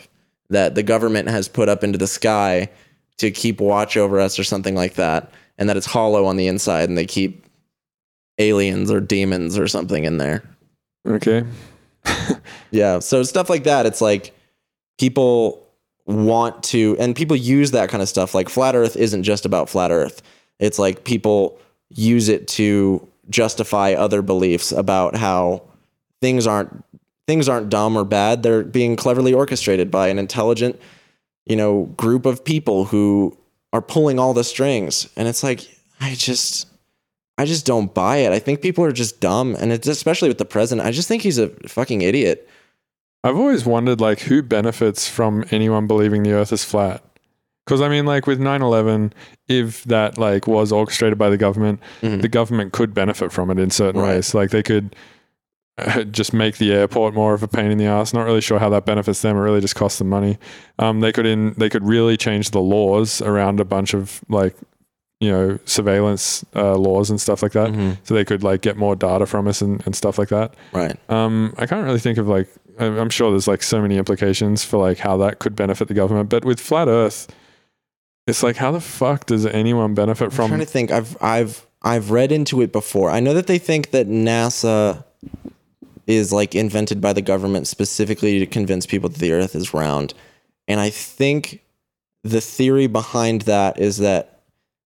that 0.50 0.76
the 0.76 0.84
government 0.84 1.30
has 1.30 1.48
put 1.48 1.70
up 1.70 1.84
into 1.84 1.98
the 1.98 2.08
sky 2.08 2.70
to 3.18 3.32
keep 3.32 3.62
watch 3.62 3.96
over 3.96 4.20
us 4.20 4.38
or 4.38 4.44
something 4.44 4.76
like 4.76 4.96
that, 4.96 5.32
and 5.58 5.70
that 5.70 5.78
it's 5.78 5.86
hollow 5.86 6.26
on 6.26 6.36
the 6.36 6.48
inside 6.48 6.90
and 6.90 6.98
they 6.98 7.06
keep 7.06 7.46
aliens 8.38 8.92
or 8.92 9.00
demons 9.00 9.58
or 9.58 9.68
something 9.68 10.04
in 10.04 10.18
there. 10.18 10.44
okay. 11.08 11.46
Yeah. 12.72 13.00
So 13.00 13.24
stuff 13.24 13.50
like 13.50 13.66
that, 13.66 13.86
it's 13.86 14.02
like 14.02 14.34
people 14.98 15.68
want 16.06 16.64
to, 16.64 16.96
and 17.00 17.16
people 17.16 17.36
use 17.36 17.72
that 17.72 17.90
kind 17.90 18.02
of 18.02 18.10
stuff. 18.10 18.34
Like 18.34 18.50
flat 18.50 18.76
Earth 18.76 18.96
isn't 18.96 19.24
just 19.24 19.46
about 19.46 19.70
flat 19.70 19.92
Earth. 19.92 20.22
It's 20.60 20.80
like 20.80 21.04
people 21.04 21.60
use 21.90 22.30
it 22.30 22.48
to 22.48 23.08
justify 23.30 23.94
other 23.94 24.22
beliefs 24.22 24.72
about 24.72 25.16
how 25.16 25.64
things 26.22 26.48
aren't 26.48 26.84
things 27.28 27.48
aren't 27.48 27.70
dumb 27.70 27.98
or 27.98 28.04
bad. 28.04 28.44
They're 28.44 28.64
being 28.64 28.96
cleverly 28.96 29.34
orchestrated 29.34 29.90
by 29.92 30.10
an 30.10 30.20
intelligent, 30.20 30.80
you 31.46 31.56
know, 31.56 31.84
group 31.98 32.26
of 32.26 32.44
people 32.44 32.86
who 32.86 33.38
are 33.74 33.82
pulling 33.82 34.20
all 34.20 34.34
the 34.34 34.44
strings. 34.44 35.08
And 35.16 35.28
it's 35.28 35.44
like, 35.44 35.62
I 36.00 36.16
just 36.16 36.68
I 37.38 37.46
just 37.46 37.66
don't 37.66 37.94
buy 37.94 38.18
it. 38.18 38.32
I 38.32 38.40
think 38.40 38.62
people 38.62 38.84
are 38.84 38.92
just 38.92 39.20
dumb, 39.20 39.56
and 39.60 39.72
it's 39.72 39.88
especially 39.88 40.28
with 40.28 40.38
the 40.38 40.46
president. 40.46 40.88
I 40.88 40.92
just 40.92 41.08
think 41.08 41.24
he's 41.24 41.38
a 41.38 41.50
fucking 41.68 42.02
idiot. 42.02 42.48
I've 43.24 43.36
always 43.38 43.66
wondered 43.66 44.02
like 44.02 44.22
who 44.22 44.42
benefits 44.42 45.08
from 45.08 45.46
anyone 45.52 45.88
believing 45.88 46.24
the 46.24 46.34
earth 46.34 46.52
is 46.52 46.64
flat. 46.64 47.04
Cuz 47.68 47.80
I 47.82 47.88
mean 47.90 48.06
like 48.06 48.26
with 48.26 48.40
9/11 48.40 49.14
if 49.48 49.84
that 49.86 50.18
like 50.18 50.48
was 50.48 50.72
orchestrated 50.72 51.18
by 51.18 51.30
the 51.30 51.38
government, 51.38 51.80
Mhm. 52.02 52.22
the 52.22 52.28
government 52.28 52.72
could 52.74 52.94
benefit 52.94 53.32
from 53.32 53.52
it 53.52 53.60
in 53.60 53.70
certain 53.70 54.02
Right. 54.02 54.16
ways. 54.16 54.34
Like 54.34 54.50
they 54.50 54.64
could 54.64 54.96
uh, 55.78 56.04
just 56.04 56.34
make 56.34 56.58
the 56.58 56.72
airport 56.72 57.14
more 57.14 57.34
of 57.34 57.42
a 57.44 57.48
pain 57.48 57.72
in 57.72 57.78
the 57.78 57.86
ass. 57.86 58.14
Not 58.14 58.26
really 58.26 58.42
sure 58.42 58.60
how 58.60 58.70
that 58.70 58.86
benefits 58.86 59.22
them. 59.22 59.38
It 59.38 59.40
really 59.42 59.62
just 59.62 59.76
costs 59.76 60.00
them 60.00 60.10
money. 60.10 60.38
Um, 60.80 61.00
they 61.00 61.12
could 61.12 61.26
in 61.26 61.54
they 61.58 61.70
could 61.70 61.84
really 61.88 62.18
change 62.18 62.52
the 62.52 62.60
laws 62.60 63.22
around 63.22 63.60
a 63.60 63.66
bunch 63.66 63.94
of 63.94 64.20
like 64.30 64.56
you 65.22 65.32
know 65.32 65.60
surveillance 65.66 66.44
uh, 66.56 66.76
laws 66.76 67.10
and 67.12 67.22
stuff 67.22 67.42
like 67.44 67.52
that. 67.54 67.70
Mhm. 67.72 67.98
So 68.04 68.14
they 68.16 68.26
could 68.26 68.44
like 68.44 68.62
get 68.62 68.76
more 68.76 68.96
data 68.96 69.26
from 69.28 69.48
us 69.48 69.62
and, 69.62 69.82
and 69.86 69.96
stuff 69.96 70.18
like 70.18 70.30
that. 70.30 70.56
Right. 70.74 70.98
Um, 71.10 71.54
I 71.58 71.68
can't 71.68 71.86
really 71.86 72.00
think 72.00 72.18
of 72.18 72.28
like 72.28 72.48
I'm 72.80 73.10
sure 73.10 73.32
there's 73.32 73.48
like 73.48 73.64
so 73.64 73.82
many 73.82 73.98
implications 73.98 74.64
for 74.64 74.78
like 74.78 75.00
how 75.00 75.18
that 75.18 75.40
could 75.40 75.56
benefit 75.56 75.88
the 75.88 75.94
government, 75.94 76.30
but 76.30 76.46
with 76.46 76.60
flat 76.60 76.88
Earth, 76.88 77.34
it's 78.28 78.44
like 78.44 78.56
how 78.56 78.72
the 78.72 78.80
fuck 78.82 79.26
does 79.26 79.46
anyone 79.46 79.94
benefit 79.94 80.26
I'm 80.26 80.32
trying 80.32 80.50
from? 80.50 80.60
to 80.60 80.66
think. 80.66 80.92
I've 80.92 81.18
I've 81.22 81.66
I've 81.82 82.12
read 82.12 82.32
into 82.32 82.62
it 82.62 82.72
before. 82.72 83.10
I 83.10 83.20
know 83.20 83.34
that 83.34 83.48
they 83.48 83.58
think 83.58 83.92
that 83.92 84.08
NASA 84.08 85.04
is 86.08 86.32
like 86.32 86.56
invented 86.56 87.02
by 87.02 87.14
the 87.14 87.22
government 87.22 87.68
specifically 87.68 88.40
to 88.40 88.46
convince 88.46 88.86
people 88.86 89.10
that 89.10 89.20
the 89.20 89.32
Earth 89.32 89.56
is 89.56 89.74
round, 89.74 90.14
and 90.68 90.80
I 90.80 90.90
think 90.90 91.62
the 92.24 92.42
theory 92.42 92.88
behind 92.88 93.42
that 93.44 93.80
is 93.80 93.98
that. 93.98 94.28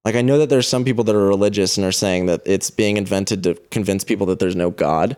Like 0.03 0.15
I 0.15 0.21
know 0.21 0.37
that 0.37 0.49
there's 0.49 0.67
some 0.67 0.85
people 0.85 1.03
that 1.05 1.15
are 1.15 1.25
religious 1.25 1.77
and 1.77 1.85
are 1.85 1.91
saying 1.91 2.27
that 2.27 2.41
it's 2.45 2.69
being 2.69 2.97
invented 2.97 3.41
to 3.41 3.55
convince 3.71 4.03
people 4.03 4.27
that 4.27 4.37
there's 4.37 4.55
no 4.55 4.69
God. 4.69 5.17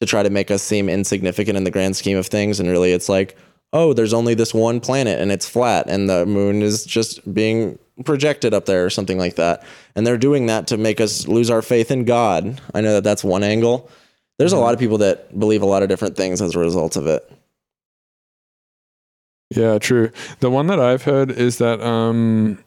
To 0.00 0.06
try 0.06 0.22
to 0.22 0.30
make 0.30 0.50
us 0.50 0.62
seem 0.62 0.88
insignificant 0.88 1.56
in 1.56 1.64
the 1.64 1.70
grand 1.70 1.96
scheme 1.96 2.16
of 2.16 2.26
things. 2.26 2.60
And 2.60 2.68
really, 2.68 2.92
it's 2.92 3.08
like, 3.08 3.36
oh, 3.72 3.92
there's 3.92 4.14
only 4.14 4.34
this 4.34 4.54
one 4.54 4.80
planet 4.80 5.20
and 5.20 5.32
it's 5.32 5.48
flat, 5.48 5.88
and 5.88 6.08
the 6.08 6.26
moon 6.26 6.62
is 6.62 6.84
just 6.84 7.32
being 7.32 7.78
projected 8.04 8.52
up 8.52 8.66
there 8.66 8.84
or 8.84 8.90
something 8.90 9.18
like 9.18 9.36
that. 9.36 9.62
And 9.94 10.06
they're 10.06 10.18
doing 10.18 10.46
that 10.46 10.66
to 10.68 10.76
make 10.76 11.00
us 11.00 11.28
lose 11.28 11.50
our 11.50 11.62
faith 11.62 11.90
in 11.90 12.04
God. 12.04 12.60
I 12.74 12.80
know 12.80 12.94
that 12.94 13.04
that's 13.04 13.22
one 13.22 13.42
angle. 13.42 13.88
There's 14.38 14.52
a 14.52 14.58
lot 14.58 14.74
of 14.74 14.80
people 14.80 14.98
that 14.98 15.38
believe 15.38 15.62
a 15.62 15.66
lot 15.66 15.82
of 15.84 15.88
different 15.88 16.16
things 16.16 16.42
as 16.42 16.56
a 16.56 16.58
result 16.58 16.96
of 16.96 17.06
it. 17.06 17.30
Yeah, 19.50 19.78
true. 19.78 20.10
The 20.40 20.50
one 20.50 20.66
that 20.66 20.80
I've 20.80 21.04
heard 21.04 21.30
is 21.30 21.58
that 21.58 21.80
um 21.80 22.58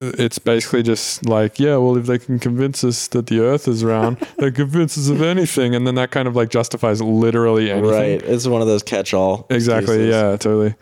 it's 0.00 0.38
basically 0.38 0.82
just 0.82 1.26
like, 1.26 1.58
yeah, 1.58 1.76
well, 1.76 1.96
if 1.96 2.06
they 2.06 2.18
can 2.18 2.38
convince 2.38 2.82
us 2.84 3.08
that 3.08 3.26
the 3.26 3.40
earth 3.40 3.68
is 3.68 3.84
round, 3.84 4.16
they 4.38 4.50
convince 4.50 4.96
us 4.96 5.08
of 5.10 5.20
anything. 5.20 5.74
And 5.74 5.86
then 5.86 5.94
that 5.96 6.10
kind 6.10 6.26
of 6.26 6.34
like 6.34 6.48
justifies 6.48 7.02
literally 7.02 7.70
anything. 7.70 7.90
Right. 7.90 8.22
It's 8.22 8.46
one 8.46 8.62
of 8.62 8.66
those 8.66 8.82
catch 8.82 9.12
all. 9.12 9.46
Exactly. 9.50 10.08
Yeah, 10.08 10.32
totally. 10.32 10.74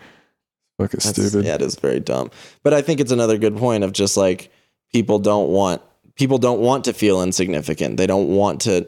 Fucking 0.78 1.00
stupid. 1.00 1.44
Yeah, 1.44 1.56
it 1.56 1.62
is 1.62 1.74
very 1.74 1.98
dumb. 1.98 2.30
But 2.62 2.74
I 2.74 2.82
think 2.82 3.00
it's 3.00 3.10
another 3.10 3.38
good 3.38 3.56
point 3.56 3.82
of 3.82 3.92
just 3.92 4.16
like 4.16 4.52
people 4.92 5.18
don't 5.18 5.48
want 5.48 5.82
people 6.14 6.38
don't 6.38 6.60
want 6.60 6.84
to 6.84 6.92
feel 6.92 7.22
insignificant. 7.22 7.96
They 7.96 8.06
don't 8.06 8.28
want 8.28 8.60
to 8.62 8.86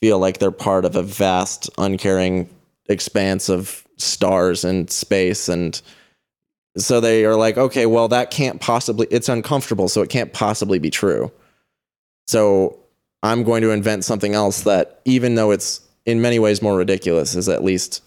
feel 0.00 0.18
like 0.18 0.38
they're 0.38 0.50
part 0.50 0.84
of 0.84 0.96
a 0.96 1.02
vast, 1.02 1.70
uncaring 1.78 2.48
expanse 2.88 3.48
of 3.48 3.86
stars 3.96 4.64
and 4.64 4.90
space 4.90 5.48
and 5.48 5.80
so 6.76 7.00
they 7.00 7.24
are 7.24 7.36
like, 7.36 7.58
okay, 7.58 7.86
well 7.86 8.08
that 8.08 8.30
can't 8.30 8.60
possibly 8.60 9.06
it's 9.10 9.28
uncomfortable, 9.28 9.88
so 9.88 10.02
it 10.02 10.10
can't 10.10 10.32
possibly 10.32 10.78
be 10.78 10.90
true. 10.90 11.30
So 12.26 12.78
I'm 13.22 13.42
going 13.42 13.62
to 13.62 13.70
invent 13.70 14.04
something 14.04 14.34
else 14.34 14.62
that 14.62 15.00
even 15.04 15.34
though 15.34 15.50
it's 15.50 15.80
in 16.06 16.20
many 16.20 16.38
ways 16.38 16.62
more 16.62 16.76
ridiculous 16.76 17.34
is 17.34 17.48
at 17.48 17.64
least 17.64 18.02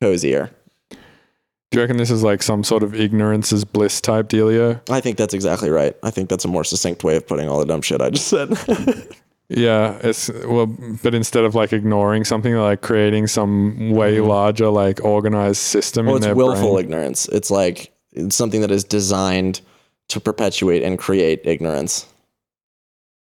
cozier. 0.00 0.50
Do 0.90 1.78
you 1.78 1.82
reckon 1.82 1.98
this 1.98 2.10
is 2.10 2.24
like 2.24 2.42
some 2.42 2.64
sort 2.64 2.82
of 2.82 2.94
ignorance 2.94 3.52
is 3.52 3.64
bliss 3.64 4.00
type 4.00 4.28
dealio? 4.28 4.80
I 4.90 5.00
think 5.00 5.16
that's 5.16 5.34
exactly 5.34 5.70
right. 5.70 5.96
I 6.02 6.10
think 6.10 6.28
that's 6.28 6.44
a 6.44 6.48
more 6.48 6.64
succinct 6.64 7.04
way 7.04 7.16
of 7.16 7.26
putting 7.28 7.48
all 7.48 7.60
the 7.60 7.66
dumb 7.66 7.82
shit 7.82 8.00
I 8.00 8.10
just 8.10 8.26
said. 8.26 8.48
Yeah, 9.52 9.98
it's 10.04 10.30
well, 10.46 10.66
but 11.02 11.12
instead 11.12 11.42
of 11.42 11.56
like 11.56 11.72
ignoring 11.72 12.24
something, 12.24 12.54
like 12.54 12.82
creating 12.82 13.26
some 13.26 13.90
way 13.90 14.20
larger, 14.20 14.68
like 14.68 15.04
organized 15.04 15.58
system. 15.58 16.06
well, 16.06 16.14
in 16.14 16.18
it's 16.18 16.26
their 16.26 16.36
willful 16.36 16.74
brain. 16.74 16.84
ignorance. 16.84 17.26
It's 17.26 17.50
like 17.50 17.92
it's 18.12 18.36
something 18.36 18.60
that 18.60 18.70
is 18.70 18.84
designed 18.84 19.60
to 20.08 20.20
perpetuate 20.20 20.84
and 20.84 21.00
create 21.00 21.40
ignorance. 21.42 22.06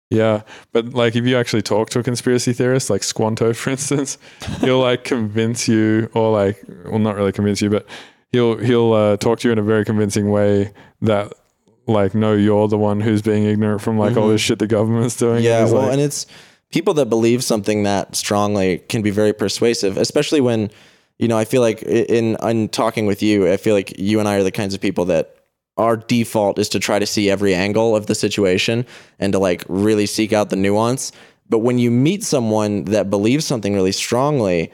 Yeah, 0.09 0.41
but 0.71 0.93
like 0.93 1.15
if 1.15 1.25
you 1.25 1.37
actually 1.37 1.61
talk 1.61 1.91
to 1.91 1.99
a 1.99 2.03
conspiracy 2.03 2.53
theorist, 2.53 2.89
like 2.89 3.03
Squanto, 3.03 3.53
for 3.53 3.69
instance, 3.69 4.17
he'll 4.61 4.79
like 4.79 5.03
convince 5.03 5.67
you, 5.67 6.09
or 6.15 6.31
like, 6.31 6.59
well, 6.85 6.97
not 6.97 7.17
really 7.17 7.33
convince 7.33 7.61
you, 7.61 7.69
but 7.69 7.85
he'll 8.31 8.57
he'll 8.57 8.93
uh, 8.93 9.17
talk 9.17 9.39
to 9.41 9.47
you 9.47 9.51
in 9.51 9.59
a 9.59 9.63
very 9.63 9.85
convincing 9.85 10.31
way 10.31 10.73
that 11.01 11.33
like, 11.87 12.15
no, 12.15 12.33
you're 12.33 12.67
the 12.67 12.77
one 12.77 12.99
who's 12.99 13.21
being 13.21 13.43
ignorant 13.43 13.81
from 13.81 13.97
like 13.97 14.17
all 14.17 14.27
this 14.29 14.41
shit 14.41 14.59
the 14.59 14.67
government's 14.67 15.15
doing. 15.15 15.37
Mm-hmm. 15.37 15.45
Yeah, 15.45 15.63
well, 15.65 15.83
like- 15.83 15.93
and 15.93 16.01
it's 16.01 16.25
people 16.71 16.93
that 16.95 17.07
believe 17.09 17.43
something 17.43 17.83
that 17.83 18.15
strongly 18.15 18.79
can 18.89 19.01
be 19.01 19.11
very 19.11 19.33
persuasive, 19.33 19.97
especially 19.97 20.41
when, 20.41 20.71
you 21.19 21.27
know, 21.27 21.37
I 21.37 21.45
feel 21.45 21.61
like 21.61 21.83
in 21.83 22.35
in 22.41 22.69
talking 22.69 23.05
with 23.05 23.21
you, 23.23 23.51
I 23.51 23.57
feel 23.57 23.75
like 23.75 23.97
you 23.99 24.19
and 24.19 24.27
I 24.27 24.35
are 24.35 24.43
the 24.43 24.51
kinds 24.51 24.73
of 24.73 24.81
people 24.81 25.05
that 25.05 25.35
our 25.77 25.97
default 25.97 26.57
is 26.57 26.69
to 26.69 26.79
try 26.79 26.99
to 26.99 27.05
see 27.05 27.29
every 27.29 27.53
angle 27.53 27.95
of 27.95 28.07
the 28.07 28.15
situation 28.15 28.85
and 29.19 29.33
to 29.33 29.39
like 29.39 29.63
really 29.67 30.05
seek 30.05 30.31
out 30.33 30.49
the 30.49 30.55
nuance. 30.55 31.11
But 31.49 31.59
when 31.59 31.77
you 31.79 31.91
meet 31.91 32.23
someone 32.23 32.85
that 32.85 33.09
believes 33.09 33.45
something 33.45 33.73
really 33.75 33.91
strongly, 33.91 34.71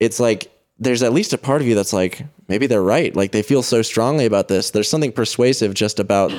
it's 0.00 0.18
like 0.18 0.50
there's 0.78 1.02
at 1.02 1.12
least 1.12 1.32
a 1.32 1.38
part 1.38 1.60
of 1.60 1.68
you 1.68 1.74
that's 1.74 1.92
like 1.92 2.22
maybe 2.48 2.66
they're 2.66 2.82
right. 2.82 3.14
Like 3.14 3.32
they 3.32 3.42
feel 3.42 3.62
so 3.62 3.82
strongly 3.82 4.24
about 4.26 4.48
this. 4.48 4.70
There's 4.70 4.88
something 4.88 5.12
persuasive 5.12 5.74
just 5.74 6.00
about 6.00 6.32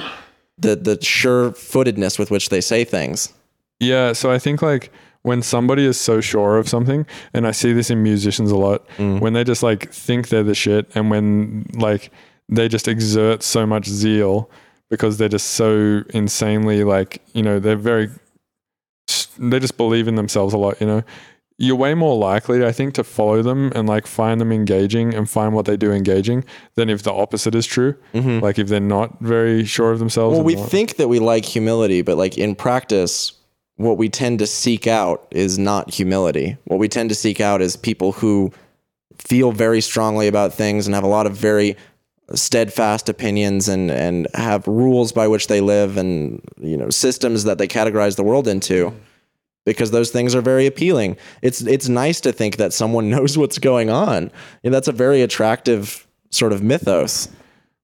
the 0.57 0.75
the 0.75 0.97
sure 1.01 1.51
footedness 1.51 2.19
with 2.19 2.31
which 2.31 2.49
they 2.49 2.61
say 2.61 2.83
things. 2.83 3.33
Yeah, 3.79 4.13
so 4.13 4.31
I 4.31 4.39
think 4.39 4.61
like 4.61 4.91
when 5.21 5.41
somebody 5.41 5.85
is 5.85 5.99
so 5.99 6.21
sure 6.21 6.57
of 6.57 6.67
something, 6.69 7.05
and 7.33 7.45
I 7.47 7.51
see 7.51 7.73
this 7.73 7.89
in 7.89 8.01
musicians 8.03 8.51
a 8.51 8.57
lot, 8.57 8.85
Mm. 8.97 9.19
when 9.21 9.33
they 9.33 9.43
just 9.43 9.63
like 9.63 9.91
think 9.91 10.29
they're 10.29 10.43
the 10.43 10.55
shit, 10.55 10.87
and 10.95 11.09
when 11.11 11.65
like 11.75 12.11
they 12.49 12.67
just 12.67 12.87
exert 12.87 13.43
so 13.43 13.65
much 13.65 13.85
zeal 13.87 14.49
because 14.89 15.17
they're 15.17 15.29
just 15.29 15.49
so 15.51 16.03
insanely 16.13 16.83
like 16.83 17.21
you 17.33 17.43
know 17.43 17.59
they're 17.59 17.75
very 17.75 18.09
they 19.37 19.59
just 19.59 19.77
believe 19.77 20.07
in 20.07 20.15
themselves 20.15 20.53
a 20.53 20.57
lot, 20.57 20.79
you 20.81 20.87
know. 20.87 21.03
You're 21.61 21.75
way 21.75 21.93
more 21.93 22.15
likely, 22.17 22.65
I 22.65 22.71
think, 22.71 22.93
to 22.93 23.03
follow 23.03 23.41
them 23.41 23.73
and 23.75 23.87
like 23.87 24.07
find 24.07 24.39
them 24.39 24.51
engaging 24.51 25.13
and 25.13 25.29
find 25.29 25.53
what 25.53 25.65
they 25.65 25.75
do 25.75 25.91
engaging 25.91 26.45
than 26.75 26.89
if 26.89 27.03
the 27.03 27.11
opposite 27.11 27.53
is 27.53 27.65
true. 27.65 27.95
Like 28.13 28.57
if 28.57 28.69
they're 28.69 28.79
not 28.79 29.19
very 29.19 29.65
sure 29.65 29.91
of 29.91 29.99
themselves. 29.99 30.37
Mm-hmm. 30.37 30.45
Well, 30.45 30.55
we 30.55 30.55
not- 30.55 30.69
think 30.69 30.95
that 30.95 31.09
we 31.09 31.19
like 31.19 31.43
humility, 31.43 32.01
but 32.01 32.17
like 32.17 32.37
in 32.37 32.55
practice, 32.55 33.33
what 33.75 33.97
we 33.97 34.07
tend 34.07 34.39
to 34.39 34.47
seek 34.47 34.87
out 34.87 35.27
is 35.31 35.59
not 35.59 35.93
humility. 35.93 36.57
What 36.63 36.79
we 36.79 36.87
tend 36.87 37.09
to 37.09 37.15
seek 37.15 37.41
out 37.41 37.61
is 37.61 37.75
people 37.75 38.13
who 38.13 38.51
feel 39.17 39.51
very 39.51 39.81
strongly 39.81 40.29
about 40.29 40.53
things 40.53 40.87
and 40.87 40.95
have 40.95 41.03
a 41.03 41.07
lot 41.07 41.27
of 41.27 41.35
very 41.35 41.75
steadfast 42.35 43.09
opinions 43.09 43.67
and 43.67 43.89
and 43.89 44.27
have 44.33 44.67
rules 44.67 45.11
by 45.11 45.27
which 45.27 45.47
they 45.47 45.61
live 45.61 45.97
and 45.97 46.39
you 46.61 46.77
know 46.77 46.89
systems 46.89 47.43
that 47.43 47.57
they 47.57 47.67
categorize 47.67 48.15
the 48.15 48.23
world 48.23 48.47
into 48.47 48.93
because 49.65 49.91
those 49.91 50.11
things 50.11 50.35
are 50.35 50.41
very 50.41 50.65
appealing. 50.65 51.17
It's 51.41 51.61
it's 51.61 51.87
nice 51.89 52.21
to 52.21 52.31
think 52.31 52.57
that 52.57 52.73
someone 52.73 53.09
knows 53.15 53.37
what's 53.37 53.57
going 53.59 53.89
on. 53.89 54.31
And 54.63 54.73
that's 54.73 54.87
a 54.87 54.91
very 54.91 55.21
attractive 55.21 56.07
sort 56.31 56.53
of 56.53 56.61
mythos. 56.61 57.29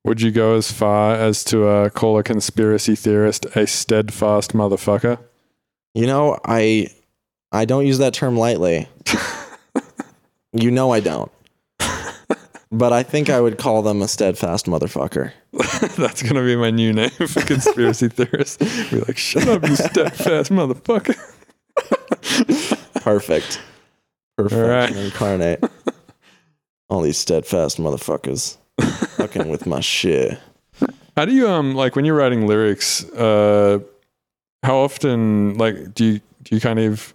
Would 0.03 0.21
you 0.21 0.31
go 0.31 0.55
as 0.55 0.71
far 0.71 1.15
as 1.15 1.43
to 1.45 1.67
uh, 1.67 1.89
call 1.89 2.19
a 2.19 2.23
conspiracy 2.23 2.95
theorist 2.95 3.45
a 3.55 3.65
steadfast 3.65 4.53
motherfucker? 4.53 5.17
You 5.93 6.05
know, 6.05 6.39
I 6.45 6.87
I 7.51 7.65
don't 7.65 7.87
use 7.87 7.97
that 7.99 8.13
term 8.13 8.37
lightly. 8.37 8.87
you 10.53 10.69
know 10.71 10.91
I 10.91 10.99
don't. 10.99 11.31
But 12.71 12.91
I 12.91 13.03
think 13.03 13.29
I 13.29 13.39
would 13.39 13.57
call 13.57 13.81
them 13.83 14.01
a 14.01 14.07
steadfast 14.07 14.65
motherfucker. 14.65 15.31
That's 15.95 16.21
gonna 16.21 16.43
be 16.43 16.57
my 16.57 16.71
new 16.71 16.91
name 16.91 17.09
for 17.09 17.41
conspiracy 17.41 18.09
theorists. 18.09 18.57
Be 18.89 18.99
like, 18.99 19.17
shut 19.17 19.47
up, 19.47 19.63
you 19.67 19.75
steadfast 19.77 20.51
motherfucker. 20.51 21.15
Perfect. 23.05 23.61
Perfect. 24.35 24.59
All 24.59 24.67
right. 24.67 24.95
Incarnate. 24.95 25.63
All 26.89 27.01
these 27.01 27.19
steadfast 27.19 27.77
motherfuckers. 27.77 28.57
Fucking 29.17 29.47
with 29.47 29.67
my 29.67 29.79
shit. 29.79 30.39
How 31.15 31.25
do 31.25 31.31
you 31.31 31.47
um 31.47 31.75
like 31.75 31.95
when 31.95 32.03
you're 32.03 32.15
writing 32.15 32.47
lyrics? 32.47 33.07
Uh, 33.11 33.79
how 34.63 34.77
often 34.77 35.55
like 35.59 35.93
do 35.93 36.05
you 36.05 36.19
do 36.43 36.55
you 36.55 36.59
kind 36.59 36.79
of 36.79 37.13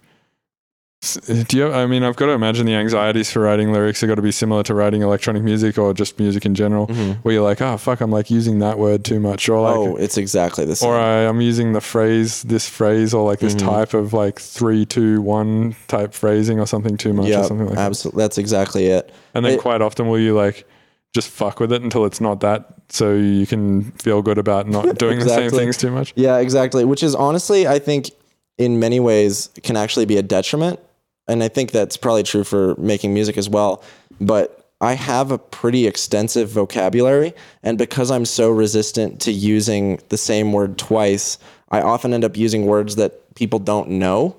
Uh, 1.03 1.43
do 1.47 1.57
you? 1.57 1.71
I 1.73 1.87
mean, 1.87 2.03
I've 2.03 2.15
got 2.15 2.27
to 2.27 2.33
imagine 2.33 2.67
the 2.67 2.75
anxieties 2.75 3.31
for 3.31 3.39
writing 3.39 3.73
lyrics 3.73 4.03
are 4.03 4.07
got 4.07 4.15
to 4.15 4.21
be 4.21 4.31
similar 4.31 4.61
to 4.63 4.75
writing 4.75 5.01
electronic 5.01 5.41
music 5.41 5.79
or 5.79 5.95
just 5.95 6.19
music 6.19 6.45
in 6.45 6.53
general, 6.53 6.85
mm-hmm. 6.87 7.13
where 7.21 7.33
you're 7.33 7.43
like, 7.43 7.59
oh 7.59 7.75
fuck, 7.77 8.01
I'm 8.01 8.11
like 8.11 8.29
using 8.29 8.59
that 8.59 8.77
word 8.77 9.03
too 9.03 9.19
much, 9.19 9.49
or 9.49 9.61
like, 9.61 9.75
oh, 9.75 9.95
it's 9.95 10.17
exactly 10.17 10.63
the 10.63 10.75
same. 10.75 10.89
or 10.89 10.95
I, 10.99 11.25
I'm 11.27 11.41
using 11.41 11.73
the 11.73 11.81
phrase, 11.81 12.43
this 12.43 12.69
phrase, 12.69 13.15
or 13.15 13.25
like 13.25 13.39
this 13.39 13.55
Mm-hmm. 13.55 13.67
type 13.67 13.93
of 13.95 14.13
like 14.13 14.39
three, 14.39 14.85
two, 14.85 15.21
one 15.23 15.75
type 15.87 16.13
phrasing 16.13 16.59
or 16.59 16.67
something 16.67 16.97
too 16.97 17.13
much 17.13 17.25
or 17.25 17.29
yeah, 17.29 17.41
something 17.41 17.65
like 17.65 17.75
that. 17.75 17.81
absolutely. 17.87 18.21
That's 18.23 18.37
exactly 18.37 18.85
it. 18.87 19.11
And 19.33 19.43
then 19.43 19.53
It- 19.53 19.59
quite 19.59 19.81
often 19.81 20.07
will 20.07 20.19
you 20.19 20.35
like 20.35 20.67
just 21.15 21.29
fuck 21.29 21.59
with 21.59 21.73
it 21.73 21.81
until 21.81 22.05
it's 22.05 22.21
not 22.21 22.41
that, 22.41 22.75
so 22.89 23.13
you 23.15 23.47
can 23.47 23.91
feel 23.93 24.21
good 24.21 24.37
about 24.37 24.67
not 24.69 24.83
doing 24.99 25.17
the 25.19 25.25
same 25.27 25.39
Exactly. 25.45 25.57
things 25.59 25.77
too 25.77 25.89
much. 25.91 26.13
Yeah, 26.15 26.37
exactly. 26.37 26.85
Which 26.85 27.01
is 27.01 27.15
honestly, 27.15 27.67
I 27.67 27.79
think, 27.79 28.11
in 28.59 28.79
many 28.79 28.99
ways, 28.99 29.49
can 29.63 29.75
actually 29.75 30.05
be 30.05 30.17
a 30.17 30.21
detriment. 30.21 30.79
And 31.27 31.43
I 31.43 31.47
think 31.47 31.71
that's 31.71 31.97
probably 31.97 32.23
true 32.23 32.43
for 32.43 32.75
making 32.77 33.13
music 33.13 33.37
as 33.37 33.49
well. 33.49 33.83
But 34.19 34.57
I 34.81 34.93
have 34.93 35.31
a 35.31 35.37
pretty 35.37 35.85
extensive 35.87 36.49
vocabulary. 36.49 37.33
And 37.63 37.77
because 37.77 38.09
I'm 38.11 38.25
so 38.25 38.49
resistant 38.49 39.21
to 39.21 39.31
using 39.31 39.99
the 40.09 40.17
same 40.17 40.51
word 40.51 40.77
twice, 40.77 41.37
I 41.69 41.81
often 41.81 42.13
end 42.13 42.23
up 42.23 42.35
using 42.35 42.65
words 42.65 42.95
that 42.95 43.35
people 43.35 43.59
don't 43.59 43.89
know. 43.91 44.35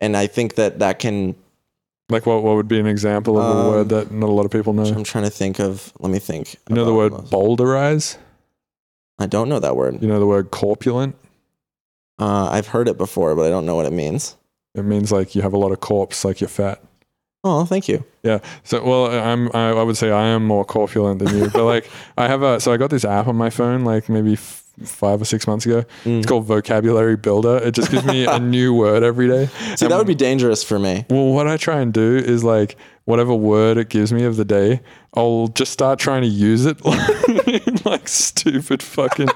And 0.00 0.16
I 0.16 0.26
think 0.26 0.54
that 0.56 0.78
that 0.80 0.98
can, 0.98 1.34
Like 2.08 2.26
what? 2.26 2.42
What 2.42 2.56
would 2.56 2.68
be 2.68 2.80
an 2.80 2.86
example 2.86 3.38
of 3.38 3.44
a 3.44 3.60
Um, 3.60 3.66
word 3.68 3.88
that 3.90 4.10
not 4.10 4.28
a 4.28 4.32
lot 4.32 4.44
of 4.44 4.50
people 4.50 4.72
know? 4.72 4.84
I'm 4.84 5.04
trying 5.04 5.24
to 5.24 5.30
think 5.30 5.60
of, 5.60 5.92
let 6.00 6.10
me 6.10 6.18
think. 6.18 6.56
You 6.68 6.76
know 6.76 6.84
the 6.84 6.94
word 6.94 7.12
those. 7.12 7.30
bowdlerize. 7.30 8.16
I 9.18 9.26
don't 9.26 9.48
know 9.48 9.60
that 9.60 9.76
word. 9.76 10.02
You 10.02 10.08
know 10.08 10.18
the 10.18 10.26
word 10.26 10.50
corpulent. 10.50 11.14
Uh, 12.18 12.48
I've 12.50 12.68
heard 12.68 12.88
it 12.88 12.98
before, 12.98 13.34
but 13.36 13.46
I 13.46 13.50
don't 13.50 13.66
know 13.66 13.76
what 13.76 13.86
it 13.86 13.92
means. 13.92 14.36
It 14.74 14.84
means 14.84 15.12
like 15.12 15.34
you 15.34 15.42
have 15.42 15.52
a 15.52 15.58
lot 15.58 15.72
of 15.72 15.80
corpse, 15.80 16.24
like 16.24 16.40
you're 16.40 16.48
fat. 16.48 16.82
Oh, 17.46 17.64
thank 17.66 17.88
you. 17.88 18.02
Yeah. 18.22 18.38
So, 18.62 18.82
well, 18.82 19.06
I'm, 19.06 19.50
I, 19.54 19.70
I 19.70 19.82
would 19.82 19.98
say 19.98 20.10
I 20.10 20.28
am 20.28 20.46
more 20.46 20.64
corpulent 20.64 21.18
than 21.18 21.36
you, 21.36 21.50
but 21.50 21.64
like 21.64 21.90
I 22.18 22.26
have 22.26 22.42
a, 22.42 22.58
so 22.58 22.72
I 22.72 22.78
got 22.78 22.90
this 22.90 23.04
app 23.04 23.28
on 23.28 23.36
my 23.36 23.50
phone 23.50 23.84
like 23.84 24.08
maybe 24.08 24.32
f- 24.32 24.64
five 24.84 25.20
or 25.20 25.26
six 25.26 25.46
months 25.46 25.66
ago. 25.66 25.84
Mm. 26.04 26.18
It's 26.18 26.26
called 26.26 26.46
Vocabulary 26.46 27.16
Builder. 27.16 27.58
It 27.58 27.74
just 27.74 27.90
gives 27.90 28.04
me 28.06 28.24
a 28.24 28.38
new 28.40 28.72
word 28.72 29.02
every 29.02 29.28
day. 29.28 29.46
See, 29.76 29.86
that 29.86 29.96
would 29.96 30.06
be 30.06 30.14
dangerous 30.14 30.64
for 30.64 30.78
me. 30.78 31.04
Well, 31.10 31.26
what 31.34 31.46
I 31.46 31.58
try 31.58 31.80
and 31.80 31.92
do 31.92 32.16
is 32.16 32.42
like 32.42 32.76
whatever 33.06 33.34
word 33.34 33.76
it 33.76 33.88
gives 33.90 34.12
me 34.12 34.24
of 34.24 34.36
the 34.36 34.44
day, 34.44 34.80
I'll 35.14 35.48
just 35.48 35.72
start 35.72 35.98
trying 35.98 36.22
to 36.22 36.28
use 36.28 36.64
it 36.66 36.82
like 37.84 38.08
stupid 38.08 38.82
fucking 38.82 39.28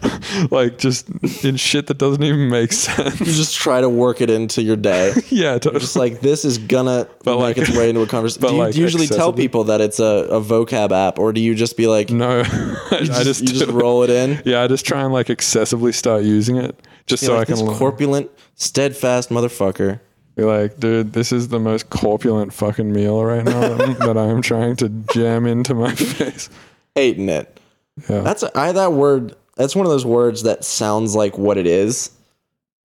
like 0.50 0.78
just 0.78 1.08
in 1.44 1.56
shit 1.56 1.88
that 1.88 1.98
doesn't 1.98 2.22
even 2.22 2.48
make 2.48 2.72
sense. 2.72 3.18
You 3.20 3.26
just 3.26 3.54
try 3.56 3.80
to 3.80 3.88
work 3.88 4.20
it 4.20 4.30
into 4.30 4.62
your 4.62 4.76
day. 4.76 5.12
yeah, 5.28 5.54
totally. 5.58 5.80
Just 5.80 5.96
like 5.96 6.20
this 6.20 6.44
is 6.44 6.56
gonna 6.58 7.08
But 7.24 7.34
make 7.38 7.56
like- 7.56 7.58
its 7.58 7.76
way 7.76 7.88
into 7.90 8.00
a 8.02 8.06
conversation. 8.06 8.48
Do 8.48 8.54
you 8.54 8.60
like 8.62 8.76
usually 8.76 9.06
tell 9.06 9.32
people 9.32 9.64
that 9.64 9.80
it's 9.80 9.98
a, 10.00 10.04
a 10.30 10.40
vocab 10.40 10.92
app, 10.92 11.18
or 11.18 11.32
do 11.32 11.40
you 11.40 11.54
just 11.54 11.76
be 11.76 11.86
like, 11.86 12.10
no, 12.10 12.40
I, 12.40 12.98
you 13.02 13.12
I 13.12 13.24
just, 13.24 13.42
you 13.42 13.48
just 13.48 13.66
roll 13.70 14.02
it 14.04 14.10
in? 14.10 14.40
Yeah, 14.44 14.62
I 14.62 14.68
just 14.68 14.86
try 14.86 15.02
and 15.02 15.12
like 15.12 15.28
excessively 15.30 15.92
start 15.92 16.22
using 16.22 16.56
it 16.56 16.78
just 17.06 17.22
You're 17.22 17.28
so 17.30 17.34
like, 17.34 17.42
I 17.42 17.44
can 17.46 17.54
this 17.56 17.62
learn. 17.62 17.76
corpulent, 17.78 18.30
steadfast 18.54 19.30
motherfucker. 19.30 20.00
Be 20.36 20.44
like, 20.44 20.78
dude, 20.78 21.12
this 21.14 21.32
is 21.32 21.48
the 21.48 21.58
most 21.58 21.88
corpulent 21.90 22.52
fucking 22.52 22.92
meal 22.92 23.24
right 23.24 23.44
now 23.44 23.60
that, 23.60 23.98
that 24.00 24.18
I 24.18 24.26
am 24.26 24.42
trying 24.42 24.76
to 24.76 24.88
jam 25.12 25.46
into 25.46 25.74
my 25.74 25.94
face. 25.94 26.50
Hating 26.94 27.28
it. 27.28 27.58
Yeah. 28.08 28.20
That's 28.20 28.44
I 28.54 28.72
that 28.72 28.92
word. 28.92 29.34
That's 29.56 29.74
one 29.74 29.86
of 29.86 29.90
those 29.90 30.04
words 30.04 30.42
that 30.42 30.64
sounds 30.64 31.14
like 31.14 31.38
what 31.38 31.56
it 31.56 31.66
is. 31.66 32.10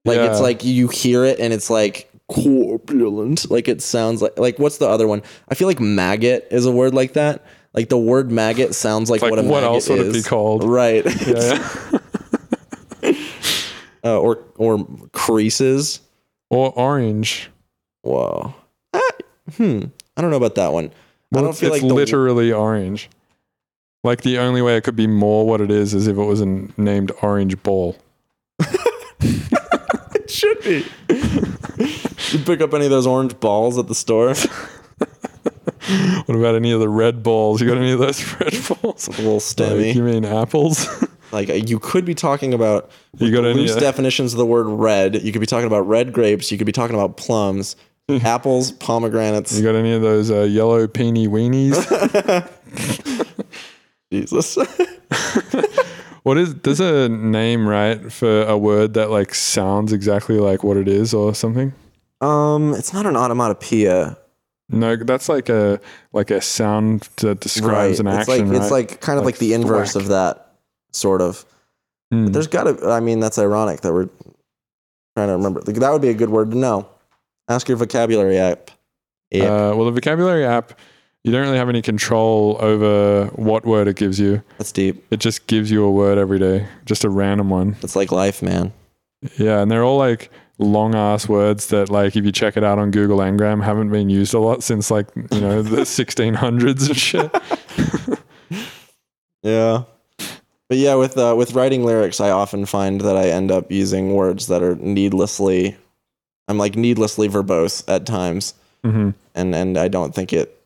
Like 0.06 0.19
it's 0.19 0.40
like 0.40 0.64
you 0.64 0.88
hear 0.88 1.26
it 1.26 1.40
and 1.40 1.52
it's 1.53 1.69
like 1.69 2.10
corpulent. 2.28 3.52
Like 3.52 3.68
it 3.68 3.82
sounds 3.82 4.22
like 4.22 4.40
like 4.40 4.57
what's 4.57 4.78
the 4.78 4.88
other 4.88 5.07
one? 5.07 5.22
I 5.49 5.56
feel 5.56 5.68
like 5.68 5.80
maggot 5.82 6.48
is 6.49 6.65
a 6.65 6.72
word 6.72 6.94
like 6.94 7.14
that. 7.14 7.45
Like 7.73 7.90
the 7.90 7.98
word 7.98 8.32
maggot 8.32 8.73
sounds 8.73 9.10
like, 9.10 9.22
Like, 9.22 9.32
what 9.32 9.40
a 9.40 9.44
what 9.44 9.61
maggot 9.61 9.76
else 9.76 9.90
would 9.90 9.99
it 9.99 10.07
is. 10.07 10.23
be 10.23 10.30
called? 10.30 10.64
Right. 10.64 11.06
Yeah, 11.28 11.99
yeah. 13.03 13.14
uh, 14.06 14.19
or 14.19 14.40
or 14.57 14.88
creases. 15.11 15.99
Or 16.52 16.72
orange. 16.78 17.49
Whoa. 18.02 18.53
Ah, 18.94 19.02
hmm. 19.56 19.86
I 20.18 20.22
don't 20.22 20.32
know 20.32 20.38
about 20.38 20.56
that 20.56 20.73
one. 20.73 20.91
Well, 21.32 21.40
I 21.40 21.41
don't 21.45 21.49
it's, 21.52 21.60
feel 21.60 21.73
it's 21.73 21.84
like 21.84 21.91
literally 21.91 22.52
orange. 22.52 23.10
Like 24.03 24.22
the 24.22 24.38
only 24.40 24.61
way 24.61 24.78
it 24.78 24.84
could 24.84 24.95
be 24.95 25.07
more 25.07 25.48
what 25.48 25.61
it 25.61 25.72
is 25.72 25.94
is 25.94 26.07
if 26.07 26.18
it 26.18 26.23
was 26.23 26.41
a 26.41 26.45
named 26.45 27.11
orange 27.22 27.61
ball. 27.64 27.95
it 29.19 30.30
should 30.30 30.60
be. 30.61 30.86
you 31.10 32.44
pick 32.44 32.61
up 32.61 32.73
any 32.73 32.86
of 32.86 32.91
those 32.91 33.07
orange 33.07 33.40
balls 33.40 33.78
at 33.78 33.88
the 33.88 33.95
store? 33.95 34.36
What 36.26 36.38
about 36.38 36.56
any 36.56 36.72
of 36.72 36.80
the 36.80 36.88
red 36.88 37.22
balls? 37.23 37.60
You 37.60 37.68
got 37.68 37.78
any 37.78 37.91
of 37.91 37.99
those 37.99 38.23
red 38.40 38.53
balls? 38.82 39.07
A 39.07 39.11
little 39.11 39.34
Like, 39.34 39.41
stemmy. 39.41 39.94
you 39.94 40.03
mean 40.03 40.23
apples? 40.23 40.88
Like 41.32 41.49
uh, 41.49 41.53
you 41.53 41.80
could 41.80 42.06
be 42.06 42.14
talking 42.16 42.53
about 42.53 42.90
You 43.18 43.32
got 43.32 43.41
the 43.44 43.49
any, 43.49 43.60
loose 43.62 43.76
uh, 43.76 43.80
definitions 43.80 44.34
of 44.34 44.38
the 44.38 44.45
word 44.45 44.68
red. 44.68 45.22
You 45.22 45.32
could 45.32 45.40
be 45.41 45.45
talking 45.45 45.68
about 45.68 45.88
red 45.88 46.14
grapes. 46.14 46.52
You 46.52 46.58
could 46.58 46.66
be 46.66 46.72
talking 46.72 46.95
about 46.95 47.18
plums, 47.18 47.76
apples, 48.24 48.72
pomegranates. 48.74 49.58
you 49.58 49.64
got 49.64 49.76
any 49.76 49.94
of 49.94 50.02
those 50.02 50.30
uh, 50.32 50.41
yellow 50.41 50.88
peeny 50.88 51.28
weenies? 51.28 51.78
Jesus. 54.12 54.58
what 56.24 56.38
is 56.38 56.53
there's 56.56 56.80
a 56.82 57.08
name 57.10 57.68
right 57.68 58.12
for 58.12 58.44
a 58.44 58.58
word 58.58 58.94
that 58.95 59.10
like 59.10 59.34
sounds 59.34 59.94
exactly 59.94 60.38
like 60.38 60.64
what 60.64 60.78
it 60.78 60.88
is 60.88 61.14
or 61.14 61.34
something? 61.34 61.74
um, 62.22 62.74
it's 62.76 62.94
not 62.94 63.06
an 63.06 63.16
onomatopoeia. 63.16 64.18
No, 64.70 64.95
that's 64.95 65.28
like 65.28 65.49
a 65.49 65.80
like 66.14 66.30
a 66.32 66.40
sound 66.40 67.10
that 67.18 67.40
describes 67.41 67.99
an 67.99 68.08
it's 68.08 68.30
action. 68.30 68.48
like 68.48 68.53
right? 68.53 68.62
it's 68.62 68.72
like 68.72 69.02
kind 69.02 69.20
of 69.20 69.26
like, 69.26 69.36
Like 69.36 69.40
the 69.40 69.53
inverse 69.53 69.95
of 69.95 70.08
that, 70.08 70.51
sort 70.91 71.22
of. 71.22 71.45
Hmm. 72.11 72.27
There's 72.27 72.47
got 72.47 72.63
to. 72.63 72.89
I 72.89 72.99
mean, 72.99 73.19
that's 73.19 73.38
ironic 73.39 73.81
that 73.81 73.93
we're 73.93 74.09
trying 75.15 75.27
to 75.30 75.34
remember. 75.34 75.61
Like, 75.65 75.77
that 75.77 75.91
would 75.91 76.01
be 76.01 76.09
a 76.09 76.13
good 76.13 76.30
word 76.30 76.51
to 76.51 76.57
know. 76.57 76.88
Ask 77.47 77.68
your 77.68 77.77
vocabulary 77.77 78.38
app. 78.38 78.72
Yeah. 79.30 79.43
Uh, 79.45 79.76
well, 79.76 79.85
the 79.85 79.91
vocabulary 79.91 80.45
app, 80.45 80.77
you 81.23 81.31
don't 81.31 81.41
really 81.41 81.57
have 81.57 81.69
any 81.69 81.81
control 81.81 82.57
over 82.59 83.27
what 83.35 83.65
word 83.65 83.88
it 83.88 83.95
gives 83.95 84.19
you. 84.19 84.41
that's 84.57 84.72
deep. 84.72 85.05
It 85.11 85.19
just 85.22 85.47
gives 85.47 85.72
you 85.72 85.84
a 85.84 85.91
word 85.91 86.18
every 86.18 86.39
day, 86.39 86.68
just 86.85 87.03
a 87.03 87.09
random 87.09 87.49
one. 87.49 87.76
It's 87.81 87.95
like 87.95 88.11
life, 88.11 88.41
man. 88.41 88.73
Yeah, 89.38 89.61
and 89.61 89.69
they're 89.72 89.84
all 89.84 89.97
like 89.97 90.31
long 90.59 90.95
ass 90.95 91.30
words 91.30 91.68
that, 91.68 91.89
like, 91.89 92.15
if 92.15 92.26
you 92.26 92.31
check 92.31 92.57
it 92.57 92.63
out 92.63 92.77
on 92.80 92.91
Google 92.91 93.19
Ngram, 93.19 93.63
haven't 93.63 93.89
been 93.89 94.09
used 94.09 94.34
a 94.34 94.39
lot 94.39 94.63
since 94.63 94.91
like 94.91 95.07
you 95.15 95.39
know 95.41 95.61
the 95.61 95.77
1600s 95.81 96.88
and 96.88 96.97
shit. 96.97 98.19
Yeah. 99.43 99.84
But 100.72 100.77
yeah, 100.77 100.95
with 100.95 101.18
uh, 101.18 101.35
with 101.38 101.53
writing 101.53 101.84
lyrics, 101.84 102.22
I 102.22 102.30
often 102.30 102.65
find 102.65 103.02
that 103.02 103.18
I 103.18 103.27
end 103.27 103.52
up 103.52 103.73
using 103.73 104.15
words 104.15 104.48
that 104.48 104.64
are 104.64 104.77
needlessly, 104.77 105.76
I'm 106.48 106.57
like 106.57 106.77
needlessly 106.77 107.27
verbose 107.27 107.84
at 107.89 108.06
times, 108.06 108.53
hmm 108.81 109.10
and 109.35 109.53
and 109.53 109.77
I 109.77 109.89
don't 109.89 110.15
think 110.15 110.31
it 110.31 110.64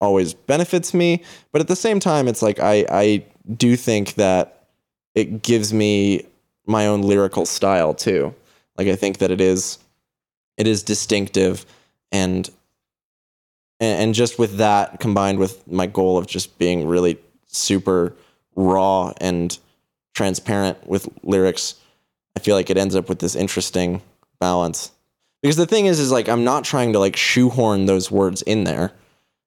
always 0.00 0.32
benefits 0.32 0.94
me. 0.94 1.22
But 1.52 1.60
at 1.60 1.68
the 1.68 1.76
same 1.76 2.00
time, 2.00 2.26
it's 2.26 2.40
like 2.40 2.58
I 2.58 2.86
I 2.88 3.26
do 3.54 3.76
think 3.76 4.14
that 4.14 4.64
it 5.14 5.42
gives 5.42 5.74
me 5.74 6.24
my 6.66 6.86
own 6.86 7.02
lyrical 7.02 7.44
style 7.44 7.92
too. 7.92 8.34
Like 8.78 8.88
I 8.88 8.96
think 8.96 9.18
that 9.18 9.30
it 9.30 9.42
is 9.42 9.76
it 10.56 10.66
is 10.66 10.82
distinctive 10.82 11.66
and, 12.10 12.48
and 13.78 14.14
just 14.14 14.38
with 14.38 14.56
that 14.56 15.00
combined 15.00 15.38
with 15.38 15.70
my 15.70 15.84
goal 15.84 16.16
of 16.16 16.26
just 16.26 16.58
being 16.58 16.88
really 16.88 17.18
super 17.46 18.16
raw 18.56 19.12
and 19.20 19.58
transparent 20.14 20.86
with 20.86 21.08
lyrics, 21.22 21.74
I 22.36 22.40
feel 22.40 22.56
like 22.56 22.70
it 22.70 22.78
ends 22.78 22.96
up 22.96 23.08
with 23.08 23.18
this 23.18 23.34
interesting 23.34 24.02
balance. 24.40 24.90
Because 25.42 25.56
the 25.56 25.66
thing 25.66 25.86
is, 25.86 26.00
is 26.00 26.10
like 26.10 26.28
I'm 26.28 26.44
not 26.44 26.64
trying 26.64 26.92
to 26.94 26.98
like 26.98 27.16
shoehorn 27.16 27.86
those 27.86 28.10
words 28.10 28.42
in 28.42 28.64
there. 28.64 28.92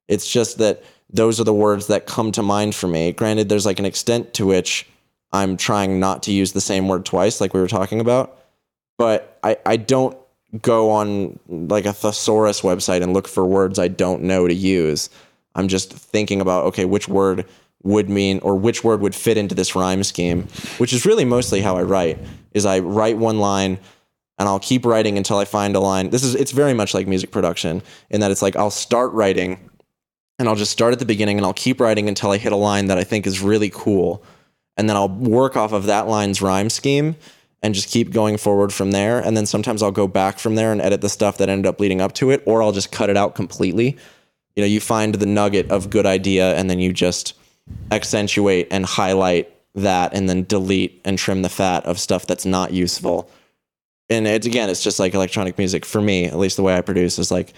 It's 0.08 0.32
just 0.32 0.60
that 0.60 0.84
those 1.10 1.40
are 1.40 1.44
the 1.44 1.54
words 1.54 1.88
that 1.88 2.06
come 2.06 2.32
to 2.34 2.44
mind 2.44 2.76
for 2.76 2.88
me. 2.88 3.12
Granted, 3.12 3.50
there's 3.50 3.66
like 3.66 3.80
an 3.80 3.86
extent 3.86 4.34
to 4.36 4.46
which 4.46 4.88
I'm 5.32 5.58
trying 5.58 6.00
not 6.00 6.24
to 6.24 6.32
use 6.32 6.54
the 6.54 6.62
same 6.62 6.88
word 6.88 7.06
twice, 7.06 7.42
like 7.42 7.54
we 7.54 7.60
were 7.60 7.68
talking 7.68 8.00
about. 8.00 8.38
But 8.98 9.40
I, 9.44 9.58
I 9.66 9.78
don't 9.78 10.18
go 10.62 10.92
on 10.92 11.40
like 11.48 11.86
a 11.86 11.94
thesaurus 11.94 12.62
website 12.62 13.02
and 13.02 13.14
look 13.14 13.28
for 13.28 13.46
words 13.46 13.80
I 13.80 13.88
don't 13.88 14.24
know 14.24 14.48
to 14.48 14.54
use. 14.54 15.10
I'm 15.56 15.68
just 15.68 15.92
thinking 15.92 16.42
about 16.42 16.66
okay, 16.66 16.86
which 16.86 17.08
word 17.08 17.46
would 17.84 18.10
mean 18.10 18.40
or 18.40 18.56
which 18.56 18.84
word 18.84 19.02
would 19.02 19.16
fit 19.16 19.38
into 19.38 19.56
this 19.56 19.76
rhyme 19.76 20.04
scheme, 20.04 20.48
which 20.78 20.94
is 20.94 21.06
really 21.06 21.26
mostly 21.26 21.62
how 21.62 21.78
I 21.78 21.84
write. 21.84 22.20
Is 22.54 22.66
I 22.66 22.80
write 22.80 23.18
one 23.18 23.40
line 23.40 23.80
and 24.40 24.48
I'll 24.48 24.60
keep 24.60 24.86
writing 24.86 25.18
until 25.18 25.38
I 25.38 25.45
find 25.45 25.76
a 25.76 25.80
line. 25.80 26.10
This 26.10 26.24
is 26.24 26.36
it's 26.36 26.52
very 26.52 26.74
much 26.74 26.94
like 26.94 27.08
music 27.08 27.32
production 27.32 27.82
in 28.10 28.22
that 28.22 28.32
it's 28.32 28.41
like 28.41 28.56
I'll 28.56 28.72
start 28.72 29.12
writing 29.14 29.70
and 30.40 30.48
I'll 30.48 30.56
just 30.56 30.72
start 30.72 30.94
at 30.94 30.99
the 30.99 31.06
beginning 31.06 31.38
and 31.38 31.45
I'll 31.45 31.54
keep 31.54 31.80
writing 31.80 32.08
until 32.08 32.32
I 32.32 32.38
hit 32.38 32.52
a 32.52 32.58
line 32.58 32.88
that 32.88 32.98
I 32.98 33.04
think 33.04 33.26
is 33.26 33.41
really 33.41 33.70
cool. 33.70 34.24
And 34.76 34.88
then 34.88 34.95
I'll 34.95 35.10
work 35.10 35.58
off 35.58 35.72
of 35.72 35.88
that 35.88 36.08
line's 36.08 36.41
rhyme 36.41 36.70
scheme 36.70 37.16
and 37.64 37.74
just 37.74 37.90
keep 37.90 38.12
going 38.12 38.38
forward 38.38 38.72
from 38.72 38.91
there. 38.91 39.20
And 39.20 39.36
then 39.36 39.48
sometimes 39.48 39.82
I'll 39.82 39.91
go 39.91 40.08
back 40.08 40.38
from 40.38 40.54
there 40.54 40.72
and 40.72 40.80
edit 40.80 41.02
the 41.02 41.10
stuff 41.10 41.40
that 41.40 41.49
ended 41.49 41.66
up 41.66 41.80
leading 41.80 42.02
up 42.02 42.14
to 42.14 42.30
it, 42.30 42.44
or 42.45 42.62
I'll 42.62 42.72
just 42.72 42.91
cut 42.91 43.10
it 43.10 43.18
out 43.18 43.34
completely. 43.34 43.98
You 44.56 44.62
know, 44.62 44.68
you 44.68 44.80
find 44.80 45.16
the 45.16 45.26
nugget 45.26 45.72
of 45.72 45.90
good 45.90 46.06
idea 46.06 46.56
and 46.56 46.70
then 46.70 46.80
you 46.80 46.94
just 46.94 47.34
accentuate 47.91 48.68
and 48.72 48.85
highlight 48.85 49.53
that 49.76 50.14
and 50.14 50.27
then 50.27 50.44
delete 50.44 51.02
and 51.06 51.18
trim 51.18 51.41
the 51.41 51.49
fat 51.49 51.85
of 51.85 51.99
stuff 51.99 52.26
that's 52.26 52.45
not 52.45 52.72
useful. 52.72 53.30
And 54.10 54.27
it's 54.27 54.48
again, 54.48 54.69
it's 54.69 54.84
just 54.84 54.99
like 54.99 55.14
electronic 55.14 55.57
music 55.57 55.85
for 55.85 56.02
me, 56.02 56.26
at 56.26 56.38
least 56.38 56.57
the 56.57 56.64
way 56.64 56.76
I 56.76 56.81
produce 56.81 57.19
is 57.19 57.31
like 57.31 57.53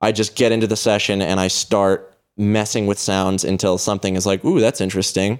I 0.00 0.12
just 0.12 0.34
get 0.34 0.52
into 0.52 0.66
the 0.66 0.76
session 0.76 1.22
and 1.22 1.38
I 1.38 1.48
start 1.48 2.14
messing 2.36 2.86
with 2.86 2.98
sounds 2.98 3.44
until 3.44 3.78
something 3.78 4.16
is 4.16 4.26
like, 4.26 4.44
ooh, 4.44 4.60
that's 4.60 4.80
interesting. 4.80 5.38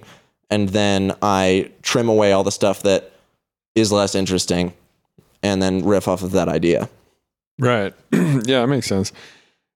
And 0.49 0.69
then 0.69 1.15
I 1.21 1.71
trim 1.81 2.09
away 2.09 2.31
all 2.31 2.43
the 2.43 2.51
stuff 2.51 2.83
that 2.83 3.11
is 3.73 3.91
less 3.91 4.15
interesting 4.15 4.73
and 5.41 5.61
then 5.61 5.83
riff 5.83 6.07
off 6.07 6.21
of 6.21 6.31
that 6.31 6.47
idea. 6.47 6.89
Right. 7.57 7.93
yeah, 8.11 8.61
that 8.61 8.67
makes 8.67 8.87
sense. 8.87 9.11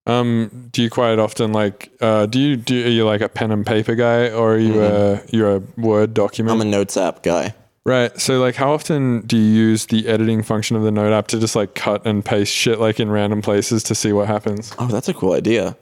Um, 0.08 0.70
do 0.72 0.84
you 0.84 0.90
quite 0.90 1.18
often 1.18 1.52
like? 1.52 1.92
Uh, 2.00 2.26
do 2.28 2.40
you 2.40 2.56
do? 2.56 2.86
Are 2.86 2.90
you 2.90 3.06
like 3.06 3.22
a 3.22 3.30
pen 3.30 3.52
and 3.52 3.66
paper 3.66 3.96
guy, 3.96 4.30
or 4.30 4.54
are 4.56 4.60
you 4.60 4.84
a 4.84 5.22
you're 5.32 5.56
a 5.58 5.60
Word 5.78 6.14
document? 6.14 6.54
I'm 6.54 6.62
a 6.62 6.70
notes 6.70 6.96
app 6.96 7.24
guy. 7.24 7.56
right. 7.86 8.20
So 8.20 8.40
like, 8.40 8.56
how 8.56 8.72
often 8.72 9.22
do 9.22 9.36
you 9.36 9.44
use 9.44 9.88
the 9.88 10.08
editing 10.08 10.44
function 10.44 10.76
of 10.76 10.84
the 10.84 10.92
Note 10.92 11.12
app 11.12 11.28
to 11.30 11.40
just 11.40 11.56
like 11.56 11.74
cut 11.74 12.06
and 12.06 12.24
paste 12.24 12.54
shit 12.54 12.80
like 12.80 13.00
in 13.00 13.10
random 13.10 13.42
places 13.42 13.84
to 13.84 13.96
see 13.96 14.14
what 14.14 14.28
happens? 14.28 14.74
Oh, 14.78 14.88
that's 14.88 15.10
a 15.10 15.14
cool 15.14 15.34
idea. 15.34 15.76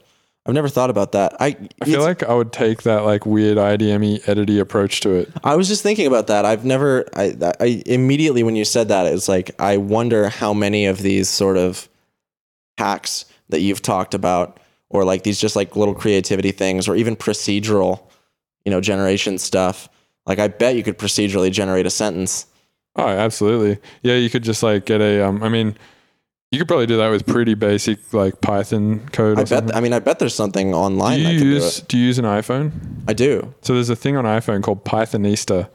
I've 0.46 0.54
never 0.54 0.68
thought 0.68 0.90
about 0.90 1.12
that. 1.12 1.34
I 1.40 1.56
I 1.80 1.84
feel 1.86 2.02
like 2.02 2.22
I 2.22 2.34
would 2.34 2.52
take 2.52 2.82
that 2.82 3.04
like 3.04 3.24
weird 3.24 3.56
IDME 3.56 4.24
edity 4.24 4.60
approach 4.60 5.00
to 5.00 5.10
it. 5.14 5.30
I 5.42 5.56
was 5.56 5.68
just 5.68 5.82
thinking 5.82 6.06
about 6.06 6.26
that. 6.26 6.44
I've 6.44 6.64
never. 6.64 7.06
I, 7.14 7.34
I 7.60 7.82
immediately 7.86 8.42
when 8.42 8.56
you 8.56 8.64
said 8.64 8.88
that, 8.88 9.06
it's 9.06 9.28
like 9.28 9.50
I 9.58 9.78
wonder 9.78 10.28
how 10.28 10.52
many 10.52 10.84
of 10.86 10.98
these 10.98 11.30
sort 11.30 11.56
of 11.56 11.88
hacks 12.76 13.24
that 13.48 13.60
you've 13.60 13.82
talked 13.82 14.14
about, 14.14 14.60
or 14.90 15.04
like 15.04 15.22
these 15.22 15.40
just 15.40 15.56
like 15.56 15.76
little 15.76 15.94
creativity 15.94 16.52
things, 16.52 16.88
or 16.88 16.96
even 16.96 17.16
procedural, 17.16 18.02
you 18.64 18.70
know, 18.70 18.80
generation 18.80 19.38
stuff. 19.38 19.88
Like 20.26 20.38
I 20.38 20.48
bet 20.48 20.76
you 20.76 20.82
could 20.82 20.98
procedurally 20.98 21.50
generate 21.50 21.86
a 21.86 21.90
sentence. 21.90 22.46
Oh, 22.96 23.08
absolutely. 23.08 23.78
Yeah, 24.02 24.14
you 24.14 24.30
could 24.30 24.44
just 24.44 24.62
like 24.62 24.86
get 24.86 25.00
a. 25.00 25.26
Um, 25.26 25.42
I 25.42 25.48
mean, 25.48 25.76
you 26.50 26.58
could 26.58 26.68
probably 26.68 26.86
do 26.86 26.96
that 26.98 27.08
with 27.08 27.26
pretty 27.26 27.54
basic 27.54 28.14
like 28.14 28.40
Python 28.40 29.08
code. 29.08 29.38
Or 29.38 29.40
I 29.40 29.42
bet. 29.42 29.48
something. 29.48 29.76
I 29.76 29.80
mean, 29.80 29.92
I 29.92 29.98
bet 29.98 30.20
there's 30.20 30.34
something 30.34 30.70
do 30.70 30.76
online 30.76 31.18
you 31.18 31.24
that 31.24 31.38
can 31.38 31.46
use 31.46 31.76
do 31.76 31.82
it. 31.82 31.88
Do 31.88 31.98
you 31.98 32.04
use 32.06 32.18
an 32.18 32.24
iPhone? 32.24 32.72
I 33.08 33.12
do. 33.12 33.52
So 33.62 33.74
there's 33.74 33.90
a 33.90 33.96
thing 33.96 34.16
on 34.16 34.24
iPhone 34.24 34.62
called 34.62 34.84
Pythonista, 34.84 35.68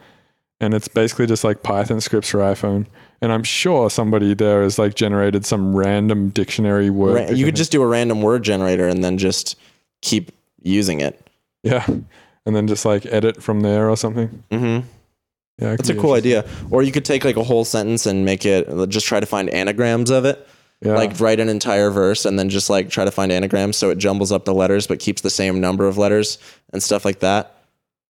and 0.61 0.73
it's 0.73 0.87
basically 0.87 1.27
just 1.27 1.43
like 1.43 1.63
Python 1.63 1.99
scripts 1.99 2.29
for 2.29 2.39
iPhone. 2.39 2.87
And 3.21 3.31
I'm 3.33 3.43
sure 3.43 3.89
somebody 3.89 4.33
there 4.33 4.63
has 4.63 4.79
like 4.79 4.95
generated 4.95 5.45
some 5.45 5.75
random 5.75 6.29
dictionary 6.29 6.89
word. 6.89 7.29
Ra- 7.29 7.35
you 7.35 7.43
could 7.45 7.55
just 7.55 7.71
do 7.71 7.81
a 7.81 7.87
random 7.87 8.21
word 8.21 8.43
generator 8.43 8.87
and 8.87 9.03
then 9.03 9.17
just 9.17 9.57
keep 10.01 10.31
using 10.61 11.01
it. 11.01 11.19
yeah, 11.63 11.85
and 12.45 12.55
then 12.55 12.67
just 12.67 12.85
like 12.85 13.05
edit 13.07 13.43
from 13.43 13.61
there 13.61 13.89
or 13.89 13.97
something. 13.97 14.43
Mm-hmm. 14.51 14.87
Yeah, 15.61 15.71
That's 15.75 15.89
a 15.89 15.95
cool 15.95 16.13
idea. 16.13 16.45
Or 16.71 16.81
you 16.83 16.91
could 16.93 17.03
take 17.03 17.25
like 17.25 17.35
a 17.35 17.43
whole 17.43 17.65
sentence 17.65 18.05
and 18.05 18.23
make 18.23 18.45
it 18.45 18.67
just 18.87 19.05
try 19.05 19.19
to 19.19 19.25
find 19.25 19.49
anagrams 19.49 20.09
of 20.09 20.23
it. 20.23 20.47
Yeah, 20.81 20.93
Like 20.93 21.19
write 21.19 21.41
an 21.41 21.49
entire 21.49 21.89
verse 21.89 22.23
and 22.23 22.39
then 22.39 22.49
just 22.49 22.69
like 22.69 22.89
try 22.89 23.03
to 23.03 23.11
find 23.11 23.33
anagrams 23.33 23.75
so 23.75 23.89
it 23.89 23.97
jumbles 23.97 24.31
up 24.31 24.45
the 24.45 24.53
letters 24.53 24.87
but 24.87 24.99
keeps 24.99 25.21
the 25.21 25.29
same 25.29 25.59
number 25.59 25.85
of 25.89 25.97
letters 25.97 26.37
and 26.71 26.81
stuff 26.81 27.03
like 27.03 27.19
that. 27.19 27.57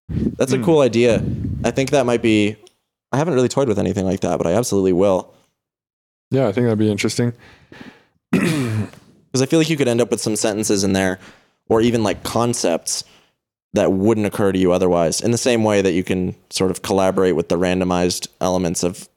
That's 0.08 0.52
a 0.52 0.58
Hmm. 0.58 0.64
cool 0.64 0.80
idea. 0.80 1.20
I 1.64 1.72
think 1.72 1.90
that 1.90 2.06
might 2.06 2.22
be 2.22 2.54
I 3.12 3.18
haven't 3.18 3.34
really 3.34 3.48
toyed 3.48 3.68
with 3.68 3.78
anything 3.78 4.04
like 4.04 4.20
that, 4.20 4.38
but 4.38 4.46
I 4.46 4.52
absolutely 4.52 4.92
will. 4.92 5.32
yeah, 6.30 6.46
I 6.48 6.52
think 6.52 6.66
that'd 6.66 6.78
be 6.78 6.90
interesting. 6.90 7.32
Because 8.30 9.42
I 9.42 9.46
feel 9.46 9.58
like 9.58 9.70
you 9.70 9.76
could 9.76 9.88
end 9.88 10.00
up 10.00 10.10
with 10.10 10.20
some 10.20 10.36
sentences 10.36 10.84
in 10.84 10.92
there 10.92 11.18
or 11.68 11.80
even 11.80 12.02
like 12.02 12.22
concepts 12.22 13.04
that 13.72 13.92
wouldn't 13.92 14.26
occur 14.26 14.52
to 14.52 14.58
you 14.58 14.72
otherwise. 14.72 15.20
In 15.20 15.30
the 15.30 15.38
same 15.38 15.62
way 15.64 15.82
that 15.82 15.92
you 15.92 16.02
can 16.02 16.34
sort 16.50 16.70
of 16.70 16.82
collaborate 16.82 17.36
with 17.36 17.48
the 17.48 17.58
randomized 17.58 18.28
elements 18.40 18.82
of, 18.82 19.08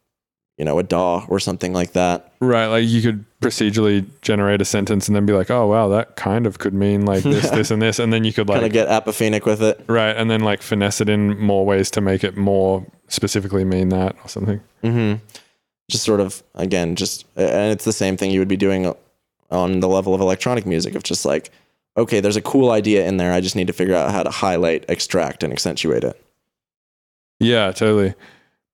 you 0.57 0.65
know, 0.65 0.77
a 0.79 0.83
DAW 0.83 1.25
or 1.29 1.39
something 1.39 1.73
like 1.73 1.93
that. 1.93 2.31
Right, 2.39 2.67
like 2.67 2.85
you 2.87 3.01
could 3.01 3.25
procedurally 3.41 4.05
generate 4.21 4.61
a 4.61 4.65
sentence 4.65 5.07
and 5.07 5.15
then 5.15 5.25
be 5.25 5.33
like, 5.33 5.49
"Oh 5.49 5.67
wow, 5.67 5.87
that 5.89 6.15
kind 6.15 6.45
of 6.45 6.59
could 6.59 6.73
mean 6.73 7.05
like 7.05 7.23
this, 7.23 7.49
this, 7.49 7.71
and 7.71 7.81
this," 7.81 7.99
and 7.99 8.13
then 8.13 8.23
you 8.23 8.31
could 8.33 8.47
like 8.47 8.57
kind 8.61 8.65
of 8.65 8.71
get 8.73 8.87
apophenic 8.87 9.45
with 9.45 9.61
it. 9.63 9.83
right, 9.87 10.15
and 10.15 10.29
then 10.29 10.41
like 10.41 10.61
finesse 10.61 11.01
it 11.01 11.09
in 11.09 11.37
more 11.39 11.65
ways 11.65 11.89
to 11.91 12.01
make 12.01 12.23
it 12.23 12.37
more 12.37 12.85
specifically 13.07 13.63
mean 13.65 13.89
that 13.89 14.15
or 14.23 14.29
something. 14.29 14.61
hmm 14.81 15.13
Just 15.89 16.03
sort 16.03 16.19
of 16.19 16.43
again, 16.55 16.95
just 16.95 17.25
and 17.35 17.71
it's 17.71 17.85
the 17.85 17.93
same 17.93 18.15
thing 18.17 18.31
you 18.31 18.39
would 18.39 18.47
be 18.47 18.57
doing 18.57 18.93
on 19.51 19.79
the 19.79 19.87
level 19.87 20.13
of 20.15 20.21
electronic 20.21 20.65
music 20.65 20.95
of 20.95 21.03
just 21.03 21.25
like, 21.25 21.51
okay, 21.97 22.19
there's 22.19 22.37
a 22.37 22.41
cool 22.41 22.71
idea 22.71 23.05
in 23.07 23.17
there. 23.17 23.33
I 23.33 23.41
just 23.41 23.55
need 23.55 23.67
to 23.67 23.73
figure 23.73 23.93
out 23.95 24.11
how 24.11 24.23
to 24.23 24.31
highlight, 24.31 24.85
extract, 24.89 25.43
and 25.43 25.51
accentuate 25.53 26.03
it. 26.03 26.19
Yeah, 27.39 27.71
totally. 27.71 28.13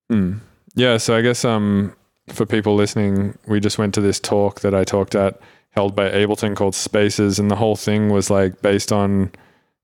Hmm. 0.09 0.33
Yeah, 0.79 0.95
so 0.97 1.13
I 1.15 1.21
guess 1.21 1.43
um 1.43 1.93
for 2.29 2.45
people 2.45 2.75
listening, 2.75 3.37
we 3.47 3.59
just 3.59 3.77
went 3.77 3.93
to 3.95 4.01
this 4.01 4.19
talk 4.19 4.61
that 4.61 4.73
I 4.73 4.83
talked 4.83 5.15
at 5.15 5.39
held 5.71 5.95
by 5.95 6.09
Ableton 6.09 6.55
called 6.55 6.73
Spaces, 6.75 7.39
and 7.39 7.51
the 7.51 7.55
whole 7.55 7.75
thing 7.75 8.09
was 8.09 8.29
like 8.29 8.61
based 8.61 8.91
on 8.91 9.31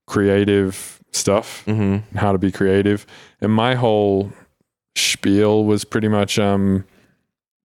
creative 0.06 1.00
stuff. 1.12 1.62
hmm 1.64 1.98
and 2.10 2.16
how 2.16 2.32
to 2.32 2.38
be 2.38 2.50
creative. 2.52 3.04
And 3.40 3.52
my 3.52 3.74
whole 3.74 4.32
spiel 4.94 5.64
was 5.64 5.84
pretty 5.84 6.08
much 6.08 6.38
um, 6.38 6.84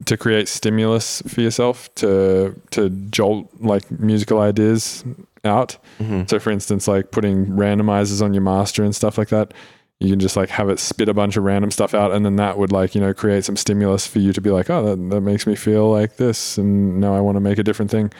to 0.05 0.17
create 0.17 0.47
stimulus 0.49 1.21
for 1.27 1.41
yourself 1.41 1.93
to 1.95 2.59
to 2.71 2.89
jolt 3.11 3.47
like 3.59 3.89
musical 3.91 4.39
ideas 4.41 5.05
out. 5.45 5.77
hmm 5.99 6.23
So, 6.27 6.37
for 6.39 6.51
instance, 6.51 6.87
like 6.87 7.11
putting 7.11 7.45
randomizers 7.47 8.21
on 8.21 8.33
your 8.33 8.43
master 8.43 8.83
and 8.83 8.93
stuff 8.95 9.17
like 9.17 9.29
that. 9.29 9.53
You 10.01 10.09
can 10.09 10.19
just 10.19 10.35
like 10.35 10.49
have 10.49 10.67
it 10.69 10.79
spit 10.79 11.09
a 11.09 11.13
bunch 11.13 11.37
of 11.37 11.43
random 11.43 11.69
stuff 11.69 11.93
out, 11.93 12.11
and 12.11 12.25
then 12.25 12.35
that 12.37 12.57
would 12.57 12.71
like 12.71 12.95
you 12.95 13.01
know 13.01 13.13
create 13.13 13.45
some 13.45 13.55
stimulus 13.55 14.07
for 14.07 14.17
you 14.17 14.33
to 14.33 14.41
be 14.41 14.49
like, 14.49 14.67
oh, 14.69 14.83
that, 14.83 15.09
that 15.11 15.21
makes 15.21 15.45
me 15.45 15.55
feel 15.55 15.91
like 15.91 16.17
this, 16.17 16.57
and 16.57 16.99
now 16.99 17.15
I 17.15 17.19
want 17.21 17.35
to 17.35 17.39
make 17.39 17.59
a 17.59 17.63
different 17.63 17.91
thing. 17.91 18.11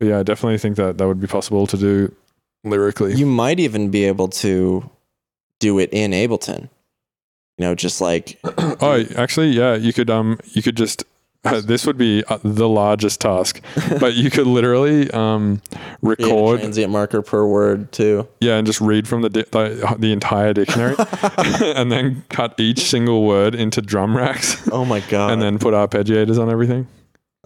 But 0.00 0.08
yeah, 0.08 0.20
I 0.20 0.22
definitely 0.22 0.56
think 0.56 0.76
that 0.76 0.96
that 0.96 1.06
would 1.06 1.20
be 1.20 1.26
possible 1.26 1.66
to 1.66 1.76
do 1.76 2.14
lyrically. 2.64 3.14
You 3.14 3.26
might 3.26 3.60
even 3.60 3.90
be 3.90 4.04
able 4.04 4.28
to 4.28 4.88
do 5.60 5.78
it 5.78 5.90
in 5.92 6.12
Ableton. 6.12 6.70
You 7.58 7.64
know, 7.66 7.74
just 7.74 8.00
like 8.00 8.38
Oh, 8.58 9.04
actually, 9.16 9.48
yeah, 9.48 9.74
you 9.74 9.92
could 9.92 10.08
um, 10.08 10.38
you 10.44 10.62
could 10.62 10.78
just 10.78 11.04
uh, 11.52 11.60
this 11.60 11.86
would 11.86 11.98
be 11.98 12.22
uh, 12.28 12.38
the 12.42 12.68
largest 12.68 13.20
task, 13.20 13.60
but 14.00 14.14
you 14.14 14.30
could 14.30 14.46
literally 14.46 15.10
um, 15.10 15.60
record, 16.02 16.60
transient 16.60 16.92
marker 16.92 17.22
per 17.22 17.46
word 17.46 17.90
too. 17.92 18.26
yeah, 18.40 18.56
and 18.56 18.66
just 18.66 18.80
read 18.80 19.06
from 19.08 19.22
the 19.22 19.28
di- 19.30 19.44
the, 19.50 19.96
the 19.98 20.12
entire 20.12 20.52
dictionary, 20.52 20.94
and 21.76 21.90
then 21.90 22.24
cut 22.28 22.54
each 22.58 22.80
single 22.80 23.24
word 23.24 23.54
into 23.54 23.80
drum 23.80 24.16
racks, 24.16 24.68
Oh 24.70 24.84
my 24.84 25.00
god! 25.00 25.32
and 25.32 25.42
then 25.42 25.58
put 25.58 25.74
arpeggiators 25.74 26.38
on 26.40 26.50
everything. 26.50 26.86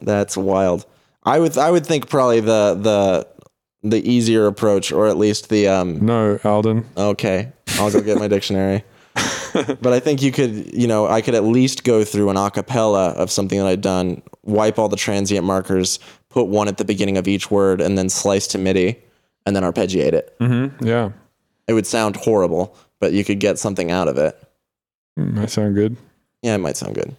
That's 0.00 0.36
wild. 0.36 0.86
I 1.24 1.38
would 1.38 1.56
I 1.56 1.70
would 1.70 1.86
think 1.86 2.08
probably 2.08 2.40
the 2.40 2.74
the 2.74 3.28
the 3.88 4.08
easier 4.10 4.46
approach, 4.46 4.92
or 4.92 5.06
at 5.08 5.16
least 5.16 5.48
the 5.48 5.68
um. 5.68 6.04
No, 6.04 6.38
Alden. 6.44 6.84
Okay, 6.96 7.52
I'll 7.78 7.90
go 7.90 8.00
get 8.00 8.18
my 8.18 8.28
dictionary. 8.28 8.84
but 9.80 9.92
I 9.92 10.00
think 10.00 10.22
you 10.22 10.32
could, 10.32 10.72
you 10.74 10.86
know, 10.86 11.06
I 11.06 11.20
could 11.20 11.34
at 11.34 11.44
least 11.44 11.84
go 11.84 12.04
through 12.04 12.30
an 12.30 12.36
acapella 12.36 13.14
of 13.14 13.30
something 13.30 13.58
that 13.58 13.66
I'd 13.66 13.80
done, 13.80 14.22
wipe 14.42 14.78
all 14.78 14.88
the 14.88 14.96
transient 14.96 15.44
markers, 15.46 15.98
put 16.28 16.44
one 16.44 16.68
at 16.68 16.78
the 16.78 16.84
beginning 16.84 17.16
of 17.16 17.28
each 17.28 17.50
word, 17.50 17.80
and 17.80 17.96
then 17.98 18.08
slice 18.08 18.46
to 18.48 18.58
MIDI, 18.58 18.98
and 19.46 19.54
then 19.54 19.62
arpeggiate 19.62 20.12
it. 20.12 20.36
Mm-hmm. 20.38 20.86
Yeah, 20.86 21.10
It 21.68 21.74
would 21.74 21.86
sound 21.86 22.16
horrible, 22.16 22.76
but 23.00 23.12
you 23.12 23.24
could 23.24 23.40
get 23.40 23.58
something 23.58 23.90
out 23.90 24.08
of 24.08 24.16
it. 24.18 24.36
Mm, 25.18 25.34
that 25.36 25.50
sound 25.50 25.74
good. 25.74 25.96
Yeah, 26.42 26.54
it 26.54 26.58
might 26.58 26.76
sound 26.76 26.94
good. 26.94 27.16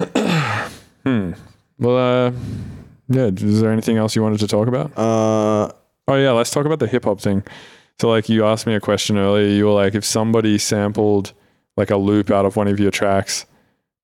Hmm. 1.04 1.32
Well, 1.78 1.98
uh, 1.98 2.32
yeah. 3.10 3.26
Is 3.26 3.60
there 3.60 3.70
anything 3.70 3.98
else 3.98 4.16
you 4.16 4.22
wanted 4.22 4.40
to 4.40 4.48
talk 4.48 4.68
about? 4.68 4.96
Uh, 4.96 5.70
Oh 6.06 6.16
yeah, 6.16 6.32
let's 6.32 6.50
talk 6.50 6.66
about 6.66 6.78
the 6.80 6.86
hip 6.86 7.04
hop 7.04 7.20
thing. 7.20 7.42
So 8.00 8.08
like 8.08 8.28
you 8.28 8.44
asked 8.44 8.66
me 8.66 8.74
a 8.74 8.80
question 8.80 9.18
earlier, 9.18 9.46
you 9.46 9.66
were 9.66 9.72
like 9.72 9.94
if 9.94 10.04
somebody 10.04 10.58
sampled 10.58 11.32
like 11.76 11.90
a 11.90 11.96
loop 11.96 12.30
out 12.30 12.44
of 12.44 12.56
one 12.56 12.68
of 12.68 12.78
your 12.78 12.90
tracks 12.90 13.46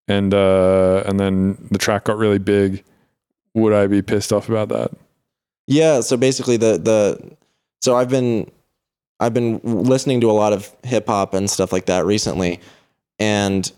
and 0.08 0.32
uh 0.34 1.02
and 1.06 1.18
then 1.18 1.68
the 1.70 1.78
track 1.78 2.04
got 2.04 2.16
really 2.16 2.38
big, 2.38 2.84
would 3.54 3.72
I 3.72 3.86
be 3.86 4.02
pissed 4.02 4.32
off 4.32 4.48
about 4.48 4.68
that? 4.68 4.92
Yeah, 5.66 6.00
so 6.00 6.16
basically 6.16 6.56
the 6.56 6.78
the 6.78 7.36
so 7.80 7.96
I've 7.96 8.08
been 8.08 8.50
I've 9.18 9.34
been 9.34 9.60
listening 9.62 10.20
to 10.22 10.30
a 10.30 10.32
lot 10.32 10.52
of 10.52 10.74
hip 10.84 11.06
hop 11.06 11.34
and 11.34 11.50
stuff 11.50 11.72
like 11.72 11.86
that 11.86 12.06
recently 12.06 12.60
and 13.18 13.70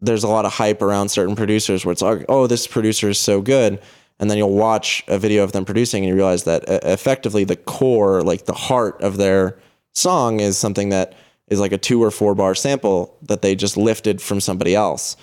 there's 0.00 0.24
a 0.24 0.28
lot 0.28 0.44
of 0.44 0.52
hype 0.52 0.82
around 0.82 1.08
certain 1.08 1.36
producers 1.36 1.84
where 1.84 1.92
it's 1.92 2.02
like, 2.02 2.24
oh, 2.28 2.46
this 2.46 2.66
producer 2.66 3.08
is 3.08 3.18
so 3.18 3.40
good. 3.40 3.80
And 4.20 4.30
then 4.30 4.38
you'll 4.38 4.50
watch 4.50 5.04
a 5.06 5.18
video 5.18 5.44
of 5.44 5.52
them 5.52 5.64
producing 5.64 6.02
and 6.02 6.08
you 6.08 6.14
realize 6.14 6.44
that 6.44 6.68
uh, 6.68 6.80
effectively 6.82 7.44
the 7.44 7.56
core, 7.56 8.22
like 8.22 8.46
the 8.46 8.52
heart 8.52 9.00
of 9.00 9.16
their 9.16 9.58
song 9.94 10.40
is 10.40 10.58
something 10.58 10.88
that 10.88 11.14
is 11.48 11.60
like 11.60 11.72
a 11.72 11.78
two 11.78 12.02
or 12.02 12.10
four 12.10 12.34
bar 12.34 12.54
sample 12.54 13.16
that 13.22 13.42
they 13.42 13.54
just 13.54 13.76
lifted 13.76 14.20
from 14.20 14.40
somebody 14.40 14.74
else. 14.74 15.16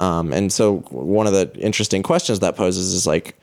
Um, 0.00 0.32
and 0.32 0.52
so 0.52 0.78
one 0.90 1.26
of 1.26 1.32
the 1.32 1.50
interesting 1.56 2.02
questions 2.02 2.40
that 2.40 2.56
poses 2.56 2.92
is 2.92 3.06
like, 3.06 3.36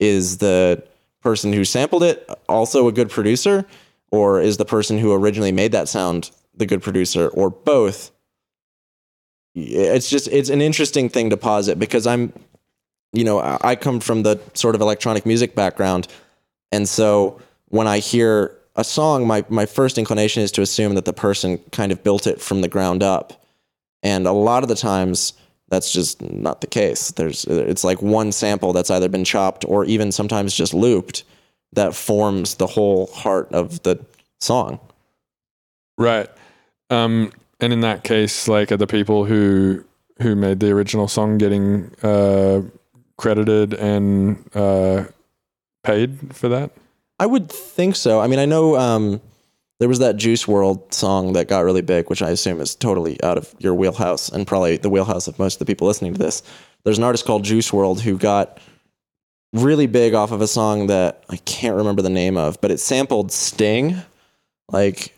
is 0.00 0.38
the 0.38 0.82
person 1.22 1.52
who 1.52 1.64
sampled 1.64 2.02
it 2.02 2.28
also 2.48 2.88
a 2.88 2.92
good 2.92 3.10
producer 3.10 3.66
or 4.10 4.40
is 4.40 4.56
the 4.56 4.64
person 4.64 4.98
who 4.98 5.12
originally 5.12 5.52
made 5.52 5.72
that 5.72 5.88
sound 5.88 6.30
the 6.54 6.66
good 6.66 6.82
producer 6.82 7.28
or 7.28 7.50
both 7.50 8.10
it's 9.54 10.08
just 10.08 10.28
it's 10.28 10.50
an 10.50 10.60
interesting 10.60 11.08
thing 11.08 11.30
to 11.30 11.36
posit 11.36 11.78
because 11.78 12.06
i'm 12.06 12.32
you 13.12 13.24
know 13.24 13.40
i 13.62 13.74
come 13.74 14.00
from 14.00 14.22
the 14.22 14.40
sort 14.54 14.74
of 14.74 14.80
electronic 14.80 15.24
music 15.26 15.54
background. 15.54 16.08
And 16.70 16.88
so 16.88 17.40
when 17.68 17.86
i 17.86 17.98
hear 17.98 18.54
a 18.76 18.84
song 18.84 19.26
my 19.26 19.44
my 19.48 19.66
first 19.66 19.98
inclination 19.98 20.42
is 20.42 20.52
to 20.52 20.62
assume 20.62 20.94
that 20.94 21.04
the 21.04 21.12
person 21.12 21.58
kind 21.72 21.92
of 21.92 22.02
built 22.02 22.26
it 22.26 22.40
from 22.40 22.60
the 22.60 22.68
ground 22.68 23.02
up. 23.02 23.42
And 24.02 24.26
a 24.26 24.32
lot 24.32 24.62
of 24.62 24.68
the 24.68 24.76
times 24.76 25.32
that's 25.68 25.92
just 25.92 26.22
not 26.22 26.60
the 26.60 26.66
case. 26.66 27.10
There's 27.10 27.44
it's 27.44 27.84
like 27.84 28.00
one 28.00 28.32
sample 28.32 28.72
that's 28.72 28.90
either 28.90 29.08
been 29.08 29.24
chopped 29.24 29.64
or 29.66 29.84
even 29.84 30.12
sometimes 30.12 30.54
just 30.54 30.72
looped 30.72 31.24
that 31.72 31.94
forms 31.94 32.54
the 32.54 32.66
whole 32.66 33.08
heart 33.08 33.52
of 33.52 33.82
the 33.82 34.02
song. 34.40 34.80
Right. 35.98 36.28
Um 36.88 37.32
and 37.60 37.72
in 37.72 37.80
that 37.80 38.04
case, 38.04 38.48
like 38.48 38.70
are 38.70 38.76
the 38.76 38.86
people 38.86 39.24
who 39.24 39.84
who 40.22 40.36
made 40.36 40.60
the 40.60 40.70
original 40.70 41.08
song 41.08 41.36
getting 41.38 41.92
uh 42.02 42.62
credited 43.18 43.74
and 43.74 44.44
uh 44.54 45.04
paid 45.84 46.34
for 46.34 46.48
that? 46.48 46.70
I 47.18 47.26
would 47.26 47.50
think 47.50 47.96
so. 47.96 48.20
I 48.20 48.26
mean, 48.26 48.38
I 48.38 48.44
know 48.44 48.76
um, 48.76 49.20
there 49.80 49.88
was 49.88 49.98
that 49.98 50.16
Juice 50.16 50.44
WRLD 50.44 50.92
song 50.92 51.32
that 51.32 51.48
got 51.48 51.64
really 51.64 51.82
big, 51.82 52.08
which 52.10 52.22
I 52.22 52.30
assume 52.30 52.60
is 52.60 52.74
totally 52.74 53.22
out 53.22 53.38
of 53.38 53.54
your 53.58 53.74
wheelhouse 53.74 54.28
and 54.28 54.46
probably 54.46 54.76
the 54.76 54.90
wheelhouse 54.90 55.26
of 55.26 55.38
most 55.38 55.54
of 55.54 55.58
the 55.60 55.64
people 55.66 55.86
listening 55.86 56.12
to 56.14 56.18
this. 56.18 56.42
There's 56.84 56.98
an 56.98 57.04
artist 57.04 57.24
called 57.24 57.44
Juice 57.44 57.70
WRLD 57.70 58.00
who 58.00 58.18
got 58.18 58.58
really 59.52 59.86
big 59.86 60.14
off 60.14 60.30
of 60.30 60.40
a 60.40 60.46
song 60.46 60.88
that 60.88 61.24
I 61.28 61.36
can't 61.38 61.76
remember 61.76 62.02
the 62.02 62.10
name 62.10 62.36
of, 62.36 62.60
but 62.60 62.70
it 62.70 62.78
sampled 62.78 63.32
Sting, 63.32 63.96
like 64.70 65.16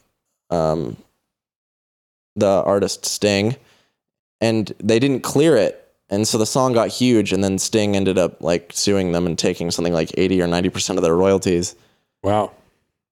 um, 0.50 0.96
the 2.36 2.62
artist 2.64 3.04
Sting, 3.04 3.56
and 4.40 4.72
they 4.78 4.98
didn't 4.98 5.20
clear 5.20 5.56
it, 5.56 5.89
and 6.10 6.28
so 6.28 6.36
the 6.36 6.46
song 6.46 6.72
got 6.72 6.88
huge, 6.88 7.32
and 7.32 7.42
then 7.42 7.58
Sting 7.58 7.96
ended 7.96 8.18
up 8.18 8.42
like 8.42 8.72
suing 8.74 9.12
them 9.12 9.26
and 9.26 9.38
taking 9.38 9.70
something 9.70 9.94
like 9.94 10.10
eighty 10.18 10.42
or 10.42 10.46
ninety 10.46 10.68
percent 10.68 10.98
of 10.98 11.02
their 11.02 11.16
royalties. 11.16 11.74
Wow. 12.22 12.52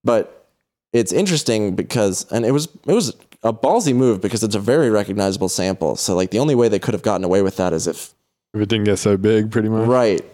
But 0.04 0.46
it's 0.92 1.12
interesting 1.12 1.74
because, 1.74 2.30
and 2.30 2.44
it 2.44 2.52
was 2.52 2.68
it 2.86 2.92
was 2.92 3.16
a 3.42 3.52
ballsy 3.52 3.94
move 3.94 4.20
because 4.20 4.42
it's 4.42 4.54
a 4.54 4.60
very 4.60 4.90
recognizable 4.90 5.48
sample. 5.48 5.96
So 5.96 6.14
like 6.14 6.30
the 6.30 6.40
only 6.40 6.54
way 6.54 6.68
they 6.68 6.78
could 6.78 6.94
have 6.94 7.02
gotten 7.02 7.24
away 7.24 7.40
with 7.42 7.56
that 7.56 7.72
is 7.72 7.86
if 7.86 8.14
If 8.54 8.60
it 8.60 8.68
didn't 8.68 8.84
get 8.84 8.98
so 8.98 9.16
big, 9.16 9.50
pretty 9.50 9.68
much. 9.68 9.86
Right. 9.86 10.24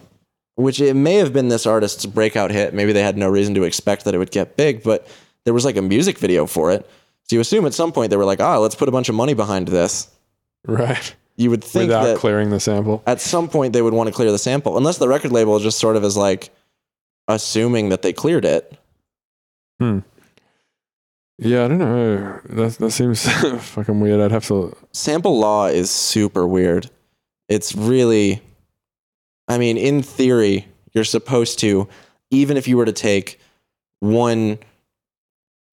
Which 0.55 0.79
it 0.79 0.95
may 0.95 1.15
have 1.15 1.33
been 1.33 1.49
this 1.49 1.65
artist's 1.65 2.05
breakout 2.05 2.49
hit. 2.49 2.73
Maybe 2.73 2.93
they 2.93 3.03
had 3.03 3.17
no 3.17 3.29
reason 3.29 3.53
to 3.55 3.63
expect 3.63 4.05
that 4.05 4.15
it 4.15 4.17
would 4.17 4.31
get 4.31 4.55
big, 4.55 4.83
but 4.83 5.05
there 5.43 5.53
was 5.53 5.65
like 5.65 5.75
a 5.77 5.81
music 5.81 6.17
video 6.17 6.45
for 6.45 6.71
it. 6.71 6.89
So 7.23 7.35
you 7.35 7.41
assume 7.41 7.65
at 7.65 7.73
some 7.73 7.91
point 7.91 8.09
they 8.09 8.17
were 8.17 8.25
like, 8.25 8.39
ah, 8.39 8.57
let's 8.59 8.75
put 8.75 8.87
a 8.87 8.91
bunch 8.91 9.09
of 9.09 9.15
money 9.15 9.33
behind 9.33 9.67
this. 9.67 10.09
Right. 10.65 11.13
You 11.37 11.49
would 11.49 11.63
think 11.63 11.89
Without 11.89 12.03
that 12.05 12.17
clearing 12.17 12.49
the 12.49 12.59
sample. 12.59 13.03
at 13.05 13.19
some 13.19 13.49
point 13.49 13.73
they 13.73 13.81
would 13.81 13.93
want 13.93 14.07
to 14.07 14.13
clear 14.13 14.31
the 14.31 14.37
sample, 14.37 14.77
unless 14.77 14.97
the 14.97 15.07
record 15.07 15.31
label 15.31 15.59
just 15.59 15.79
sort 15.79 15.95
of 15.97 16.03
is 16.03 16.15
like 16.15 16.49
assuming 17.27 17.89
that 17.89 18.01
they 18.03 18.13
cleared 18.13 18.45
it. 18.45 18.77
Hmm. 19.79 19.99
Yeah, 21.37 21.65
I 21.65 21.67
don't 21.67 21.79
know. 21.79 22.39
That 22.49 22.71
that 22.77 22.91
seems 22.91 23.27
fucking 23.73 23.99
weird. 23.99 24.21
I'd 24.21 24.31
have 24.31 24.47
to. 24.47 24.75
Sample 24.93 25.37
law 25.37 25.65
is 25.65 25.89
super 25.91 26.47
weird. 26.47 26.89
It's 27.49 27.75
really, 27.75 28.41
I 29.49 29.57
mean, 29.57 29.77
in 29.77 30.01
theory, 30.01 30.67
you're 30.93 31.03
supposed 31.03 31.59
to, 31.59 31.89
even 32.31 32.55
if 32.55 32.67
you 32.69 32.77
were 32.77 32.85
to 32.85 32.93
take 32.93 33.39
one 33.99 34.59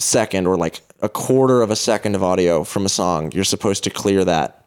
second 0.01 0.49
or 0.49 0.57
like 0.57 0.81
a 1.01 1.09
quarter 1.09 1.63
of 1.63 1.71
a 1.71 1.77
second 1.77 2.17
of 2.17 2.25
audio 2.25 2.65
from 2.65 2.85
a 2.85 2.89
song, 2.89 3.31
you're 3.33 3.45
supposed 3.45 3.85
to 3.85 3.91
clear 3.91 4.25
that. 4.25 4.62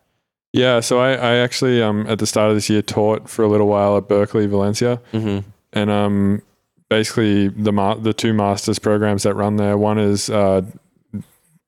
Yeah, 0.56 0.80
so 0.80 1.00
I, 1.00 1.12
I 1.14 1.36
actually 1.46 1.82
um 1.82 2.06
at 2.08 2.20
the 2.20 2.26
start 2.26 2.50
of 2.50 2.56
this 2.56 2.70
year 2.70 2.82
taught 2.82 3.30
for 3.30 3.44
a 3.44 3.48
little 3.48 3.68
while 3.68 3.98
at 3.98 4.08
Berklee, 4.08 4.48
Valencia, 4.48 5.02
Mm-hmm. 5.14 5.48
and 5.74 5.90
um 5.90 6.42
basically 6.90 7.50
the 7.50 7.72
ma- 7.74 7.96
the 7.96 8.14
two 8.14 8.34
masters 8.34 8.80
programs 8.80 9.24
that 9.24 9.34
run 9.36 9.58
there. 9.58 9.78
One 9.78 9.98
is 9.98 10.30
uh, 10.30 10.62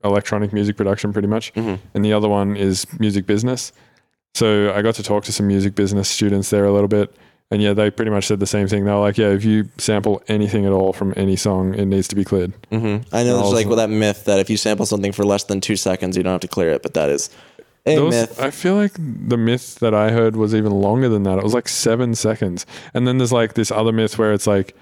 electronic 0.03 0.53
music 0.53 0.77
production, 0.77 1.11
pretty 1.13 1.27
much, 1.27 1.53
Mhm. 1.53 1.79
and 1.93 2.05
the 2.05 2.13
other 2.13 2.29
one 2.29 2.55
is 2.55 2.85
music 2.99 3.25
business. 3.25 3.71
So 4.35 4.71
I 4.73 4.81
got 4.81 4.95
to 4.95 5.03
talk 5.03 5.23
to 5.25 5.31
some 5.33 5.47
music 5.47 5.73
business 5.75 6.07
students 6.07 6.49
there 6.51 6.65
a 6.65 6.71
little 6.71 6.87
bit, 6.87 7.13
and 7.49 7.61
yeah, 7.61 7.73
they 7.73 7.89
pretty 7.89 8.11
much 8.11 8.27
said 8.27 8.39
the 8.39 8.45
same 8.45 8.67
thing. 8.67 8.85
They 8.85 8.91
were 8.91 8.99
like, 8.99 9.17
"Yeah, 9.17 9.29
if 9.29 9.43
you 9.43 9.67
sample 9.79 10.21
anything 10.27 10.65
at 10.65 10.71
all 10.71 10.93
from 10.93 11.13
any 11.17 11.35
song, 11.35 11.73
it 11.73 11.85
needs 11.85 12.07
to 12.09 12.15
be 12.15 12.23
cleared." 12.23 12.53
Mm-hmm. 12.71 13.13
I 13.15 13.23
know 13.23 13.37
there's 13.39 13.53
like 13.53 13.65
well, 13.67 13.77
that 13.77 13.89
myth 13.89 14.25
that 14.25 14.39
if 14.39 14.49
you 14.49 14.57
sample 14.57 14.85
something 14.85 15.11
for 15.11 15.25
less 15.25 15.43
than 15.45 15.59
two 15.59 15.75
seconds, 15.75 16.15
you 16.15 16.23
don't 16.23 16.33
have 16.33 16.41
to 16.41 16.47
clear 16.47 16.69
it, 16.71 16.83
but 16.83 16.93
that 16.93 17.09
is 17.09 17.29
a 17.87 18.09
myth. 18.09 18.41
I 18.41 18.51
feel 18.51 18.75
like 18.75 18.93
the 18.95 19.37
myth 19.37 19.75
that 19.75 19.93
I 19.93 20.11
heard 20.11 20.35
was 20.35 20.53
even 20.53 20.71
longer 20.71 21.09
than 21.09 21.23
that. 21.23 21.37
It 21.37 21.43
was 21.43 21.53
like 21.53 21.67
seven 21.67 22.15
seconds. 22.15 22.65
And 22.93 23.07
then 23.07 23.17
there's 23.17 23.31
like 23.31 23.53
this 23.53 23.71
other 23.71 23.91
myth 23.91 24.17
where 24.17 24.33
it's 24.33 24.47
like, 24.47 24.75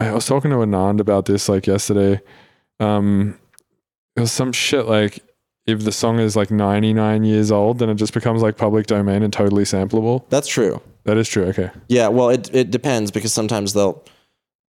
I 0.00 0.12
was 0.12 0.26
talking 0.26 0.50
to 0.50 0.56
Anand 0.58 1.00
about 1.00 1.26
this 1.26 1.48
like 1.48 1.66
yesterday. 1.66 2.20
Um, 2.80 3.38
it 4.16 4.20
was 4.20 4.32
some 4.32 4.52
shit 4.52 4.86
like 4.86 5.22
if 5.66 5.84
the 5.84 5.92
song 5.92 6.18
is 6.18 6.34
like 6.34 6.50
99 6.50 7.24
years 7.24 7.52
old, 7.52 7.78
then 7.78 7.88
it 7.88 7.94
just 7.94 8.14
becomes 8.14 8.42
like 8.42 8.56
public 8.56 8.86
domain 8.86 9.22
and 9.22 9.32
totally 9.32 9.64
sampleable. 9.64 10.28
That's 10.28 10.48
true. 10.48 10.82
That 11.04 11.16
is 11.16 11.28
true. 11.28 11.44
Okay. 11.44 11.70
Yeah, 11.88 12.08
well, 12.08 12.30
it 12.30 12.52
it 12.54 12.70
depends 12.70 13.10
because 13.10 13.32
sometimes 13.32 13.72
they'll. 13.72 14.02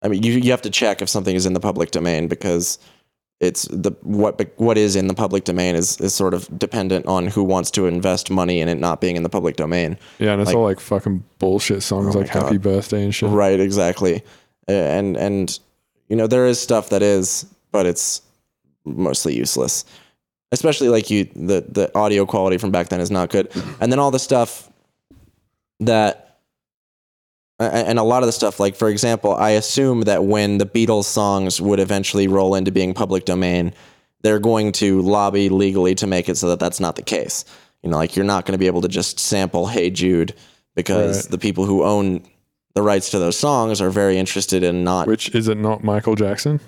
I 0.01 0.07
mean, 0.09 0.23
you 0.23 0.33
you 0.33 0.51
have 0.51 0.61
to 0.63 0.69
check 0.69 1.01
if 1.01 1.09
something 1.09 1.35
is 1.35 1.45
in 1.45 1.53
the 1.53 1.59
public 1.59 1.91
domain 1.91 2.27
because 2.27 2.77
it's 3.39 3.63
the 3.63 3.91
what 4.03 4.39
what 4.57 4.77
is 4.77 4.95
in 4.95 5.07
the 5.07 5.13
public 5.13 5.43
domain 5.43 5.75
is 5.75 5.99
is 5.99 6.13
sort 6.13 6.33
of 6.33 6.47
dependent 6.57 7.05
on 7.07 7.27
who 7.27 7.43
wants 7.43 7.71
to 7.71 7.87
invest 7.87 8.29
money 8.31 8.59
in 8.61 8.69
it 8.69 8.75
not 8.79 9.01
being 9.01 9.15
in 9.15 9.23
the 9.23 9.29
public 9.29 9.55
domain. 9.55 9.97
Yeah. 10.19 10.33
And 10.33 10.41
it's 10.41 10.49
Like- 10.49 10.55
all 10.57 10.63
like 10.63 10.79
fucking 10.79 11.23
bullshit 11.39 11.83
songs 11.83 12.15
Oh 12.15 12.19
like 12.19 12.33
my 12.33 12.41
Happy 12.41 12.57
Birthday 12.57 13.03
and 13.03 13.13
shit. 13.13 13.29
Right, 13.29 13.59
exactly. 13.59 14.23
And 14.67 15.17
and 15.17 15.59
you 16.09 16.15
know 16.15 16.27
there 16.27 16.45
is 16.47 16.59
stuff 16.59 16.89
that 16.89 17.01
is, 17.01 17.45
but 17.71 17.85
it's 17.85 18.21
mostly 18.85 19.35
useless. 19.35 19.83
Especially 20.53 20.87
like 20.87 21.09
you 21.09 21.25
the 21.35 21.65
the 21.67 21.91
audio 21.97 22.25
quality 22.25 22.57
from 22.57 22.71
back 22.71 22.89
then 22.89 23.01
is 23.01 23.11
not 23.11 23.29
good. 23.29 23.49
And 23.81 23.91
then 23.91 23.99
all 23.99 24.11
the 24.11 24.19
stuff 24.19 24.69
that 25.79 26.32
and 27.59 27.99
a 27.99 28.03
lot 28.03 28.23
of 28.23 28.27
the 28.27 28.31
stuff 28.33 28.59
like 28.59 28.75
for 28.75 28.89
example, 28.89 29.33
I 29.35 29.51
assume 29.51 30.01
that 30.01 30.25
when 30.25 30.57
the 30.57 30.65
Beatles 30.65 31.05
songs 31.05 31.61
would 31.61 31.79
eventually 31.79 32.27
roll 32.27 32.55
into 32.55 32.71
being 32.71 32.93
public 32.93 33.25
domain, 33.25 33.73
they're 34.21 34.39
going 34.39 34.71
to 34.73 35.01
lobby 35.01 35.49
legally 35.49 35.95
to 35.95 36.07
make 36.07 36.29
it 36.29 36.37
so 36.37 36.49
that 36.49 36.59
that's 36.59 36.79
not 36.79 36.95
the 36.95 37.01
case. 37.03 37.45
You 37.83 37.89
know, 37.89 37.97
like 37.97 38.15
you're 38.15 38.25
not 38.25 38.45
going 38.45 38.53
to 38.53 38.57
be 38.57 38.67
able 38.67 38.81
to 38.81 38.87
just 38.87 39.19
sample 39.19 39.67
"Hey 39.67 39.89
Jude" 39.89 40.33
because 40.75 41.25
Right. 41.25 41.31
the 41.31 41.37
people 41.37 41.65
who 41.65 41.83
own 41.83 42.23
the 42.75 42.81
rights 42.81 43.11
to 43.11 43.19
those 43.19 43.37
songs 43.37 43.81
are 43.81 43.89
very 43.91 44.17
interested 44.17 44.63
in 44.63 44.83
not. 44.83 45.07
Which 45.07 45.33
is 45.35 45.47
it 45.47 45.57
not 45.57 45.83
Michael 45.83 46.15
Jackson? 46.15 46.59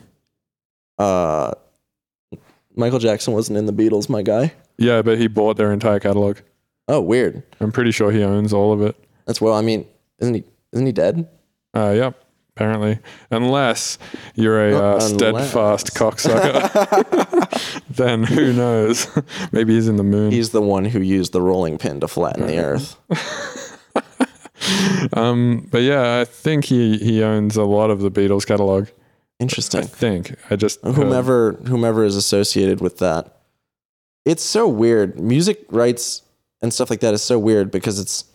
Uh, 0.99 1.53
Michael 2.75 2.99
Jackson 2.99 3.33
wasn't 3.33 3.57
in 3.57 3.65
the 3.65 3.73
Beatles, 3.73 4.09
my 4.09 4.21
guy. 4.21 4.53
Yeah, 4.77 5.01
but 5.01 5.17
he 5.17 5.27
bought 5.27 5.57
their 5.57 5.71
entire 5.71 5.99
catalog. 5.99 6.37
Oh, 6.87 7.01
weird. 7.01 7.41
I'm 7.59 7.71
pretty 7.71 7.91
sure 7.91 8.11
he 8.11 8.21
owns 8.23 8.53
all 8.53 8.71
of 8.73 8.81
it. 8.81 8.95
That's 9.25 9.41
well. 9.41 9.53
I 9.53 9.61
mean, 9.61 9.87
isn't 10.19 10.33
he? 10.35 10.43
Isn't 10.75 10.85
he 10.85 10.91
dead? 10.91 11.27
Uh, 11.75 11.93
yep. 11.95 12.21
Apparently, 12.55 12.99
unless 13.31 13.97
you're 14.35 14.69
a 14.69 14.77
uh, 14.77 14.95
Uh, 14.95 14.99
steadfast 15.01 15.93
cocksucker, 15.93 16.61
then 17.89 18.23
who 18.23 18.53
knows? 18.53 19.07
Maybe 19.51 19.73
he's 19.73 19.89
in 19.89 19.97
the 19.97 20.03
moon. 20.03 20.31
He's 20.31 20.51
the 20.51 20.61
one 20.61 20.85
who 20.85 20.99
used 21.01 21.33
the 21.33 21.41
rolling 21.41 21.77
pin 21.77 21.99
to 21.99 22.07
flatten 22.07 22.47
the 22.47 22.59
Earth. 22.59 22.95
um, 25.13 25.67
but 25.69 25.81
yeah, 25.81 26.19
I 26.21 26.25
think 26.25 26.65
he 26.65 26.97
he 26.97 27.21
owns 27.23 27.57
a 27.57 27.63
lot 27.65 27.89
of 27.89 27.99
the 27.99 28.09
Beatles 28.09 28.45
catalog. 28.47 28.87
Interesting. 29.39 29.81
I 29.81 29.83
think. 29.83 30.35
I 30.49 30.55
just 30.55 30.79
whomever 30.81 31.53
whomever 31.67 32.05
is 32.05 32.15
associated 32.15 32.79
with 32.79 32.99
that 32.99 33.35
it's 34.25 34.43
so 34.43 34.67
weird 34.67 35.19
music 35.19 35.63
rights 35.69 36.23
and 36.61 36.73
stuff 36.73 36.89
like 36.89 36.99
that 37.01 37.13
is 37.13 37.21
so 37.21 37.37
weird 37.37 37.69
because 37.71 37.99
it's 37.99 38.25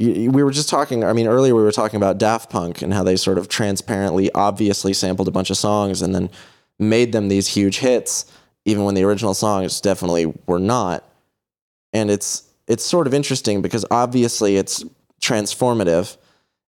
we 0.00 0.42
were 0.42 0.50
just 0.50 0.68
talking 0.68 1.04
i 1.04 1.12
mean 1.12 1.26
earlier 1.26 1.54
we 1.54 1.62
were 1.62 1.72
talking 1.72 1.96
about 1.96 2.18
daft 2.18 2.50
punk 2.50 2.82
and 2.82 2.94
how 2.94 3.02
they 3.02 3.16
sort 3.16 3.38
of 3.38 3.48
transparently 3.48 4.32
obviously 4.32 4.92
sampled 4.92 5.28
a 5.28 5.30
bunch 5.30 5.50
of 5.50 5.56
songs 5.56 6.02
and 6.02 6.14
then 6.14 6.30
made 6.78 7.12
them 7.12 7.28
these 7.28 7.48
huge 7.48 7.78
hits 7.78 8.30
even 8.64 8.84
when 8.84 8.94
the 8.94 9.04
original 9.04 9.34
songs 9.34 9.80
definitely 9.80 10.32
were 10.46 10.58
not 10.58 11.04
and 11.92 12.10
it's 12.10 12.44
it's 12.66 12.84
sort 12.84 13.06
of 13.06 13.14
interesting 13.14 13.60
because 13.62 13.84
obviously 13.90 14.56
it's 14.56 14.84
transformative 15.20 16.16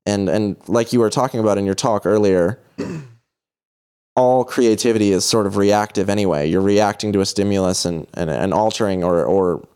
and 0.04 0.28
and 0.28 0.56
like 0.68 0.92
you 0.92 1.00
were 1.00 1.10
talking 1.10 1.40
about 1.40 1.58
in 1.58 1.64
your 1.64 1.74
talk 1.74 2.04
earlier 2.04 2.58
all 4.14 4.44
creativity 4.44 5.12
is 5.12 5.24
sort 5.24 5.46
of 5.46 5.56
reactive 5.56 6.10
anyway. 6.10 6.48
You're 6.48 6.60
reacting 6.60 7.12
to 7.12 7.20
a 7.20 7.26
stimulus 7.26 7.84
and, 7.84 8.06
and, 8.14 8.28
and 8.28 8.52
altering 8.52 9.02
or, 9.02 9.24
or 9.24 9.66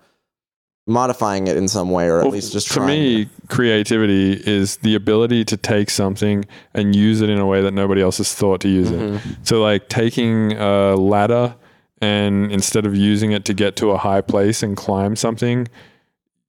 modifying 0.86 1.48
it 1.48 1.56
in 1.56 1.66
some 1.66 1.90
way, 1.90 2.08
or 2.08 2.20
at 2.20 2.28
least 2.28 2.52
just 2.52 2.70
to 2.72 2.80
me, 2.80 3.28
creativity 3.48 4.32
is 4.32 4.76
the 4.78 4.94
ability 4.94 5.44
to 5.44 5.56
take 5.56 5.90
something 5.90 6.44
and 6.74 6.94
use 6.94 7.20
it 7.20 7.28
in 7.28 7.38
a 7.38 7.46
way 7.46 7.60
that 7.60 7.72
nobody 7.72 8.00
else 8.00 8.18
has 8.18 8.32
thought 8.32 8.60
to 8.60 8.68
use 8.68 8.90
it. 8.90 9.00
Mm-hmm. 9.00 9.42
So, 9.42 9.60
like 9.60 9.88
taking 9.88 10.52
a 10.52 10.94
ladder 10.94 11.56
and 12.00 12.52
instead 12.52 12.86
of 12.86 12.94
using 12.94 13.32
it 13.32 13.44
to 13.46 13.54
get 13.54 13.74
to 13.76 13.90
a 13.90 13.98
high 13.98 14.20
place 14.20 14.62
and 14.62 14.76
climb 14.76 15.16
something, 15.16 15.66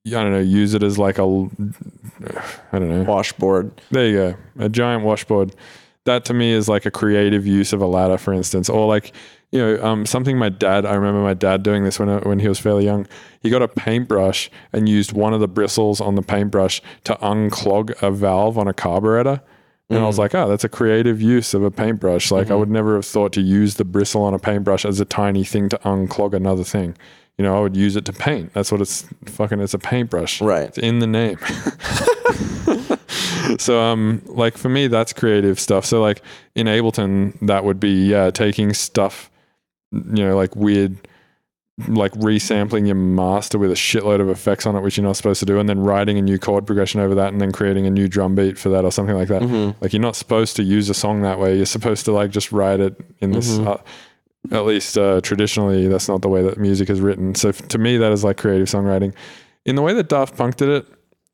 I 0.05 0.09
don't 0.11 0.31
know, 0.31 0.39
use 0.39 0.73
it 0.75 0.83
as 0.83 0.99
like 0.99 1.17
a, 1.17 1.23
I 2.71 2.79
don't 2.79 2.89
know. 2.89 3.03
washboard. 3.03 3.71
There 3.89 4.07
you 4.07 4.15
go, 4.15 4.35
a 4.59 4.69
giant 4.69 5.03
washboard. 5.03 5.55
That 6.07 6.25
to 6.25 6.33
me 6.33 6.51
is 6.51 6.67
like 6.67 6.85
a 6.85 6.91
creative 6.91 7.45
use 7.45 7.73
of 7.73 7.81
a 7.81 7.85
ladder, 7.85 8.17
for 8.17 8.33
instance, 8.33 8.69
or 8.69 8.87
like 8.87 9.13
you 9.51 9.59
know 9.59 9.83
um, 9.83 10.05
something 10.05 10.37
my 10.37 10.49
dad. 10.49 10.85
I 10.85 10.95
remember 10.95 11.21
my 11.21 11.33
dad 11.33 11.63
doing 11.63 11.83
this 11.83 11.99
when 11.99 12.09
uh, 12.09 12.21
when 12.21 12.39
he 12.39 12.47
was 12.47 12.59
fairly 12.59 12.85
young. 12.85 13.07
He 13.41 13.49
got 13.49 13.61
a 13.61 13.67
paintbrush 13.67 14.49
and 14.73 14.89
used 14.89 15.11
one 15.11 15.33
of 15.33 15.39
the 15.39 15.47
bristles 15.47 16.01
on 16.01 16.15
the 16.15 16.21
paintbrush 16.21 16.81
to 17.03 17.15
unclog 17.15 18.01
a 18.01 18.09
valve 18.09 18.57
on 18.57 18.67
a 18.67 18.73
carburetor. 18.73 19.41
And 19.89 19.99
I 19.99 20.05
was 20.05 20.15
mm. 20.15 20.19
like, 20.19 20.35
oh, 20.35 20.49
that's 20.49 20.65
a 20.65 20.69
creative 20.69 21.21
use 21.21 21.53
of 21.53 21.63
a 21.63 21.71
paintbrush. 21.71 22.29
Like 22.29 22.47
I 22.47 22.49
mm-hmm. 22.49 22.59
would 22.59 22.69
never 22.69 22.95
have 22.95 23.05
thought 23.05 23.31
to 23.33 23.41
use 23.41 23.75
the 23.75 23.85
bristle 23.85 24.23
on 24.23 24.33
a 24.33 24.39
paintbrush 24.39 24.83
as 24.83 24.99
a 24.99 25.05
tiny 25.05 25.45
thing 25.45 25.69
to 25.69 25.77
unclog 25.77 26.33
another 26.33 26.65
thing. 26.65 26.97
You 27.37 27.43
know, 27.43 27.55
I 27.55 27.61
would 27.61 27.77
use 27.77 27.95
it 27.95 28.03
to 28.05 28.13
paint. 28.13 28.53
That's 28.53 28.71
what 28.71 28.81
it's 28.81 29.05
fucking. 29.25 29.61
It's 29.61 29.73
a 29.73 29.79
paintbrush. 29.79 30.41
Right. 30.41 30.67
It's 30.67 30.77
in 30.77 30.99
the 30.99 31.07
name. 31.07 31.37
so 33.59 33.79
um 33.81 34.21
like 34.25 34.57
for 34.57 34.69
me 34.69 34.87
that's 34.87 35.13
creative 35.13 35.59
stuff. 35.59 35.85
So 35.85 36.01
like 36.01 36.21
in 36.55 36.67
ableton 36.67 37.37
that 37.47 37.63
would 37.63 37.79
be 37.79 38.07
yeah 38.07 38.31
taking 38.31 38.73
stuff 38.73 39.29
you 39.91 40.23
know 40.25 40.35
like 40.35 40.55
weird 40.55 40.97
like 41.87 42.11
resampling 42.13 42.87
your 42.87 42.95
master 42.95 43.59
with 43.59 43.69
a 43.69 43.75
shitload 43.75 44.19
of 44.19 44.29
effects 44.29 44.65
on 44.65 44.75
it 44.75 44.81
which 44.81 44.97
you're 44.97 45.05
not 45.05 45.15
supposed 45.15 45.39
to 45.39 45.45
do 45.45 45.59
and 45.59 45.69
then 45.69 45.79
writing 45.79 46.17
a 46.17 46.21
new 46.21 46.39
chord 46.39 46.65
progression 46.65 46.99
over 46.99 47.13
that 47.13 47.31
and 47.31 47.39
then 47.39 47.51
creating 47.51 47.85
a 47.85 47.89
new 47.91 48.07
drum 48.07 48.33
beat 48.33 48.57
for 48.57 48.69
that 48.69 48.83
or 48.83 48.91
something 48.91 49.15
like 49.15 49.27
that. 49.27 49.43
Like 49.79 49.93
you're 49.93 50.01
not 50.01 50.15
supposed 50.15 50.55
to 50.55 50.63
use 50.63 50.89
a 50.89 50.95
song 50.95 51.21
that 51.21 51.37
way. 51.39 51.55
You're 51.55 51.67
supposed 51.67 52.05
to 52.05 52.11
like 52.11 52.31
just 52.31 52.51
write 52.51 52.79
it 52.79 52.99
in 53.19 53.31
this 53.31 53.59
uh, 53.67 53.81
At 54.51 54.65
least 54.65 54.97
uh, 54.97 55.21
traditionally, 55.21 55.87
that's 55.87 56.09
not 56.09 56.21
the 56.23 56.29
way 56.29 56.41
that 56.41 56.57
music 56.57 56.89
is 56.89 56.99
written. 56.99 57.35
So 57.35 57.49
f- 57.49 57.67
to 57.67 57.77
me, 57.77 57.97
that 57.97 58.11
is 58.11 58.23
like 58.23 58.37
creative 58.37 58.67
songwriting. 58.67 59.13
In 59.65 59.75
the 59.75 59.81
way 59.83 59.93
that 59.93 60.09
Daft 60.09 60.35
Punk 60.35 60.55
did 60.55 60.69
it, 60.69 60.87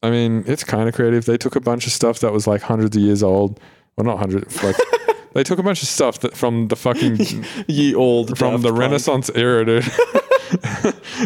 I 0.03 0.11
mean, 0.11 0.43
it's 0.45 0.63
kind 0.63 0.87
of 0.87 0.93
creative. 0.93 1.25
They 1.25 1.37
took 1.37 1.55
a 1.55 1.61
bunch 1.61 1.87
of 1.87 1.93
stuff 1.93 2.19
that 2.19 2.31
was 2.31 2.45
like 2.45 2.61
hundreds 2.61 2.95
of 2.95 3.01
years 3.01 3.23
old. 3.23 3.59
Well, 3.97 4.05
not 4.05 4.19
hundreds, 4.19 4.61
like 4.63 4.75
they 5.33 5.43
took 5.43 5.57
a 5.59 5.63
bunch 5.63 5.81
of 5.81 5.87
stuff 5.87 6.19
that 6.19 6.35
from 6.37 6.67
the 6.67 6.75
fucking 6.75 7.17
Ye 7.67 7.95
old 7.95 8.37
from 8.37 8.61
the 8.61 8.69
Punk. 8.69 8.79
Renaissance 8.79 9.31
era, 9.33 9.65
dude. 9.65 9.89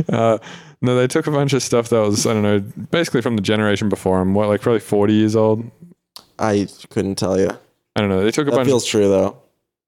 uh, 0.10 0.38
no, 0.82 0.96
they 0.96 1.08
took 1.08 1.28
a 1.28 1.32
bunch 1.32 1.54
of 1.54 1.64
stuff 1.64 1.90
that 1.90 2.00
was 2.00 2.26
I 2.26 2.34
don't 2.34 2.44
know, 2.44 2.60
basically 2.92 3.22
from 3.22 3.36
the 3.36 3.42
generation 3.42 3.90
before 3.90 4.20
them. 4.20 4.34
What, 4.34 4.48
like 4.48 4.62
probably 4.62 4.80
forty 4.80 5.14
years 5.14 5.36
old? 5.36 5.70
I 6.40 6.68
couldn't 6.90 7.16
tell 7.16 7.40
you. 7.40 7.50
I 7.96 8.02
don't 8.02 8.10
know. 8.10 8.24
They 8.24 8.32
took 8.32 8.48
a 8.48 8.52
That 8.52 8.58
bunch. 8.58 8.68
feels 8.68 8.86
true 8.86 9.08
though. 9.10 9.38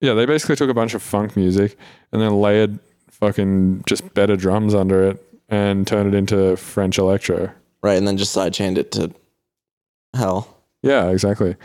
yeah, 0.02 0.14
they 0.16 0.26
basically 0.26 0.56
took 0.56 0.70
a 0.70 0.74
bunch 0.74 0.96
of 0.96 1.04
funk 1.04 1.36
music 1.38 1.78
and 2.12 2.20
then 2.22 2.40
layered 2.42 2.80
fucking 3.12 3.84
just 3.86 4.14
better 4.16 4.36
drums 4.36 4.74
under 4.74 5.04
it 5.04 5.24
and 5.48 5.86
turned 5.86 6.14
it 6.14 6.18
into 6.18 6.56
French 6.58 6.98
electro. 6.98 7.52
Right, 7.82 7.98
and 7.98 8.08
then 8.08 8.18
just 8.18 8.36
sidechained 8.36 8.78
it 8.78 8.92
to 8.94 9.12
hell. 10.14 10.58
Yeah, 10.82 11.10
exactly. 11.10 11.56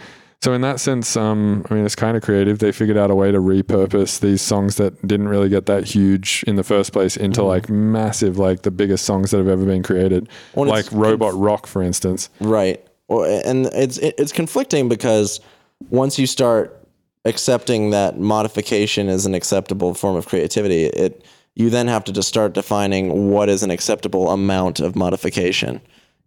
So 0.44 0.52
in 0.52 0.60
that 0.60 0.78
sense, 0.78 1.16
um, 1.16 1.64
I 1.70 1.74
mean, 1.74 1.86
it's 1.86 1.94
kind 1.94 2.18
of 2.18 2.22
creative. 2.22 2.58
They 2.58 2.70
figured 2.70 2.98
out 2.98 3.10
a 3.10 3.14
way 3.14 3.32
to 3.32 3.38
repurpose 3.38 4.20
these 4.20 4.42
songs 4.42 4.76
that 4.76 5.00
didn't 5.06 5.28
really 5.28 5.48
get 5.48 5.64
that 5.66 5.84
huge 5.84 6.44
in 6.46 6.56
the 6.56 6.62
first 6.62 6.92
place 6.92 7.16
into 7.16 7.42
like 7.42 7.70
massive, 7.70 8.36
like 8.38 8.60
the 8.60 8.70
biggest 8.70 9.06
songs 9.06 9.30
that 9.30 9.38
have 9.38 9.48
ever 9.48 9.64
been 9.64 9.82
created, 9.82 10.28
Well, 10.54 10.68
like 10.68 10.84
Robot 10.92 11.32
Rock, 11.34 11.66
for 11.66 11.82
instance. 11.82 12.28
Right. 12.40 12.84
Well, 13.08 13.24
and 13.46 13.66
it's 13.72 13.96
it's 13.96 14.32
conflicting 14.32 14.86
because 14.86 15.40
once 15.88 16.18
you 16.18 16.26
start 16.26 16.78
accepting 17.24 17.90
that 17.90 18.18
modification 18.18 19.08
is 19.08 19.24
an 19.24 19.34
acceptable 19.34 19.94
form 19.94 20.14
of 20.14 20.26
creativity, 20.26 20.84
it 20.84 21.24
you 21.54 21.70
then 21.70 21.88
have 21.88 22.04
to 22.04 22.12
just 22.12 22.28
start 22.28 22.52
defining 22.52 23.30
what 23.30 23.48
is 23.48 23.62
an 23.62 23.70
acceptable 23.70 24.28
amount 24.28 24.80
of 24.80 24.94
modification. 24.94 25.80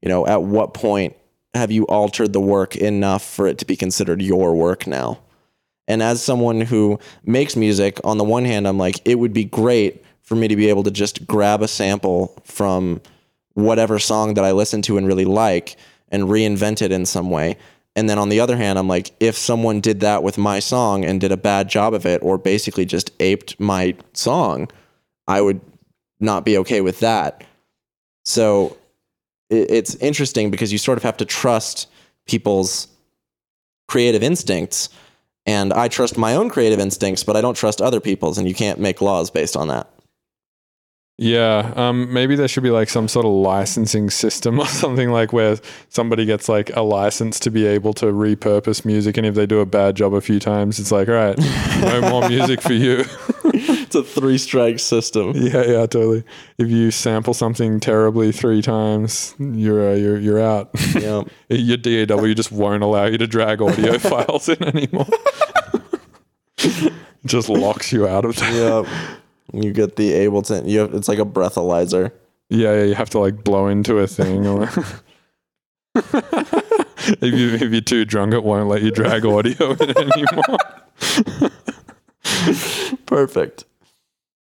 You 0.08 0.14
know, 0.14 0.26
at 0.26 0.42
what 0.42 0.74
point 0.74 1.18
have 1.54 1.70
you 1.70 1.84
altered 1.88 2.32
the 2.32 2.40
work 2.40 2.78
enough 2.78 3.22
for 3.22 3.46
it 3.46 3.58
to 3.58 3.66
be 3.66 3.76
considered 3.76 4.22
your 4.22 4.56
work 4.56 4.88
now? 4.88 5.20
And 5.86 6.02
as 6.02 6.24
someone 6.24 6.62
who 6.62 6.98
makes 7.26 7.58
music, 7.58 8.00
on 8.06 8.18
the 8.18 8.24
one 8.24 8.46
hand, 8.46 8.70
I'm 8.70 8.78
like, 8.78 9.02
it 9.04 9.16
would 9.16 9.34
be 9.34 9.44
great 9.44 10.02
for 10.22 10.36
me 10.36 10.48
to 10.48 10.56
be 10.56 10.70
able 10.70 10.84
to 10.84 10.92
just 10.92 11.28
grab 11.28 11.62
a 11.62 11.68
sample 11.68 12.42
from 12.46 13.02
whatever 13.56 14.00
song 14.00 14.36
that 14.36 14.46
I 14.46 14.54
listen 14.54 14.82
to 14.84 14.98
and 14.98 15.06
really 15.06 15.26
like 15.26 15.76
and 16.08 16.24
reinvent 16.24 16.82
it 16.82 16.94
in 16.94 17.06
some 17.06 17.30
way. 17.30 17.58
And 17.94 18.10
then 18.10 18.18
on 18.18 18.30
the 18.30 18.40
other 18.40 18.56
hand, 18.56 18.80
I'm 18.80 18.88
like, 18.88 19.12
if 19.20 19.36
someone 19.36 19.82
did 19.82 20.00
that 20.00 20.24
with 20.24 20.38
my 20.38 20.60
song 20.60 21.04
and 21.04 21.20
did 21.20 21.34
a 21.34 21.36
bad 21.36 21.68
job 21.68 21.94
of 21.94 22.06
it, 22.06 22.24
or 22.24 22.38
basically 22.38 22.86
just 22.86 23.12
aped 23.20 23.60
my 23.60 23.94
song, 24.14 24.70
I 25.28 25.42
would 25.42 25.60
not 26.22 26.46
be 26.46 26.58
okay 26.60 26.80
with 26.80 27.02
that. 27.02 27.44
So 28.24 28.77
it's 29.50 29.96
interesting 29.96 30.52
because 30.52 30.72
you 30.72 30.78
sort 30.78 30.98
of 30.98 31.04
have 31.04 31.18
to 31.18 31.26
trust 31.26 31.88
people's 32.28 32.88
creative 33.88 34.24
instincts. 34.24 34.90
And 35.46 35.72
I 35.72 35.88
trust 35.88 36.18
my 36.18 36.36
own 36.36 36.50
creative 36.50 36.80
instincts, 36.80 37.24
but 37.24 37.38
I 37.38 37.42
don't 37.42 37.56
trust 37.56 37.82
other 37.82 38.02
people's, 38.02 38.38
and 38.38 38.48
you 38.48 38.54
can't 38.54 38.80
make 38.80 39.00
laws 39.00 39.32
based 39.32 39.56
on 39.56 39.70
that. 39.70 39.90
Yeah, 41.20 41.74
um, 41.76 42.14
maybe 42.14 42.36
there 42.36 42.48
should 42.48 42.62
be 42.62 42.70
like 42.70 42.90
some 42.90 43.08
sort 43.08 43.26
of 43.26 43.32
licensing 43.32 44.12
system 44.12 44.60
or 44.60 44.68
something 44.68 45.10
like 45.10 45.34
where 45.34 45.58
somebody 45.90 46.26
gets 46.26 46.48
like 46.48 46.70
a 46.76 46.82
license 46.82 47.40
to 47.40 47.50
be 47.50 47.66
able 47.66 47.94
to 47.94 48.08
repurpose 48.08 48.86
music, 48.86 49.18
and 49.18 49.26
if 49.26 49.36
they 49.36 49.46
do 49.46 49.62
a 49.62 49.66
bad 49.66 49.96
job 49.96 50.14
a 50.14 50.22
few 50.22 50.40
times, 50.40 50.80
it's 50.80 50.92
like, 50.92 51.08
all 51.08 51.16
right, 51.16 51.38
no 51.80 52.02
more 52.02 52.28
music 52.30 52.62
for 52.62 52.74
you. 52.74 53.06
It's 53.88 53.96
a 53.96 54.04
three 54.04 54.38
strike 54.38 54.80
system. 54.80 55.32
Yeah, 55.34 55.64
yeah, 55.66 55.86
totally. 55.86 56.26
If 56.58 56.70
you 56.70 56.92
sample 56.92 57.34
something 57.34 57.80
terribly 57.80 58.34
three 58.34 58.62
times, 58.62 59.34
you're 59.40 59.92
uh, 59.92 59.96
you're 59.96 60.20
you're 60.20 60.42
out. 60.42 60.70
Yeah. 60.94 61.24
Your 61.50 61.78
DAW 61.78 62.34
just 62.34 62.52
won't 62.52 62.84
allow 62.84 63.06
you 63.06 63.18
to 63.18 63.28
drag 63.28 63.62
audio 63.62 63.98
files 63.98 64.50
in 64.50 64.62
anymore. 64.62 65.08
just 67.26 67.48
locks 67.48 67.94
you 67.94 68.06
out 68.06 68.26
of 68.26 68.36
that. 68.36 68.54
yeah. 68.54 69.18
You 69.54 69.72
get 69.72 69.96
the 69.96 70.12
Ableton. 70.12 70.68
You 70.68 70.80
have, 70.80 70.94
it's 70.94 71.08
like 71.08 71.20
a 71.20 71.26
breathalyzer. 71.26 72.12
Yeah, 72.50 72.74
yeah, 72.74 72.84
you 72.84 72.94
have 72.96 73.10
to 73.12 73.20
like 73.20 73.42
blow 73.46 73.68
into 73.68 74.00
a 74.00 74.08
thing. 74.08 74.46
Or 74.46 74.64
if 75.96 77.22
you 77.22 77.54
if 77.54 77.72
you're 77.72 77.80
too 77.80 78.04
drunk, 78.04 78.34
it 78.34 78.44
won't 78.44 78.68
let 78.68 78.82
you 78.82 78.92
drag 78.92 79.26
audio 79.26 79.72
in 79.72 79.98
anymore. 79.98 80.58
Perfect. 83.06 83.64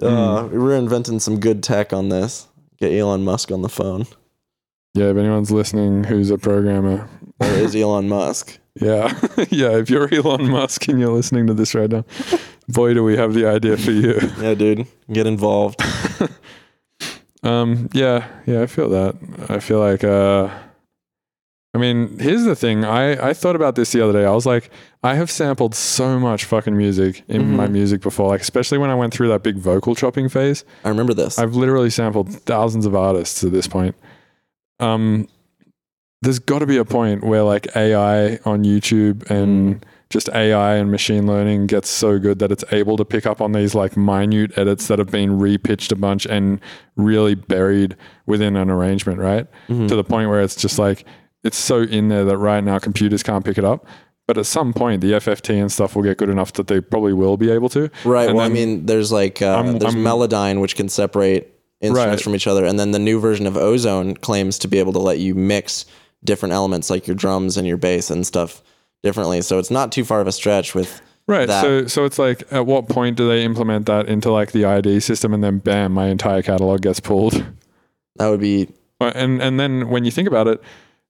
Uh, 0.02 0.48
we're 0.52 0.76
inventing 0.76 1.18
some 1.20 1.40
good 1.40 1.62
tech 1.62 1.92
on 1.92 2.08
this. 2.10 2.48
Get 2.78 2.92
Elon 2.92 3.24
Musk 3.24 3.50
on 3.50 3.62
the 3.62 3.68
phone. 3.68 4.06
Yeah, 4.94 5.06
if 5.10 5.16
anyone's 5.16 5.50
listening 5.50 6.04
who's 6.04 6.30
a 6.30 6.38
programmer, 6.38 7.08
Or 7.40 7.46
is 7.46 7.74
Elon 7.74 8.08
Musk? 8.08 8.58
yeah, 8.74 9.18
yeah, 9.50 9.76
if 9.78 9.88
you're 9.90 10.12
Elon 10.12 10.48
Musk 10.50 10.88
and 10.88 11.00
you're 11.00 11.12
listening 11.12 11.46
to 11.46 11.54
this 11.54 11.74
right 11.74 11.90
now, 11.90 12.04
boy, 12.68 12.92
do 12.94 13.02
we 13.02 13.16
have 13.16 13.32
the 13.34 13.46
idea 13.46 13.76
for 13.76 13.90
you. 13.90 14.18
Yeah, 14.40 14.54
dude. 14.54 14.86
Get 15.10 15.26
involved. 15.26 15.80
Um, 17.42 17.88
yeah, 17.92 18.26
yeah, 18.46 18.62
I 18.62 18.66
feel 18.66 18.88
that. 18.90 19.16
I 19.48 19.60
feel 19.60 19.78
like, 19.78 20.02
uh, 20.02 20.50
I 21.76 21.78
mean, 21.78 22.18
here's 22.18 22.44
the 22.44 22.56
thing. 22.56 22.86
I, 22.86 23.28
I 23.28 23.34
thought 23.34 23.54
about 23.54 23.74
this 23.74 23.92
the 23.92 24.00
other 24.00 24.18
day. 24.18 24.24
I 24.24 24.30
was 24.30 24.46
like, 24.46 24.70
I 25.02 25.14
have 25.14 25.30
sampled 25.30 25.74
so 25.74 26.18
much 26.18 26.46
fucking 26.46 26.74
music 26.74 27.22
in 27.28 27.54
my 27.54 27.64
mm-hmm. 27.64 27.74
music 27.74 28.00
before, 28.00 28.28
like, 28.28 28.40
especially 28.40 28.78
when 28.78 28.88
I 28.88 28.94
went 28.94 29.12
through 29.12 29.28
that 29.28 29.42
big 29.42 29.58
vocal 29.58 29.94
chopping 29.94 30.30
phase. 30.30 30.64
I 30.86 30.88
remember 30.88 31.12
this. 31.12 31.38
I've 31.38 31.54
literally 31.54 31.90
sampled 31.90 32.32
thousands 32.32 32.86
of 32.86 32.96
artists 32.96 33.44
at 33.44 33.52
this 33.52 33.66
point. 33.66 33.94
Um, 34.80 35.28
there's 36.22 36.38
got 36.38 36.60
to 36.60 36.66
be 36.66 36.78
a 36.78 36.84
point 36.86 37.22
where 37.22 37.42
like 37.42 37.68
AI 37.76 38.36
on 38.46 38.64
YouTube 38.64 39.30
and 39.30 39.76
mm. 39.76 39.82
just 40.08 40.30
AI 40.30 40.76
and 40.76 40.90
machine 40.90 41.26
learning 41.26 41.66
gets 41.66 41.90
so 41.90 42.18
good 42.18 42.38
that 42.38 42.50
it's 42.50 42.64
able 42.72 42.96
to 42.96 43.04
pick 43.04 43.26
up 43.26 43.42
on 43.42 43.52
these 43.52 43.74
like 43.74 43.98
minute 43.98 44.56
edits 44.56 44.88
that 44.88 44.98
have 44.98 45.10
been 45.10 45.38
repitched 45.38 45.92
a 45.92 45.96
bunch 45.96 46.24
and 46.24 46.58
really 46.96 47.34
buried 47.34 47.96
within 48.24 48.56
an 48.56 48.70
arrangement, 48.70 49.18
right? 49.18 49.46
Mm-hmm. 49.68 49.88
To 49.88 49.94
the 49.94 50.04
point 50.04 50.30
where 50.30 50.40
it's 50.40 50.56
just 50.56 50.78
like 50.78 51.04
it's 51.46 51.56
so 51.56 51.82
in 51.82 52.08
there 52.08 52.24
that 52.24 52.36
right 52.38 52.62
now 52.62 52.78
computers 52.78 53.22
can't 53.22 53.44
pick 53.44 53.58
it 53.58 53.64
up. 53.64 53.86
But 54.26 54.36
at 54.38 54.46
some 54.46 54.72
point, 54.72 55.02
the 55.02 55.12
FFT 55.12 55.60
and 55.60 55.70
stuff 55.70 55.94
will 55.94 56.02
get 56.02 56.18
good 56.18 56.28
enough 56.28 56.52
that 56.54 56.66
they 56.66 56.80
probably 56.80 57.12
will 57.12 57.36
be 57.36 57.48
able 57.50 57.68
to. 57.70 57.88
right. 58.04 58.26
And 58.28 58.36
Well, 58.36 58.44
I 58.44 58.48
mean, 58.48 58.86
there's 58.86 59.12
like 59.12 59.40
uh, 59.40 59.54
I'm- 59.56 59.78
there's 59.78 59.94
I'm- 59.94 60.02
Melodyne, 60.04 60.60
which 60.60 60.74
can 60.74 60.88
separate 60.88 61.46
instruments 61.80 62.20
Right. 62.20 62.24
from 62.24 62.34
each 62.34 62.46
other, 62.48 62.64
and 62.64 62.78
then 62.80 62.90
the 62.90 62.98
new 62.98 63.20
version 63.20 63.46
of 63.46 63.56
Ozone 63.56 64.14
claims 64.14 64.58
to 64.60 64.68
be 64.68 64.78
able 64.80 64.92
to 64.94 64.98
let 64.98 65.18
you 65.20 65.34
mix 65.36 65.84
different 66.24 66.54
elements 66.54 66.90
like 66.90 67.06
your 67.06 67.14
drums 67.14 67.56
and 67.56 67.68
your 67.68 67.76
bass 67.76 68.10
and 68.10 68.26
stuff 68.26 68.62
differently. 69.04 69.42
So 69.42 69.58
it's 69.60 69.70
not 69.70 69.92
too 69.92 70.04
far 70.04 70.20
of 70.20 70.26
a 70.26 70.32
stretch 70.32 70.74
with 70.74 71.00
Right. 71.28 71.46
that. 71.46 71.60
So 71.62 71.86
so 71.86 72.04
it's 72.04 72.18
like 72.18 72.42
at 72.50 72.66
what 72.66 72.88
point 72.88 73.16
do 73.16 73.28
they 73.28 73.44
implement 73.44 73.86
that 73.86 74.08
into 74.08 74.32
like 74.32 74.50
the 74.50 74.64
ID 74.64 74.98
system 75.00 75.32
and 75.34 75.44
then 75.44 75.58
bam, 75.58 75.92
my 75.92 76.06
entire 76.08 76.42
catalog 76.42 76.80
gets 76.82 76.98
pulled. 76.98 77.44
that 78.16 78.28
would 78.28 78.40
be 78.40 78.68
And 79.00 79.40
and 79.42 79.60
then 79.60 79.88
when 79.90 80.04
you 80.04 80.10
think 80.10 80.26
about 80.26 80.48
it, 80.48 80.60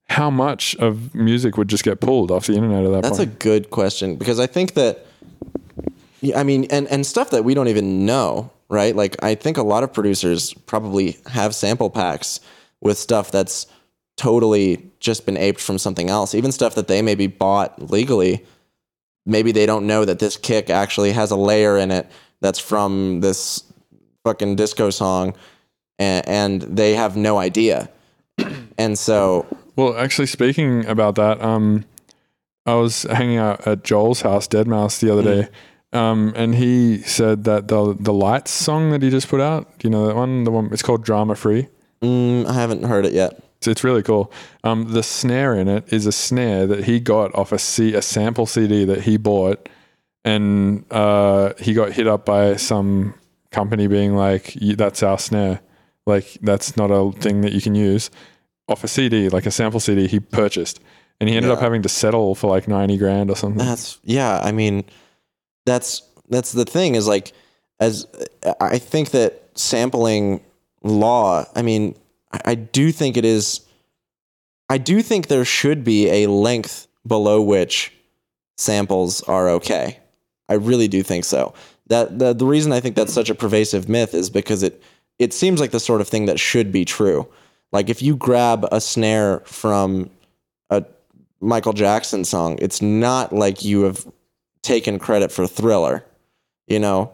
how 0.09 0.29
much 0.29 0.75
of 0.77 1.13
music 1.13 1.57
would 1.57 1.67
just 1.67 1.83
get 1.83 1.99
pulled 1.99 2.31
off 2.31 2.47
the 2.47 2.53
internet 2.53 2.85
at 2.85 2.91
that 2.91 3.03
That's 3.03 3.19
a 3.19 3.25
good 3.25 3.69
question 3.69 4.15
because 4.15 4.39
I 4.39 4.47
think 4.47 4.73
that, 4.73 5.05
I 6.35 6.43
mean, 6.43 6.65
and 6.65 6.87
and 6.87 7.05
stuff 7.05 7.29
that 7.31 7.43
we 7.43 7.53
don't 7.53 7.67
even 7.67 8.05
know, 8.05 8.51
right? 8.69 8.95
Like 8.95 9.21
I 9.23 9.35
think 9.35 9.57
a 9.57 9.63
lot 9.63 9.83
of 9.83 9.93
producers 9.93 10.53
probably 10.53 11.17
have 11.27 11.53
sample 11.53 11.89
packs 11.89 12.39
with 12.81 12.97
stuff 12.97 13.31
that's 13.31 13.67
totally 14.15 14.89
just 14.99 15.25
been 15.25 15.37
aped 15.37 15.61
from 15.61 15.77
something 15.77 16.09
else, 16.09 16.33
even 16.33 16.51
stuff 16.51 16.75
that 16.75 16.87
they 16.87 17.01
maybe 17.01 17.27
bought 17.27 17.91
legally. 17.91 18.45
Maybe 19.25 19.51
they 19.51 19.65
don't 19.65 19.85
know 19.85 20.05
that 20.05 20.19
this 20.19 20.37
kick 20.37 20.69
actually 20.69 21.11
has 21.11 21.31
a 21.31 21.35
layer 21.35 21.77
in 21.77 21.91
it 21.91 22.09
that's 22.39 22.59
from 22.59 23.19
this 23.19 23.63
fucking 24.23 24.55
disco 24.55 24.89
song, 24.89 25.35
and, 25.99 26.27
and 26.27 26.61
they 26.61 26.95
have 26.95 27.15
no 27.17 27.37
idea. 27.37 27.89
And 28.77 28.97
so, 28.97 29.45
Well, 29.77 29.95
actually 29.97 30.27
speaking 30.27 30.85
about 30.85 31.15
that, 31.15 31.41
um 31.41 31.85
I 32.65 32.73
was 32.75 33.03
hanging 33.03 33.37
out 33.37 33.65
at 33.65 33.85
Joel's 33.85 34.21
house, 34.21 34.45
deadmau5, 34.47 34.99
the 34.99 35.09
other 35.13 35.23
day. 35.23 35.47
Um, 35.93 36.33
and 36.35 36.53
he 36.53 36.97
said 37.03 37.45
that 37.45 37.69
the 37.69 37.95
the 37.97 38.11
lights 38.11 38.51
song 38.51 38.91
that 38.91 39.01
he 39.01 39.09
just 39.09 39.29
put 39.29 39.39
out, 39.39 39.79
do 39.79 39.87
you 39.87 39.89
know 39.89 40.05
that 40.07 40.15
one? 40.17 40.43
The 40.43 40.51
one 40.51 40.69
it's 40.73 40.81
called 40.81 41.03
Drama 41.03 41.35
Free. 41.35 41.69
mm, 42.01 42.45
I 42.45 42.53
haven't 42.53 42.83
heard 42.83 43.05
it 43.05 43.13
yet. 43.13 43.41
So 43.61 43.71
it's 43.71 43.83
really 43.85 44.03
cool. 44.03 44.31
Um, 44.65 44.91
the 44.91 45.01
snare 45.01 45.53
in 45.55 45.67
it 45.69 45.91
is 45.91 46.05
a 46.05 46.11
snare 46.11 46.67
that 46.67 46.83
he 46.83 46.99
got 46.99 47.33
off 47.33 47.51
a 47.53 47.57
C, 47.57 47.93
a 47.95 48.01
sample 48.01 48.45
CD 48.45 48.83
that 48.85 49.01
he 49.01 49.17
bought, 49.17 49.69
and 50.25 50.85
uh, 50.91 51.53
he 51.57 51.73
got 51.73 51.93
hit 51.93 52.05
up 52.05 52.25
by 52.25 52.57
some 52.57 53.13
company 53.51 53.87
being 53.87 54.13
like, 54.13 54.53
"That's 54.61 55.01
our 55.01 55.17
snare. 55.17 55.61
Like 56.05 56.37
that's 56.41 56.75
not 56.75 56.91
a 56.91 57.13
thing 57.13 57.41
that 57.41 57.53
you 57.53 57.61
can 57.61 57.75
use." 57.75 58.11
Off 58.69 58.83
a 58.83 58.87
CD, 58.87 59.29
like 59.29 59.45
a 59.45 59.51
sample 59.51 59.79
CD, 59.79 60.07
he 60.07 60.19
purchased, 60.19 60.81
and 61.19 61.29
he 61.29 61.35
ended 61.35 61.51
up 61.51 61.59
having 61.59 61.81
to 61.83 61.89
settle 61.89 62.35
for 62.35 62.49
like 62.49 62.67
ninety 62.67 62.97
grand 62.97 63.29
or 63.29 63.35
something. 63.35 63.65
That's 63.65 63.99
yeah. 64.03 64.39
I 64.43 64.51
mean, 64.51 64.83
that's 65.65 66.01
that's 66.29 66.51
the 66.51 66.65
thing 66.65 66.95
is 66.95 67.07
like 67.07 67.31
as 67.79 68.05
I 68.59 68.77
think 68.77 69.11
that 69.11 69.49
sampling 69.55 70.41
law, 70.83 71.45
I 71.55 71.61
mean, 71.61 71.95
I, 72.31 72.41
I 72.45 72.55
do 72.55 72.91
think 72.91 73.17
it 73.17 73.25
is 73.25 73.61
I 74.69 74.77
do 74.77 75.01
think 75.01 75.27
there 75.27 75.45
should 75.45 75.83
be 75.83 76.09
a 76.09 76.27
length 76.27 76.87
below 77.05 77.41
which 77.41 77.93
samples 78.57 79.21
are 79.23 79.49
okay. 79.49 79.99
I 80.49 80.55
really 80.55 80.87
do 80.87 81.03
think 81.03 81.23
so. 81.25 81.53
That 81.87 82.19
the, 82.19 82.33
the 82.33 82.45
reason 82.45 82.71
I 82.71 82.79
think 82.79 82.95
that's 82.95 83.13
such 83.13 83.29
a 83.29 83.35
pervasive 83.35 83.87
myth 83.87 84.13
is 84.13 84.29
because 84.29 84.63
it 84.63 84.81
it 85.19 85.33
seems 85.33 85.59
like 85.59 85.71
the 85.71 85.79
sort 85.79 86.01
of 86.01 86.07
thing 86.07 86.25
that 86.25 86.39
should 86.39 86.71
be 86.71 86.85
true. 86.85 87.27
Like 87.71 87.89
if 87.89 88.01
you 88.01 88.15
grab 88.15 88.65
a 88.71 88.79
snare 88.79 89.41
from 89.41 90.09
a 90.69 90.85
Michael 91.41 91.73
Jackson 91.73 92.23
song, 92.23 92.57
it's 92.61 92.81
not 92.81 93.33
like 93.33 93.63
you 93.63 93.83
have 93.83 94.05
taken 94.61 94.99
credit 94.99 95.31
for 95.31 95.47
Thriller. 95.47 96.03
You 96.67 96.79
know? 96.79 97.13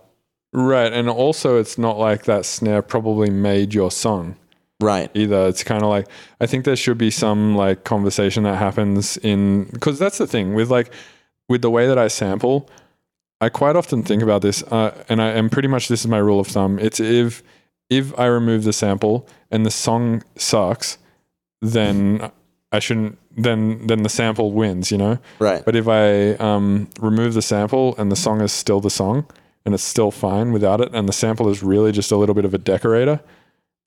Right. 0.51 0.91
And 0.91 1.09
also, 1.09 1.59
it's 1.59 1.77
not 1.77 1.97
like 1.97 2.25
that 2.25 2.45
snare 2.45 2.81
probably 2.81 3.29
made 3.29 3.73
your 3.73 3.91
song 3.91 4.35
Right. 4.79 5.09
either. 5.13 5.47
It's 5.47 5.63
kind 5.63 5.81
of 5.81 5.89
like, 5.89 6.07
I 6.41 6.45
think 6.45 6.65
there 6.65 6.75
should 6.75 6.97
be 6.97 7.11
some 7.11 7.55
like 7.55 7.83
conversation 7.85 8.43
that 8.43 8.57
happens 8.57 9.17
in, 9.17 9.65
because 9.65 9.97
that's 9.97 10.17
the 10.17 10.27
thing 10.27 10.53
with 10.53 10.69
like, 10.69 10.91
with 11.47 11.61
the 11.61 11.69
way 11.69 11.87
that 11.87 11.97
I 11.97 12.07
sample, 12.07 12.69
I 13.39 13.49
quite 13.49 13.75
often 13.75 14.03
think 14.03 14.21
about 14.23 14.41
this, 14.41 14.63
uh, 14.63 15.03
and 15.09 15.21
I 15.21 15.29
am 15.29 15.49
pretty 15.49 15.67
much 15.67 15.87
this 15.87 16.01
is 16.01 16.07
my 16.07 16.17
rule 16.17 16.39
of 16.39 16.47
thumb. 16.47 16.79
It's 16.79 16.99
if 16.99 17.43
if 17.97 18.17
I 18.19 18.25
remove 18.25 18.63
the 18.63 18.73
sample 18.73 19.27
and 19.51 19.65
the 19.65 19.71
song 19.71 20.23
sucks, 20.35 20.97
then 21.61 22.31
I 22.71 22.79
shouldn't. 22.79 23.17
Then 23.35 23.87
then 23.87 24.03
the 24.03 24.09
sample 24.09 24.51
wins, 24.51 24.91
you 24.91 24.97
know. 24.97 25.17
Right. 25.39 25.63
But 25.65 25.75
if 25.75 25.87
I 25.87 26.33
um, 26.33 26.89
remove 26.99 27.33
the 27.33 27.41
sample 27.41 27.95
and 27.97 28.11
the 28.11 28.15
song 28.15 28.41
is 28.41 28.51
still 28.51 28.79
the 28.79 28.89
song 28.91 29.25
and 29.65 29.73
it's 29.73 29.83
still 29.83 30.11
fine 30.11 30.51
without 30.51 30.81
it, 30.81 30.89
and 30.93 31.07
the 31.07 31.13
sample 31.13 31.49
is 31.49 31.63
really 31.63 31.91
just 31.91 32.11
a 32.11 32.17
little 32.17 32.35
bit 32.35 32.45
of 32.45 32.53
a 32.53 32.57
decorator, 32.57 33.21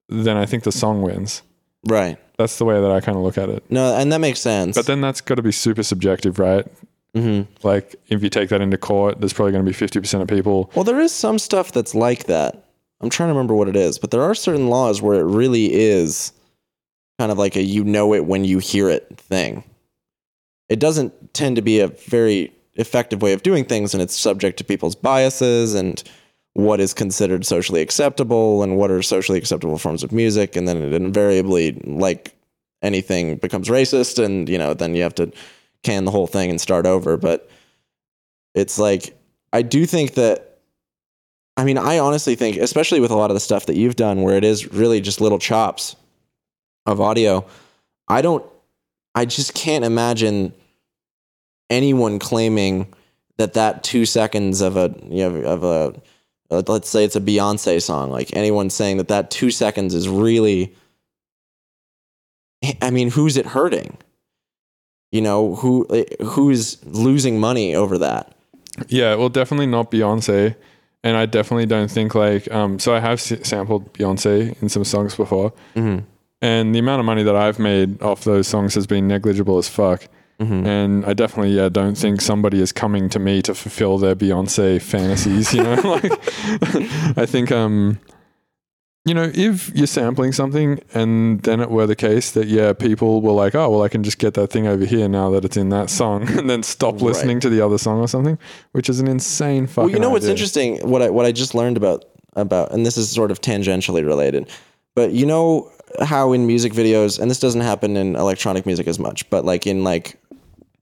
then 0.08 0.36
I 0.36 0.46
think 0.46 0.64
the 0.64 0.72
song 0.72 1.02
wins. 1.02 1.42
right. 1.86 2.18
That's 2.38 2.58
the 2.58 2.66
way 2.66 2.78
that 2.78 2.90
I 2.90 3.00
kind 3.00 3.16
of 3.16 3.24
look 3.24 3.38
at 3.38 3.48
it. 3.48 3.64
No, 3.70 3.96
and 3.96 4.12
that 4.12 4.18
makes 4.20 4.40
sense. 4.40 4.76
But 4.76 4.84
then 4.84 5.00
that's 5.00 5.22
got 5.22 5.36
to 5.36 5.42
be 5.42 5.52
super 5.52 5.82
subjective, 5.82 6.38
right? 6.38 6.66
Mm-hmm. 7.14 7.50
Like 7.66 7.96
if 8.08 8.22
you 8.22 8.28
take 8.28 8.50
that 8.50 8.60
into 8.60 8.76
court, 8.76 9.20
there's 9.20 9.32
probably 9.32 9.52
going 9.52 9.64
to 9.64 9.70
be 9.70 9.74
50% 9.74 10.20
of 10.20 10.28
people. 10.28 10.70
Well, 10.74 10.84
there 10.84 11.00
is 11.00 11.12
some 11.12 11.38
stuff 11.38 11.72
that's 11.72 11.94
like 11.94 12.24
that. 12.24 12.65
I'm 13.00 13.10
trying 13.10 13.28
to 13.28 13.34
remember 13.34 13.54
what 13.54 13.68
it 13.68 13.76
is, 13.76 13.98
but 13.98 14.10
there 14.10 14.22
are 14.22 14.34
certain 14.34 14.68
laws 14.68 15.02
where 15.02 15.20
it 15.20 15.24
really 15.24 15.72
is 15.72 16.32
kind 17.18 17.32
of 17.32 17.38
like 17.38 17.56
a 17.56 17.62
you 17.62 17.84
know 17.84 18.14
it 18.14 18.26
when 18.26 18.44
you 18.44 18.58
hear 18.58 18.88
it 18.88 19.18
thing. 19.18 19.64
It 20.68 20.80
doesn't 20.80 21.34
tend 21.34 21.56
to 21.56 21.62
be 21.62 21.80
a 21.80 21.88
very 21.88 22.52
effective 22.74 23.22
way 23.22 23.32
of 23.32 23.42
doing 23.42 23.64
things, 23.64 23.94
and 23.94 24.02
it's 24.02 24.18
subject 24.18 24.58
to 24.58 24.64
people's 24.64 24.94
biases 24.94 25.74
and 25.74 26.02
what 26.54 26.80
is 26.80 26.94
considered 26.94 27.44
socially 27.44 27.82
acceptable 27.82 28.62
and 28.62 28.76
what 28.76 28.90
are 28.90 29.02
socially 29.02 29.38
acceptable 29.38 29.76
forms 29.76 30.02
of 30.02 30.10
music. 30.10 30.56
And 30.56 30.66
then 30.66 30.78
it 30.78 30.94
invariably, 30.94 31.72
like 31.84 32.34
anything, 32.82 33.36
becomes 33.36 33.68
racist, 33.68 34.22
and 34.22 34.48
you 34.48 34.56
know, 34.56 34.72
then 34.74 34.94
you 34.94 35.02
have 35.02 35.14
to 35.16 35.32
can 35.82 36.04
the 36.04 36.10
whole 36.10 36.26
thing 36.26 36.50
and 36.50 36.60
start 36.60 36.86
over. 36.86 37.16
But 37.16 37.50
it's 38.54 38.78
like, 38.78 39.14
I 39.52 39.62
do 39.62 39.86
think 39.86 40.14
that 40.14 40.45
I 41.56 41.64
mean, 41.64 41.78
I 41.78 41.98
honestly 41.98 42.34
think, 42.34 42.56
especially 42.56 43.00
with 43.00 43.10
a 43.10 43.16
lot 43.16 43.30
of 43.30 43.34
the 43.34 43.40
stuff 43.40 43.66
that 43.66 43.76
you've 43.76 43.96
done 43.96 44.22
where 44.22 44.36
it 44.36 44.44
is 44.44 44.72
really 44.72 45.00
just 45.00 45.20
little 45.20 45.38
chops 45.38 45.96
of 46.84 47.00
audio, 47.00 47.46
I 48.08 48.20
don't, 48.22 48.44
I 49.14 49.24
just 49.24 49.54
can't 49.54 49.84
imagine 49.84 50.52
anyone 51.70 52.18
claiming 52.18 52.92
that 53.38 53.54
that 53.54 53.82
two 53.82 54.04
seconds 54.04 54.60
of 54.60 54.76
a, 54.76 54.94
you 55.08 55.28
know, 55.28 55.36
of 55.42 55.64
a, 55.64 56.00
uh, 56.50 56.62
let's 56.68 56.88
say 56.88 57.04
it's 57.04 57.16
a 57.16 57.20
Beyonce 57.20 57.82
song, 57.82 58.10
like 58.10 58.36
anyone 58.36 58.70
saying 58.70 58.98
that 58.98 59.08
that 59.08 59.30
two 59.30 59.50
seconds 59.50 59.94
is 59.94 60.08
really, 60.08 60.74
I 62.82 62.90
mean, 62.90 63.10
who's 63.10 63.36
it 63.36 63.46
hurting? 63.46 63.96
You 65.10 65.22
know, 65.22 65.54
who, 65.54 65.86
who's 66.22 66.84
losing 66.84 67.40
money 67.40 67.74
over 67.74 67.96
that? 67.98 68.34
Yeah, 68.88 69.14
well, 69.14 69.30
definitely 69.30 69.66
not 69.66 69.90
Beyonce. 69.90 70.54
And 71.06 71.16
I 71.16 71.24
definitely 71.26 71.66
don't 71.66 71.90
think 71.90 72.14
like, 72.14 72.50
um, 72.52 72.78
so 72.78 72.94
I 72.94 73.00
have 73.00 73.18
s- 73.20 73.48
sampled 73.48 73.92
Beyonce 73.92 74.60
in 74.60 74.68
some 74.68 74.84
songs 74.84 75.14
before. 75.14 75.52
And 76.42 76.74
the 76.74 76.78
amount 76.80 77.00
of 77.00 77.06
money 77.06 77.22
that 77.22 77.36
I've 77.36 77.58
made 77.58 78.02
off 78.02 78.24
those 78.24 78.46
songs 78.48 78.74
has 78.74 78.86
been 78.86 79.06
negligible 79.08 79.56
as 79.58 79.68
fuck. 79.68 80.00
And 80.66 81.04
I 81.06 81.14
definitely, 81.14 81.52
yeah, 81.56 81.68
don't 81.70 81.96
think 81.96 82.20
somebody 82.20 82.60
is 82.60 82.72
coming 82.72 83.08
to 83.10 83.18
me 83.18 83.40
to 83.42 83.54
fulfill 83.54 83.96
their 83.98 84.14
Beyonce 84.16 84.82
fantasies. 84.82 85.54
You 85.54 85.62
know, 85.62 85.74
like 86.02 86.12
I 87.16 87.24
think, 87.26 87.50
um, 87.52 87.98
you 89.06 89.14
know, 89.14 89.30
if 89.32 89.72
you're 89.72 89.86
sampling 89.86 90.32
something 90.32 90.80
and 90.92 91.40
then 91.42 91.60
it 91.60 91.70
were 91.70 91.86
the 91.86 91.94
case 91.94 92.32
that 92.32 92.48
yeah, 92.48 92.72
people 92.72 93.22
were 93.22 93.32
like, 93.32 93.54
oh 93.54 93.70
well, 93.70 93.82
I 93.82 93.88
can 93.88 94.02
just 94.02 94.18
get 94.18 94.34
that 94.34 94.48
thing 94.48 94.66
over 94.66 94.84
here 94.84 95.08
now 95.08 95.30
that 95.30 95.44
it's 95.44 95.56
in 95.56 95.68
that 95.68 95.90
song, 95.90 96.28
and 96.38 96.50
then 96.50 96.64
stop 96.64 97.00
listening 97.00 97.38
to 97.40 97.48
the 97.48 97.60
other 97.60 97.78
song 97.78 98.00
or 98.00 98.08
something, 98.08 98.36
which 98.72 98.88
is 98.90 98.98
an 98.98 99.06
insane 99.06 99.68
fucking. 99.68 99.84
Well, 99.84 99.94
you 99.94 100.00
know 100.00 100.10
what's 100.10 100.26
interesting? 100.26 100.78
What 100.88 101.02
I 101.02 101.10
what 101.10 101.24
I 101.24 101.30
just 101.30 101.54
learned 101.54 101.76
about 101.76 102.04
about, 102.34 102.72
and 102.72 102.84
this 102.84 102.96
is 102.96 103.08
sort 103.08 103.30
of 103.30 103.40
tangentially 103.40 104.04
related, 104.04 104.50
but 104.96 105.12
you 105.12 105.24
know 105.24 105.70
how 106.02 106.32
in 106.32 106.48
music 106.48 106.72
videos, 106.72 107.20
and 107.20 107.30
this 107.30 107.38
doesn't 107.38 107.60
happen 107.60 107.96
in 107.96 108.16
electronic 108.16 108.66
music 108.66 108.88
as 108.88 108.98
much, 108.98 109.30
but 109.30 109.44
like 109.44 109.68
in 109.68 109.84
like, 109.84 110.20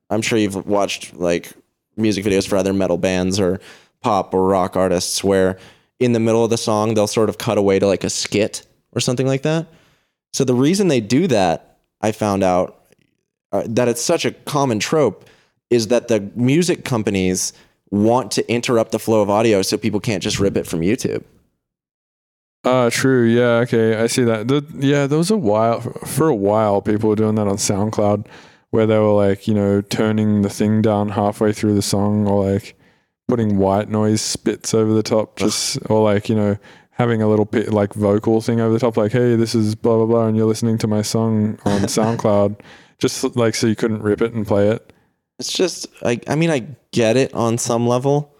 I'm 0.08 0.22
sure 0.22 0.38
you've 0.38 0.66
watched 0.66 1.14
like 1.14 1.52
music 1.98 2.24
videos 2.24 2.48
for 2.48 2.56
other 2.56 2.72
metal 2.72 2.96
bands 2.96 3.38
or 3.38 3.60
pop 4.00 4.32
or 4.32 4.46
rock 4.46 4.76
artists 4.76 5.22
where 5.22 5.58
in 6.00 6.12
the 6.12 6.20
middle 6.20 6.44
of 6.44 6.50
the 6.50 6.56
song 6.56 6.94
they'll 6.94 7.06
sort 7.06 7.28
of 7.28 7.38
cut 7.38 7.58
away 7.58 7.78
to 7.78 7.86
like 7.86 8.04
a 8.04 8.10
skit 8.10 8.66
or 8.92 9.00
something 9.00 9.26
like 9.26 9.42
that. 9.42 9.66
So 10.32 10.44
the 10.44 10.54
reason 10.54 10.88
they 10.88 11.00
do 11.00 11.26
that, 11.28 11.78
I 12.00 12.12
found 12.12 12.42
out 12.42 12.84
uh, 13.52 13.62
that 13.68 13.88
it's 13.88 14.02
such 14.02 14.24
a 14.24 14.32
common 14.32 14.80
trope 14.80 15.28
is 15.70 15.88
that 15.88 16.08
the 16.08 16.20
music 16.34 16.84
companies 16.84 17.52
want 17.90 18.32
to 18.32 18.52
interrupt 18.52 18.92
the 18.92 18.98
flow 18.98 19.22
of 19.22 19.30
audio 19.30 19.62
so 19.62 19.76
people 19.76 20.00
can't 20.00 20.22
just 20.22 20.40
rip 20.40 20.56
it 20.56 20.66
from 20.66 20.80
YouTube. 20.80 21.22
Uh, 22.64 22.90
true. 22.90 23.26
Yeah. 23.26 23.60
Okay. 23.62 23.96
I 23.96 24.06
see 24.06 24.24
that. 24.24 24.48
The, 24.48 24.64
yeah, 24.74 25.06
there 25.06 25.18
was 25.18 25.30
a 25.30 25.36
while 25.36 25.80
for 25.80 26.28
a 26.28 26.34
while 26.34 26.80
people 26.80 27.10
were 27.10 27.16
doing 27.16 27.34
that 27.34 27.46
on 27.46 27.56
SoundCloud, 27.56 28.26
where 28.70 28.86
they 28.86 28.98
were 28.98 29.12
like, 29.12 29.46
you 29.46 29.54
know, 29.54 29.82
turning 29.82 30.42
the 30.42 30.50
thing 30.50 30.82
down 30.82 31.10
halfway 31.10 31.52
through 31.52 31.74
the 31.74 31.82
song, 31.82 32.26
or 32.26 32.50
like 32.52 32.76
putting 33.28 33.58
white 33.58 33.88
noise 33.88 34.20
spits 34.20 34.74
over 34.74 34.92
the 34.92 35.02
top, 35.02 35.36
just 35.36 35.78
or 35.90 36.02
like 36.02 36.28
you 36.28 36.34
know 36.34 36.56
having 36.92 37.20
a 37.20 37.28
little 37.28 37.44
bit 37.44 37.72
like 37.72 37.92
vocal 37.94 38.40
thing 38.40 38.60
over 38.60 38.72
the 38.72 38.78
top, 38.78 38.96
like, 38.96 39.12
hey, 39.12 39.36
this 39.36 39.54
is 39.54 39.74
blah 39.74 39.96
blah 39.96 40.06
blah, 40.06 40.26
and 40.26 40.36
you're 40.36 40.46
listening 40.46 40.78
to 40.78 40.86
my 40.86 41.02
song 41.02 41.58
on 41.64 41.80
SoundCloud, 41.82 42.60
just 42.98 43.36
like 43.36 43.54
so 43.54 43.66
you 43.66 43.76
couldn't 43.76 44.02
rip 44.02 44.22
it 44.22 44.32
and 44.32 44.46
play 44.46 44.68
it. 44.68 44.92
It's 45.38 45.52
just, 45.52 45.88
I, 46.04 46.20
I 46.28 46.36
mean, 46.36 46.50
I 46.50 46.66
get 46.92 47.16
it 47.16 47.34
on 47.34 47.58
some 47.58 47.86
level. 47.86 48.32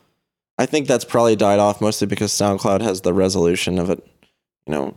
I 0.59 0.66
think 0.66 0.86
that's 0.86 1.05
probably 1.05 1.35
died 1.35 1.59
off 1.59 1.81
mostly 1.81 2.06
because 2.06 2.31
SoundCloud 2.32 2.81
has 2.82 3.01
the 3.01 3.12
resolution 3.12 3.78
of 3.78 3.90
a, 3.90 3.98
you 4.66 4.73
know, 4.73 4.97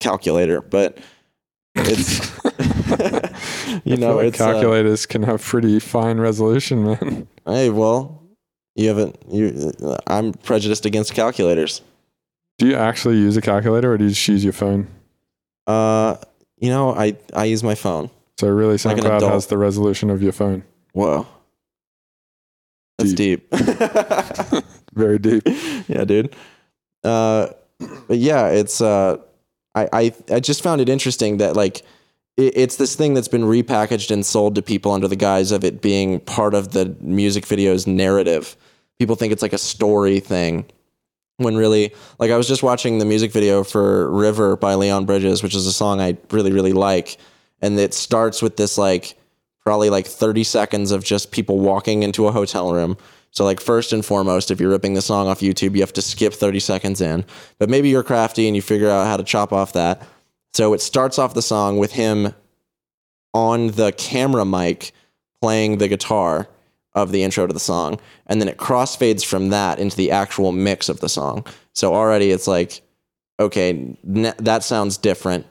calculator, 0.00 0.60
but 0.60 0.98
it's, 1.76 2.18
you 3.84 3.96
know, 3.96 4.16
like 4.16 4.34
uh, 4.34 4.52
calculators 4.52 5.06
can 5.06 5.22
have 5.22 5.40
pretty 5.40 5.78
fine 5.78 6.18
resolution, 6.18 6.84
man. 6.84 7.28
hey, 7.46 7.70
well, 7.70 8.19
you 8.74 8.88
haven't, 8.88 9.16
you, 9.30 9.72
I'm 10.06 10.32
prejudiced 10.32 10.86
against 10.86 11.14
calculators. 11.14 11.82
Do 12.58 12.66
you 12.66 12.74
actually 12.74 13.16
use 13.16 13.36
a 13.36 13.40
calculator, 13.40 13.92
or 13.92 13.98
do 13.98 14.04
you 14.04 14.10
just 14.10 14.26
use 14.28 14.44
your 14.44 14.52
phone? 14.52 14.86
Uh, 15.66 16.16
you 16.58 16.68
know, 16.68 16.94
I, 16.94 17.16
I 17.34 17.44
use 17.44 17.62
my 17.62 17.74
phone. 17.74 18.10
So 18.38 18.48
really, 18.48 18.72
Like 18.72 18.80
SoundCloud 18.96 19.16
adult. 19.16 19.32
has 19.32 19.46
the 19.46 19.58
resolution 19.58 20.10
of 20.10 20.22
your 20.22 20.32
phone. 20.32 20.62
Whoa. 20.92 21.26
That's 22.98 23.12
deep. 23.14 23.46
Very 24.94 25.18
deep. 25.18 25.42
yeah, 25.88 26.04
dude. 26.04 26.34
Uh, 27.04 27.48
but 28.08 28.18
yeah, 28.18 28.48
it's 28.48 28.80
uh, 28.80 29.16
I, 29.74 29.88
I 29.92 30.14
I 30.30 30.40
just 30.40 30.62
found 30.62 30.80
it 30.82 30.88
interesting 30.88 31.38
that 31.38 31.56
like 31.56 31.82
it's 32.48 32.76
this 32.76 32.94
thing 32.94 33.14
that's 33.14 33.28
been 33.28 33.42
repackaged 33.42 34.10
and 34.10 34.24
sold 34.24 34.54
to 34.56 34.62
people 34.62 34.92
under 34.92 35.08
the 35.08 35.16
guise 35.16 35.52
of 35.52 35.64
it 35.64 35.80
being 35.80 36.20
part 36.20 36.54
of 36.54 36.72
the 36.72 36.96
music 37.00 37.46
video's 37.46 37.86
narrative. 37.86 38.56
People 38.98 39.16
think 39.16 39.32
it's 39.32 39.42
like 39.42 39.52
a 39.52 39.58
story 39.58 40.20
thing. 40.20 40.64
When 41.38 41.56
really, 41.56 41.94
like 42.18 42.30
I 42.30 42.36
was 42.36 42.46
just 42.46 42.62
watching 42.62 42.98
the 42.98 43.06
music 43.06 43.32
video 43.32 43.64
for 43.64 44.10
River 44.10 44.56
by 44.56 44.74
Leon 44.74 45.06
Bridges, 45.06 45.42
which 45.42 45.54
is 45.54 45.66
a 45.66 45.72
song 45.72 45.98
I 45.98 46.18
really, 46.30 46.52
really 46.52 46.74
like. 46.74 47.16
And 47.62 47.78
it 47.78 47.94
starts 47.94 48.42
with 48.42 48.58
this 48.58 48.76
like 48.76 49.16
probably 49.64 49.88
like 49.88 50.06
30 50.06 50.44
seconds 50.44 50.90
of 50.90 51.02
just 51.02 51.30
people 51.30 51.58
walking 51.58 52.02
into 52.02 52.26
a 52.26 52.32
hotel 52.32 52.72
room. 52.72 52.98
So 53.30 53.44
like 53.44 53.60
first 53.60 53.92
and 53.92 54.04
foremost, 54.04 54.50
if 54.50 54.60
you're 54.60 54.70
ripping 54.70 54.94
the 54.94 55.02
song 55.02 55.28
off 55.28 55.40
YouTube, 55.40 55.74
you 55.74 55.80
have 55.80 55.92
to 55.94 56.02
skip 56.02 56.34
30 56.34 56.60
seconds 56.60 57.00
in. 57.00 57.24
But 57.58 57.70
maybe 57.70 57.88
you're 57.88 58.02
crafty 58.02 58.46
and 58.46 58.56
you 58.56 58.62
figure 58.62 58.90
out 58.90 59.06
how 59.06 59.16
to 59.16 59.22
chop 59.22 59.52
off 59.52 59.72
that. 59.74 60.02
So 60.52 60.74
it 60.74 60.80
starts 60.80 61.18
off 61.18 61.34
the 61.34 61.42
song 61.42 61.78
with 61.78 61.92
him 61.92 62.34
on 63.32 63.68
the 63.68 63.92
camera 63.92 64.44
mic 64.44 64.92
playing 65.40 65.78
the 65.78 65.88
guitar 65.88 66.48
of 66.94 67.12
the 67.12 67.22
intro 67.22 67.46
to 67.46 67.52
the 67.52 67.60
song, 67.60 68.00
and 68.26 68.40
then 68.40 68.48
it 68.48 68.56
crossfades 68.56 69.24
from 69.24 69.50
that 69.50 69.78
into 69.78 69.96
the 69.96 70.10
actual 70.10 70.50
mix 70.52 70.88
of 70.88 71.00
the 71.00 71.08
song. 71.08 71.46
So 71.72 71.94
already 71.94 72.30
it's 72.32 72.48
like, 72.48 72.82
okay, 73.38 73.96
n- 74.04 74.34
that 74.38 74.64
sounds 74.64 74.98
different. 74.98 75.46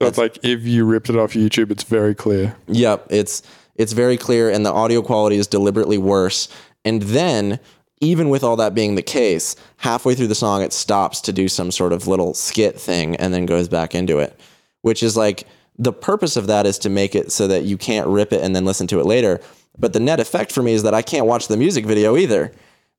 So 0.00 0.08
it's 0.08 0.18
like 0.18 0.38
if 0.44 0.64
you 0.64 0.84
ripped 0.84 1.08
it 1.08 1.16
off 1.16 1.32
YouTube, 1.32 1.70
it's 1.70 1.84
very 1.84 2.14
clear. 2.14 2.56
Yep, 2.68 3.06
it's 3.10 3.42
it's 3.76 3.92
very 3.94 4.18
clear, 4.18 4.50
and 4.50 4.66
the 4.66 4.72
audio 4.72 5.00
quality 5.00 5.36
is 5.36 5.46
deliberately 5.46 5.96
worse. 5.96 6.48
And 6.84 7.02
then, 7.02 7.58
even 8.02 8.28
with 8.28 8.42
all 8.42 8.56
that 8.56 8.74
being 8.74 8.96
the 8.96 9.02
case, 9.02 9.54
halfway 9.76 10.14
through 10.14 10.26
the 10.26 10.34
song, 10.34 10.60
it 10.60 10.72
stops 10.72 11.20
to 11.22 11.32
do 11.32 11.46
some 11.48 11.70
sort 11.70 11.92
of 11.92 12.08
little 12.08 12.34
skit 12.34 12.78
thing, 12.78 13.14
and 13.16 13.32
then 13.32 13.46
goes 13.46 13.68
back 13.68 13.94
into 13.94 14.18
it, 14.18 14.38
which 14.82 15.04
is 15.04 15.16
like 15.16 15.46
the 15.78 15.92
purpose 15.92 16.36
of 16.36 16.48
that 16.48 16.66
is 16.66 16.78
to 16.80 16.90
make 16.90 17.14
it 17.14 17.30
so 17.30 17.46
that 17.46 17.62
you 17.62 17.78
can't 17.78 18.08
rip 18.08 18.32
it 18.32 18.42
and 18.42 18.54
then 18.54 18.64
listen 18.64 18.88
to 18.88 18.98
it 18.98 19.06
later. 19.06 19.40
But 19.78 19.92
the 19.92 20.00
net 20.00 20.18
effect 20.18 20.50
for 20.50 20.62
me 20.62 20.72
is 20.72 20.82
that 20.82 20.94
I 20.94 21.00
can't 21.00 21.26
watch 21.26 21.46
the 21.46 21.56
music 21.56 21.86
video 21.86 22.16
either, 22.16 22.52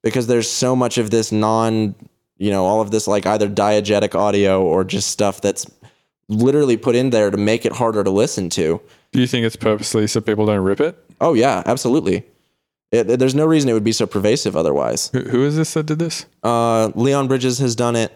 because 0.03 0.27
there's 0.27 0.49
so 0.49 0.73
much 0.73 0.97
of 0.97 1.11
this 1.11 1.33
non, 1.33 1.95
you 2.37 2.49
know, 2.49 2.65
all 2.65 2.79
of 2.79 2.91
this 2.91 3.05
like 3.05 3.25
either 3.25 3.49
diegetic 3.49 4.15
audio 4.15 4.63
or 4.63 4.85
just 4.85 5.11
stuff 5.11 5.41
that's 5.41 5.69
literally 6.29 6.77
put 6.77 6.95
in 6.95 7.09
there 7.09 7.29
to 7.29 7.37
make 7.37 7.65
it 7.65 7.73
harder 7.73 8.05
to 8.05 8.09
listen 8.09 8.49
to. 8.51 8.81
Do 9.11 9.19
you 9.19 9.27
think 9.27 9.45
it's 9.45 9.57
purposely 9.57 10.07
so 10.07 10.21
people 10.21 10.45
don't 10.45 10.63
rip 10.63 10.79
it? 10.79 10.97
Oh 11.19 11.33
yeah, 11.33 11.61
absolutely. 11.65 12.23
It, 12.93 13.09
it- 13.09 13.19
there's 13.19 13.35
no 13.35 13.45
reason 13.45 13.69
it 13.69 13.73
would 13.73 13.83
be 13.83 13.91
so 13.91 14.05
pervasive 14.05 14.55
otherwise. 14.55 15.09
Who, 15.13 15.19
who 15.21 15.43
is 15.45 15.55
this 15.55 15.73
that 15.73 15.85
did 15.87 15.99
this? 15.99 16.25
Uh, 16.43 16.91
Leon 16.95 17.27
Bridges 17.27 17.57
has 17.59 17.75
done 17.75 17.95
it, 17.95 18.11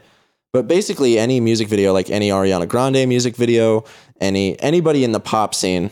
but 0.54 0.68
basically 0.68 1.18
any 1.20 1.40
music 1.40 1.68
video, 1.68 1.92
like 1.94 2.10
any 2.10 2.30
Ariana 2.30 2.68
Grande 2.68 3.08
music 3.08 3.36
video, 3.36 3.84
any 4.22 4.60
anybody 4.62 5.04
in 5.04 5.12
the 5.12 5.20
pop 5.20 5.54
scene, 5.56 5.90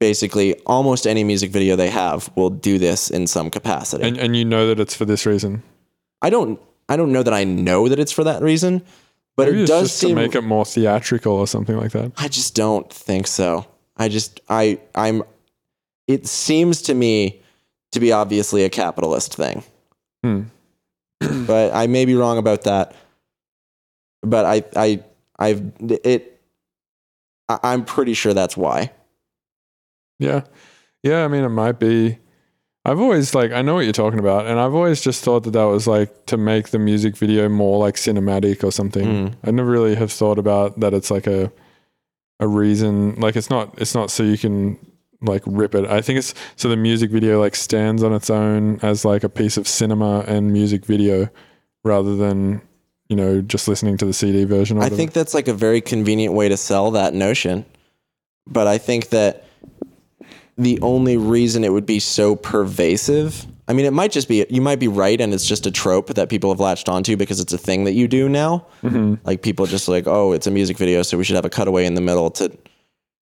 basically 0.00 0.54
almost 0.66 1.06
any 1.06 1.24
music 1.24 1.50
video 1.52 1.76
they 1.76 1.90
have 1.90 2.30
will 2.34 2.50
do 2.50 2.78
this 2.78 3.10
in 3.10 3.26
some 3.26 3.50
capacity. 3.50 4.04
And 4.04 4.16
and 4.18 4.34
you 4.36 4.44
know 4.44 4.66
that 4.68 4.80
it's 4.80 4.94
for 4.96 5.04
this 5.04 5.26
reason. 5.26 5.62
I 6.22 6.30
don't 6.30 6.58
I 6.88 6.96
don't 6.96 7.12
know 7.12 7.22
that 7.22 7.34
I 7.34 7.44
know 7.44 7.88
that 7.88 7.98
it's 7.98 8.12
for 8.12 8.24
that 8.24 8.42
reason, 8.42 8.82
but 9.36 9.48
Maybe 9.48 9.62
it 9.64 9.66
does 9.66 9.88
just 9.88 9.98
seem 9.98 10.16
to 10.16 10.22
make 10.22 10.34
it 10.34 10.42
more 10.42 10.64
theatrical 10.64 11.34
or 11.34 11.46
something 11.46 11.76
like 11.76 11.92
that. 11.92 12.12
I 12.16 12.28
just 12.28 12.54
don't 12.54 12.90
think 12.92 13.26
so. 13.26 13.66
I 13.96 14.08
just 14.08 14.40
I 14.48 14.78
I'm 14.94 15.22
it 16.08 16.26
seems 16.26 16.82
to 16.82 16.94
me 16.94 17.41
to 17.92 18.00
be 18.00 18.12
obviously 18.12 18.64
a 18.64 18.70
capitalist 18.70 19.34
thing. 19.34 19.62
Hmm. 20.22 20.42
but 21.46 21.74
I 21.74 21.86
may 21.86 22.04
be 22.04 22.14
wrong 22.14 22.38
about 22.38 22.62
that. 22.64 22.94
But 24.22 24.44
I 24.44 24.64
I 24.76 25.02
I've 25.38 25.72
it 25.80 26.40
I- 27.48 27.60
I'm 27.62 27.84
pretty 27.84 28.14
sure 28.14 28.34
that's 28.34 28.56
why. 28.56 28.92
Yeah. 30.18 30.42
Yeah, 31.02 31.24
I 31.24 31.28
mean 31.28 31.44
it 31.44 31.48
might 31.48 31.78
be 31.80 32.18
I've 32.84 33.00
always 33.00 33.34
like 33.34 33.52
I 33.52 33.62
know 33.62 33.74
what 33.74 33.80
you're 33.84 33.92
talking 33.92 34.18
about 34.20 34.46
and 34.46 34.58
I've 34.58 34.74
always 34.74 35.00
just 35.00 35.24
thought 35.24 35.44
that 35.44 35.52
that 35.52 35.64
was 35.64 35.86
like 35.86 36.26
to 36.26 36.36
make 36.36 36.68
the 36.70 36.78
music 36.78 37.16
video 37.16 37.48
more 37.48 37.78
like 37.78 37.94
cinematic 37.96 38.64
or 38.64 38.72
something. 38.72 39.04
Mm. 39.06 39.34
I 39.44 39.50
never 39.50 39.70
really 39.70 39.94
have 39.96 40.12
thought 40.12 40.38
about 40.38 40.80
that 40.80 40.94
it's 40.94 41.10
like 41.10 41.26
a 41.26 41.52
a 42.40 42.46
reason 42.48 43.14
like 43.16 43.36
it's 43.36 43.50
not 43.50 43.72
it's 43.78 43.94
not 43.94 44.10
so 44.10 44.22
you 44.22 44.36
can 44.38 44.78
like 45.22 45.42
rip 45.46 45.74
it. 45.74 45.86
I 45.86 46.02
think 46.02 46.18
it's 46.18 46.34
so 46.56 46.68
the 46.68 46.76
music 46.76 47.10
video 47.10 47.40
like 47.40 47.54
stands 47.54 48.02
on 48.02 48.12
its 48.12 48.30
own 48.30 48.78
as 48.82 49.04
like 49.04 49.24
a 49.24 49.28
piece 49.28 49.56
of 49.56 49.66
cinema 49.66 50.20
and 50.20 50.52
music 50.52 50.84
video 50.84 51.28
rather 51.84 52.16
than 52.16 52.60
you 53.08 53.16
know 53.16 53.40
just 53.40 53.68
listening 53.68 53.96
to 53.98 54.04
the 54.04 54.12
CD 54.12 54.44
version. 54.44 54.78
Or 54.78 54.82
I 54.82 54.88
think 54.88 55.12
that's 55.12 55.34
like 55.34 55.48
a 55.48 55.54
very 55.54 55.80
convenient 55.80 56.34
way 56.34 56.48
to 56.48 56.56
sell 56.56 56.90
that 56.92 57.14
notion. 57.14 57.64
But 58.46 58.66
I 58.66 58.78
think 58.78 59.10
that 59.10 59.44
the 60.58 60.80
only 60.80 61.16
reason 61.16 61.64
it 61.64 61.72
would 61.72 61.86
be 61.86 62.00
so 62.00 62.36
pervasive, 62.36 63.46
I 63.68 63.72
mean, 63.72 63.86
it 63.86 63.92
might 63.92 64.12
just 64.12 64.28
be, 64.28 64.44
you 64.50 64.60
might 64.60 64.80
be 64.80 64.88
right, 64.88 65.20
and 65.20 65.32
it's 65.32 65.46
just 65.46 65.66
a 65.66 65.70
trope 65.70 66.08
that 66.14 66.28
people 66.28 66.50
have 66.50 66.60
latched 66.60 66.88
onto 66.88 67.16
because 67.16 67.40
it's 67.40 67.52
a 67.52 67.58
thing 67.58 67.84
that 67.84 67.92
you 67.92 68.08
do 68.08 68.28
now. 68.28 68.66
Mm-hmm. 68.82 69.14
Like 69.24 69.42
people 69.42 69.66
just 69.66 69.88
like, 69.88 70.06
oh, 70.06 70.32
it's 70.32 70.46
a 70.46 70.50
music 70.50 70.76
video, 70.76 71.02
so 71.02 71.16
we 71.16 71.24
should 71.24 71.36
have 71.36 71.44
a 71.44 71.50
cutaway 71.50 71.86
in 71.86 71.94
the 71.94 72.00
middle 72.00 72.30
to 72.32 72.56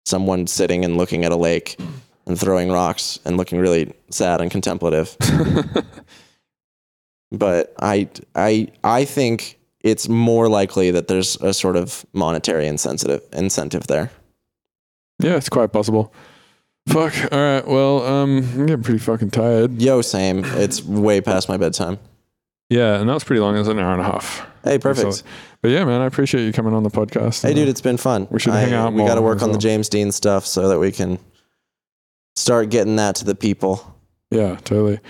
someone 0.08 0.46
sitting 0.46 0.84
and 0.84 0.96
looking 0.96 1.24
at 1.24 1.32
a 1.32 1.36
lake 1.36 1.78
and 2.26 2.38
throwing 2.38 2.70
rocks 2.70 3.18
and 3.24 3.36
looking 3.36 3.58
really 3.58 3.92
sad 4.10 4.40
and 4.40 4.50
contemplative. 4.50 5.16
but 7.32 7.74
I, 7.80 8.08
I, 8.34 8.68
I 8.82 9.04
think 9.04 9.58
it's 9.80 10.08
more 10.08 10.48
likely 10.48 10.90
that 10.90 11.08
there's 11.08 11.36
a 11.36 11.52
sort 11.52 11.76
of 11.76 12.04
monetary 12.12 12.66
incentive 12.66 13.22
incentive 13.32 13.86
there. 13.86 14.10
yeah, 15.22 15.36
it's 15.36 15.48
quite 15.48 15.72
possible. 15.72 16.12
Fuck. 16.88 17.14
All 17.30 17.38
right. 17.38 17.66
Well, 17.66 18.04
um, 18.04 18.38
I'm 18.54 18.66
getting 18.66 18.82
pretty 18.82 18.98
fucking 18.98 19.30
tired. 19.30 19.80
Yo, 19.80 20.00
same. 20.00 20.42
It's 20.44 20.82
way 20.82 21.20
past 21.20 21.48
my 21.48 21.58
bedtime. 21.58 21.98
Yeah, 22.70 23.00
and 23.00 23.08
that 23.08 23.14
was 23.14 23.24
pretty 23.24 23.40
long. 23.40 23.54
It 23.56 23.60
was 23.60 23.68
an 23.68 23.78
hour 23.78 23.92
and 23.92 24.00
a 24.00 24.04
half. 24.04 24.46
Hey, 24.64 24.78
perfect. 24.78 25.14
So- 25.14 25.24
but 25.62 25.70
yeah, 25.72 25.84
man, 25.84 26.00
I 26.00 26.06
appreciate 26.06 26.44
you 26.44 26.52
coming 26.52 26.72
on 26.74 26.82
the 26.84 26.90
podcast. 26.90 27.42
Hey, 27.42 27.52
dude, 27.54 27.68
it's 27.68 27.80
been 27.80 27.96
fun. 27.96 28.28
We 28.30 28.38
should 28.38 28.52
hang 28.52 28.72
out 28.74 28.92
We 28.92 29.04
got 29.04 29.16
to 29.16 29.22
work 29.22 29.42
on 29.42 29.50
the. 29.52 29.58
James 29.58 29.88
Dean 29.88 30.12
stuff 30.12 30.46
so 30.46 30.68
that 30.68 30.78
we 30.78 30.92
can 30.92 31.18
start 32.36 32.70
getting 32.70 32.96
that 32.96 33.16
to 33.16 33.24
the 33.24 33.34
people. 33.34 33.96
Yeah, 34.30 34.56
totally. 34.64 35.00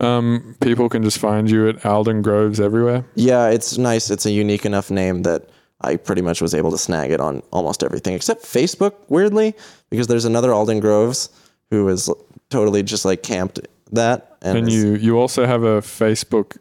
Um, 0.00 0.56
people 0.60 0.88
can 0.88 1.04
just 1.04 1.18
find 1.18 1.48
you 1.48 1.68
at 1.68 1.86
Alden 1.86 2.22
Groves 2.22 2.58
everywhere. 2.58 3.04
Yeah, 3.14 3.50
it's 3.50 3.78
nice. 3.78 4.10
It's 4.10 4.26
a 4.26 4.30
unique 4.32 4.64
enough 4.66 4.90
name 4.90 5.22
that 5.22 5.48
I 5.80 5.96
pretty 5.96 6.22
much 6.22 6.40
was 6.42 6.54
able 6.54 6.72
to 6.72 6.78
snag 6.78 7.12
it 7.12 7.20
on 7.20 7.42
almost 7.52 7.84
everything 7.84 8.14
except 8.14 8.42
Facebook, 8.42 8.94
weirdly, 9.08 9.54
because 9.90 10.08
there's 10.08 10.24
another 10.24 10.52
Alden 10.52 10.80
Groves 10.80 11.28
who 11.70 11.88
is 11.88 12.10
totally 12.50 12.82
just 12.82 13.04
like 13.04 13.22
camped 13.22 13.60
that. 13.92 14.36
And, 14.42 14.58
And 14.58 14.72
you 14.72 14.94
you 14.94 15.18
also 15.20 15.46
have 15.46 15.62
a 15.62 15.80
Facebook 15.80 16.56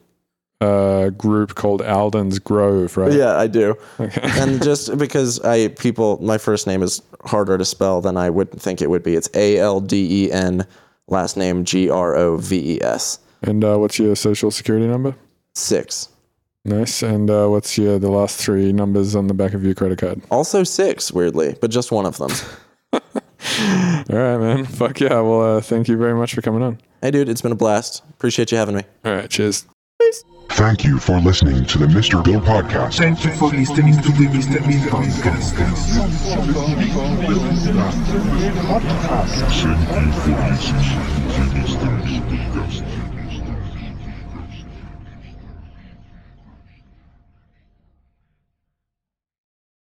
uh, 0.61 1.09
group 1.09 1.55
called 1.55 1.81
Alden's 1.81 2.39
Grove, 2.39 2.95
right? 2.95 3.11
Yeah, 3.11 3.35
I 3.37 3.47
do. 3.47 3.75
Okay. 3.99 4.21
and 4.39 4.63
just 4.69 4.97
because 4.97 5.39
I 5.41 5.69
people 5.69 6.17
my 6.21 6.37
first 6.37 6.67
name 6.67 6.83
is 6.83 7.01
harder 7.25 7.57
to 7.57 7.65
spell 7.65 7.99
than 8.01 8.15
I 8.17 8.29
would 8.29 8.51
think 8.51 8.81
it 8.81 8.89
would 8.89 9.03
be. 9.03 9.15
It's 9.15 9.29
A 9.33 9.57
L 9.57 9.81
D 9.81 10.25
E 10.25 10.31
N 10.31 10.65
last 11.07 11.35
name 11.35 11.65
G 11.65 11.89
R 11.89 12.15
O 12.15 12.37
V 12.37 12.75
E 12.75 12.81
S. 12.81 13.19
and 13.41 13.63
uh, 13.63 13.77
what's 13.77 13.97
your 13.99 14.15
social 14.15 14.51
security 14.51 14.87
number? 14.87 15.15
Six. 15.55 16.07
Nice. 16.63 17.01
And 17.01 17.29
uh, 17.31 17.47
what's 17.47 17.75
your 17.77 17.97
the 17.97 18.11
last 18.11 18.37
three 18.39 18.71
numbers 18.71 19.15
on 19.15 19.25
the 19.27 19.33
back 19.33 19.53
of 19.55 19.63
your 19.65 19.73
credit 19.73 19.97
card? 19.97 20.21
Also 20.29 20.63
six, 20.63 21.11
weirdly, 21.11 21.55
but 21.59 21.71
just 21.71 21.91
one 21.91 22.05
of 22.05 22.17
them. 22.17 22.31
All 22.93 24.17
right, 24.17 24.37
man. 24.37 24.65
Fuck 24.65 24.99
yeah. 24.99 25.19
Well, 25.21 25.57
uh, 25.57 25.61
thank 25.61 25.87
you 25.87 25.97
very 25.97 26.13
much 26.13 26.35
for 26.35 26.41
coming 26.41 26.61
on. 26.61 26.79
hey 27.01 27.09
dude, 27.11 27.29
it's 27.29 27.41
been 27.41 27.51
a 27.51 27.55
blast. 27.55 28.03
Appreciate 28.11 28.51
you 28.51 28.57
having 28.59 28.75
me. 28.75 28.83
All 29.03 29.13
right. 29.13 29.29
Cheers. 29.29 29.65
Thank 30.53 30.83
you 30.83 30.99
for 30.99 31.19
listening 31.19 31.65
to 31.65 31.77
the 31.77 31.85
Mr. 31.85 32.21
Bill 32.23 32.41
Podcast. 32.41 32.97
Thank 32.97 33.23
you 33.23 33.31
for 33.31 33.47
listening 33.49 33.95
to 34.01 34.11
the 34.11 34.25
Mr. 34.27 34.59
Bean 34.67 34.81
podcast. 34.81 35.53
Thank 35.55 35.77
you 35.77 36.45
for 36.45 36.75
listening 36.75 37.21
to 37.21 37.31
the 37.31 37.39
Mr. 37.39 38.21
Bill 38.37 38.55
Podcast. 38.67 39.51